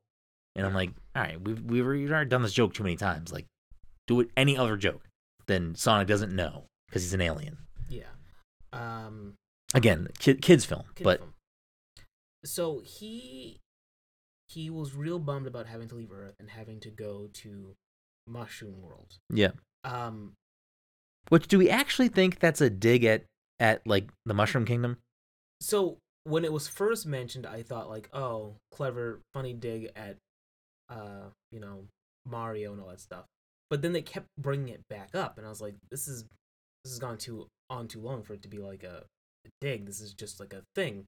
and 0.55 0.65
I'm 0.65 0.73
like, 0.73 0.91
all 1.15 1.21
right, 1.23 1.39
we've 1.41 1.61
we've 1.61 1.85
already 1.85 2.29
done 2.29 2.41
this 2.41 2.53
joke 2.53 2.73
too 2.73 2.83
many 2.83 2.95
times. 2.95 3.31
Like, 3.31 3.45
do 4.07 4.19
it 4.21 4.29
any 4.37 4.57
other 4.57 4.77
joke 4.77 5.03
than 5.47 5.75
Sonic 5.75 6.07
doesn't 6.07 6.35
know 6.35 6.65
because 6.87 7.03
he's 7.03 7.13
an 7.13 7.21
alien. 7.21 7.57
yeah. 7.89 8.03
Um, 8.73 9.33
Again, 9.73 10.07
kid, 10.19 10.41
kids 10.41 10.63
film, 10.65 10.83
kid 10.95 11.03
but 11.03 11.19
film. 11.19 11.33
so 12.45 12.79
he 12.85 13.59
he 14.47 14.69
was 14.69 14.93
real 14.95 15.19
bummed 15.19 15.45
about 15.47 15.67
having 15.67 15.87
to 15.89 15.95
leave 15.95 16.11
Earth 16.11 16.35
and 16.39 16.49
having 16.49 16.79
to 16.81 16.89
go 16.89 17.29
to 17.33 17.75
Mushroom 18.27 18.81
World. 18.81 19.17
yeah. 19.33 19.51
Um, 19.83 20.33
Which 21.29 21.47
do 21.47 21.57
we 21.57 21.69
actually 21.69 22.09
think 22.09 22.39
that's 22.39 22.61
a 22.61 22.69
dig 22.69 23.03
at 23.05 23.23
at 23.59 23.85
like 23.87 24.09
the 24.25 24.33
Mushroom 24.33 24.65
Kingdom? 24.65 24.97
so 25.59 25.97
when 26.23 26.43
it 26.43 26.51
was 26.51 26.67
first 26.67 27.05
mentioned, 27.05 27.45
I 27.45 27.63
thought 27.63 27.89
like, 27.89 28.09
oh, 28.13 28.55
clever, 28.71 29.21
funny 29.33 29.53
dig 29.53 29.91
at, 29.95 30.17
uh, 30.89 31.29
you 31.51 31.59
know, 31.61 31.85
Mario 32.25 32.73
and 32.73 32.81
all 32.81 32.89
that 32.89 32.99
stuff. 32.99 33.23
But 33.69 33.81
then 33.81 33.93
they 33.93 34.01
kept 34.01 34.27
bringing 34.37 34.69
it 34.69 34.81
back 34.89 35.15
up, 35.15 35.37
and 35.37 35.45
I 35.45 35.49
was 35.49 35.61
like, 35.61 35.75
this 35.89 36.07
is 36.07 36.23
this 36.83 36.93
has 36.93 36.99
gone 36.99 37.17
too 37.17 37.47
on 37.69 37.87
too 37.87 38.01
long 38.01 38.23
for 38.23 38.33
it 38.33 38.41
to 38.43 38.47
be 38.49 38.59
like 38.59 38.83
a, 38.83 39.03
a 39.45 39.49
dig. 39.61 39.85
This 39.85 40.01
is 40.01 40.13
just 40.13 40.39
like 40.39 40.53
a 40.53 40.63
thing. 40.75 41.05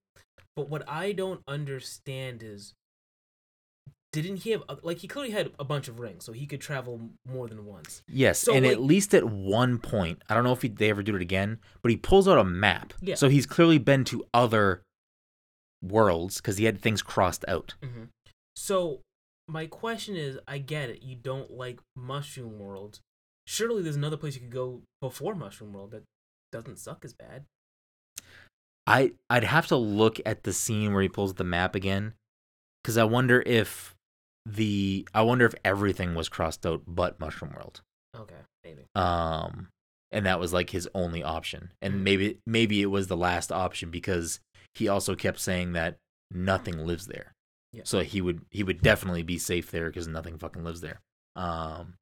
But 0.55 0.69
what 0.69 0.87
I 0.89 1.11
don't 1.11 1.41
understand 1.47 2.41
is, 2.43 2.73
didn't 4.11 4.37
he 4.37 4.51
have 4.51 4.63
like 4.81 4.99
he 4.99 5.07
clearly 5.07 5.31
had 5.31 5.51
a 5.59 5.63
bunch 5.63 5.87
of 5.87 5.99
rings, 5.99 6.25
so 6.25 6.31
he 6.31 6.45
could 6.47 6.61
travel 6.61 7.09
more 7.27 7.47
than 7.47 7.65
once. 7.65 8.01
Yes, 8.07 8.39
So, 8.39 8.53
and 8.53 8.65
at 8.65 8.81
least 8.81 9.13
at 9.13 9.23
one 9.23 9.77
point, 9.77 10.23
I 10.27 10.33
don't 10.33 10.43
know 10.43 10.53
if 10.53 10.61
he, 10.61 10.67
they 10.67 10.89
ever 10.89 11.03
do 11.03 11.15
it 11.15 11.21
again, 11.21 11.59
but 11.81 11.91
he 11.91 11.97
pulls 11.97 12.27
out 12.27 12.37
a 12.37 12.43
map. 12.43 12.93
Yeah. 13.01 13.15
So 13.15 13.29
he's 13.29 13.45
clearly 13.45 13.77
been 13.77 14.03
to 14.05 14.25
other 14.33 14.81
worlds 15.81 16.37
because 16.37 16.57
he 16.57 16.65
had 16.65 16.81
things 16.81 17.01
crossed 17.01 17.45
out. 17.47 17.75
Mm-hmm. 17.83 18.05
So 18.55 19.01
my 19.47 19.67
question 19.67 20.15
is, 20.15 20.39
I 20.47 20.57
get 20.57 20.89
it. 20.89 21.03
You 21.03 21.15
don't 21.15 21.51
like 21.51 21.79
Mushroom 21.95 22.59
World. 22.59 22.99
Surely 23.45 23.81
there's 23.81 23.95
another 23.95 24.17
place 24.17 24.35
you 24.35 24.41
could 24.41 24.51
go 24.51 24.81
before 25.01 25.35
Mushroom 25.35 25.73
World 25.73 25.91
that 25.91 26.03
doesn't 26.51 26.79
suck 26.79 27.05
as 27.05 27.13
bad. 27.13 27.45
I 28.87 29.13
I'd 29.29 29.43
have 29.43 29.67
to 29.67 29.75
look 29.75 30.19
at 30.25 30.43
the 30.43 30.53
scene 30.53 30.93
where 30.93 31.03
he 31.03 31.09
pulls 31.09 31.35
the 31.35 31.43
map 31.43 31.75
again, 31.75 32.13
because 32.83 32.97
I 32.97 33.03
wonder 33.03 33.43
if 33.45 33.95
the 34.45 35.07
I 35.13 35.21
wonder 35.21 35.45
if 35.45 35.53
everything 35.63 36.15
was 36.15 36.29
crossed 36.29 36.65
out 36.65 36.83
but 36.87 37.19
Mushroom 37.19 37.53
World. 37.53 37.81
Okay, 38.15 38.35
maybe. 38.63 38.85
um 38.95 39.67
and 40.11 40.25
that 40.25 40.39
was 40.39 40.51
like 40.51 40.71
his 40.71 40.89
only 40.95 41.21
option 41.23 41.71
and 41.81 41.93
Mhm. 41.95 41.99
maybe 42.01 42.39
maybe 42.47 42.81
it 42.81 42.87
was 42.87 43.07
the 43.07 43.17
last 43.17 43.51
option 43.51 43.91
because 43.91 44.39
he 44.73 44.87
also 44.87 45.15
kept 45.15 45.39
saying 45.39 45.73
that 45.73 45.97
nothing 46.31 46.79
lives 46.85 47.05
there 47.07 47.33
Yeah. 47.71 47.83
so 47.85 47.99
he 48.01 48.19
would 48.21 48.41
he 48.49 48.63
would 48.63 48.81
definitely 48.81 49.21
be 49.23 49.37
safe 49.37 49.69
there 49.69 49.87
because 49.89 50.07
nothing 50.07 50.37
fucking 50.39 50.63
lives 50.63 50.81
there 50.81 50.99
um 51.35 51.93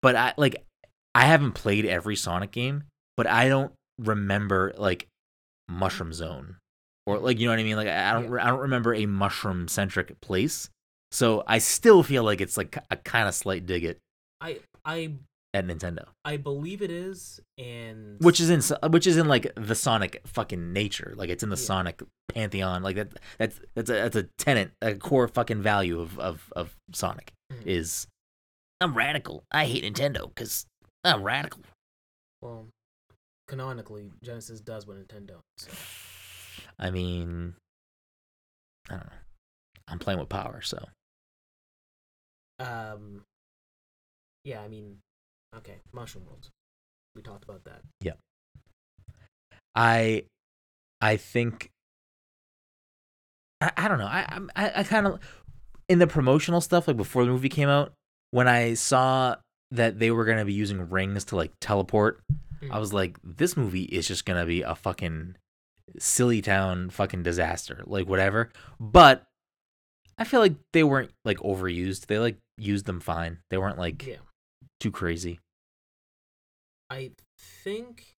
but 0.00 0.16
i 0.16 0.32
like 0.36 0.64
i 1.14 1.26
haven't 1.26 1.52
played 1.52 1.84
every 1.84 2.16
sonic 2.16 2.50
game 2.50 2.84
but 3.16 3.26
i 3.26 3.48
don't 3.48 3.72
remember 3.98 4.72
like 4.76 5.08
mushroom 5.68 6.12
zone 6.12 6.56
or 7.06 7.18
like 7.18 7.38
you 7.38 7.46
know 7.46 7.52
what 7.52 7.58
i 7.60 7.62
mean 7.64 7.76
like 7.76 7.88
i 7.88 8.12
don't 8.12 8.38
i 8.38 8.46
don't 8.48 8.60
remember 8.60 8.94
a 8.94 9.06
mushroom 9.06 9.68
centric 9.68 10.20
place 10.20 10.68
so 11.10 11.42
i 11.46 11.58
still 11.58 12.02
feel 12.02 12.22
like 12.24 12.40
it's 12.40 12.56
like 12.56 12.76
a 12.90 12.96
kind 12.96 13.28
of 13.28 13.34
slight 13.34 13.66
dig 13.66 13.84
at 13.84 13.96
I 14.40 14.58
I 14.84 15.12
at 15.54 15.66
Nintendo, 15.66 16.06
I 16.24 16.38
believe 16.38 16.80
it 16.82 16.90
is, 16.90 17.40
and 17.58 18.18
which 18.20 18.40
is 18.40 18.48
in 18.50 18.60
which 18.90 19.06
is 19.06 19.16
in 19.18 19.28
like 19.28 19.52
the 19.54 19.74
Sonic 19.74 20.20
fucking 20.26 20.72
nature, 20.72 21.12
like 21.14 21.28
it's 21.30 21.42
in 21.44 21.50
the 21.50 21.56
Yeah. 21.56 21.62
Sonic 21.62 22.02
pantheon, 22.34 22.82
like 22.82 22.96
that 22.96 23.08
that's 23.38 23.60
that's 23.76 23.90
a 23.90 23.92
that's 23.92 24.16
a 24.16 24.22
tenant, 24.38 24.72
a 24.80 24.94
core 24.94 25.28
fucking 25.28 25.60
value 25.62 26.00
of 26.00 26.18
of 26.18 26.50
of 26.56 26.74
Sonic 26.94 27.32
Mhm. 27.52 27.66
is 27.66 28.06
I'm 28.80 28.94
radical. 28.94 29.44
I 29.52 29.66
hate 29.66 29.84
Nintendo 29.84 30.26
because 30.34 30.64
I'm 31.04 31.22
radical. 31.22 31.60
well, 32.40 32.66
canonically, 33.46 34.10
Genesis 34.24 34.60
does 34.60 34.86
what 34.86 34.96
Nintendon't. 34.96 35.42
So. 35.58 35.70
I 36.78 36.90
mean, 36.90 37.54
I 38.88 38.94
don't 38.94 39.06
know. 39.06 39.12
I'm 39.88 39.98
playing 39.98 40.18
with 40.20 40.28
power, 40.28 40.60
so 40.62 40.78
Um, 42.58 43.22
yeah, 44.44 44.60
I 44.60 44.68
mean, 44.68 44.98
okay, 45.56 45.76
Mushroom 45.92 46.26
World. 46.26 46.48
We 47.16 47.22
talked 47.22 47.44
about 47.44 47.64
that. 47.64 47.82
Yeah 48.00 48.12
I 49.74 50.24
I 51.00 51.16
think 51.16 51.70
I, 53.60 53.72
I 53.76 53.88
don't 53.88 53.98
know. 53.98 54.06
I 54.06 54.38
I, 54.56 54.72
I 54.76 54.82
kind 54.84 55.06
of 55.06 55.18
in 55.88 55.98
the 55.98 56.06
promotional 56.06 56.60
stuff 56.60 56.88
like 56.88 56.96
before 56.96 57.24
the 57.24 57.30
movie 57.30 57.48
came 57.48 57.68
out 57.68 57.92
when 58.30 58.48
I 58.48 58.74
saw 58.74 59.36
that 59.70 59.98
they 59.98 60.10
were 60.10 60.24
gonna 60.24 60.44
be 60.44 60.52
using 60.52 60.88
rings 60.90 61.24
to 61.26 61.36
like 61.36 61.52
teleport, 61.60 62.20
I 62.70 62.76
Mm. 62.76 62.80
was 62.80 62.92
like, 62.92 63.16
this 63.24 63.56
movie 63.56 63.82
is 63.84 64.06
just 64.06 64.24
gonna 64.24 64.46
be 64.46 64.62
a 64.62 64.74
fucking 64.74 65.36
silly 65.98 66.40
town 66.42 66.90
fucking 66.90 67.22
disaster, 67.22 67.82
like 67.86 68.08
whatever. 68.08 68.50
But 68.80 69.24
I 70.18 70.24
feel 70.24 70.40
like 70.40 70.54
they 70.72 70.84
weren't 70.84 71.10
like 71.24 71.38
overused. 71.38 72.06
They 72.06 72.18
like 72.18 72.36
used 72.58 72.86
them 72.86 73.00
fine. 73.00 73.38
They 73.50 73.58
weren't 73.58 73.78
like 73.78 74.06
Yeah. 74.06 74.16
too 74.80 74.90
crazy. 74.90 75.38
I 76.90 77.12
think 77.64 78.12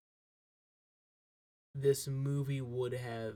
this 1.75 2.07
movie 2.09 2.61
would 2.61 2.93
have 2.95 3.35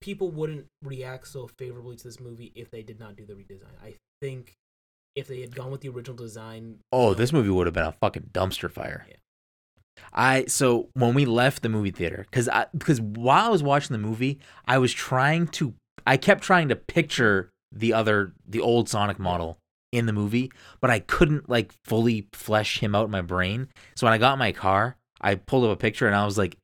people 0.00 0.30
wouldn't 0.30 0.66
react 0.82 1.26
so 1.28 1.48
favorably 1.58 1.96
to 1.96 2.04
this 2.04 2.20
movie 2.20 2.52
if 2.54 2.70
they 2.70 2.82
did 2.82 3.00
not 3.00 3.16
do 3.16 3.24
the 3.24 3.34
redesign. 3.34 3.74
I 3.82 3.94
think 4.20 4.52
if 5.16 5.28
they 5.28 5.40
had 5.40 5.54
gone 5.54 5.70
with 5.70 5.80
the 5.80 5.88
original 5.88 6.16
design, 6.16 6.80
Oh, 6.92 7.14
this 7.14 7.32
movie 7.32 7.48
would 7.50 7.66
have 7.66 7.74
been 7.74 7.84
a 7.86 7.92
fucking 7.92 8.30
dumpster 8.32 8.70
fire. 8.70 9.06
Yeah. 9.08 9.16
I 10.12 10.44
so 10.46 10.88
when 10.94 11.14
we 11.14 11.24
left 11.24 11.62
the 11.62 11.68
movie 11.68 11.90
theater, 11.90 12.26
because 12.30 12.48
I 12.48 12.66
because 12.76 13.00
while 13.00 13.46
I 13.46 13.50
was 13.50 13.62
watching 13.62 13.92
the 13.92 13.98
movie, 13.98 14.38
I 14.66 14.78
was 14.78 14.92
trying 14.92 15.48
to 15.48 15.74
I 16.06 16.16
kept 16.16 16.42
trying 16.42 16.68
to 16.68 16.76
picture 16.76 17.50
the 17.72 17.92
other 17.92 18.32
the 18.46 18.60
old 18.60 18.88
Sonic 18.88 19.18
model 19.18 19.58
in 19.92 20.06
the 20.06 20.12
movie, 20.12 20.50
but 20.80 20.90
I 20.90 20.98
couldn't 21.00 21.48
like 21.48 21.72
fully 21.84 22.28
flesh 22.32 22.80
him 22.80 22.94
out 22.94 23.06
in 23.06 23.10
my 23.10 23.22
brain. 23.22 23.68
So 23.96 24.06
when 24.06 24.12
I 24.12 24.18
got 24.18 24.34
in 24.34 24.38
my 24.38 24.52
car, 24.52 24.96
I 25.20 25.36
pulled 25.36 25.64
up 25.64 25.70
a 25.70 25.76
picture 25.76 26.06
and 26.06 26.16
I 26.16 26.24
was 26.24 26.36
like, 26.36 26.56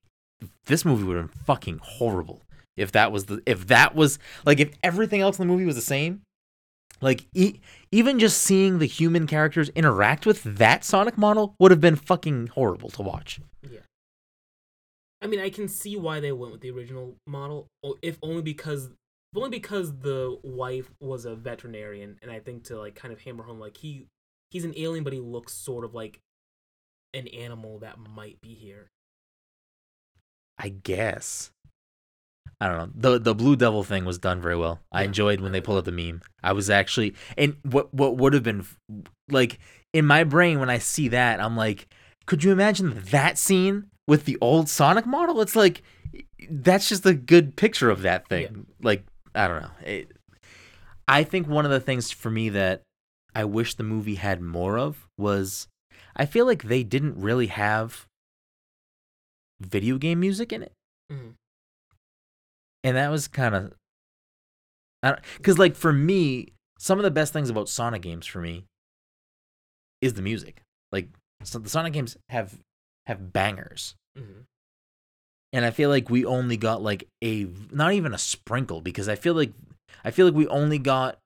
this 0.66 0.84
movie 0.84 1.04
would 1.04 1.16
have 1.16 1.30
been 1.30 1.40
fucking 1.44 1.80
horrible 1.82 2.42
if 2.76 2.92
that 2.92 3.12
was 3.12 3.26
the 3.26 3.42
if 3.46 3.66
that 3.68 3.94
was 3.94 4.18
like 4.44 4.60
if 4.60 4.72
everything 4.82 5.20
else 5.20 5.38
in 5.38 5.46
the 5.46 5.52
movie 5.52 5.64
was 5.64 5.76
the 5.76 5.82
same. 5.82 6.22
Like 7.00 7.26
e- 7.34 7.60
even 7.90 8.18
just 8.18 8.42
seeing 8.42 8.78
the 8.78 8.86
human 8.86 9.26
characters 9.26 9.70
interact 9.70 10.26
with 10.26 10.42
that 10.42 10.84
Sonic 10.84 11.16
model 11.16 11.54
would 11.58 11.70
have 11.70 11.80
been 11.80 11.96
fucking 11.96 12.48
horrible 12.48 12.90
to 12.90 13.02
watch. 13.02 13.40
Yeah. 13.62 13.80
I 15.22 15.26
mean, 15.26 15.40
I 15.40 15.50
can 15.50 15.68
see 15.68 15.96
why 15.96 16.20
they 16.20 16.32
went 16.32 16.52
with 16.52 16.60
the 16.60 16.70
original 16.70 17.16
model, 17.26 17.68
if 18.02 18.18
only 18.22 18.42
because 18.42 18.86
if 18.86 19.36
only 19.36 19.50
because 19.50 19.98
the 19.98 20.38
wife 20.42 20.90
was 21.00 21.24
a 21.24 21.34
veterinarian, 21.34 22.18
and 22.22 22.30
I 22.30 22.40
think 22.40 22.64
to 22.64 22.78
like 22.78 22.94
kind 22.94 23.12
of 23.12 23.20
hammer 23.20 23.44
home 23.44 23.60
like 23.60 23.76
he 23.76 24.06
he's 24.50 24.64
an 24.64 24.74
alien, 24.76 25.04
but 25.04 25.12
he 25.12 25.20
looks 25.20 25.52
sort 25.52 25.84
of 25.84 25.94
like 25.94 26.20
an 27.14 27.28
animal 27.28 27.78
that 27.80 27.98
might 27.98 28.40
be 28.40 28.54
here. 28.54 28.88
I 30.58 30.68
guess. 30.68 31.50
I 32.60 32.68
don't 32.68 32.78
know. 32.78 33.12
The 33.12 33.18
the 33.18 33.34
Blue 33.34 33.56
Devil 33.56 33.82
thing 33.84 34.04
was 34.04 34.18
done 34.18 34.40
very 34.40 34.56
well. 34.56 34.80
I 34.92 35.00
Yeah. 35.02 35.06
enjoyed 35.08 35.40
when 35.40 35.52
they 35.52 35.60
pulled 35.60 35.78
up 35.78 35.84
the 35.86 35.92
meme. 35.92 36.20
I 36.42 36.52
was 36.52 36.68
actually 36.68 37.14
and 37.38 37.56
what 37.62 37.92
what 37.94 38.16
would 38.18 38.34
have 38.34 38.42
been 38.42 38.66
like 39.30 39.58
in 39.92 40.04
my 40.06 40.24
brain 40.24 40.60
when 40.60 40.70
I 40.70 40.78
see 40.78 41.08
that, 41.08 41.40
I'm 41.40 41.56
like, 41.56 41.88
could 42.26 42.44
you 42.44 42.52
imagine 42.52 43.00
that 43.10 43.38
scene 43.38 43.86
with 44.06 44.24
the 44.26 44.36
old 44.40 44.68
Sonic 44.68 45.06
model? 45.06 45.40
It's 45.40 45.56
like 45.56 45.82
that's 46.50 46.88
just 46.88 47.06
a 47.06 47.14
good 47.14 47.56
picture 47.56 47.90
of 47.90 48.02
that 48.02 48.28
thing. 48.28 48.42
Yeah. 48.42 48.62
Like 48.82 49.04
I 49.34 49.48
don't 49.48 49.62
know. 49.62 49.70
It, 49.86 50.12
I 51.08 51.24
think 51.24 51.48
one 51.48 51.64
of 51.64 51.70
the 51.70 51.80
things 51.80 52.10
for 52.10 52.30
me 52.30 52.50
that 52.50 52.82
I 53.34 53.44
wish 53.44 53.74
the 53.74 53.82
movie 53.84 54.16
had 54.16 54.40
more 54.42 54.76
of 54.78 55.06
was 55.16 55.66
I 56.14 56.26
feel 56.26 56.44
like 56.46 56.64
they 56.64 56.82
didn't 56.82 57.16
really 57.20 57.46
have 57.46 58.06
video 59.60 59.98
game 59.98 60.20
music 60.20 60.52
in 60.52 60.62
it 60.62 60.72
Mhm. 61.12 61.34
And 62.84 62.96
that 62.96 63.10
was 63.10 63.28
kind 63.28 63.54
of 63.54 63.72
because 65.36 65.58
like 65.58 65.74
for 65.76 65.92
me 65.92 66.48
some 66.78 66.98
of 66.98 67.02
the 67.04 67.10
best 67.10 67.32
things 67.32 67.50
about 67.50 67.68
sonic 67.68 68.02
games 68.02 68.26
for 68.26 68.40
me 68.40 68.64
is 70.00 70.14
the 70.14 70.22
music 70.22 70.62
like 70.92 71.08
so 71.44 71.58
the 71.58 71.68
sonic 71.70 71.92
games 71.92 72.16
have 72.28 72.58
have 73.06 73.32
bangers 73.32 73.94
Mhm. 74.18 74.44
and 75.52 75.64
i 75.64 75.70
feel 75.70 75.88
like 75.90 76.10
we 76.10 76.24
only 76.24 76.56
got 76.56 76.82
like 76.82 77.06
a 77.22 77.46
not 77.70 77.92
even 77.92 78.12
a 78.14 78.18
sprinkle 78.18 78.80
because 78.80 79.08
i 79.08 79.14
feel 79.14 79.34
like 79.34 79.52
i 80.04 80.10
feel 80.10 80.26
like 80.26 80.34
we 80.34 80.46
only 80.48 80.78
got 80.78 81.18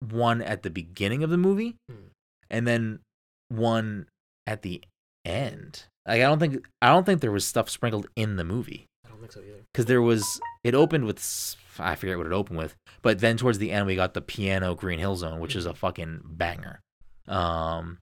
one 0.00 0.42
at 0.42 0.62
the 0.62 0.70
beginning 0.70 1.22
of 1.22 1.30
the 1.30 1.36
movie 1.38 1.76
Hmm. 1.88 2.08
and 2.50 2.66
then 2.66 3.00
one 3.48 4.06
at 4.46 4.62
the 4.62 4.82
end 5.24 5.84
like 6.06 6.20
i 6.20 6.24
don't 6.24 6.38
think 6.40 6.66
i 6.82 6.88
don't 6.88 7.04
think 7.06 7.20
there 7.20 7.30
was 7.32 7.46
stuff 7.46 7.70
sprinkled 7.70 8.06
in 8.16 8.36
the 8.36 8.44
movie 8.44 8.86
think 9.24 9.32
so 9.32 9.40
either. 9.40 9.64
because 9.72 9.86
there 9.86 10.02
was 10.02 10.40
it 10.62 10.74
opened 10.74 11.04
with 11.04 11.56
I 11.78 11.94
forget 11.96 12.16
what 12.16 12.26
it 12.26 12.32
opened 12.32 12.58
with, 12.58 12.74
but 13.02 13.18
then 13.18 13.36
towards 13.36 13.58
the 13.58 13.72
end 13.72 13.86
we 13.86 13.96
got 13.96 14.14
the 14.14 14.20
piano 14.20 14.74
Green 14.74 14.98
Hill 15.00 15.16
Zone, 15.16 15.40
which 15.40 15.56
is 15.56 15.66
a 15.66 15.74
fucking 15.74 16.20
banger. 16.24 16.80
Um, 17.26 17.98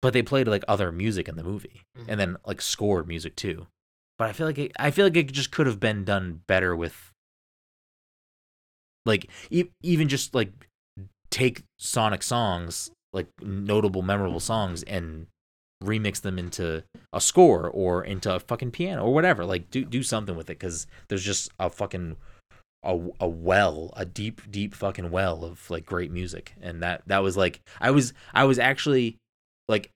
but 0.00 0.12
they 0.12 0.22
played 0.22 0.48
like 0.48 0.64
other 0.68 0.90
music 0.92 1.28
in 1.28 1.36
the 1.36 1.44
movie, 1.44 1.82
Mhm. 1.98 2.04
and 2.08 2.20
then 2.20 2.36
like 2.46 2.60
scored 2.62 3.06
music 3.08 3.36
too. 3.36 3.66
But 4.18 4.28
I 4.28 4.32
feel 4.32 4.46
like 4.46 4.58
it, 4.58 4.72
I 4.78 4.90
feel 4.90 5.06
like 5.06 5.16
it 5.16 5.32
just 5.32 5.50
could 5.50 5.66
have 5.66 5.80
been 5.80 6.04
done 6.04 6.42
better 6.46 6.74
with, 6.76 7.10
like 9.06 9.28
e- 9.50 9.70
even 9.82 10.08
just 10.08 10.34
like 10.34 10.52
take 11.30 11.62
Sonic 11.78 12.22
songs, 12.22 12.90
like 13.12 13.26
notable 13.42 14.02
memorable 14.02 14.40
songs, 14.40 14.82
and 14.84 15.26
remix 15.82 16.20
them 16.20 16.38
into 16.38 16.84
a 17.12 17.20
score 17.20 17.68
or 17.68 18.04
into 18.04 18.34
a 18.34 18.40
fucking 18.40 18.70
piano 18.70 19.04
or 19.04 19.14
whatever. 19.14 19.44
Like 19.44 19.70
do 19.70 19.84
do 19.84 20.02
something 20.02 20.36
with 20.36 20.50
it 20.50 20.58
because 20.58 20.86
there's 21.08 21.24
just 21.24 21.50
a 21.58 21.70
fucking 21.70 22.16
a, 22.84 22.98
a 23.20 23.28
well, 23.28 23.92
a 23.96 24.04
deep 24.04 24.40
deep 24.50 24.74
fucking 24.74 25.10
well 25.10 25.44
of 25.44 25.68
like 25.70 25.86
great 25.86 26.10
music, 26.10 26.54
and 26.60 26.82
that 26.82 27.02
that 27.06 27.22
was 27.22 27.36
like 27.36 27.60
I 27.80 27.90
was 27.90 28.12
I 28.32 28.44
was 28.44 28.58
actually 28.58 29.16
like 29.68 29.90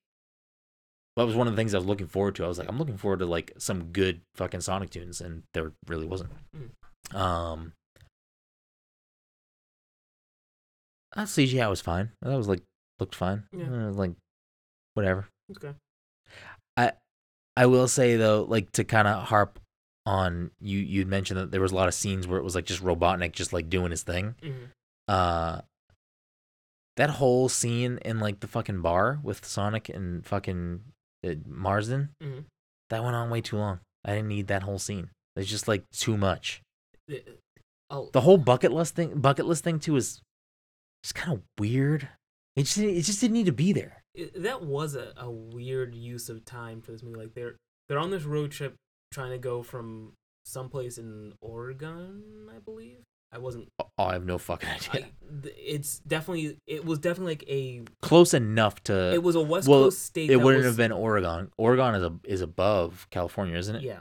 that 1.17 1.27
was 1.27 1.37
one 1.37 1.47
of 1.49 1.53
the 1.53 1.57
things 1.57 1.75
I 1.75 1.79
was 1.79 1.87
looking 1.87 2.07
forward 2.07 2.35
to. 2.37 2.45
I 2.45 2.49
was 2.49 2.59
like 2.59 2.69
I'm 2.69 2.79
looking 2.79 2.97
forward 2.97 3.19
to 3.19 3.27
like 3.27 3.53
some 3.59 3.87
good 3.87 4.21
fucking 4.37 4.63
Sonic 4.63 4.91
tunes, 4.91 5.21
and 5.21 5.43
there 5.55 5.73
really 5.87 6.07
wasn't. 6.07 6.31
Um. 7.15 7.73
That 11.17 11.27
CGI 11.27 11.69
was 11.69 11.81
fine. 11.81 12.11
That 12.23 12.37
was 12.37 12.49
like 12.49 12.63
looked 13.01 13.15
fine. 13.15 13.45
Yeah. 13.53 13.67
Uh, 13.67 13.93
like 13.93 14.13
whatever. 14.95 15.27
Okay. 15.57 15.75
I 16.77 16.93
I 17.57 17.67
will 17.67 17.89
say 17.89 18.17
though, 18.17 18.45
like 18.49 18.71
to 18.73 18.85
kind 18.85 19.09
of 19.09 19.25
harp 19.25 19.59
on 20.07 20.51
you, 20.61 20.79
you'd 20.79 21.09
mentioned 21.09 21.39
that 21.41 21.51
there 21.51 21.61
was 21.61 21.73
a 21.73 21.75
lot 21.75 21.89
of 21.89 21.95
scenes 21.95 22.27
where 22.27 22.39
it 22.39 22.45
was 22.45 22.55
like 22.55 22.65
just 22.65 22.83
Robotnik 22.83 23.33
just 23.33 23.53
like 23.53 23.69
doing 23.69 23.91
his 23.91 24.03
thing. 24.03 24.35
Mhm. 24.43 24.69
Uh, 25.09 25.61
that 26.97 27.11
whole 27.11 27.49
scene 27.49 27.99
in 28.05 28.19
like 28.19 28.41
the 28.41 28.49
fucking 28.49 28.81
bar 28.83 29.19
with 29.23 29.45
Sonic 29.45 29.89
and 29.89 30.25
fucking 30.27 30.83
uh, 31.27 31.35
Marsden, 31.47 32.11
Mhm. 32.23 32.45
that 32.91 33.03
went 33.03 33.17
on 33.17 33.31
way 33.31 33.41
too 33.41 33.57
long. 33.57 33.81
I 34.05 34.15
didn't 34.15 34.29
need 34.29 34.47
that 34.49 34.63
whole 34.63 34.79
scene. 34.79 35.11
It's 35.37 35.49
just 35.51 35.69
like 35.69 35.85
too 35.91 36.17
much. 36.17 36.63
The- 37.07 37.25
Oh, 37.91 38.11
The 38.13 38.21
whole 38.21 38.37
bucket 38.37 38.71
list 38.71 38.95
thing, 38.97 39.19
bucket 39.19 39.47
list 39.47 39.65
thing 39.65 39.81
too, 39.81 39.97
is 39.97 40.21
just 41.03 41.15
kind 41.15 41.33
of 41.39 41.43
weird. 41.59 42.07
It 42.55 42.65
just, 42.65 42.77
it 42.77 43.01
just 43.03 43.19
didn't 43.19 43.33
need 43.33 43.47
to 43.47 43.53
be 43.53 43.73
there. 43.73 44.03
It, 44.19 44.43
that 44.43 44.63
was 44.63 44.95
a, 44.95 45.13
a 45.17 45.31
weird 45.31 45.95
use 45.95 46.29
of 46.29 46.45
time 46.45 46.81
for 46.81 46.93
this 46.93 47.03
movie. 47.03 47.19
Like 47.19 47.35
they're 47.35 47.57
they're 47.89 47.99
on 47.99 48.11
this 48.11 48.25
road 48.25 48.51
trip 48.51 48.75
trying 49.13 49.31
to 49.31 49.39
go 49.39 49.63
from 49.63 50.13
someplace 50.45 50.99
in 50.99 51.35
Oregon, 51.41 52.51
I 52.55 52.59
believe. 52.59 52.99
I 53.31 53.39
wasn't. 53.39 53.69
Oh, 53.79 53.87
oh 53.99 54.05
I 54.05 54.15
have 54.15 54.25
no 54.25 54.39
fucking 54.39 54.69
idea. 54.69 55.07
I, 55.07 55.49
it's 55.57 55.99
definitely. 56.01 56.59
It 56.67 56.85
was 56.85 56.99
definitely 56.99 57.33
like 57.33 57.45
a. 57.49 57.83
Close 58.03 58.35
enough 58.35 58.83
to. 58.85 59.13
It 59.13 59.23
was 59.23 59.37
a 59.37 59.41
West 59.41 59.69
well, 59.69 59.85
Coast 59.85 60.03
state. 60.05 60.31
it 60.31 60.37
wouldn't 60.37 60.65
was- 60.65 60.67
have 60.67 60.77
been 60.77 60.93
Oregon. 60.93 61.51
Oregon 61.57 61.95
is 61.95 62.03
a 62.03 62.13
is 62.25 62.41
above 62.41 63.07
California, 63.11 63.57
isn't 63.57 63.77
it? 63.77 63.83
Yeah, 63.83 63.99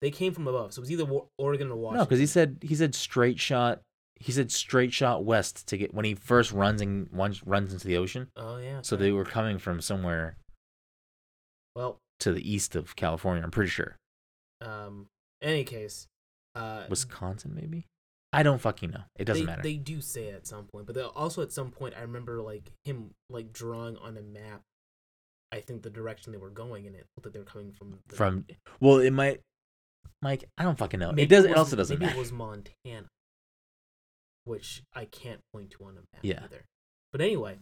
they 0.00 0.10
came 0.10 0.32
from 0.32 0.48
above, 0.48 0.72
so 0.72 0.80
it 0.80 0.82
was 0.82 0.90
either 0.90 1.06
Oregon 1.38 1.70
or 1.70 1.76
Washington. 1.76 1.98
No, 1.98 2.04
because 2.04 2.18
he 2.18 2.26
said 2.26 2.58
he 2.62 2.74
said 2.74 2.94
straight 2.94 3.38
shot. 3.38 3.80
He 4.22 4.32
said 4.32 4.52
straight 4.52 4.92
shot 4.92 5.24
west 5.24 5.66
to 5.68 5.76
get 5.76 5.92
when 5.92 6.04
he 6.04 6.14
first 6.14 6.52
runs 6.52 6.80
and 6.80 7.08
runs 7.12 7.72
into 7.72 7.86
the 7.86 7.96
ocean. 7.96 8.28
Oh 8.36 8.58
yeah. 8.58 8.80
So 8.82 8.94
okay. 8.94 9.04
they 9.04 9.12
were 9.12 9.24
coming 9.24 9.58
from 9.58 9.80
somewhere 9.80 10.36
Well, 11.74 11.98
to 12.20 12.32
the 12.32 12.50
east 12.52 12.76
of 12.76 12.94
California. 12.96 13.42
I'm 13.42 13.50
pretty 13.50 13.70
sure 13.70 13.96
um. 14.60 15.06
Any 15.42 15.64
case, 15.64 16.06
uh, 16.54 16.84
Wisconsin, 16.88 17.52
maybe. 17.52 17.86
I 18.32 18.44
don't 18.44 18.60
fucking 18.60 18.90
know. 18.92 19.02
It 19.18 19.24
doesn't 19.24 19.44
they, 19.44 19.50
matter. 19.50 19.62
They 19.62 19.74
do 19.74 20.00
say 20.00 20.26
it 20.28 20.36
at 20.36 20.46
some 20.46 20.66
point, 20.72 20.86
but 20.86 20.96
also 21.16 21.42
at 21.42 21.50
some 21.50 21.72
point, 21.72 21.94
I 21.98 22.02
remember 22.02 22.40
like 22.40 22.70
him 22.84 23.10
like 23.28 23.52
drawing 23.52 23.96
on 23.96 24.16
a 24.16 24.22
map. 24.22 24.62
I 25.50 25.58
think 25.60 25.82
the 25.82 25.90
direction 25.90 26.30
they 26.30 26.38
were 26.38 26.48
going 26.48 26.86
and 26.86 26.94
it, 26.94 27.06
looked 27.16 27.26
like 27.26 27.32
they 27.32 27.40
were 27.40 27.44
coming 27.44 27.72
from. 27.72 27.98
The, 28.08 28.14
from 28.14 28.46
well, 28.80 28.98
it 28.98 29.10
might. 29.10 29.40
Mike, 30.22 30.44
I 30.56 30.62
don't 30.62 30.78
fucking 30.78 31.00
know. 31.00 31.10
maybe 31.10 31.22
it 31.22 31.28
doesn't. 31.28 31.50
It 31.50 31.54
was- 31.54 31.58
also 31.58 31.76
doesn't 31.76 31.98
Maybe 31.98 32.06
matter. 32.06 32.16
it 32.16 32.20
was 32.20 32.30
Montana, 32.32 33.08
which 34.44 34.82
I 34.94 35.04
can't 35.04 35.40
point 35.52 35.70
to 35.72 35.84
on 35.84 35.90
a 35.92 35.94
map 35.94 36.20
Yeah. 36.22 36.40
either. 36.44 36.64
But 37.12 37.20
anyway, 37.20 37.58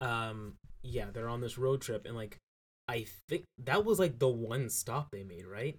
um, 0.00 0.54
yeah, 0.82 1.06
they're 1.12 1.28
on 1.28 1.40
this 1.40 1.58
road 1.58 1.80
trip, 1.80 2.04
and 2.06 2.16
like, 2.16 2.38
I 2.88 3.06
think 3.28 3.44
that 3.64 3.84
was 3.84 3.98
like 3.98 4.18
the 4.18 4.28
one 4.28 4.68
stop 4.68 5.08
they 5.12 5.22
made, 5.24 5.46
right? 5.46 5.76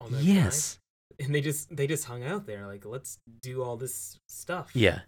On 0.00 0.12
their 0.12 0.20
drive? 0.22 0.34
yes. 0.34 0.78
and 1.18 1.34
they 1.34 1.40
just 1.40 1.74
they 1.74 1.86
just 1.86 2.04
hung 2.04 2.22
out 2.22 2.46
there 2.46 2.66
like 2.66 2.84
let's 2.84 3.18
do 3.42 3.62
all 3.62 3.76
this 3.76 4.18
stuff. 4.28 4.70
Yeah, 4.74 5.00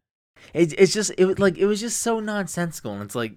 it, 0.55 0.73
it's 0.79 0.93
just 0.95 1.13
it 1.19 1.27
was 1.27 1.39
like 1.39 1.59
it 1.59 1.67
was 1.67 1.81
just 1.81 2.01
so 2.01 2.19
nonsensical, 2.21 2.93
and 2.95 3.03
it's 3.03 3.15
like 3.15 3.37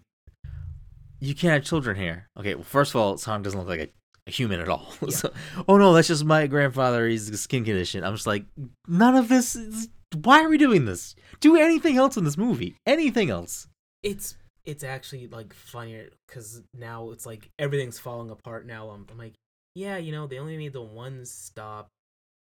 you 1.20 1.36
can't 1.36 1.54
have 1.54 1.64
children 1.64 1.96
here. 1.98 2.28
Okay, 2.40 2.56
well, 2.56 2.64
first 2.64 2.92
of 2.92 3.02
all, 3.02 3.18
Sonic 3.18 3.44
doesn't 3.44 3.60
look 3.60 3.68
like 3.70 3.80
a, 3.82 3.90
a 4.28 4.32
human 4.32 4.60
at 4.62 4.70
all. 4.70 4.94
Yeah. 5.02 5.10
So- 5.10 5.34
oh 5.68 5.78
no, 5.78 5.94
that's 5.94 6.08
just 6.08 6.24
my 6.26 6.48
grandfather. 6.48 7.08
He's 7.08 7.30
a 7.30 7.38
skin 7.38 7.66
condition. 7.66 8.04
I'm 8.06 8.16
just 8.16 8.28
like 8.28 8.46
none 8.88 9.16
of 9.16 9.28
this. 9.28 9.56
Is, 9.56 9.90
why 10.16 10.44
are 10.44 10.50
we 10.50 10.58
doing 10.58 10.86
this? 10.86 11.16
Do 11.40 11.56
anything 11.56 11.98
else 11.98 12.18
in 12.18 12.24
this 12.24 12.38
movie? 12.38 12.76
Anything 12.86 13.30
else? 13.30 13.68
It's 14.02 14.36
it's 14.66 14.84
actually 14.84 15.28
like 15.28 15.54
funnier 15.54 16.10
because 16.28 16.62
now 16.74 17.12
it's 17.12 17.26
like 17.26 17.50
everything's 17.60 18.00
falling 18.00 18.30
apart. 18.30 18.66
Now 18.66 18.90
I'm, 18.90 19.06
I'm 19.12 19.18
like, 19.18 19.34
yeah, 19.76 19.98
you 19.98 20.12
know, 20.12 20.28
they 20.28 20.40
only 20.40 20.58
made 20.58 20.74
the 20.74 20.82
one 20.82 21.26
stop 21.26 21.90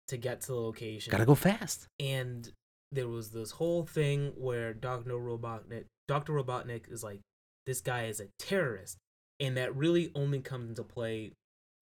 to 0.09 0.17
get 0.17 0.41
to 0.43 0.49
the 0.49 0.61
location. 0.61 1.11
Gotta 1.11 1.25
go 1.25 1.35
fast. 1.35 1.87
and 1.99 2.51
there 2.93 3.09
was 3.09 3.31
this 3.31 3.53
whole 3.53 3.85
thing 3.87 4.33
where 4.37 4.75
Dr. 4.75 5.13
Robotnik, 5.13 5.87
Dr. 6.09 6.35
Robotnik 6.35 6.93
is 6.93 7.03
like, 7.03 7.21
this 7.65 7.81
guy 7.81 8.05
is 8.05 8.21
a 8.21 8.27
terrorist, 8.39 8.99
and 9.41 9.57
that 9.57 9.75
really 9.75 10.13
only 10.15 10.41
comes 10.41 10.69
into 10.69 10.83
play 10.85 11.33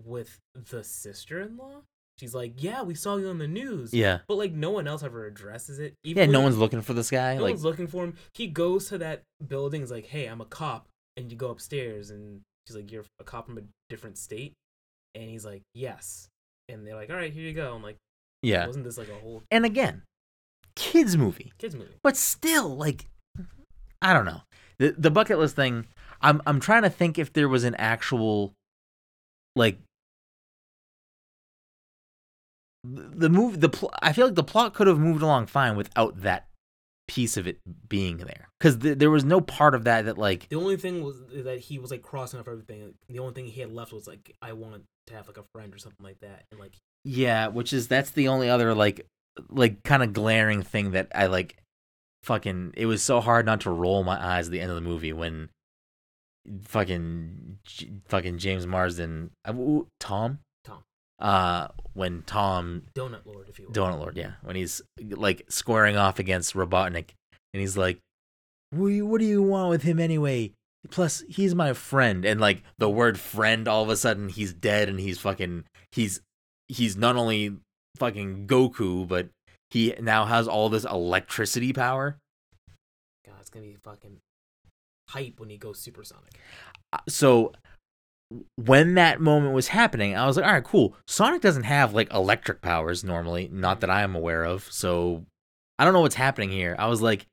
with 0.04 0.38
the 0.54 0.84
sister-in-law. 0.84 1.82
She's 2.20 2.34
like, 2.34 2.62
yeah, 2.62 2.82
we 2.82 2.94
saw 2.94 3.16
you 3.16 3.28
on 3.30 3.38
the 3.38 3.48
news, 3.48 3.94
Yeah. 3.94 4.18
but 4.28 4.34
like 4.36 4.52
no 4.52 4.70
one 4.70 4.86
else 4.86 5.02
ever 5.02 5.26
addresses 5.26 5.78
it. 5.78 5.94
Yeah. 6.04 6.10
Even 6.10 6.30
No 6.32 6.42
one's 6.42 6.58
looking 6.58 6.82
for 6.82 6.92
this 6.92 7.10
guy. 7.10 7.36
no 7.36 7.42
like 7.42 7.52
one's 7.52 7.64
looking 7.64 7.86
for 7.86 8.04
him. 8.04 8.14
He 8.34 8.46
goes 8.46 8.88
to 8.90 8.98
that 8.98 9.22
building. 9.48 9.80
He's 9.80 9.90
like, 9.90 10.06
hey, 10.06 10.26
I'm 10.26 10.42
a 10.42 10.44
cop, 10.44 10.86
and 11.16 11.30
you 11.32 11.38
go 11.38 11.48
upstairs, 11.48 12.10
and 12.10 12.42
she's 12.66 12.76
like, 12.76 12.92
you're 12.92 13.04
a 13.18 13.24
cop 13.24 13.46
from 13.46 13.56
a 13.56 13.62
different 13.88 14.18
state, 14.18 14.52
and 15.14 15.24
he's 15.30 15.46
like, 15.46 15.62
yes, 15.74 16.28
and 16.68 16.86
they're 16.86 16.94
like, 16.94 17.08
all 17.08 17.16
right, 17.16 17.32
here 17.32 17.42
you 17.42 17.54
go. 17.54 17.74
I'm 17.74 17.82
like, 17.82 17.96
yeah. 18.42 18.66
wasn't 18.66 18.84
this 18.84 18.98
like 18.98 19.08
a 19.08 19.14
whole 19.14 19.42
And 19.50 19.64
again, 19.64 20.02
kids 20.76 21.16
movie. 21.16 21.52
kids 21.58 21.74
movie? 21.74 21.96
but 22.02 22.16
still 22.16 22.76
like 22.76 23.06
i 24.02 24.12
don't 24.14 24.24
know 24.24 24.40
the 24.78 24.94
the 24.96 25.10
bucket 25.10 25.38
list 25.38 25.54
thing 25.56 25.86
i'm 26.22 26.40
i'm 26.46 26.58
trying 26.60 26.82
to 26.82 26.88
think 26.88 27.18
if 27.18 27.32
there 27.34 27.48
was 27.50 27.64
an 27.64 27.74
actual 27.74 28.52
like 29.56 29.78
the 32.82 33.28
move 33.28 33.60
the 33.60 33.68
pl- 33.68 33.92
i 34.00 34.12
feel 34.12 34.26
like 34.26 34.34
the 34.34 34.42
plot 34.42 34.74
could 34.74 34.86
have 34.86 34.98
moved 34.98 35.22
along 35.22 35.46
fine 35.46 35.76
without 35.76 36.22
that 36.22 36.46
piece 37.08 37.36
of 37.36 37.46
it 37.46 37.58
being 37.88 38.18
there 38.18 38.48
because 38.58 38.76
th- 38.78 38.96
there 38.98 39.10
was 39.10 39.24
no 39.24 39.40
part 39.40 39.74
of 39.74 39.82
that 39.84 40.04
that 40.04 40.16
like 40.16 40.48
The 40.48 40.56
only 40.56 40.76
thing 40.76 41.02
was 41.02 41.16
that 41.44 41.58
he 41.58 41.78
was 41.78 41.90
like 41.90 42.02
crossing 42.02 42.38
off 42.38 42.46
everything. 42.46 42.94
The 43.08 43.18
only 43.18 43.34
thing 43.34 43.46
he 43.46 43.60
had 43.60 43.72
left 43.72 43.92
was 43.92 44.06
like, 44.06 44.32
I 44.40 44.52
want 44.52 44.84
to 45.08 45.14
have 45.14 45.26
like 45.26 45.36
a 45.36 45.42
friend 45.52 45.74
or 45.74 45.78
something 45.78 46.04
like 46.04 46.20
that. 46.20 46.44
And 46.52 46.60
like, 46.60 46.74
yeah 47.02 47.48
which 47.48 47.72
is 47.72 47.88
that's 47.88 48.12
the 48.12 48.28
only 48.28 48.48
other 48.48 48.74
like 48.74 49.04
like 49.48 49.82
kind 49.82 50.04
of 50.04 50.12
glaring 50.12 50.62
thing 50.62 50.92
that 50.92 51.08
i 51.14 51.26
like 51.26 51.56
fucking 52.22 52.74
it 52.76 52.86
was 52.86 53.02
so 53.02 53.20
hard 53.20 53.44
not 53.44 53.62
to 53.62 53.70
roll 53.70 54.04
my 54.04 54.22
eyes 54.24 54.46
at 54.46 54.52
the 54.52 54.60
end 54.60 54.70
of 54.70 54.76
the 54.76 54.80
movie 54.80 55.12
when 55.12 55.48
fucking 56.62 57.58
fucking 58.06 58.38
James 58.38 58.66
Marsden 58.66 59.30
uh, 59.44 59.52
Tom. 59.98 60.38
Uh 61.20 61.68
when 61.94 62.22
Tom 62.22 62.82
Donut 62.94 63.26
Lord, 63.26 63.48
if 63.48 63.58
you 63.58 63.66
will. 63.66 63.72
Donut 63.72 63.98
Lord 63.98 64.16
yeah 64.16 64.32
when 64.42 64.56
he's 64.56 64.80
like 64.98 65.44
squaring 65.48 65.96
off 65.96 66.18
against 66.18 66.54
Robotnik 66.54 67.10
and 67.52 67.60
he's 67.60 67.76
like 67.76 67.98
what 68.70 68.88
do 68.88 68.94
you, 68.94 69.06
what 69.06 69.20
do 69.20 69.26
you 69.26 69.42
want 69.42 69.70
with 69.70 69.82
him 69.82 69.98
anyway 69.98 70.52
plus 70.90 71.22
he's 71.28 71.54
my 71.54 71.72
friend 71.72 72.24
and 72.24 72.40
like 72.40 72.62
the 72.78 72.88
word 72.88 73.18
friend 73.18 73.68
all 73.68 73.82
of 73.82 73.88
a 73.90 73.96
sudden 73.96 74.28
he's 74.28 74.52
dead 74.54 74.88
and 74.88 75.00
he's 75.00 75.18
fucking 75.18 75.64
he's 75.92 76.20
he's 76.68 76.96
not 76.96 77.16
only 77.16 77.56
fucking 77.96 78.46
Goku 78.46 79.06
but 79.06 79.28
he 79.70 79.94
now 80.00 80.24
has 80.24 80.48
all 80.48 80.68
this 80.68 80.84
electricity 80.84 81.72
power 81.72 82.16
God, 83.26 83.34
it's 83.40 83.50
gonna 83.50 83.66
be 83.66 83.76
fucking 83.82 84.18
hype 85.10 85.40
when 85.40 85.50
he 85.50 85.58
goes 85.58 85.78
supersonic. 85.80 86.38
Uh, 86.92 86.98
so 87.08 87.52
when 88.56 88.94
that 88.94 89.20
moment 89.20 89.54
was 89.54 89.68
happening, 89.68 90.16
I 90.16 90.26
was 90.26 90.36
like, 90.36 90.46
all 90.46 90.52
right, 90.52 90.64
cool. 90.64 90.94
Sonic 91.06 91.40
doesn't 91.42 91.64
have 91.64 91.94
like 91.94 92.12
electric 92.12 92.62
powers 92.62 93.02
normally, 93.02 93.48
not 93.52 93.80
that 93.80 93.90
I 93.90 94.02
am 94.02 94.14
aware 94.14 94.44
of. 94.44 94.70
So 94.70 95.24
I 95.78 95.84
don't 95.84 95.92
know 95.94 96.00
what's 96.00 96.14
happening 96.14 96.50
here. 96.50 96.76
I 96.78 96.86
was 96.86 97.02
like, 97.02 97.26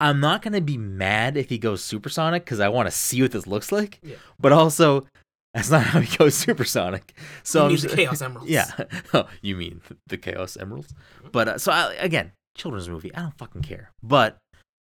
I'm 0.00 0.20
not 0.20 0.42
gonna 0.42 0.60
be 0.60 0.76
mad 0.78 1.36
if 1.36 1.48
he 1.48 1.58
goes 1.58 1.82
supersonic 1.82 2.44
because 2.44 2.60
I 2.60 2.68
want 2.68 2.86
to 2.86 2.90
see 2.92 3.22
what 3.22 3.32
this 3.32 3.46
looks 3.46 3.72
like. 3.72 3.98
Yeah. 4.02 4.16
But 4.38 4.52
also, 4.52 5.06
that's 5.54 5.70
not 5.70 5.82
how 5.82 6.00
he 6.00 6.16
goes 6.16 6.34
supersonic. 6.34 7.14
So 7.42 7.68
just- 7.70 7.82
the 7.88 7.96
Chaos 7.96 8.22
Emeralds. 8.22 8.50
Yeah. 8.50 8.70
Oh, 9.12 9.26
you 9.42 9.56
mean 9.56 9.80
the 10.06 10.18
Chaos 10.18 10.56
Emeralds? 10.56 10.94
But 11.32 11.48
uh, 11.48 11.58
so 11.58 11.72
I, 11.72 11.94
again, 11.94 12.32
children's 12.56 12.88
movie. 12.88 13.14
I 13.14 13.20
don't 13.20 13.36
fucking 13.38 13.62
care. 13.62 13.90
But 14.02 14.38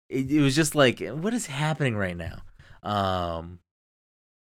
it, 0.08 0.30
it 0.30 0.40
was 0.40 0.54
just 0.54 0.74
like, 0.74 1.00
what 1.00 1.34
is 1.34 1.46
happening 1.46 1.96
right 1.96 2.16
now? 2.16 2.42
Um, 2.82 3.58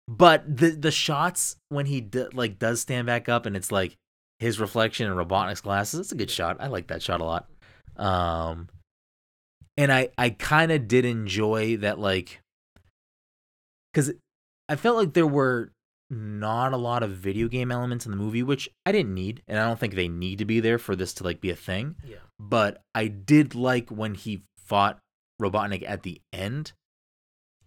but 0.08 0.44
the 0.56 0.70
the 0.70 0.90
shots 0.90 1.56
when 1.68 1.86
he 1.86 2.00
d- 2.00 2.26
like 2.32 2.58
does 2.58 2.80
stand 2.80 3.06
back 3.06 3.28
up 3.28 3.46
and 3.46 3.56
it's 3.56 3.72
like 3.72 3.96
his 4.38 4.60
reflection 4.60 5.10
in 5.10 5.16
Robotnik's 5.16 5.60
glasses. 5.60 6.00
It's 6.00 6.12
a 6.12 6.16
good 6.16 6.30
shot. 6.30 6.58
I 6.60 6.66
like 6.66 6.88
that 6.88 7.02
shot 7.02 7.20
a 7.20 7.24
lot. 7.24 7.48
Um, 7.96 8.68
and 9.76 9.92
I 9.92 10.10
I 10.18 10.30
kind 10.30 10.72
of 10.72 10.88
did 10.88 11.04
enjoy 11.04 11.78
that 11.78 11.98
like 11.98 12.40
because 13.92 14.12
I 14.68 14.76
felt 14.76 14.96
like 14.96 15.14
there 15.14 15.26
were 15.26 15.70
not 16.10 16.72
a 16.72 16.76
lot 16.76 17.02
of 17.02 17.10
video 17.10 17.48
game 17.48 17.72
elements 17.72 18.04
in 18.04 18.10
the 18.10 18.16
movie, 18.16 18.42
which 18.42 18.68
I 18.84 18.92
didn't 18.92 19.14
need, 19.14 19.42
and 19.48 19.58
I 19.58 19.66
don't 19.66 19.78
think 19.78 19.94
they 19.94 20.08
need 20.08 20.38
to 20.38 20.44
be 20.44 20.60
there 20.60 20.78
for 20.78 20.94
this 20.94 21.14
to 21.14 21.24
like 21.24 21.40
be 21.40 21.50
a 21.50 21.56
thing. 21.56 21.96
Yeah. 22.06 22.16
But 22.38 22.82
I 22.94 23.06
did 23.06 23.54
like 23.54 23.90
when 23.90 24.14
he 24.14 24.42
fought 24.58 24.98
Robotnik 25.40 25.84
at 25.88 26.02
the 26.02 26.20
end. 26.32 26.72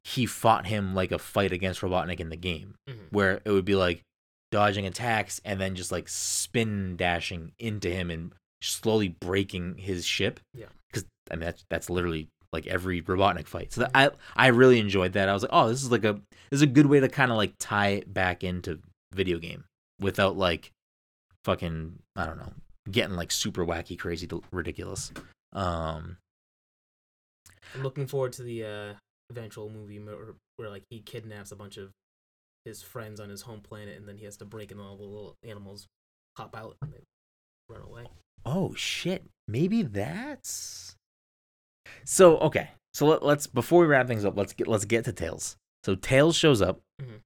He 0.08 0.26
fought 0.26 0.66
him 0.68 0.96
like 0.96 1.12
a 1.12 1.20
fight 1.20 1.52
against 1.52 1.82
Robotnik 1.82 2.20
in 2.22 2.30
the 2.30 2.38
game, 2.38 2.76
Mhm. 2.90 3.12
where 3.12 3.42
it 3.44 3.52
would 3.52 3.66
be 3.66 3.76
like 3.76 4.04
dodging 4.52 4.86
attacks 4.86 5.42
and 5.44 5.60
then 5.60 5.76
just 5.76 5.92
like 5.92 6.08
spin 6.08 6.96
dashing 6.96 7.52
into 7.60 7.90
him 7.90 8.10
and 8.10 8.32
slowly 8.62 9.10
breaking 9.10 9.78
his 9.78 10.06
ship. 10.06 10.40
Yeah. 10.54 10.68
because 10.90 11.06
I 11.30 11.36
mean 11.36 11.42
that's 11.42 11.66
that's 11.70 11.90
literally 11.90 12.30
like 12.54 12.66
every 12.68 13.02
Robotnik 13.02 13.48
fight. 13.48 13.74
So 13.74 13.82
that, 13.82 13.92
I 13.94 14.10
I 14.36 14.48
really 14.48 14.80
enjoyed 14.80 15.14
that. 15.14 15.28
I 15.28 15.34
was 15.34 15.44
like, 15.44 15.52
oh, 15.54 15.68
this 15.68 15.84
is 15.84 15.92
like 15.92 16.06
a 16.06 16.14
this 16.50 16.60
is 16.60 16.62
a 16.62 16.68
good 16.68 16.86
way 16.86 17.02
to 17.02 17.10
kind 17.10 17.30
of 17.30 17.36
like 17.38 17.54
tie 17.60 17.90
it 17.90 18.14
back 18.14 18.44
into 18.46 18.80
video 19.14 19.38
game 19.40 19.66
without 20.00 20.38
like 20.38 20.72
fucking 21.44 22.00
I 22.16 22.26
don't 22.26 22.38
know 22.38 22.54
getting 22.90 23.18
like 23.18 23.32
super 23.34 23.66
wacky, 23.66 24.00
crazy, 24.00 24.30
ridiculous. 24.52 25.12
Um, 25.52 26.18
I'm 27.76 27.84
looking 27.84 28.08
forward 28.08 28.32
to 28.34 28.44
the 28.44 28.64
uh, 28.64 28.94
eventual 29.30 29.70
movie 29.70 30.00
where, 30.00 30.16
where 30.58 30.70
like 30.70 30.84
he 30.90 31.00
kidnaps 31.00 31.52
a 31.52 31.56
bunch 31.56 31.78
of 31.78 31.92
his 32.66 32.82
friends 32.82 33.20
on 33.20 33.30
his 33.30 33.42
home 33.44 33.62
planet, 33.62 33.98
and 33.98 34.08
then 34.08 34.18
he 34.18 34.26
has 34.26 34.38
to 34.38 34.46
break, 34.46 34.72
and 34.72 34.80
all 34.82 34.96
the 34.98 35.04
little 35.04 35.36
animals 35.48 35.88
pop 36.36 36.56
out 36.56 36.76
and 36.82 36.92
they 36.94 37.04
run 37.70 37.82
away. 37.82 38.04
oh 38.46 38.74
shit, 38.76 39.24
maybe 39.48 39.82
that's 39.84 40.96
so 42.06 42.38
okay. 42.40 42.70
So 42.94 43.06
let, 43.08 43.24
let's 43.24 43.48
before 43.48 43.82
we 43.82 43.88
wrap 43.88 44.08
things 44.08 44.26
up, 44.26 44.38
let's 44.38 44.54
get 44.54 44.68
let's 44.68 44.86
get 44.86 45.06
to 45.06 45.14
Tails. 45.14 45.56
So 45.84 45.96
Tails 45.96 46.36
shows 46.36 46.62
up. 46.62 46.80
Mhm. 47.02 47.20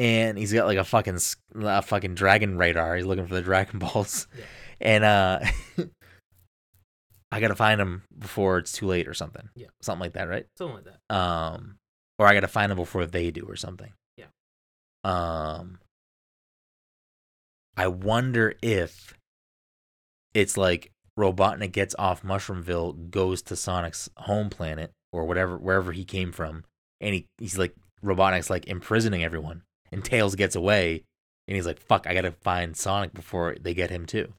And 0.00 0.36
he's 0.36 0.52
got 0.52 0.66
like 0.66 0.78
a 0.78 0.84
fucking 0.84 1.18
a 1.54 1.80
fucking 1.82 2.14
dragon 2.14 2.58
radar. 2.58 2.96
He's 2.96 3.06
looking 3.06 3.26
for 3.28 3.34
the 3.34 3.42
Dragon 3.42 3.78
Balls, 3.78 4.26
Yeah. 4.36 4.44
and 4.80 5.04
uh, 5.04 5.40
I 7.34 7.40
gotta 7.40 7.56
find 7.56 7.80
him 7.80 8.02
before 8.16 8.58
it's 8.58 8.70
too 8.72 8.86
late 8.86 9.08
or 9.08 9.14
something. 9.14 9.48
Yeah. 9.56 9.66
something 9.82 10.00
like 10.00 10.12
that, 10.12 10.28
right? 10.28 10.46
Something 10.56 10.76
like 10.76 10.84
that. 10.84 11.14
um 11.14 11.76
or 12.18 12.26
i 12.28 12.32
gotta 12.34 12.46
find 12.48 12.70
them 12.70 12.78
before 12.78 13.06
they 13.06 13.30
do 13.32 13.44
or 13.48 13.56
something 13.56 13.92
Yeah. 14.16 14.26
um 15.02 15.78
i 17.76 17.88
wonder 17.88 18.54
if 18.62 19.14
it's 20.32 20.56
like 20.56 20.92
robotnik 21.18 21.72
gets 21.72 21.94
off 21.98 22.22
mushroomville 22.22 23.10
goes 23.10 23.42
to 23.42 23.56
sonic's 23.56 24.08
home 24.16 24.48
planet 24.50 24.92
or 25.12 25.24
whatever 25.24 25.56
wherever 25.58 25.92
he 25.92 26.04
came 26.04 26.30
from 26.32 26.64
and 27.00 27.14
he, 27.14 27.26
he's 27.38 27.58
like 27.58 27.74
robotnik's 28.04 28.50
like 28.50 28.66
imprisoning 28.68 29.24
everyone 29.24 29.62
and 29.92 30.04
tails 30.04 30.34
gets 30.36 30.54
away 30.56 31.02
and 31.48 31.56
he's 31.56 31.66
like 31.66 31.80
fuck 31.80 32.06
i 32.06 32.14
gotta 32.14 32.32
find 32.32 32.76
sonic 32.76 33.12
before 33.12 33.56
they 33.60 33.74
get 33.74 33.90
him 33.90 34.06
too. 34.06 34.32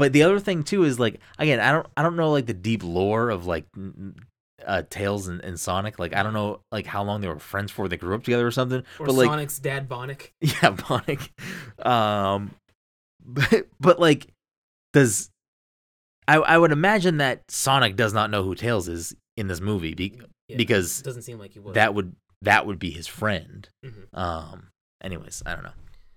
But 0.00 0.12
the 0.12 0.22
other 0.24 0.40
thing 0.40 0.62
too 0.64 0.82
is 0.84 0.98
like 0.98 1.20
again 1.38 1.60
i 1.60 1.70
don't 1.70 1.86
i 1.96 2.02
don't 2.02 2.16
know 2.16 2.30
like 2.32 2.46
the 2.46 2.54
deep 2.54 2.82
lore 2.82 3.30
of 3.30 3.46
like 3.46 3.64
uh 4.66 4.82
tails 4.90 5.28
and, 5.28 5.40
and 5.42 5.58
sonic 5.58 5.98
like 5.98 6.14
i 6.14 6.22
don't 6.22 6.32
know 6.34 6.60
like 6.72 6.86
how 6.86 7.02
long 7.02 7.20
they 7.20 7.28
were 7.28 7.38
friends 7.38 7.70
for 7.70 7.88
they 7.88 7.96
grew 7.96 8.14
up 8.14 8.24
together 8.24 8.46
or 8.46 8.50
something 8.50 8.82
Or 8.98 9.06
but 9.06 9.14
like 9.14 9.26
Sonic's 9.28 9.58
dad, 9.58 9.88
Bonic. 9.88 10.32
yeah 10.40 10.70
Bonic. 10.70 11.32
um 11.86 12.50
but 13.24 13.66
but 13.78 14.00
like 14.00 14.26
does 14.92 15.30
I, 16.28 16.36
I 16.36 16.58
would 16.58 16.70
imagine 16.72 17.16
that 17.18 17.42
Sonic 17.50 17.96
does 17.96 18.12
not 18.14 18.30
know 18.30 18.44
who 18.44 18.54
Tails 18.54 18.86
is 18.88 19.16
in 19.36 19.48
this 19.48 19.60
movie 19.60 19.94
be, 19.94 20.20
Yeah, 20.48 20.56
because 20.58 21.00
it 21.00 21.04
doesn't 21.04 21.22
seem 21.22 21.38
like 21.38 21.52
he 21.54 21.58
would. 21.58 21.74
that 21.74 21.92
would 21.94 22.14
that 22.42 22.66
would 22.66 22.78
be 22.78 22.90
his 22.90 23.06
friend. 23.06 23.68
Mhm. 23.84 24.16
Um 24.16 24.68
anyways, 25.02 25.42
I 25.46 25.54
don't 25.54 25.64
know. 25.64 25.72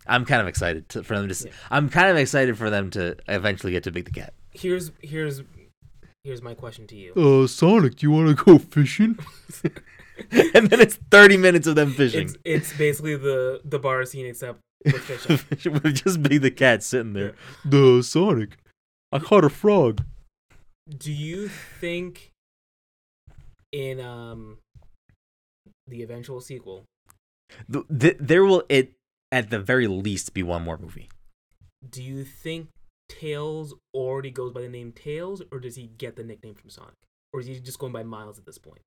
I'm 0.08 0.26
kind 0.26 0.42
of 0.42 0.48
excited 0.48 0.90
to, 0.90 1.04
for 1.04 1.18
them 1.18 1.30
to. 1.30 1.46
Yeah. 1.46 1.52
I'm 1.72 1.90
kind 1.90 2.10
of 2.10 2.18
excited 2.18 2.58
for 2.58 2.70
them 2.70 2.90
to 2.92 3.16
eventually 3.28 3.72
get 3.72 3.84
to 3.84 3.92
Big 3.92 4.06
the 4.06 4.12
Cat. 4.12 4.34
Here's 4.52 4.92
here's 5.02 5.42
here's 6.24 6.42
my 6.42 6.54
question 6.54 6.88
to 6.88 6.96
you. 6.96 7.14
Uh, 7.14 7.48
Sonic, 7.48 7.98
do 7.98 8.06
you 8.06 8.12
want 8.12 8.38
to 8.38 8.44
go 8.44 8.58
fishing? 8.58 9.18
and 10.32 10.70
then 10.70 10.80
it's 10.80 10.96
30 11.12 11.38
minutes 11.38 11.68
of 11.68 11.76
them 11.76 11.92
fishing. 11.94 12.24
It's 12.24 12.38
it's 12.44 12.78
basically 12.78 13.16
the 13.16 13.62
the 13.64 13.80
bar 13.80 14.06
scene 14.06 14.26
except 14.26 14.60
with 14.86 15.02
fishing. 15.02 15.74
With 15.74 15.96
just 15.96 16.22
Big 16.22 16.42
the 16.42 16.52
Cat 16.52 16.84
sitting 16.84 17.14
there. 17.14 17.34
The 17.66 18.02
Sonic, 18.04 18.58
I 19.12 19.20
caught 19.20 19.44
a 19.44 19.50
frog. 19.50 20.04
Do 20.98 21.12
you 21.12 21.48
think 21.48 22.32
in 23.72 24.00
um 24.00 24.58
the 25.88 26.04
eventual 26.04 26.40
sequel, 26.42 26.86
Th- 27.72 27.86
th- 27.98 28.18
there 28.20 28.44
will 28.46 28.64
it 28.70 28.94
at 29.34 29.50
the 29.50 29.60
very 29.60 29.88
least 29.88 30.36
be 30.36 30.44
one 30.44 30.62
more 30.64 30.78
movie. 30.78 31.10
do 31.90 32.04
you 32.04 32.24
think 32.24 32.70
Tails 33.10 33.74
already 33.94 34.30
goes 34.30 34.54
by 34.54 34.62
the 34.62 34.70
name 34.70 34.92
Tails, 34.92 35.42
or 35.52 35.60
does 35.60 35.76
he 35.76 35.88
get 35.88 36.16
the 36.16 36.24
nickname 36.24 36.54
from 36.54 36.70
Sonic, 36.70 36.94
or 37.34 37.40
is 37.42 37.48
he 37.48 37.60
just 37.60 37.80
going 37.80 37.92
by 37.92 38.04
Miles 38.04 38.38
at 38.38 38.46
this 38.46 38.60
point? 38.60 38.82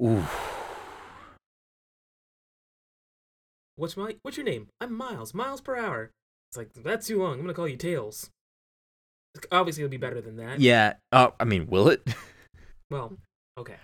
Ooh. 0.00 0.24
What's 3.76 3.96
my 3.96 4.16
what's 4.22 4.36
your 4.36 4.46
name? 4.46 4.68
I'm 4.80 4.94
Miles. 4.94 5.34
Miles 5.34 5.60
per 5.60 5.76
hour. 5.76 6.10
It's 6.50 6.56
like 6.56 6.72
that's 6.74 7.06
too 7.06 7.20
long. 7.20 7.34
I'm 7.34 7.40
gonna 7.40 7.54
call 7.54 7.66
you 7.66 7.76
Tails. 7.76 8.30
Obviously, 9.50 9.82
it'll 9.82 9.90
be 9.90 9.96
better 9.96 10.20
than 10.20 10.36
that. 10.36 10.60
Yeah. 10.60 10.94
Oh, 11.10 11.34
I 11.40 11.44
mean, 11.44 11.66
will 11.66 11.88
it? 11.88 12.02
Well, 12.90 13.16
okay. 13.58 13.76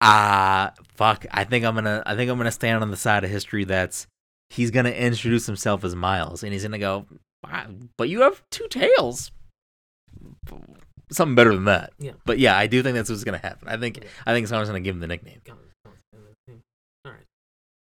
Ah, 0.00 0.72
fuck. 0.94 1.26
I 1.30 1.44
think 1.44 1.64
I'm 1.64 1.74
gonna. 1.74 2.02
I 2.06 2.16
think 2.16 2.30
I'm 2.30 2.38
gonna 2.38 2.50
stand 2.50 2.82
on 2.82 2.90
the 2.90 2.96
side 2.96 3.24
of 3.24 3.30
history 3.30 3.64
that's 3.64 4.06
he's 4.48 4.70
gonna 4.70 4.90
introduce 4.90 5.46
himself 5.46 5.84
as 5.84 5.94
Miles, 5.94 6.42
and 6.42 6.52
he's 6.52 6.62
gonna 6.62 6.78
go, 6.78 7.06
"Ah, 7.44 7.66
but 7.98 8.08
you 8.08 8.22
have 8.22 8.42
two 8.50 8.66
tails. 8.68 9.30
Something 11.12 11.34
better 11.34 11.52
than 11.54 11.64
that. 11.64 11.92
Yeah. 11.98 12.12
But 12.24 12.38
yeah, 12.38 12.56
I 12.56 12.66
do 12.66 12.82
think 12.82 12.94
that's 12.94 13.10
what's 13.10 13.24
gonna 13.24 13.38
happen. 13.38 13.68
I 13.68 13.76
think. 13.76 13.98
Okay. 13.98 14.06
I 14.26 14.32
think 14.32 14.46
someone's 14.46 14.68
gonna 14.68 14.80
give 14.80 14.94
him 14.94 15.00
the 15.00 15.06
nickname. 15.06 15.40
All 17.04 17.12
right. 17.12 17.26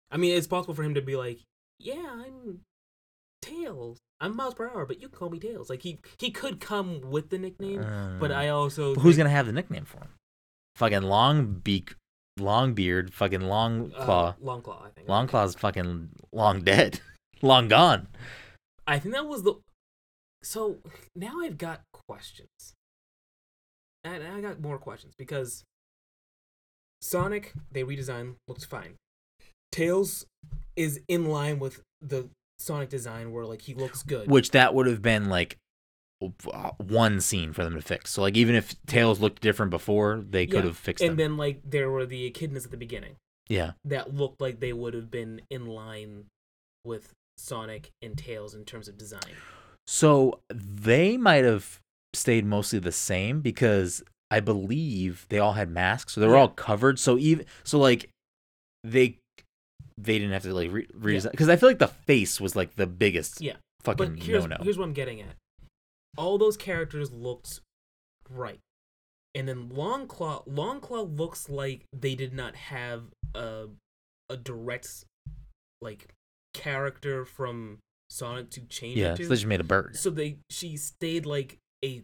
I 0.10 0.18
mean, 0.18 0.36
it's 0.38 0.48
possible 0.48 0.74
for 0.74 0.84
him 0.84 0.94
to 0.96 1.02
be 1.02 1.16
like, 1.16 1.40
"Yeah, 1.80 2.04
I'm 2.26 2.62
Tails. 3.42 3.98
I'm 4.20 4.36
Miles 4.36 4.56
per 4.56 4.68
hour, 4.70 4.86
but 4.86 5.00
you 5.02 5.10
can 5.10 5.18
call 5.20 5.30
me 5.30 5.40
Tails." 5.40 5.70
Like 5.70 5.82
he 5.84 6.00
he 6.18 6.32
could 6.32 6.60
come 6.60 7.02
with 7.02 7.30
the 7.30 7.38
nickname, 7.38 7.82
but 8.20 8.32
Um, 8.32 8.38
I 8.38 8.50
also 8.50 8.96
But 8.96 9.02
who's 9.02 9.16
think, 9.16 9.26
gonna 9.26 9.36
have 9.36 9.46
the 9.46 9.52
nickname 9.54 9.86
for 9.86 9.98
him? 10.00 10.10
Fucking 10.76 11.02
long 11.04 11.54
beak, 11.56 11.96
long 12.40 12.74
beard, 12.74 13.14
fucking 13.14 13.42
long 13.42 13.92
uh, 13.96 14.04
claw. 14.06 14.36
Long 14.42 14.62
Claw, 14.62 14.84
I 14.86 14.90
think. 14.90 15.08
long 15.08 15.28
claw's 15.28 15.56
fucking 15.56 16.10
long 16.32 16.62
dead, 16.62 17.00
long 17.42 17.68
gone. 17.68 18.08
I 18.86 19.00
think 19.00 19.14
that 19.14 19.28
was 19.28 19.44
the. 19.44 19.56
So 20.44 20.78
now 21.16 21.42
I've 21.42 21.58
got 21.58 21.82
questions. 22.08 22.74
And 24.04 24.24
I 24.24 24.40
got 24.40 24.62
more 24.62 24.78
questions 24.78 25.14
because 25.18 25.64
Sonic 27.02 27.54
they 27.72 27.84
redesigned 27.84 28.36
looks 28.48 28.64
fine. 28.64 28.96
Tails 29.72 30.26
is 30.76 31.02
in 31.08 31.26
line 31.26 31.60
with 31.60 31.82
the 32.02 32.30
Sonic 32.60 32.90
design 32.90 33.32
where 33.32 33.46
like 33.46 33.64
he 33.64 33.74
looks 33.74 34.04
good. 34.04 34.30
Which 34.30 34.52
that 34.52 34.74
would 34.74 34.88
have 34.88 35.02
been 35.02 35.30
like 35.30 35.54
uh, 35.54 35.67
Uh, 36.52 36.72
one 36.80 37.22
scene 37.22 37.54
for 37.54 37.64
them 37.64 37.76
to 37.76 37.82
fix. 37.82 38.12
So 38.12 38.24
like 38.24 38.36
even 38.36 38.56
if 38.56 38.74
Tails 38.88 39.20
looked 39.20 39.42
different 39.42 39.70
before, 39.70 40.24
they 40.28 40.48
could 40.48 40.64
have 40.64 40.76
fixed 40.78 41.04
it. 41.04 41.08
and 41.08 41.12
them. 41.18 41.32
then 41.34 41.38
like 41.38 41.62
there 41.64 41.92
were 41.92 42.08
the 42.08 42.30
echidnas 42.32 42.66
at 42.66 42.72
the 42.72 42.78
beginning 42.78 43.18
yeah. 43.50 43.74
that 43.86 44.16
looked 44.16 44.42
like 44.42 44.60
they 44.60 44.74
would 44.74 44.96
have 44.96 45.12
been 45.12 45.42
in 45.52 45.68
line 45.68 46.26
with 46.84 47.12
Sonic 47.38 47.90
and 48.02 48.18
Tails 48.18 48.56
in 48.56 48.66
terms 48.66 48.88
of 48.88 48.98
design. 48.98 49.36
So 49.86 50.40
they 50.52 51.18
might 51.18 51.44
have 51.46 51.80
stayed 52.16 52.46
mostly 52.46 52.80
the 52.80 52.92
same 52.92 53.42
because 53.42 54.02
I 54.32 54.40
believe 54.40 55.28
they 55.30 55.38
all 55.38 55.54
had 55.54 55.70
masks, 55.70 56.14
so 56.14 56.22
they 56.22 56.28
were 56.28 56.34
Yeah. 56.34 56.42
all 56.42 56.50
covered. 56.50 56.98
So 56.98 57.18
even 57.20 57.46
so, 57.64 57.78
like 57.78 58.10
they 58.84 59.20
they 60.00 60.18
didn't 60.18 60.32
have 60.34 60.44
to 60.44 60.54
like 60.54 60.72
re- 60.72 60.88
redesign 60.88 61.32
because 61.32 61.48
I 61.50 61.58
feel 61.58 61.70
like 61.70 61.80
the 61.80 61.88
face 61.88 62.42
was 62.42 62.56
like 62.56 62.76
the 62.76 62.88
biggest 62.88 63.40
Yeah. 63.40 63.58
fucking 63.84 64.16
no 64.16 64.46
no. 64.48 64.58
here's 64.62 64.78
what 64.80 64.86
I'm 64.86 64.94
getting 64.94 65.22
at. 65.22 65.36
All 66.16 66.38
those 66.38 66.58
characters 66.58 67.12
looked 67.12 67.60
right. 68.30 68.60
And 69.36 69.48
then 69.48 69.70
Longclaw 69.70 70.48
Longclaw 70.48 71.18
looks 71.18 71.50
like 71.50 71.86
they 71.94 72.16
did 72.16 72.34
not 72.34 72.56
have 72.56 73.04
a 73.36 73.68
a 74.30 74.38
direct 74.38 75.06
like 75.82 76.10
character 76.54 77.24
from 77.24 77.78
Sonic 78.10 78.50
to 78.52 78.62
change 78.62 78.98
Yeah, 78.98 79.14
it 79.14 79.18
so 79.18 79.24
they 79.24 79.36
just 79.36 79.46
made 79.46 79.60
a 79.62 79.64
bird. 79.66 79.96
so 79.96 80.10
they 80.10 80.38
she 80.50 80.76
stayed 80.78 81.26
like 81.26 81.58
a 81.86 82.02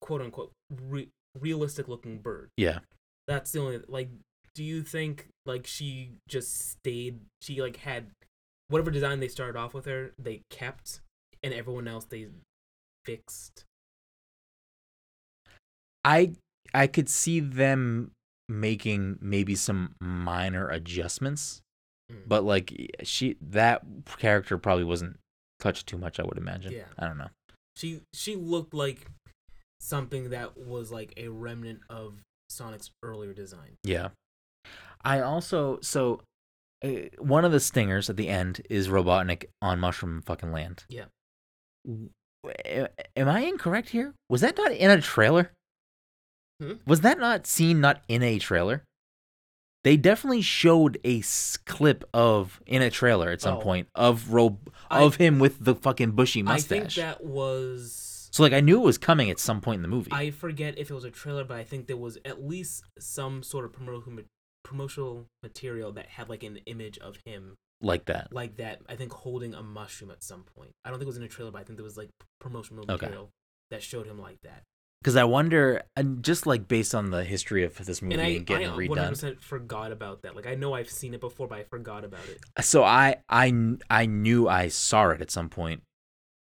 quote 0.00 0.22
unquote 0.22 0.52
re- 0.88 1.08
realistic 1.38 1.88
looking 1.88 2.18
bird. 2.18 2.48
Yeah. 2.56 2.78
That's 3.26 3.50
the 3.52 3.60
only 3.60 3.80
like. 3.88 4.08
Do 4.54 4.64
you 4.64 4.82
think 4.82 5.26
like 5.44 5.66
she 5.66 6.12
just 6.28 6.70
stayed? 6.70 7.20
She 7.42 7.60
like 7.60 7.76
had 7.78 8.06
whatever 8.68 8.90
design 8.90 9.20
they 9.20 9.28
started 9.28 9.58
off 9.58 9.74
with 9.74 9.84
her, 9.84 10.12
they 10.18 10.40
kept, 10.48 11.00
and 11.42 11.52
everyone 11.52 11.86
else 11.86 12.04
they 12.06 12.28
fixed. 13.06 13.64
I 16.04 16.32
I 16.74 16.86
could 16.86 17.08
see 17.08 17.40
them 17.40 18.12
making 18.48 19.18
maybe 19.20 19.54
some 19.54 19.94
minor 20.00 20.68
adjustments, 20.68 21.62
Mm. 22.10 22.28
but 22.28 22.44
like 22.44 22.72
she 23.02 23.36
that 23.40 23.82
character 24.18 24.58
probably 24.58 24.84
wasn't 24.84 25.18
touched 25.58 25.88
too 25.88 25.98
much. 25.98 26.20
I 26.20 26.24
would 26.24 26.38
imagine. 26.38 26.72
Yeah. 26.72 26.84
I 26.98 27.06
don't 27.08 27.18
know. 27.18 27.30
She 27.76 28.02
she 28.14 28.36
looked 28.36 28.72
like 28.74 29.06
something 29.80 30.30
that 30.30 30.56
was 30.56 30.92
like 30.92 31.12
a 31.16 31.28
remnant 31.28 31.80
of 31.90 32.22
Sonic's 32.48 32.90
earlier 33.02 33.32
design. 33.34 33.76
Yeah. 33.82 34.10
I 35.04 35.20
also 35.20 35.80
so 35.82 36.20
uh, 36.84 37.08
one 37.18 37.44
of 37.44 37.50
the 37.52 37.58
stingers 37.60 38.08
at 38.08 38.16
the 38.16 38.28
end 38.28 38.60
is 38.70 38.86
Robotnik 38.88 39.46
on 39.60 39.80
Mushroom 39.80 40.22
fucking 40.22 40.52
Land. 40.52 40.84
Yeah. 40.88 41.06
Am 43.16 43.28
I 43.28 43.40
incorrect 43.40 43.90
here? 43.90 44.14
Was 44.28 44.40
that 44.40 44.56
not 44.56 44.72
in 44.72 44.90
a 44.90 45.00
trailer? 45.00 45.50
Hmm? 46.60 46.74
Was 46.86 47.02
that 47.02 47.18
not 47.18 47.46
seen 47.46 47.80
not 47.80 48.02
in 48.08 48.22
a 48.22 48.38
trailer? 48.38 48.82
They 49.84 49.96
definitely 49.96 50.42
showed 50.42 50.98
a 51.04 51.20
s- 51.20 51.56
clip 51.64 52.02
of 52.12 52.60
in 52.66 52.82
a 52.82 52.90
trailer 52.90 53.30
at 53.30 53.40
some 53.40 53.58
Oh. 53.58 53.60
point 53.60 53.88
of 53.94 54.32
Rob 54.32 54.58
I- 54.90 55.02
of 55.04 55.16
him 55.16 55.38
with 55.38 55.64
the 55.64 55.74
fucking 55.76 56.12
bushy 56.12 56.42
mustache. 56.42 56.76
I 56.78 56.80
think 56.80 56.94
that 56.94 57.24
was. 57.24 58.28
so 58.32 58.42
like 58.42 58.52
I 58.52 58.60
knew 58.60 58.78
it 58.80 58.84
was 58.84 58.98
coming 58.98 59.30
at 59.30 59.38
some 59.38 59.60
point 59.60 59.76
in 59.78 59.82
the 59.82 59.88
movie. 59.88 60.10
I 60.12 60.30
forget 60.30 60.76
if 60.78 60.90
it 60.90 60.94
was 60.94 61.04
a 61.04 61.10
trailer, 61.10 61.44
but 61.44 61.56
I 61.56 61.64
think 61.64 61.86
there 61.86 61.96
was 61.96 62.18
at 62.24 62.42
least 62.42 62.84
some 62.98 63.42
sort 63.42 63.64
of 63.64 63.72
promotional 63.72 64.24
promotional 64.64 65.26
material 65.44 65.92
that 65.92 66.06
had 66.06 66.28
like 66.28 66.42
an 66.42 66.56
image 66.66 66.98
of 66.98 67.18
him 67.24 67.54
like 67.80 68.06
that. 68.06 68.32
like 68.32 68.56
that. 68.56 68.80
I 68.88 68.96
think 68.96 69.12
holding 69.12 69.54
a 69.54 69.62
mushroom 69.62 70.10
at 70.10 70.22
some 70.22 70.44
point. 70.56 70.70
I 70.84 70.90
don't 70.90 70.98
think 70.98 71.06
it 71.06 71.08
was 71.08 71.16
in 71.18 71.22
a 71.22 71.28
trailer, 71.28 71.50
but 71.50 71.60
I 71.60 71.64
think 71.64 71.76
there 71.78 71.84
was 71.84 71.96
like 71.96 72.10
promotional 72.40 72.84
Okay. 72.84 73.06
material 73.06 73.30
that 73.70 73.82
showed 73.82 74.06
him 74.06 74.18
like 74.20 74.40
that. 74.42 74.62
Because 75.02 75.16
I 75.16 75.24
wonder, 75.24 75.82
and 75.94 76.22
just 76.24 76.46
like 76.46 76.66
based 76.66 76.94
on 76.94 77.10
the 77.10 77.22
history 77.22 77.64
of 77.64 77.76
this 77.84 78.00
movie 78.02 78.14
And 78.14 78.36
and, 78.38 78.46
getting 78.46 78.68
I 78.68 78.72
it 78.72 78.76
redone, 78.90 79.12
100% 79.12 79.40
forgot 79.40 79.92
about 79.92 80.22
that. 80.22 80.34
Like 80.34 80.46
I 80.46 80.54
know 80.54 80.72
I've 80.74 80.90
seen 80.90 81.14
it 81.14 81.20
before, 81.20 81.46
but 81.46 81.58
I 81.58 81.64
forgot 81.64 82.04
about 82.04 82.26
it. 82.28 82.40
Uh, 82.56 82.62
so 82.62 82.82
I 82.82 83.16
I 83.28 83.52
I 83.90 84.06
knew 84.06 84.48
I 84.48 84.68
saw 84.68 85.10
it 85.10 85.20
at 85.20 85.30
some 85.30 85.48
point, 85.48 85.82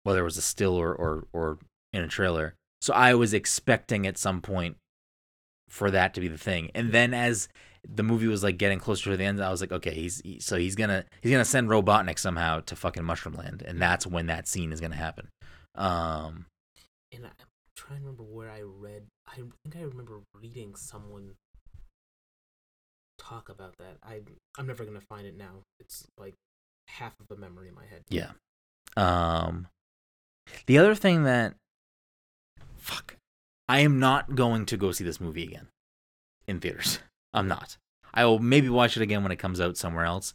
whether 0.04 0.20
it 0.22 0.24
was 0.24 0.38
a 0.38 0.42
still 0.42 0.76
or 0.76 0.94
or 0.94 1.28
or 1.34 1.58
in 1.92 2.04
a 2.04 2.08
trailer. 2.08 2.56
So 2.80 2.94
I 2.94 3.16
was 3.16 3.34
expecting 3.34 4.06
at 4.06 4.18
some 4.18 4.40
point 4.42 4.78
for 5.70 5.90
that 5.92 6.14
to 6.14 6.22
be 6.22 6.28
the 6.28 6.38
thing. 6.38 6.70
And 6.76 6.92
then 6.92 7.14
as 7.14 7.50
the 7.88 8.04
movie 8.04 8.28
was 8.28 8.44
like 8.44 8.58
getting 8.58 8.80
closer 8.80 9.12
to 9.12 9.18
the 9.18 9.24
end, 9.24 9.44
I 9.44 9.50
was 9.50 9.62
like, 9.62 9.72
okay, 9.72 9.94
he's 9.94 10.22
he, 10.24 10.40
so 10.40 10.58
he's 10.58 10.76
gonna 10.76 11.06
he's 11.22 11.32
gonna 11.32 11.46
send 11.46 11.70
Robotnik 11.70 12.20
somehow 12.20 12.62
to 12.62 12.76
fucking 12.76 13.04
Mushroom 13.04 13.36
Land, 13.36 13.64
and 13.66 13.82
that's 13.82 14.08
when 14.08 14.28
that 14.28 14.48
scene 14.48 14.72
is 14.72 14.80
gonna 14.80 14.96
happen. 14.96 15.28
Um, 15.76 16.46
And 17.12 17.26
I, 17.26 17.30
I'm 17.30 17.48
trying 17.76 18.00
to 18.00 18.06
remember 18.06 18.24
where 18.24 18.50
I 18.50 18.62
read. 18.62 19.04
I 19.28 19.36
think 19.36 19.76
I 19.76 19.82
remember 19.82 20.22
reading 20.40 20.76
someone 20.76 21.36
talk 23.18 23.50
about 23.50 23.78
that. 23.80 23.98
I 24.04 24.22
I'm 24.58 24.68
never 24.68 24.86
gonna 24.86 25.02
find 25.02 25.26
it 25.26 25.38
now. 25.38 25.64
It's 25.80 26.08
like 26.18 26.36
half 26.88 27.14
of 27.20 27.36
a 27.36 27.40
memory 27.40 27.70
in 27.70 27.76
my 27.76 27.86
head. 27.86 28.04
Yeah. 28.10 28.32
Um 28.98 29.68
the 30.68 30.78
other 30.78 30.96
thing 30.96 31.24
that 31.24 31.56
fuck 32.78 33.16
I 33.68 33.80
am 33.80 34.00
not 34.00 34.36
going 34.36 34.66
to 34.68 34.78
go 34.78 34.92
see 34.92 35.04
this 35.04 35.22
movie 35.22 35.44
again 35.44 35.68
in 36.48 36.60
theaters. 36.60 37.00
I'm 37.34 37.48
not. 37.48 37.78
I 38.14 38.26
will 38.26 38.40
maybe 38.40 38.70
watch 38.70 38.96
it 38.96 39.04
again 39.04 39.24
when 39.24 39.32
it 39.32 39.40
comes 39.40 39.60
out 39.60 39.78
somewhere 39.78 40.06
else. 40.06 40.34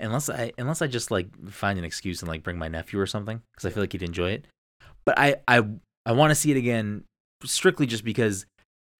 Unless 0.00 0.28
I 0.28 0.52
unless 0.58 0.82
I 0.82 0.86
just 0.86 1.10
like 1.10 1.28
find 1.48 1.78
an 1.78 1.84
excuse 1.84 2.20
and 2.20 2.28
like 2.28 2.42
bring 2.42 2.58
my 2.58 2.68
nephew 2.68 2.98
or 2.98 3.06
something 3.06 3.40
cuz 3.56 3.64
I 3.64 3.70
feel 3.70 3.82
like 3.82 3.92
he'd 3.92 4.02
enjoy 4.02 4.30
it. 4.32 4.46
But 5.04 5.18
I 5.18 5.36
I 5.46 5.62
I 6.04 6.12
want 6.12 6.30
to 6.30 6.34
see 6.34 6.50
it 6.50 6.56
again 6.56 7.04
strictly 7.44 7.86
just 7.86 8.04
because 8.04 8.46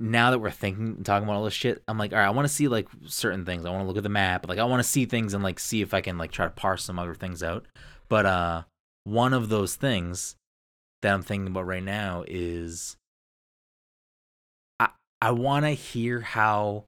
now 0.01 0.31
that 0.31 0.39
we're 0.39 0.51
thinking 0.51 0.86
and 0.97 1.06
talking 1.06 1.24
about 1.24 1.36
all 1.36 1.44
this 1.44 1.55
shit, 1.55 1.82
I'm 1.89 1.98
like, 1.98 2.12
all 2.12 2.19
right, 2.19 2.27
I 2.27 2.31
want 2.31 2.47
to 2.47 2.55
see 2.55 2.69
like 2.69 2.89
certain 3.06 3.44
things. 3.44 3.65
I 3.65 3.70
want 3.70 3.82
to 3.82 3.86
look 3.86 3.97
at 3.97 4.02
the 4.02 4.09
map. 4.09 4.48
Like 4.48 4.59
I 4.59 4.65
want 4.65 4.82
to 4.82 4.89
see 4.89 5.05
things 5.05 5.35
and 5.35 5.43
like 5.43 5.59
see 5.59 5.82
if 5.82 5.94
I 5.94 6.01
can 6.01 6.19
like 6.19 6.31
try 6.31 6.47
to 6.47 6.51
parse 6.51 6.85
some 6.85 6.98
other 6.98 7.15
things 7.15 7.43
out. 7.43 7.66
But 8.09 8.27
uh 8.27 8.62
one 9.05 9.35
of 9.35 9.48
those 9.48 9.74
things 9.74 10.36
that 11.02 11.12
I'm 11.12 11.23
thinking 11.23 11.48
about 11.48 11.66
right 11.66 11.82
now 11.82 12.24
is 12.27 12.97
I 14.78 14.90
I 15.20 15.32
want 15.32 15.65
to 15.65 15.70
hear 15.70 16.20
how 16.20 16.85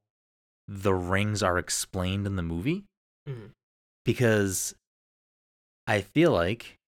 the 0.68 0.94
rings 0.94 1.42
are 1.42 1.58
explained 1.58 2.26
in 2.26 2.36
the 2.36 2.42
movie 2.42 2.84
Mhm. 3.28 3.52
because 4.04 4.74
I 5.86 6.00
feel 6.00 6.32
like 6.32 6.78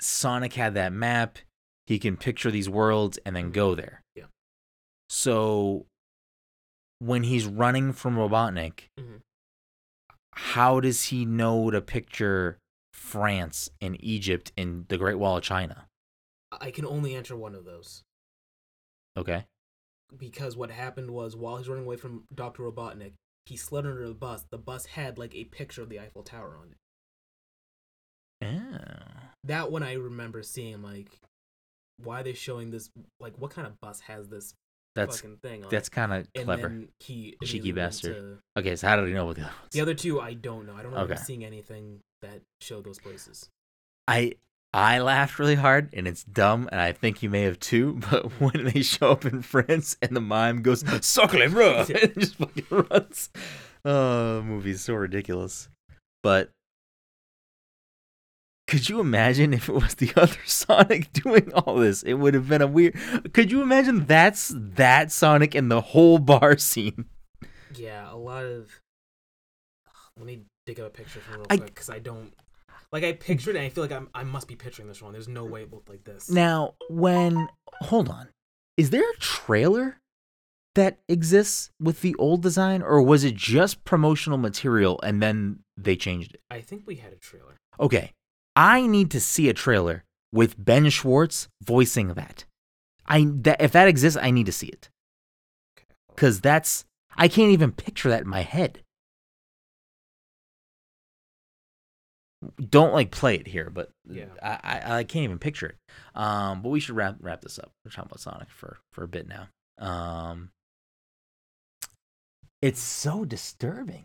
Sonic 0.00 0.54
had 0.54 0.74
that 0.74 0.92
map. 0.92 1.38
He 1.86 1.98
can 1.98 2.16
picture 2.16 2.50
these 2.50 2.68
worlds 2.68 3.18
and 3.24 3.34
then 3.36 3.50
go 3.52 3.74
there. 3.74 4.02
Yeah. 4.14 4.26
So 5.08 5.86
when 6.98 7.22
he's 7.22 7.46
running 7.46 7.92
from 7.92 8.16
Robotnik, 8.16 8.88
Mhm. 8.98 9.22
how 10.32 10.80
does 10.80 11.04
he 11.04 11.24
know 11.24 11.70
to 11.70 11.80
picture 11.80 12.58
France 12.92 13.70
and 13.80 14.02
Egypt 14.02 14.52
and 14.56 14.88
the 14.88 14.98
Great 14.98 15.16
Wall 15.16 15.36
of 15.38 15.44
China? 15.44 15.88
I 16.52 16.70
can 16.70 16.84
only 16.86 17.14
answer 17.14 17.36
one 17.36 17.54
of 17.54 17.64
those 17.64 18.02
Okay. 19.16 19.46
Because 20.16 20.56
what 20.56 20.70
happened 20.70 21.10
was 21.10 21.34
while 21.36 21.56
he's 21.56 21.68
running 21.68 21.84
away 21.84 21.96
from 21.96 22.24
Doctor 22.34 22.62
Robotnik, 22.62 23.12
he 23.46 23.56
slid 23.56 23.86
under 23.86 24.06
the 24.08 24.14
bus. 24.14 24.44
The 24.50 24.58
bus 24.58 24.86
had 24.86 25.18
like 25.18 25.34
a 25.34 25.44
picture 25.44 25.82
of 25.82 25.88
the 25.88 26.00
Eiffel 26.00 26.22
Tower 26.22 26.56
on 26.60 26.68
it. 26.72 26.76
Oh. 28.42 29.28
That 29.44 29.70
one 29.70 29.82
I 29.82 29.94
remember 29.94 30.42
seeing. 30.42 30.82
Like, 30.82 31.08
why 32.02 32.20
are 32.20 32.24
they 32.24 32.34
showing 32.34 32.70
this? 32.70 32.90
Like, 33.20 33.34
what 33.38 33.50
kind 33.50 33.66
of 33.66 33.80
bus 33.80 34.00
has 34.00 34.28
this 34.28 34.52
That's 34.94 35.20
fucking 35.20 35.38
thing 35.38 35.64
on? 35.64 35.70
that's 35.70 35.88
kind 35.88 36.12
of 36.12 36.26
clever. 36.44 36.84
he 37.00 37.36
Cheeky 37.44 37.72
bastard. 37.72 38.14
to- 38.16 38.38
Okay, 38.60 38.76
so 38.76 38.88
how 38.88 38.96
do 38.96 39.02
we 39.04 39.12
know 39.12 39.26
what 39.26 39.36
the 39.36 39.42
other 39.42 39.50
ones? 39.60 39.70
The 39.72 39.80
other 39.80 39.94
two, 39.94 40.20
I 40.20 40.34
don't 40.34 40.66
know. 40.66 40.74
I 40.74 40.82
don't 40.82 40.92
remember 40.92 41.14
Okay. 41.14 41.22
seeing 41.22 41.44
anything 41.44 42.00
that 42.22 42.42
showed 42.60 42.84
those 42.84 42.98
places. 42.98 43.48
I 44.08 44.34
I 44.76 44.98
laughed 44.98 45.38
really 45.38 45.54
hard 45.54 45.88
and 45.94 46.06
it's 46.06 46.22
dumb 46.22 46.68
and 46.70 46.78
I 46.78 46.92
think 46.92 47.22
you 47.22 47.30
may 47.30 47.42
have 47.44 47.58
too, 47.58 47.94
but 48.10 48.30
when 48.40 48.64
they 48.64 48.82
show 48.82 49.12
up 49.12 49.24
in 49.24 49.40
France 49.40 49.96
and 50.02 50.14
the 50.14 50.20
mime 50.20 50.60
goes 50.60 50.84
Sacre 51.04 51.48
bleu 51.48 51.76
and 51.78 52.14
just 52.14 52.36
fucking 52.36 52.66
runs. 52.70 53.30
Oh, 53.86 54.36
the 54.36 54.42
movie's 54.42 54.82
so 54.82 54.92
ridiculous. 54.94 55.70
But 56.22 56.50
could 58.68 58.88
you 58.88 59.00
imagine 59.00 59.54
if 59.54 59.68
it 59.70 59.74
was 59.74 59.94
the 59.94 60.12
other 60.16 60.36
Sonic 60.44 61.10
doing 61.12 61.50
all 61.54 61.76
this? 61.76 62.02
It 62.02 62.14
would 62.14 62.34
have 62.34 62.48
been 62.48 62.60
a 62.62 62.66
weird 62.66 62.96
Could 63.32 63.50
you 63.50 63.62
imagine 63.62 64.04
that's 64.04 64.52
that 64.56 65.10
Sonic 65.10 65.54
in 65.54 65.68
the 65.70 65.80
whole 65.80 66.18
bar 66.18 66.58
scene? 66.58 67.06
Yeah, 67.74 68.12
a 68.12 68.16
lot 68.16 68.44
of. 68.44 68.70
Let 70.18 70.26
me 70.26 70.42
dig 70.66 70.80
up 70.80 70.86
a 70.86 70.90
picture 70.90 71.20
from 71.20 71.36
real 71.36 71.46
I- 71.48 71.56
quick 71.56 71.74
because 71.74 71.88
I 71.88 71.98
don't. 71.98 72.34
Like 72.92 73.04
I 73.04 73.12
pictured 73.12 73.56
it, 73.56 73.58
and 73.58 73.66
I 73.66 73.68
feel 73.68 73.84
like 73.84 73.92
I'm, 73.92 74.08
I 74.14 74.24
must 74.24 74.48
be 74.48 74.56
picturing 74.56 74.88
this 74.88 75.02
wrong. 75.02 75.12
There's 75.12 75.28
no 75.28 75.44
way 75.44 75.62
it 75.62 75.72
looked 75.72 75.88
like 75.88 76.04
this. 76.04 76.30
Now, 76.30 76.74
when 76.88 77.48
hold 77.82 78.08
on, 78.08 78.28
is 78.76 78.90
there 78.90 79.08
a 79.10 79.16
trailer 79.18 79.98
that 80.74 80.98
exists 81.08 81.70
with 81.80 82.00
the 82.02 82.14
old 82.18 82.42
design, 82.42 82.82
or 82.82 83.02
was 83.02 83.24
it 83.24 83.34
just 83.34 83.84
promotional 83.84 84.38
material 84.38 85.00
and 85.02 85.22
then 85.22 85.60
they 85.76 85.96
changed 85.96 86.34
it? 86.34 86.40
I 86.50 86.60
think 86.60 86.84
we 86.86 86.96
had 86.96 87.12
a 87.12 87.16
trailer. 87.16 87.56
Okay, 87.80 88.12
I 88.54 88.86
need 88.86 89.10
to 89.10 89.20
see 89.20 89.48
a 89.48 89.54
trailer 89.54 90.04
with 90.32 90.62
Ben 90.62 90.88
Schwartz 90.90 91.48
voicing 91.64 92.08
that. 92.14 92.44
I 93.06 93.26
that 93.42 93.60
if 93.60 93.72
that 93.72 93.88
exists, 93.88 94.18
I 94.20 94.30
need 94.30 94.46
to 94.46 94.52
see 94.52 94.66
it 94.68 94.90
Okay. 95.78 95.86
because 96.08 96.40
that's 96.40 96.84
I 97.16 97.28
can't 97.28 97.52
even 97.52 97.72
picture 97.72 98.08
that 98.10 98.22
in 98.22 98.28
my 98.28 98.42
head. 98.42 98.80
Don't 102.70 102.92
like 102.92 103.10
play 103.10 103.34
it 103.36 103.46
here, 103.46 103.70
but 103.70 103.90
Yeah. 104.08 104.26
I, 104.42 104.58
I 104.62 104.96
I 104.98 105.04
can't 105.04 105.24
even 105.24 105.38
picture 105.38 105.66
it. 105.68 105.76
Um, 106.14 106.62
but 106.62 106.68
we 106.70 106.80
should 106.80 106.96
wrap 106.96 107.16
wrap 107.20 107.40
this 107.42 107.58
up. 107.58 107.70
We're 107.84 107.90
talking 107.90 108.08
about 108.10 108.20
Sonic 108.20 108.50
for 108.50 108.78
for 108.92 109.04
a 109.04 109.08
bit 109.08 109.26
now. 109.28 109.48
Um, 109.78 110.50
it's 112.62 112.80
so 112.80 113.24
disturbing. 113.24 114.04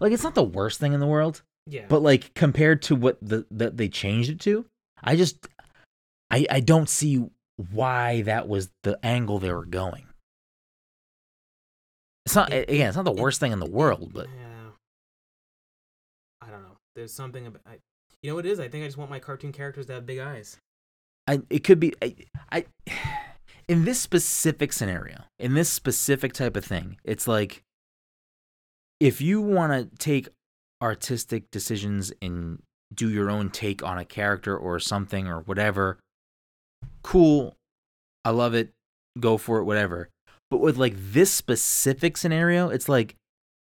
Like 0.00 0.12
it's 0.12 0.22
not 0.22 0.34
the 0.34 0.42
worst 0.42 0.78
thing 0.80 0.92
in 0.92 1.00
the 1.00 1.06
world, 1.06 1.42
Yeah. 1.66 1.86
but 1.88 2.02
like 2.02 2.34
compared 2.34 2.82
to 2.82 2.94
what 2.96 3.18
the 3.22 3.46
that 3.50 3.76
they 3.76 3.88
changed 3.88 4.30
it 4.30 4.40
to, 4.40 4.66
I 5.02 5.16
just 5.16 5.46
I 6.30 6.46
I 6.50 6.60
don't 6.60 6.88
see 6.88 7.24
why 7.72 8.22
that 8.22 8.46
was 8.48 8.68
the 8.82 8.98
angle 9.04 9.38
they 9.38 9.52
were 9.52 9.64
going. 9.64 10.06
It's 12.26 12.34
not 12.34 12.52
It- 12.52 12.68
again, 12.68 12.88
it's 12.88 12.96
not 12.96 13.04
the 13.06 13.12
it- 13.14 13.20
worst 13.20 13.40
thing 13.40 13.52
in 13.52 13.58
the 13.60 13.66
world, 13.70 14.12
but 14.12 14.28
yeah. 14.28 14.47
There's 16.98 17.14
something 17.14 17.46
about. 17.46 17.62
I, 17.64 17.78
you 18.22 18.30
know 18.30 18.34
what 18.34 18.44
it 18.44 18.50
is? 18.50 18.58
I 18.58 18.66
think 18.66 18.82
I 18.82 18.88
just 18.88 18.98
want 18.98 19.08
my 19.08 19.20
cartoon 19.20 19.52
characters 19.52 19.86
to 19.86 19.92
have 19.92 20.04
big 20.04 20.18
eyes. 20.18 20.56
It 21.48 21.62
could 21.62 21.78
be 21.78 21.94
I, 22.02 22.16
I 22.50 22.64
in 23.68 23.84
this 23.84 24.00
specific 24.00 24.72
scenario, 24.72 25.22
in 25.38 25.54
this 25.54 25.70
specific 25.70 26.32
type 26.32 26.56
of 26.56 26.64
thing, 26.64 26.96
it's 27.04 27.28
like 27.28 27.62
if 28.98 29.20
you 29.20 29.40
want 29.40 29.72
to 29.72 29.96
take 30.04 30.26
artistic 30.82 31.48
decisions 31.52 32.12
and 32.20 32.60
do 32.92 33.08
your 33.08 33.30
own 33.30 33.50
take 33.50 33.80
on 33.84 33.96
a 33.96 34.04
character 34.04 34.56
or 34.58 34.80
something 34.80 35.28
or 35.28 35.42
whatever, 35.42 36.00
cool. 37.02 37.54
I 38.24 38.30
love 38.30 38.54
it. 38.54 38.72
Go 39.20 39.36
for 39.36 39.58
it, 39.58 39.64
whatever. 39.64 40.08
But 40.50 40.58
with 40.58 40.76
like 40.76 40.94
this 40.96 41.30
specific 41.30 42.16
scenario, 42.16 42.70
it's 42.70 42.88
like 42.88 43.14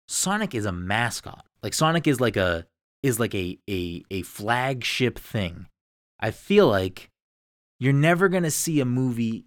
Sonic 0.08 0.56
is 0.56 0.64
a 0.64 0.72
mascot. 0.72 1.46
Like 1.62 1.74
Sonic 1.74 2.08
is 2.08 2.22
like 2.22 2.38
a 2.38 2.66
is 3.04 3.20
like 3.20 3.36
a 3.36 3.58
a 3.70 4.04
a 4.12 4.22
flagship 4.24 5.20
thing. 5.20 5.68
I 6.20 6.32
feel 6.32 6.68
like 6.68 7.10
you're 7.80 7.94
never 7.94 8.30
going 8.30 8.44
to 8.44 8.52
see 8.52 8.80
a 8.80 8.86
movie 8.86 9.46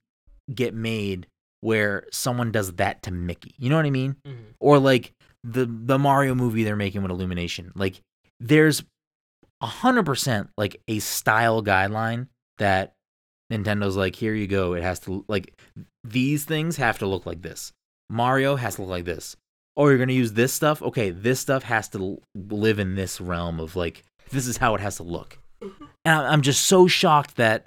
get 0.55 0.75
made 0.75 1.27
where 1.61 2.05
someone 2.13 2.53
does 2.53 2.73
that 2.75 3.03
to 3.03 3.11
Mickey. 3.11 3.55
You 3.59 3.71
know 3.71 3.77
what 3.77 3.87
I 3.87 3.91
mean? 3.91 4.17
Mm-hmm. 4.27 4.43
Or 4.61 4.79
like 4.79 5.13
the 5.45 5.67
the 5.67 5.99
Mario 5.99 6.35
movie 6.35 6.65
they're 6.65 6.77
making 6.77 7.03
with 7.03 7.11
Illumination. 7.11 7.73
Like 7.75 8.01
there's 8.41 8.83
a 9.61 9.67
hundred 9.67 10.07
percent 10.07 10.51
like 10.57 10.81
a 10.87 10.99
style 11.01 11.63
guideline 11.63 12.29
that 12.59 12.95
Nintendo's 13.53 13.97
like, 13.97 14.15
here 14.15 14.35
you 14.35 14.47
go. 14.47 14.75
It 14.75 14.83
has 14.83 15.01
to 15.01 15.25
like 15.29 15.59
these 16.05 16.45
things 16.45 16.77
have 16.77 16.99
to 16.99 17.07
look 17.07 17.27
like 17.27 17.43
this. 17.43 17.73
Mario 18.11 18.57
has 18.57 18.77
to 18.77 18.83
look 18.83 18.91
like 18.91 19.05
this. 19.05 19.37
Oh, 19.79 19.89
you're 19.89 19.97
gonna 19.99 20.13
use 20.13 20.33
this 20.33 20.53
stuff? 20.53 20.83
Okay, 20.83 21.11
this 21.11 21.41
stuff 21.41 21.63
has 21.63 21.89
to 21.91 22.21
live 22.35 22.79
in 22.79 22.97
this 22.97 23.21
realm 23.21 23.61
of 23.61 23.77
like 23.77 24.05
this 24.31 24.47
is 24.47 24.57
how 24.59 24.75
it 24.75 24.81
has 24.81 24.97
to 24.97 25.05
look. 25.05 25.39
Mm-hmm. 25.63 25.85
And 26.05 26.15
I- 26.15 26.33
I'm 26.33 26.43
just 26.43 26.65
so 26.67 26.87
shocked 26.87 27.37
that 27.37 27.65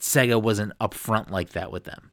Sega 0.00 0.40
wasn't 0.40 0.78
upfront 0.78 1.30
like 1.30 1.50
that 1.50 1.72
with 1.72 1.84
them. 1.84 2.10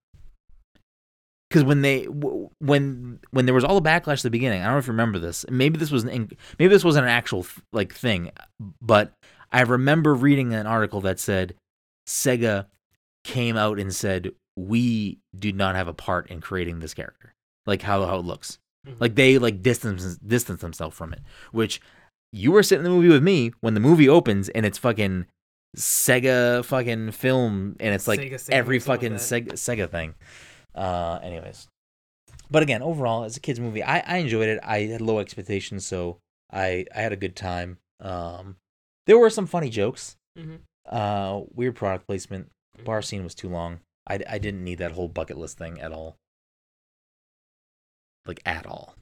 Because 1.50 1.66
when 1.66 1.82
they 1.84 2.06
when 2.06 3.20
when 3.30 3.46
there 3.46 3.54
was 3.54 3.64
all 3.64 3.80
the 3.80 3.88
backlash 3.88 4.14
at 4.20 4.24
the 4.24 4.30
beginning, 4.32 4.62
I 4.62 4.66
don't 4.66 4.74
know 4.74 4.80
if 4.80 4.88
you 4.88 4.94
remember 4.94 5.20
this. 5.20 5.46
Maybe 5.50 5.78
this 5.78 5.92
was 5.92 6.04
an 6.04 6.32
maybe 6.58 6.74
this 6.74 6.84
wasn't 6.84 7.06
an 7.06 7.12
actual 7.12 7.46
like 7.72 7.94
thing, 7.94 8.32
but 8.82 9.12
I 9.52 9.62
remember 9.62 10.16
reading 10.16 10.54
an 10.54 10.66
article 10.66 11.02
that 11.02 11.20
said 11.20 11.54
Sega 12.08 12.66
came 13.24 13.56
out 13.56 13.78
and 13.80 13.94
said 13.94 14.32
we 14.56 15.20
do 15.38 15.52
not 15.52 15.76
have 15.76 15.88
a 15.88 15.94
part 15.94 16.32
in 16.32 16.42
creating 16.42 16.80
this 16.80 16.96
character, 16.96 17.34
like 17.66 17.82
how 17.82 18.06
how 18.06 18.18
it 18.20 18.26
looks. 18.26 18.60
Mhm. 18.88 19.00
Like 19.00 19.16
they 19.16 19.38
like 19.38 19.62
distance 19.62 20.18
distance 20.18 20.62
themselves 20.62 20.96
from 20.98 21.14
it, 21.14 21.22
which 21.52 21.80
you 22.32 22.52
were 22.52 22.64
sitting 22.64 22.86
in 22.86 22.92
the 22.92 22.96
movie 22.98 23.10
with 23.10 23.24
me 23.24 23.52
when 23.62 23.74
the 23.76 23.80
movie 23.80 24.10
opens 24.10 24.50
and 24.50 24.66
it's 24.66 24.78
fucking 24.78 25.26
Sega 25.78 26.64
fucking 26.66 27.12
film 27.12 27.76
and 27.80 27.94
it's 27.96 28.08
like 28.08 28.20
Sega 28.20 28.40
Sammy 28.40 28.58
every 28.58 28.80
fucking 28.80 29.14
like 29.14 29.22
Sega, 29.22 29.54
Sega 29.54 29.90
thing. 29.90 30.14
Uh, 30.76 31.20
anyways, 31.24 31.68
but 32.50 32.64
again, 32.64 32.82
overall, 32.82 33.24
as 33.24 33.38
a 33.38 33.40
kids 33.40 33.60
movie, 33.60 33.84
I, 33.84 34.00
I 34.00 34.18
enjoyed 34.18 34.50
it. 34.50 34.60
I 34.64 34.80
had 34.82 35.02
low 35.02 35.20
expectations, 35.20 35.86
so 35.86 36.18
I 36.52 36.86
I 36.96 37.02
had 37.02 37.14
a 37.14 37.18
good 37.18 37.36
time. 37.36 37.78
Um, 38.00 38.58
there 39.08 39.18
were 39.18 39.30
some 39.30 39.46
funny 39.48 39.70
jokes. 39.70 40.16
Mhm. 40.38 40.60
Uh, 40.88 41.42
weird 41.54 41.76
product 41.76 42.08
placement. 42.08 42.50
Bar 42.84 43.02
scene 43.02 43.24
was 43.24 43.36
too 43.36 43.50
long. 43.50 43.80
I 44.08 44.20
I 44.30 44.38
didn't 44.38 44.64
need 44.64 44.80
that 44.80 44.92
whole 44.94 45.08
bucket 45.08 45.38
list 45.38 45.58
thing 45.58 45.80
at 45.80 45.92
all. 45.92 46.18
Like 48.26 48.42
at 48.46 48.66
all. 48.66 48.96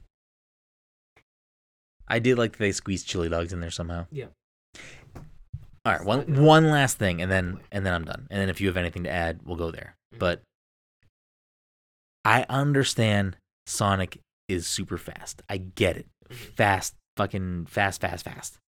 I 2.08 2.18
did 2.18 2.36
like 2.38 2.52
that 2.52 2.58
they 2.58 2.72
squeezed 2.72 3.06
chili 3.06 3.28
dogs 3.28 3.52
in 3.52 3.60
there 3.60 3.70
somehow. 3.70 4.06
Yeah. 4.10 4.26
All 5.84 5.92
right, 5.92 6.04
one 6.04 6.42
one 6.42 6.70
last 6.70 6.98
thing, 6.98 7.20
and 7.22 7.30
then 7.30 7.60
and 7.72 7.84
then 7.84 7.92
I'm 7.94 8.04
done. 8.04 8.26
And 8.30 8.40
then 8.40 8.48
if 8.48 8.60
you 8.60 8.68
have 8.68 8.76
anything 8.76 9.04
to 9.04 9.10
add, 9.10 9.40
we'll 9.44 9.56
go 9.56 9.70
there. 9.70 9.96
Mhm. 10.14 10.18
But 10.18 10.42
I 12.24 12.44
understand 12.48 13.36
Sonic 13.66 14.18
is 14.48 14.66
super 14.66 14.98
fast. 14.98 15.42
I 15.48 15.56
get 15.58 15.96
it. 15.96 16.06
Mhm. 16.28 16.54
Fast, 16.56 16.94
fucking 17.16 17.66
fast, 17.66 18.00
fast, 18.00 18.24
fast. 18.24 18.58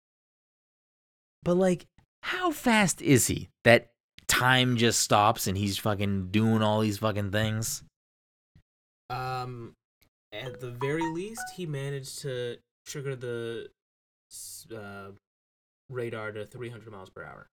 But 1.42 1.54
like, 1.56 1.86
how 2.22 2.50
fast 2.50 3.02
is 3.02 3.26
he 3.26 3.48
that 3.64 3.90
time 4.26 4.76
just 4.76 5.00
stops 5.00 5.46
and 5.46 5.56
he's 5.58 5.78
fucking 5.78 6.30
doing 6.30 6.62
all 6.62 6.80
these 6.80 6.98
fucking 6.98 7.30
things. 7.30 7.84
Um, 9.10 9.74
at 10.42 10.60
the 10.60 10.70
very 10.70 11.06
least, 11.12 11.42
he 11.56 11.66
managed 11.66 12.20
to 12.20 12.56
trigger 12.86 13.16
the 13.16 13.68
uh, 14.74 15.10
radar 15.88 16.32
to 16.32 16.44
300 16.44 16.90
miles 16.90 17.10
per 17.10 17.22
hour. 17.22 17.48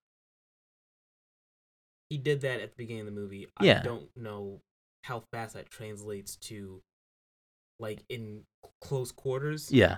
He 2.09 2.17
did 2.17 2.41
that 2.41 2.59
at 2.59 2.71
the 2.71 2.75
beginning 2.77 3.01
of 3.01 3.05
the 3.07 3.19
movie. 3.19 3.47
Yeah. 3.61 3.79
I 3.81 3.83
don't 3.83 4.09
know 4.17 4.59
how 5.03 5.23
fast 5.31 5.53
that 5.53 5.69
translates 5.69 6.35
to, 6.37 6.81
like 7.79 8.03
in 8.09 8.41
close 8.81 9.11
quarters. 9.11 9.71
Yeah. 9.71 9.97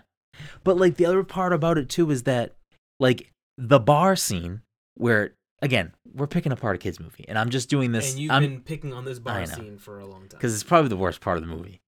But 0.63 0.77
like 0.77 0.95
the 0.95 1.05
other 1.05 1.23
part 1.23 1.53
about 1.53 1.77
it 1.77 1.89
too 1.89 2.09
is 2.11 2.23
that 2.23 2.53
like 2.99 3.31
the 3.57 3.79
bar 3.79 4.15
scene 4.15 4.61
where 4.95 5.33
again, 5.61 5.93
we're 6.13 6.27
picking 6.27 6.51
apart 6.51 6.75
a 6.75 6.79
kids 6.79 6.99
movie 6.99 7.25
and 7.27 7.37
I'm 7.37 7.49
just 7.49 7.69
doing 7.69 7.91
this 7.91 8.11
and 8.11 8.19
you've 8.19 8.31
I'm 8.31 8.43
been 8.43 8.61
picking 8.61 8.93
on 8.93 9.05
this 9.05 9.19
bar 9.19 9.39
know. 9.39 9.45
scene 9.45 9.77
for 9.77 9.99
a 9.99 10.05
long 10.05 10.27
time. 10.27 10.39
cuz 10.39 10.53
it's 10.53 10.63
probably 10.63 10.89
the 10.89 10.97
worst 10.97 11.21
part 11.21 11.37
of 11.37 11.43
the 11.43 11.49
movie. 11.49 11.81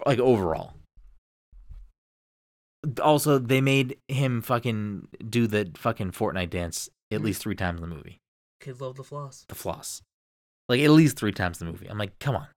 F- 0.00 0.06
Like 0.06 0.18
overall. 0.18 0.74
Also, 3.02 3.38
they 3.38 3.60
made 3.60 3.98
him 4.08 4.40
fucking 4.40 5.08
do 5.28 5.46
the 5.46 5.70
fucking 5.76 6.12
Fortnite 6.12 6.50
dance 6.50 6.88
at 7.12 7.20
Mhm. 7.20 7.24
least 7.24 7.42
3 7.42 7.54
times 7.54 7.80
in 7.82 7.88
the 7.88 7.94
movie. 7.94 8.18
kids 8.60 8.80
love 8.82 8.96
the 8.96 9.04
floss. 9.04 9.46
The 9.48 9.54
floss. 9.54 10.02
Like 10.68 10.80
at 10.82 10.90
least 10.90 11.16
3 11.16 11.32
times 11.32 11.60
in 11.60 11.66
the 11.66 11.72
movie. 11.72 11.86
I'm 11.86 11.96
like, 11.96 12.18
"Come 12.18 12.36
on." 12.36 12.48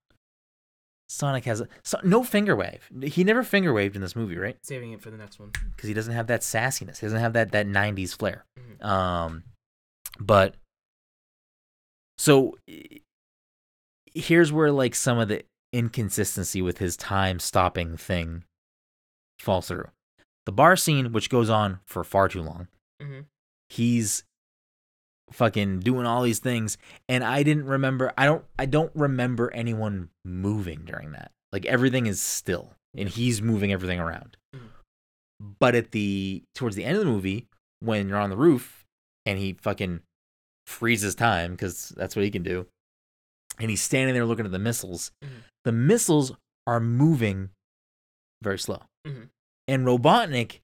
Sonic 1.08 1.46
has 1.46 1.62
a 1.62 1.68
so, 1.84 1.98
no 2.04 2.24
finger 2.26 2.56
wave. 2.58 2.90
He 3.04 3.24
never 3.24 3.42
finger 3.44 3.72
waved 3.72 3.96
in 3.96 4.02
this 4.02 4.16
movie, 4.16 4.36
right? 4.38 4.58
Saving 4.66 4.92
it 4.92 5.02
for 5.02 5.12
the 5.12 5.18
next 5.18 5.40
one. 5.40 5.52
because 5.52 5.88
he 5.88 5.94
doesn't 5.94 6.14
have 6.14 6.28
that 6.28 6.42
sassiness. 6.42 6.98
He 7.00 7.06
doesn't 7.06 7.20
have 7.22 7.34
that 7.34 7.52
that 7.54 7.68
'90s 7.68 8.14
flair. 8.14 8.46
Mhm. 8.60 8.84
Um, 8.86 9.44
but 10.20 10.56
so 12.18 12.58
here's 14.14 14.52
where 14.52 14.72
like 14.72 14.96
some 14.96 15.20
of 15.20 15.28
the 15.30 15.44
inconsistency 15.74 16.62
with 16.62 16.78
his 16.78 16.96
time 16.96 17.40
stopping 17.40 17.98
thing 17.98 18.44
falls 19.40 19.68
through. 19.68 19.90
The 20.46 20.52
bar 20.54 20.76
scene, 20.76 21.12
which 21.12 21.30
goes 21.30 21.50
on 21.50 21.80
for 21.86 22.04
far 22.04 22.28
too 22.30 22.42
long, 22.42 22.68
hmm 23.02 23.22
he's 23.70 24.24
fucking 25.32 25.80
doing 25.80 26.06
all 26.06 26.22
these 26.22 26.40
things, 26.40 26.78
and 27.10 27.24
I 27.24 27.42
didn't 27.44 27.66
remember. 27.66 28.14
I 28.18 28.26
don't. 28.26 28.46
I 28.60 28.66
don't 28.66 28.92
remember 28.94 29.52
anyone 29.52 30.10
moving 30.24 30.84
during 30.86 31.12
that. 31.14 31.32
Like 31.52 31.66
everything 31.66 32.06
is 32.06 32.22
still, 32.22 32.76
and 32.96 33.10
he's 33.10 33.42
moving 33.42 33.72
everything 33.72 34.00
around. 34.00 34.38
Mhm. 34.56 34.70
But 35.60 35.76
at 35.76 35.92
the 35.92 36.44
towards 36.54 36.76
the 36.76 36.84
end 36.86 36.98
of 36.98 37.04
the 37.04 37.10
movie, 37.12 37.48
when 37.80 38.08
you're 38.08 38.18
on 38.20 38.30
the 38.30 38.38
roof 38.38 38.86
and 39.26 39.40
he 39.40 39.54
fucking 39.54 40.02
freezes 40.68 41.16
time 41.16 41.52
because 41.52 41.90
that's 41.90 42.16
what 42.16 42.26
he 42.26 42.32
can 42.32 42.44
do, 42.44 42.68
and 43.60 43.70
he's 43.70 43.82
standing 43.82 44.14
there 44.14 44.26
looking 44.26 44.46
at 44.46 44.52
the 44.52 44.60
missiles. 44.60 45.12
Mhm. 45.24 45.44
The 45.64 45.72
missiles 45.72 46.32
are 46.68 46.80
moving 46.80 47.50
very 48.42 48.60
slow, 48.60 48.84
Mhm. 49.06 49.30
and 49.68 49.86
Robotnik 49.86 50.62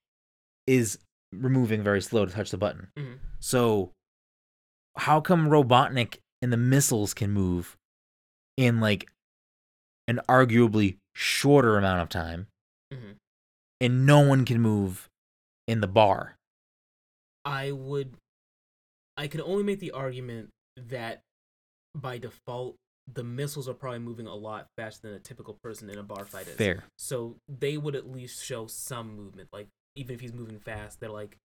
is 0.68 1.00
removing 1.32 1.84
very 1.84 2.02
slow 2.02 2.26
to 2.26 2.32
touch 2.32 2.52
the 2.52 2.58
button. 2.58 2.92
hmm 2.98 3.16
So, 3.40 3.94
how 4.98 5.22
come 5.22 5.48
Robotnik 5.50 6.20
and 6.42 6.52
the 6.52 6.58
missiles 6.58 7.14
can 7.14 7.32
move 7.32 7.78
in 8.58 8.80
like 8.82 9.10
an 10.08 10.20
arguably 10.28 10.98
shorter 11.16 11.78
amount 11.78 12.02
of 12.02 12.10
time, 12.10 12.48
hmm 12.92 13.14
and 13.82 14.06
no 14.06 14.20
one 14.20 14.44
can 14.46 14.60
move 14.62 15.10
in 15.68 15.80
the 15.80 15.88
bar? 15.88 16.36
I 17.46 17.72
would 17.72 18.18
I 19.16 19.28
can 19.28 19.42
only 19.42 19.64
make 19.64 19.80
the 19.80 19.92
argument 19.92 20.50
that 20.78 21.24
by 21.96 22.18
default 22.18 22.76
the 23.14 23.24
missiles 23.24 23.68
are 23.68 23.74
probably 23.74 24.00
moving 24.00 24.28
a 24.28 24.36
lot 24.36 24.68
faster 24.78 25.08
than 25.08 25.16
a 25.16 25.20
typical 25.20 25.58
person 25.64 25.90
in 25.90 25.98
a 25.98 26.04
bar 26.04 26.26
fight 26.26 26.48
is. 26.48 26.56
Fair. 26.56 26.84
So 26.98 27.38
they 27.48 27.78
would 27.78 27.96
at 27.96 28.10
least 28.10 28.44
show 28.44 28.68
some 28.68 29.16
movement. 29.16 29.50
Like 29.52 29.68
even 29.96 30.16
if 30.16 30.22
he's 30.22 30.34
moving 30.34 30.60
fast, 30.60 31.00
they're 31.00 31.10
like 31.10 31.38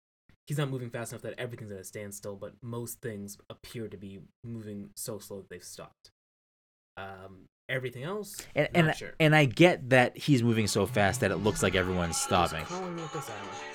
he's 0.46 0.58
not 0.58 0.70
moving 0.70 0.90
fast 0.90 1.12
enough 1.12 1.22
that 1.22 1.34
everything's 1.38 1.72
at 1.72 1.78
a 1.78 1.84
standstill, 1.84 2.36
but 2.36 2.54
most 2.62 3.00
things 3.00 3.38
appear 3.48 3.88
to 3.88 3.96
be 3.96 4.20
moving 4.42 4.90
so 4.96 5.18
slow 5.18 5.38
that 5.38 5.48
they've 5.50 5.64
stopped. 5.64 6.10
Um 6.96 7.46
everything 7.68 8.02
else 8.02 8.36
And 8.54 8.68
and 8.74 8.94
sure. 8.94 9.14
and 9.18 9.34
I 9.34 9.46
get 9.46 9.88
that 9.88 10.18
he's 10.18 10.42
moving 10.42 10.66
so 10.66 10.84
fast 10.84 11.20
that 11.20 11.30
it 11.30 11.38
looks 11.38 11.62
like 11.62 11.74
everyone's 11.74 12.18
stopping. 12.18 12.60
What's 12.60 12.72
calling 12.72 12.96
me 12.96 13.02
at 13.02 13.12
this 13.12 13.30
hour? 13.30 13.74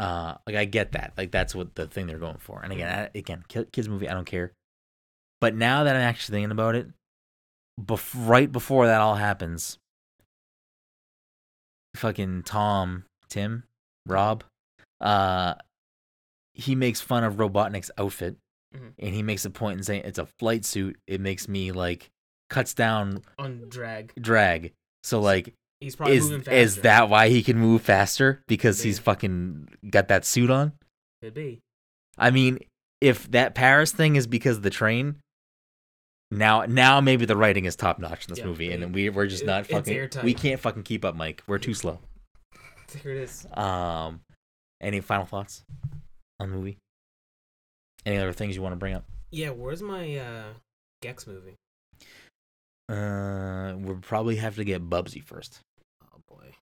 Uh, 0.00 0.34
like 0.46 0.56
I 0.56 0.64
get 0.64 0.92
that. 0.92 1.12
Like 1.18 1.32
that's 1.32 1.54
what 1.54 1.74
the 1.74 1.86
thing 1.86 2.06
they're 2.06 2.18
going 2.18 2.38
for. 2.38 2.60
And 2.62 2.72
again, 2.72 2.88
I, 3.14 3.18
again, 3.18 3.42
kids 3.48 3.88
movie, 3.88 4.08
I 4.08 4.14
don't 4.14 4.24
care. 4.24 4.52
But 5.40 5.54
now 5.54 5.84
that 5.84 5.94
I'm 5.96 6.02
actually 6.02 6.36
thinking 6.36 6.50
about 6.50 6.74
it, 6.74 6.88
bef- 7.80 8.14
right 8.28 8.50
before 8.50 8.86
that 8.86 9.00
all 9.00 9.14
happens, 9.14 9.78
fucking 11.96 12.42
Tom, 12.42 13.04
Tim, 13.28 13.64
Rob, 14.06 14.44
uh, 15.00 15.54
he 16.54 16.74
makes 16.74 17.00
fun 17.00 17.24
of 17.24 17.34
Robotnik's 17.34 17.90
outfit, 17.98 18.36
Mhm. 18.74 18.92
and 18.98 19.14
he 19.14 19.22
makes 19.22 19.44
a 19.44 19.50
point 19.50 19.78
in 19.78 19.84
saying 19.84 20.02
it's 20.04 20.18
a 20.18 20.26
flight 20.26 20.64
suit. 20.64 20.98
It 21.06 21.20
makes 21.20 21.48
me 21.48 21.72
like 21.72 22.10
cuts 22.50 22.74
down 22.74 23.22
On 23.38 23.68
drag. 23.68 24.12
drag. 24.20 24.72
So 25.04 25.20
like 25.20 25.54
He's 25.80 25.94
probably 25.94 26.16
is 26.16 26.24
moving 26.24 26.40
faster. 26.42 26.56
is 26.58 26.76
that 26.82 27.08
why 27.08 27.28
he 27.28 27.42
can 27.42 27.58
move 27.58 27.82
faster 27.82 28.42
because 28.48 28.82
he's 28.82 28.98
fucking 28.98 29.68
got 29.90 30.08
that 30.08 30.24
suit 30.24 30.50
on? 30.50 30.72
could 31.22 31.34
be. 31.34 31.60
I 32.16 32.30
mean, 32.30 32.58
if 33.00 33.30
that 33.30 33.54
Paris 33.54 33.92
thing 33.92 34.16
is 34.16 34.26
because 34.26 34.56
of 34.56 34.62
the 34.64 34.70
train, 34.70 35.16
now 36.30 36.64
now 36.66 37.00
maybe 37.00 37.24
the 37.24 37.36
writing 37.36 37.64
is 37.64 37.76
top 37.76 37.98
notch 37.98 38.26
in 38.26 38.30
this 38.30 38.38
Yeah, 38.38 38.46
movie, 38.46 38.72
and 38.72 38.94
we 38.94 39.08
we're 39.10 39.26
just 39.26 39.42
it- 39.42 39.46
not 39.46 39.66
fucking. 39.66 40.10
We 40.22 40.34
can't 40.34 40.60
fucking 40.60 40.82
keep 40.84 41.04
up, 41.04 41.14
Mike. 41.16 41.42
We're 41.46 41.58
too 41.58 41.74
slow. 41.74 42.00
There 43.02 43.12
it 43.12 43.18
is. 43.18 43.46
Um, 43.52 44.20
any 44.80 45.00
final 45.02 45.26
thoughts 45.26 45.62
on 46.40 46.48
the 46.48 46.56
movie? 46.56 46.78
Any 48.06 48.16
other 48.16 48.32
things 48.32 48.56
you 48.56 48.62
want 48.62 48.72
to 48.72 48.76
bring 48.78 48.94
up? 48.94 49.04
Yeah, 49.30 49.50
where's 49.50 49.82
my 49.82 50.16
uh 50.16 50.44
Gex 51.02 51.26
movie? 51.26 51.54
Uh, 52.88 53.74
we'll 53.76 53.98
probably 54.00 54.36
have 54.36 54.56
to 54.56 54.64
get 54.64 54.88
Bubsy 54.88 55.22
first. 55.22 55.60
Oh 56.02 56.20
boy. 56.28 56.54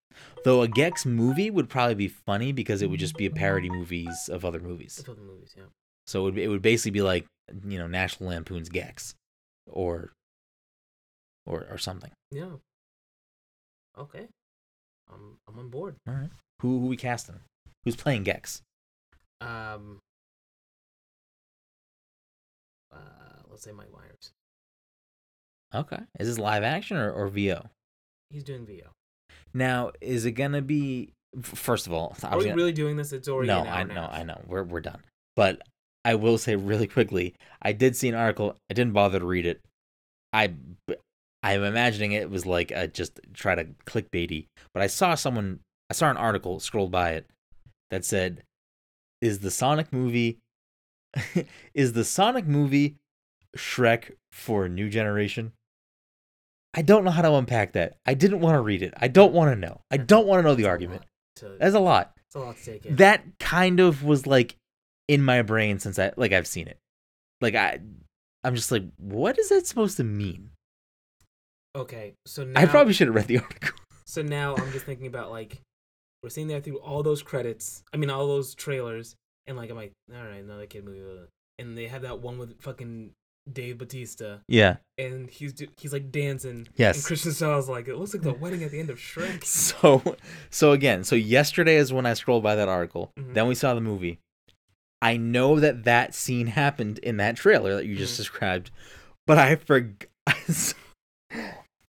Though 0.44 0.62
a 0.62 0.68
Gex 0.68 1.06
movie 1.06 1.50
would 1.50 1.68
probably 1.68 1.94
be 1.94 2.08
funny 2.08 2.50
because 2.50 2.82
it 2.82 2.90
would 2.90 2.98
just 3.00 3.16
be 3.16 3.26
a 3.26 3.30
parody 3.30 3.70
movies 3.70 4.28
of 4.28 4.44
other 4.44 4.58
movies. 4.60 4.96
The 5.06 5.12
other 5.12 5.20
movies, 5.20 5.54
yeah. 5.56 5.64
So 6.08 6.22
it 6.22 6.24
would, 6.34 6.38
it 6.38 6.48
would 6.48 6.62
basically 6.62 6.90
be 6.92 7.02
like 7.02 7.26
you 7.68 7.78
know 7.78 7.86
National 7.86 8.30
Lampoon's 8.30 8.68
Gex, 8.68 9.14
or 9.66 10.12
or 11.46 11.66
or 11.70 11.78
something. 11.78 12.10
Yeah. 12.30 12.50
Okay. 13.98 14.26
I'm 15.12 15.38
I'm 15.48 15.58
on 15.58 15.68
board. 15.68 15.96
All 16.08 16.14
right. 16.14 16.30
Who 16.62 16.80
who 16.80 16.86
we 16.86 16.96
casting? 16.96 17.40
Who's 17.84 17.96
playing 17.96 18.24
Gex? 18.24 18.62
Um 19.40 19.98
uh 22.92 22.98
let's 23.50 23.62
say 23.62 23.72
Mike 23.72 23.92
Myers. 23.92 24.30
Okay. 25.74 25.98
Is 26.18 26.28
this 26.28 26.38
live 26.38 26.62
action 26.62 26.96
or, 26.96 27.10
or 27.12 27.28
VO? 27.28 27.66
He's 28.30 28.44
doing 28.44 28.64
VO. 28.66 28.90
Now, 29.52 29.90
is 30.00 30.24
it 30.24 30.32
gonna 30.32 30.62
be? 30.62 31.12
First 31.42 31.86
of 31.86 31.92
all, 31.92 32.16
Are 32.22 32.38
we 32.38 32.44
gonna- 32.44 32.56
really 32.56 32.72
doing 32.72 32.96
this? 32.96 33.12
It's 33.12 33.28
already 33.28 33.48
no, 33.48 33.60
I 33.60 33.82
know. 33.84 34.08
I 34.10 34.22
know. 34.22 34.40
We're 34.46 34.62
we're 34.62 34.80
done. 34.80 35.02
But 35.34 35.60
I 36.06 36.14
will 36.14 36.38
say 36.38 36.54
really 36.54 36.86
quickly, 36.86 37.34
I 37.60 37.72
did 37.72 37.96
see 37.96 38.08
an 38.08 38.14
article. 38.14 38.56
I 38.70 38.74
didn't 38.74 38.92
bother 38.92 39.18
to 39.18 39.26
read 39.26 39.44
it. 39.44 39.60
I 40.32 40.54
I'm 41.42 41.64
imagining 41.64 42.12
it 42.12 42.30
was 42.30 42.46
like 42.46 42.70
a 42.70 42.86
just 42.86 43.18
try 43.34 43.56
to 43.56 43.64
clickbaity. 43.86 44.46
But 44.72 44.84
I 44.84 44.86
saw 44.86 45.16
someone. 45.16 45.58
I 45.90 45.94
saw 45.94 46.08
an 46.08 46.16
article 46.16 46.60
scrolled 46.60 46.92
by 46.92 47.10
it 47.10 47.26
that 47.90 48.04
said, 48.04 48.44
"Is 49.20 49.40
the 49.40 49.50
Sonic 49.50 49.92
movie? 49.92 50.38
is 51.74 51.92
the 51.92 52.04
Sonic 52.04 52.46
movie 52.46 52.94
Shrek 53.56 54.12
for 54.30 54.64
a 54.64 54.68
new 54.68 54.88
generation?" 54.88 55.52
I 56.72 56.82
don't 56.82 57.04
know 57.04 57.10
how 57.10 57.22
to 57.22 57.34
unpack 57.34 57.72
that. 57.72 57.96
I 58.06 58.14
didn't 58.14 58.40
want 58.40 58.54
to 58.54 58.60
read 58.60 58.82
it. 58.82 58.94
I 58.96 59.08
don't 59.08 59.32
want 59.32 59.50
to 59.50 59.56
know. 59.56 59.80
I 59.90 59.96
don't 59.96 60.26
want 60.26 60.38
to 60.38 60.42
know 60.44 60.54
the 60.54 60.66
argument. 60.66 61.02
That's 61.58 61.74
a 61.74 61.80
lot 61.80 62.16
it's 62.26 62.36
a 62.36 62.40
lot 62.40 62.56
to 62.56 62.64
take 62.64 62.86
in. 62.86 62.96
that 62.96 63.24
kind 63.38 63.80
of 63.80 64.04
was 64.04 64.26
like 64.26 64.56
in 65.08 65.22
my 65.22 65.42
brain 65.42 65.78
since 65.78 65.98
I 65.98 66.12
like 66.16 66.32
I've 66.32 66.46
seen 66.46 66.66
it. 66.68 66.78
Like 67.40 67.54
I 67.54 67.80
I'm 68.44 68.54
just 68.54 68.70
like, 68.72 68.84
what 68.98 69.38
is 69.38 69.48
that 69.50 69.66
supposed 69.66 69.96
to 69.98 70.04
mean? 70.04 70.50
okay, 71.74 72.14
so 72.24 72.44
now 72.44 72.60
I 72.60 72.66
probably 72.66 72.92
should 72.92 73.08
have 73.08 73.14
read 73.14 73.26
the 73.26 73.38
article. 73.42 73.76
so 74.06 74.22
now 74.22 74.54
I'm 74.56 74.72
just 74.72 74.86
thinking 74.86 75.06
about 75.06 75.30
like 75.30 75.60
we're 76.22 76.30
sitting 76.30 76.48
there 76.48 76.60
through 76.60 76.78
all 76.78 77.02
those 77.02 77.22
credits. 77.22 77.82
I 77.92 77.96
mean 77.98 78.10
all 78.10 78.26
those 78.26 78.54
trailers, 78.54 79.14
and 79.46 79.56
like 79.56 79.70
I'm 79.70 79.76
like, 79.76 79.92
all 80.14 80.22
right, 80.24 80.42
another 80.42 80.66
kid 80.66 80.84
movie, 80.84 81.00
uh," 81.02 81.26
and 81.58 81.76
they 81.76 81.86
have 81.88 82.02
that 82.02 82.20
one 82.20 82.38
with 82.38 82.60
fucking 82.62 83.10
Dave 83.52 83.78
Batista, 83.78 84.38
Yeah. 84.48 84.76
and 84.98 85.30
he's 85.30 85.52
do- 85.52 85.68
he's 85.76 85.92
like 85.92 86.10
dancing. 86.10 86.66
Yes. 86.76 86.96
And 86.96 87.04
Christian 87.04 87.32
Sale's 87.32 87.68
like, 87.68 87.86
it 87.88 87.96
looks 87.96 88.12
like 88.14 88.22
the 88.24 88.32
wedding 88.40 88.64
at 88.64 88.70
the 88.72 88.80
end 88.80 88.90
of 88.90 88.98
Shrek. 88.98 89.44
So 89.44 90.16
so 90.50 90.72
again, 90.72 91.04
so 91.04 91.14
yesterday 91.14 91.76
is 91.76 91.92
when 91.92 92.06
I 92.06 92.14
scrolled 92.14 92.42
by 92.42 92.54
that 92.56 92.68
article. 92.68 93.12
Mhm. 93.18 93.34
Then 93.34 93.46
we 93.48 93.54
saw 93.54 93.74
the 93.74 93.80
movie. 93.80 94.18
I 95.02 95.16
know 95.16 95.60
that 95.60 95.84
that 95.84 96.14
scene 96.14 96.46
happened 96.48 96.98
in 96.98 97.18
that 97.18 97.36
trailer 97.36 97.74
that 97.76 97.86
you 97.86 97.96
just 97.96 98.14
Mhm. 98.14 98.18
described, 98.18 98.70
but 99.26 99.38
I 99.38 99.56
forgot. 99.56 100.08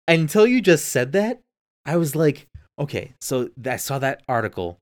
Until 0.09 0.47
you 0.47 0.61
just 0.61 0.87
said 0.89 1.13
that, 1.13 1.43
I 1.85 1.97
was 1.97 2.15
like, 2.15 2.47
okay, 2.79 3.15
so 3.21 3.51
I 3.65 3.77
saw 3.77 3.99
that 3.99 4.23
article 4.29 4.79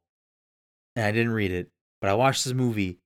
and 0.97 1.05
I 1.07 1.13
didn't 1.13 1.33
read 1.33 1.51
it, 1.51 1.69
but 2.01 2.11
I 2.11 2.15
watched 2.15 2.45
this 2.45 2.53
movie. 2.53 2.99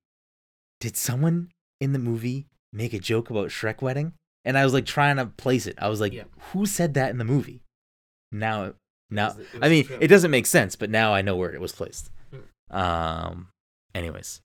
Did 0.80 0.96
someone 0.96 1.50
in 1.80 1.92
the 1.92 1.98
movie 1.98 2.46
make 2.72 2.92
a 2.92 2.98
joke 2.98 3.30
about 3.30 3.48
Shrek 3.50 3.80
wedding? 3.82 4.14
And 4.44 4.58
I 4.58 4.64
was 4.64 4.72
like 4.74 4.86
trying 4.86 5.16
to 5.16 5.26
place 5.26 5.66
it. 5.66 5.76
I 5.78 5.88
was 5.88 6.00
like, 6.00 6.12
Yeah. 6.12 6.24
who 6.52 6.66
said 6.66 6.94
that 6.94 7.10
in 7.10 7.18
the 7.18 7.24
movie? 7.24 7.62
Now, 8.32 8.74
now, 9.10 9.28
was 9.28 9.36
the- 9.36 9.42
it 9.42 9.52
was 9.54 9.62
I 9.62 9.68
mean, 9.68 9.88
it 10.00 10.08
doesn't 10.08 10.30
make 10.30 10.46
sense, 10.46 10.76
but 10.76 10.90
now 10.90 11.14
I 11.14 11.22
know 11.22 11.36
where 11.36 11.52
it 11.52 11.60
was 11.60 11.72
placed. 11.72 12.10
Hmm. 12.30 12.76
Um, 12.76 13.48
anyways, 13.94 14.40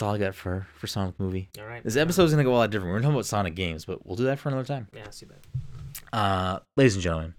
that's 0.00 0.08
all 0.08 0.14
I 0.14 0.18
got 0.18 0.34
for 0.34 0.66
for 0.78 0.86
Sonic 0.86 1.20
movie. 1.20 1.50
All 1.58 1.66
right. 1.66 1.84
This 1.84 1.96
episode's 1.96 2.32
gonna 2.32 2.42
go 2.42 2.54
a 2.54 2.56
lot 2.56 2.70
different. 2.70 2.94
We're 2.94 3.00
talking 3.00 3.12
about 3.12 3.26
Sonic 3.26 3.54
games, 3.54 3.84
but 3.84 4.06
we'll 4.06 4.16
do 4.16 4.24
that 4.24 4.38
for 4.38 4.48
another 4.48 4.64
time. 4.64 4.88
Yeah, 4.94 5.04
I 5.06 5.10
see 5.10 5.26
that. 5.26 6.16
Uh, 6.16 6.60
ladies 6.78 6.94
and 6.94 7.02
gentlemen, 7.02 7.34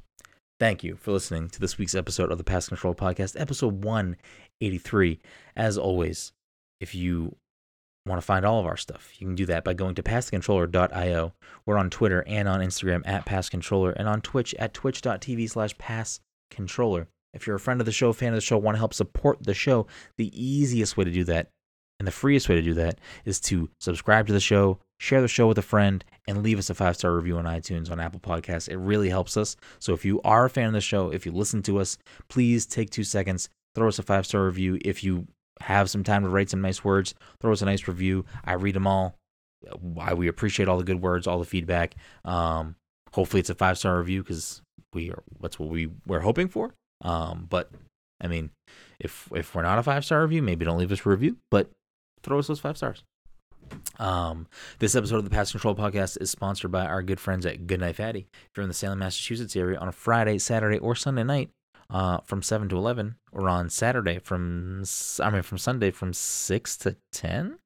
thank 0.59 0.83
you 0.83 0.95
for 0.95 1.11
listening 1.11 1.49
to 1.49 1.59
this 1.59 1.79
week's 1.79 1.95
episode 1.95 2.31
of 2.31 2.37
the 2.37 2.43
Pass 2.43 2.67
Control 2.67 2.93
Podcast, 2.93 3.39
episode 3.39 3.83
183. 3.83 5.19
As 5.55 5.75
always, 5.79 6.33
if 6.79 6.93
you 6.93 7.35
want 8.05 8.21
to 8.21 8.25
find 8.25 8.45
all 8.45 8.59
of 8.59 8.67
our 8.67 8.77
stuff, 8.77 9.09
you 9.17 9.25
can 9.25 9.35
do 9.35 9.47
that 9.47 9.63
by 9.63 9.73
going 9.73 9.95
to 9.95 10.03
passcontroller.io. 10.03 11.33
We're 11.65 11.77
on 11.77 11.89
Twitter 11.89 12.23
and 12.27 12.47
on 12.47 12.59
Instagram 12.59 13.01
at 13.07 13.25
passcontroller 13.25 13.93
and 13.95 14.07
on 14.07 14.21
Twitch 14.21 14.53
at 14.59 14.75
twitch.tv 14.75 15.49
slash 15.49 15.75
passcontroller. 15.77 17.07
If 17.33 17.47
you're 17.47 17.55
a 17.55 17.59
friend 17.59 17.81
of 17.81 17.85
the 17.85 17.91
show, 17.91 18.13
fan 18.13 18.29
of 18.29 18.35
the 18.35 18.41
show, 18.41 18.59
want 18.59 18.75
to 18.75 18.79
help 18.79 18.93
support 18.93 19.41
the 19.41 19.55
show, 19.55 19.87
the 20.17 20.31
easiest 20.39 20.95
way 20.95 21.05
to 21.05 21.11
do 21.11 21.23
that 21.23 21.49
and 22.01 22.07
the 22.07 22.11
freest 22.11 22.49
way 22.49 22.55
to 22.55 22.63
do 22.63 22.73
that 22.73 22.97
is 23.25 23.39
to 23.39 23.69
subscribe 23.79 24.25
to 24.25 24.33
the 24.33 24.39
show, 24.39 24.79
share 24.99 25.21
the 25.21 25.27
show 25.27 25.47
with 25.47 25.59
a 25.59 25.61
friend, 25.61 26.03
and 26.27 26.41
leave 26.41 26.57
us 26.57 26.71
a 26.71 26.73
five 26.73 26.95
star 26.95 27.13
review 27.13 27.37
on 27.37 27.45
iTunes 27.45 27.91
on 27.91 27.99
Apple 27.99 28.19
Podcasts. 28.19 28.67
It 28.67 28.77
really 28.77 29.07
helps 29.07 29.37
us. 29.37 29.55
So 29.77 29.93
if 29.93 30.03
you 30.03 30.19
are 30.23 30.45
a 30.45 30.49
fan 30.49 30.65
of 30.65 30.73
the 30.73 30.81
show, 30.81 31.11
if 31.11 31.27
you 31.27 31.31
listen 31.31 31.61
to 31.61 31.79
us, 31.79 31.99
please 32.27 32.65
take 32.65 32.89
two 32.89 33.03
seconds, 33.03 33.49
throw 33.75 33.87
us 33.87 33.99
a 33.99 34.01
five 34.01 34.25
star 34.25 34.45
review. 34.45 34.79
If 34.83 35.03
you 35.03 35.27
have 35.59 35.91
some 35.91 36.03
time 36.03 36.23
to 36.23 36.29
write 36.29 36.49
some 36.49 36.61
nice 36.61 36.83
words, 36.83 37.13
throw 37.39 37.51
us 37.51 37.61
a 37.61 37.65
nice 37.65 37.87
review. 37.87 38.25
I 38.43 38.53
read 38.53 38.73
them 38.73 38.87
all. 38.87 39.13
I, 39.99 40.15
we 40.15 40.27
appreciate 40.27 40.67
all 40.67 40.79
the 40.79 40.83
good 40.83 41.03
words, 41.03 41.27
all 41.27 41.37
the 41.37 41.45
feedback. 41.45 41.93
Um, 42.25 42.77
hopefully, 43.13 43.41
it's 43.41 43.51
a 43.51 43.55
five 43.55 43.77
star 43.77 43.99
review 43.99 44.23
because 44.23 44.63
we 44.91 45.11
are 45.11 45.21
that's 45.39 45.59
what 45.59 45.69
we 45.69 45.91
we're 46.07 46.21
hoping 46.21 46.47
for. 46.47 46.73
Um, 47.01 47.45
but 47.47 47.69
I 48.19 48.25
mean, 48.25 48.49
if 48.99 49.29
if 49.35 49.53
we're 49.53 49.61
not 49.61 49.77
a 49.77 49.83
five 49.83 50.03
star 50.03 50.23
review, 50.23 50.41
maybe 50.41 50.65
don't 50.65 50.79
leave 50.79 50.91
us 50.91 51.05
a 51.05 51.09
review, 51.09 51.37
but 51.51 51.69
throw 52.23 52.39
us 52.39 52.47
those 52.47 52.59
five 52.59 52.77
stars. 52.77 53.03
Um, 53.99 54.47
this 54.79 54.95
episode 54.95 55.17
of 55.17 55.23
the 55.23 55.29
Pass 55.29 55.51
Control 55.51 55.75
Podcast 55.75 56.19
is 56.21 56.29
sponsored 56.29 56.71
by 56.71 56.85
our 56.85 57.01
good 57.01 57.19
friends 57.19 57.45
at 57.45 57.67
Goodnight 57.67 57.95
Fatty. 57.95 58.27
If 58.31 58.49
you're 58.57 58.63
in 58.63 58.69
the 58.69 58.73
Salem, 58.73 58.99
Massachusetts 58.99 59.55
area 59.55 59.77
on 59.79 59.87
a 59.87 59.93
Friday, 59.93 60.39
Saturday, 60.39 60.77
or 60.77 60.95
Sunday 60.95 61.23
night, 61.23 61.51
uh, 61.89 62.19
from 62.25 62.41
seven 62.41 62.67
to 62.69 62.77
eleven, 62.77 63.15
or 63.31 63.47
on 63.47 63.69
Saturday 63.69 64.19
from 64.19 64.83
I 65.19 65.29
mean 65.29 65.41
from 65.43 65.57
Sunday 65.57 65.91
from 65.91 66.13
six 66.13 66.75
to 66.77 66.97
ten, 67.11 67.59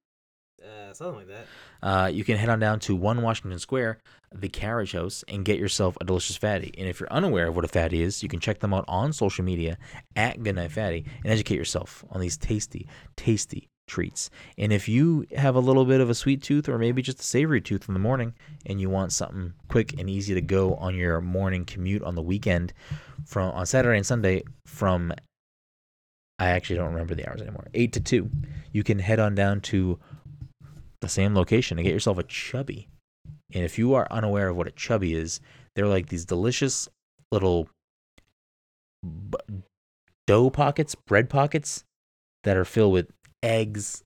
Uh, 0.63 0.93
something 0.93 1.17
like 1.17 1.27
that. 1.27 1.47
uh, 1.81 2.07
you 2.07 2.23
can 2.23 2.37
head 2.37 2.49
on 2.49 2.59
down 2.59 2.79
to 2.81 2.95
One 2.95 3.21
Washington 3.21 3.59
Square, 3.59 3.99
the 4.33 4.49
Carriage 4.49 4.91
House, 4.93 5.23
and 5.27 5.45
get 5.45 5.59
yourself 5.59 5.95
a 6.01 6.05
delicious 6.05 6.37
fatty. 6.37 6.73
And 6.77 6.87
if 6.87 6.99
you're 6.99 7.11
unaware 7.11 7.47
of 7.47 7.55
what 7.55 7.65
a 7.65 7.67
fatty 7.67 8.01
is, 8.01 8.21
you 8.21 8.29
can 8.29 8.39
check 8.39 8.59
them 8.59 8.73
out 8.73 8.85
on 8.87 9.13
social 9.13 9.45
media 9.45 9.77
at 10.15 10.41
Goodnight 10.43 10.71
Fatty 10.71 11.05
and 11.23 11.31
educate 11.31 11.55
yourself 11.57 12.03
on 12.09 12.19
these 12.19 12.37
tasty, 12.37 12.87
tasty 13.15 13.69
treats. 13.87 14.29
And 14.57 14.73
if 14.73 14.87
you 14.87 15.25
have 15.35 15.55
a 15.55 15.59
little 15.59 15.85
bit 15.85 16.01
of 16.01 16.09
a 16.09 16.15
sweet 16.15 16.41
tooth 16.41 16.67
or 16.67 16.77
maybe 16.77 17.01
just 17.01 17.19
a 17.19 17.23
savory 17.23 17.61
tooth 17.61 17.87
in 17.87 17.93
the 17.93 17.99
morning 17.99 18.33
and 18.65 18.81
you 18.81 18.89
want 18.89 19.13
something 19.13 19.53
quick 19.67 19.99
and 19.99 20.09
easy 20.09 20.33
to 20.33 20.41
go 20.41 20.75
on 20.75 20.95
your 20.95 21.21
morning 21.21 21.65
commute 21.65 22.03
on 22.03 22.15
the 22.15 22.21
weekend 22.21 22.73
from 23.25 23.51
on 23.51 23.65
Saturday 23.65 23.97
and 23.97 24.05
Sunday 24.05 24.43
from 24.65 25.13
I 26.37 26.47
actually 26.47 26.77
don't 26.77 26.91
remember 26.91 27.15
the 27.15 27.27
hours 27.29 27.41
anymore. 27.41 27.67
8 27.73 27.93
to 27.93 27.99
2. 28.01 28.29
You 28.73 28.83
can 28.83 28.99
head 28.99 29.19
on 29.19 29.35
down 29.35 29.61
to 29.61 29.99
the 30.99 31.07
same 31.07 31.33
location 31.33 31.77
and 31.77 31.85
get 31.85 31.93
yourself 31.93 32.17
a 32.17 32.23
chubby. 32.23 32.89
And 33.53 33.63
if 33.63 33.77
you 33.77 33.93
are 33.93 34.07
unaware 34.11 34.49
of 34.49 34.57
what 34.57 34.67
a 34.67 34.71
chubby 34.71 35.13
is, 35.13 35.39
they're 35.75 35.87
like 35.87 36.09
these 36.09 36.25
delicious 36.25 36.89
little 37.31 37.69
b- 39.03 39.61
dough 40.27 40.49
pockets, 40.49 40.95
bread 40.95 41.29
pockets 41.29 41.85
that 42.43 42.57
are 42.57 42.65
filled 42.65 42.93
with 42.93 43.07
eggs, 43.45 44.03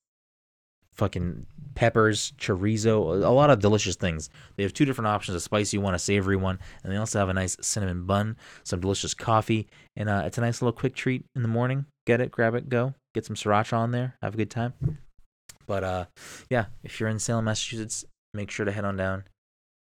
fucking 0.94 1.46
peppers, 1.76 2.34
chorizo, 2.38 3.24
a 3.24 3.30
lot 3.30 3.50
of 3.50 3.60
delicious 3.60 3.96
things. 3.96 4.30
They 4.58 4.64
have 4.64 4.74
two 4.74 4.86
different 4.86 5.08
options 5.08 5.36
a 5.36 5.40
spicy 5.40 5.78
one, 5.78 5.96
a 5.96 6.00
savory 6.00 6.36
one, 6.36 6.60
and 6.84 6.92
they 6.92 6.98
also 6.98 7.20
have 7.20 7.30
a 7.30 7.34
nice 7.34 7.56
cinnamon 7.62 8.06
bun, 8.06 8.36
some 8.64 8.82
delicious 8.82 9.14
coffee, 9.14 9.68
and 9.96 10.10
uh, 10.10 10.24
it's 10.26 10.38
a 10.38 10.42
nice 10.42 10.62
little 10.62 10.74
quick 10.74 10.94
treat 10.94 11.26
in 11.36 11.42
the 11.42 11.48
morning. 11.48 11.86
Get 12.06 12.22
it, 12.22 12.32
grab 12.32 12.54
it, 12.54 12.70
go. 12.70 12.94
Get 13.16 13.26
some 13.26 13.36
sriracha 13.36 13.74
on 13.74 13.92
there, 13.92 14.16
have 14.22 14.34
a 14.34 14.38
good 14.38 14.52
time. 14.52 14.74
But 15.66 15.84
uh, 15.84 16.06
yeah, 16.50 16.66
if 16.84 17.00
you're 17.00 17.10
in 17.10 17.20
Salem, 17.20 17.46
Massachusetts, 17.46 18.04
make 18.34 18.52
sure 18.52 18.66
to 18.66 18.72
head 18.72 18.86
on 18.86 18.98
down 18.98 19.24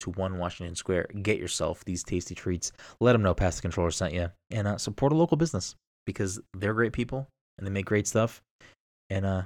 to 0.00 0.10
One 0.10 0.38
Washington 0.38 0.74
Square. 0.74 1.08
Get 1.22 1.38
yourself 1.38 1.84
these 1.84 2.02
tasty 2.02 2.34
treats. 2.34 2.72
Let 3.00 3.12
them 3.12 3.22
know 3.22 3.34
Pass 3.34 3.56
the 3.56 3.62
Controller 3.62 3.90
sent 3.90 4.14
you, 4.14 4.30
and 4.50 4.66
uh, 4.66 4.78
support 4.78 5.12
a 5.12 5.16
local 5.16 5.36
business 5.36 5.76
because 6.06 6.40
they're 6.54 6.74
great 6.74 6.92
people 6.92 7.28
and 7.58 7.66
they 7.66 7.70
make 7.70 7.86
great 7.86 8.06
stuff. 8.06 8.42
And 9.14 9.24
uh, 9.24 9.42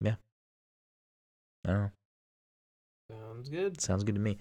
yeah, 0.00 0.14
I 1.66 1.70
don't 1.72 1.80
know. 1.80 1.90
Sounds 3.10 3.48
good. 3.48 3.80
Sounds 3.80 4.04
good 4.04 4.14
to 4.14 4.20
me. 4.20 4.38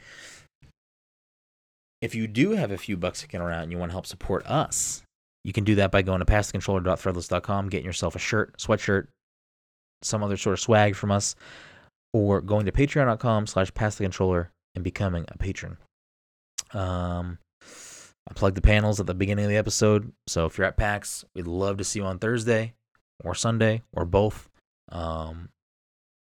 If 1.99 2.13
you 2.13 2.27
do 2.27 2.51
have 2.51 2.69
a 2.69 2.77
few 2.77 2.95
bucks 2.95 3.21
kicking 3.21 3.41
around 3.41 3.63
and 3.63 3.71
you 3.71 3.79
want 3.79 3.89
to 3.89 3.93
help 3.93 4.05
support 4.05 4.45
us, 4.45 5.01
you 5.43 5.51
can 5.51 5.63
do 5.63 5.73
that 5.75 5.89
by 5.89 6.03
going 6.03 6.19
to 6.19 6.25
passthecontroller.threadless.com, 6.25 7.69
getting 7.69 7.87
yourself 7.87 8.15
a 8.15 8.19
shirt, 8.19 8.55
sweatshirt, 8.59 9.07
some 10.03 10.23
other 10.23 10.37
sort 10.37 10.53
of 10.53 10.59
swag 10.59 10.95
from 10.95 11.09
us, 11.09 11.35
or 12.13 12.39
going 12.39 12.67
to 12.67 12.71
patreon.com 12.71 13.47
slash 13.47 13.71
passthecontroller 13.71 14.49
and 14.75 14.83
becoming 14.83 15.25
a 15.29 15.39
patron. 15.39 15.77
Um, 16.71 17.39
I 18.29 18.33
plugged 18.35 18.57
the 18.57 18.61
panels 18.61 18.99
at 18.99 19.07
the 19.07 19.15
beginning 19.15 19.45
of 19.45 19.49
the 19.49 19.57
episode, 19.57 20.11
so 20.27 20.45
if 20.45 20.59
you're 20.59 20.67
at 20.67 20.77
PAX, 20.77 21.25
we'd 21.33 21.47
love 21.47 21.77
to 21.77 21.83
see 21.83 21.97
you 21.97 22.05
on 22.05 22.19
Thursday 22.19 22.73
or 23.23 23.33
Sunday 23.33 23.81
or 23.91 24.05
both. 24.05 24.50
Um, 24.91 25.49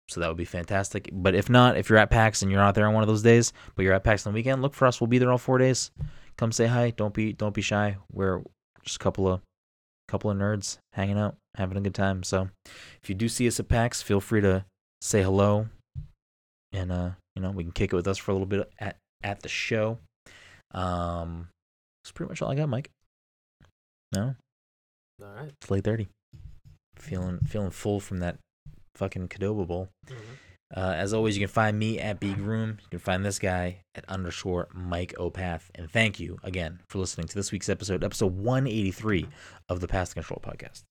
so 0.09 0.20
that 0.20 0.28
would 0.28 0.36
be 0.36 0.44
fantastic. 0.44 1.09
But 1.12 1.34
if 1.34 1.48
not, 1.48 1.76
if 1.76 1.88
you're 1.88 1.98
at 1.98 2.10
PAX 2.10 2.42
and 2.42 2.51
you're 2.51 2.60
not 2.60 2.74
there 2.74 2.86
on 2.86 2.94
one 2.94 3.02
of 3.02 3.09
those 3.09 3.22
days, 3.22 3.52
but 3.74 3.84
you're 3.84 3.94
at 3.94 4.02
PAX 4.05 4.26
on 4.26 4.32
the 4.32 4.36
weekend, 4.36 4.60
look 4.62 4.74
for 4.74 4.86
us. 4.86 5.01
We'll 5.01 5.09
be 5.09 5.18
there 5.18 5.30
all 5.30 5.38
four 5.38 5.59
days. 5.59 5.90
Come 6.36 6.52
say 6.52 6.66
hi. 6.66 6.90
Don't 6.90 7.14
be 7.14 7.32
don't 7.32 7.55
be 7.55 7.62
shy. 7.62 7.97
We're 8.12 8.42
just 8.82 8.97
a 8.97 8.98
couple 8.98 9.28
of 9.28 9.40
couple 10.09 10.30
of 10.30 10.36
nerds 10.36 10.78
hanging 10.94 11.18
out, 11.18 11.36
having 11.55 11.78
a 11.78 11.80
good 11.80 11.94
time. 11.94 12.22
So 12.24 12.48
if 13.02 13.09
you 13.09 13.14
do 13.14 13.28
see 13.28 13.47
us 13.47 13.60
at 13.60 13.68
PAX, 13.68 14.02
feel 14.02 14.20
free 14.20 14.40
to 14.40 14.64
say 15.01 15.22
hello, 15.22 15.68
and 16.72 16.90
uh, 16.90 17.10
you 17.36 17.42
know 17.42 17.51
we 17.52 17.62
can 17.62 17.72
kick 17.72 17.92
it 17.92 17.97
with 17.97 18.09
us 18.09 18.18
for 18.18 18.32
a 18.32 18.34
little 18.34 18.47
bit 18.47 18.68
at 18.78 18.97
at 19.22 19.42
the 19.42 19.48
show. 19.48 19.98
Um, 20.72 21.48
that's 22.02 22.12
pretty 22.12 22.30
much 22.30 22.42
all 22.42 22.51
I 22.51 22.55
got, 22.56 22.68
Mike. 22.68 22.90
No, 24.12 24.34
All 25.22 25.34
right. 25.34 25.52
it's 25.60 25.70
late 25.70 25.84
thirty. 25.84 26.09
Feeling 26.97 27.38
feeling 27.47 27.70
full 27.70 28.01
from 28.01 28.18
that 28.18 28.38
fucking 29.01 29.28
Qdoba 29.28 29.66
Bowl. 29.66 29.89
Mhm. 30.06 30.14
Uh, 30.77 30.94
as 30.97 31.12
always, 31.12 31.36
you 31.36 31.40
can 31.44 31.52
find 31.52 31.77
me 31.78 31.98
at 31.98 32.20
Big 32.20 32.39
Room. 32.39 32.78
You 32.82 32.89
can 32.90 32.98
find 33.01 33.24
this 33.24 33.40
guy 33.40 33.82
at 33.97 34.05
underscore 34.09 34.68
Mike 34.72 35.14
Opath. 35.18 35.62
And 35.74 35.90
thank 35.90 36.20
you 36.20 36.39
again 36.44 36.81
for 36.89 36.98
listening 36.98 37.27
to 37.27 37.35
this 37.35 37.51
week's 37.51 37.68
episode, 37.68 38.05
episode 38.05 38.36
183 38.36 39.27
of 39.68 39.81
the 39.81 39.89
Past 39.89 40.14
Control 40.14 40.40
Podcast. 40.40 40.85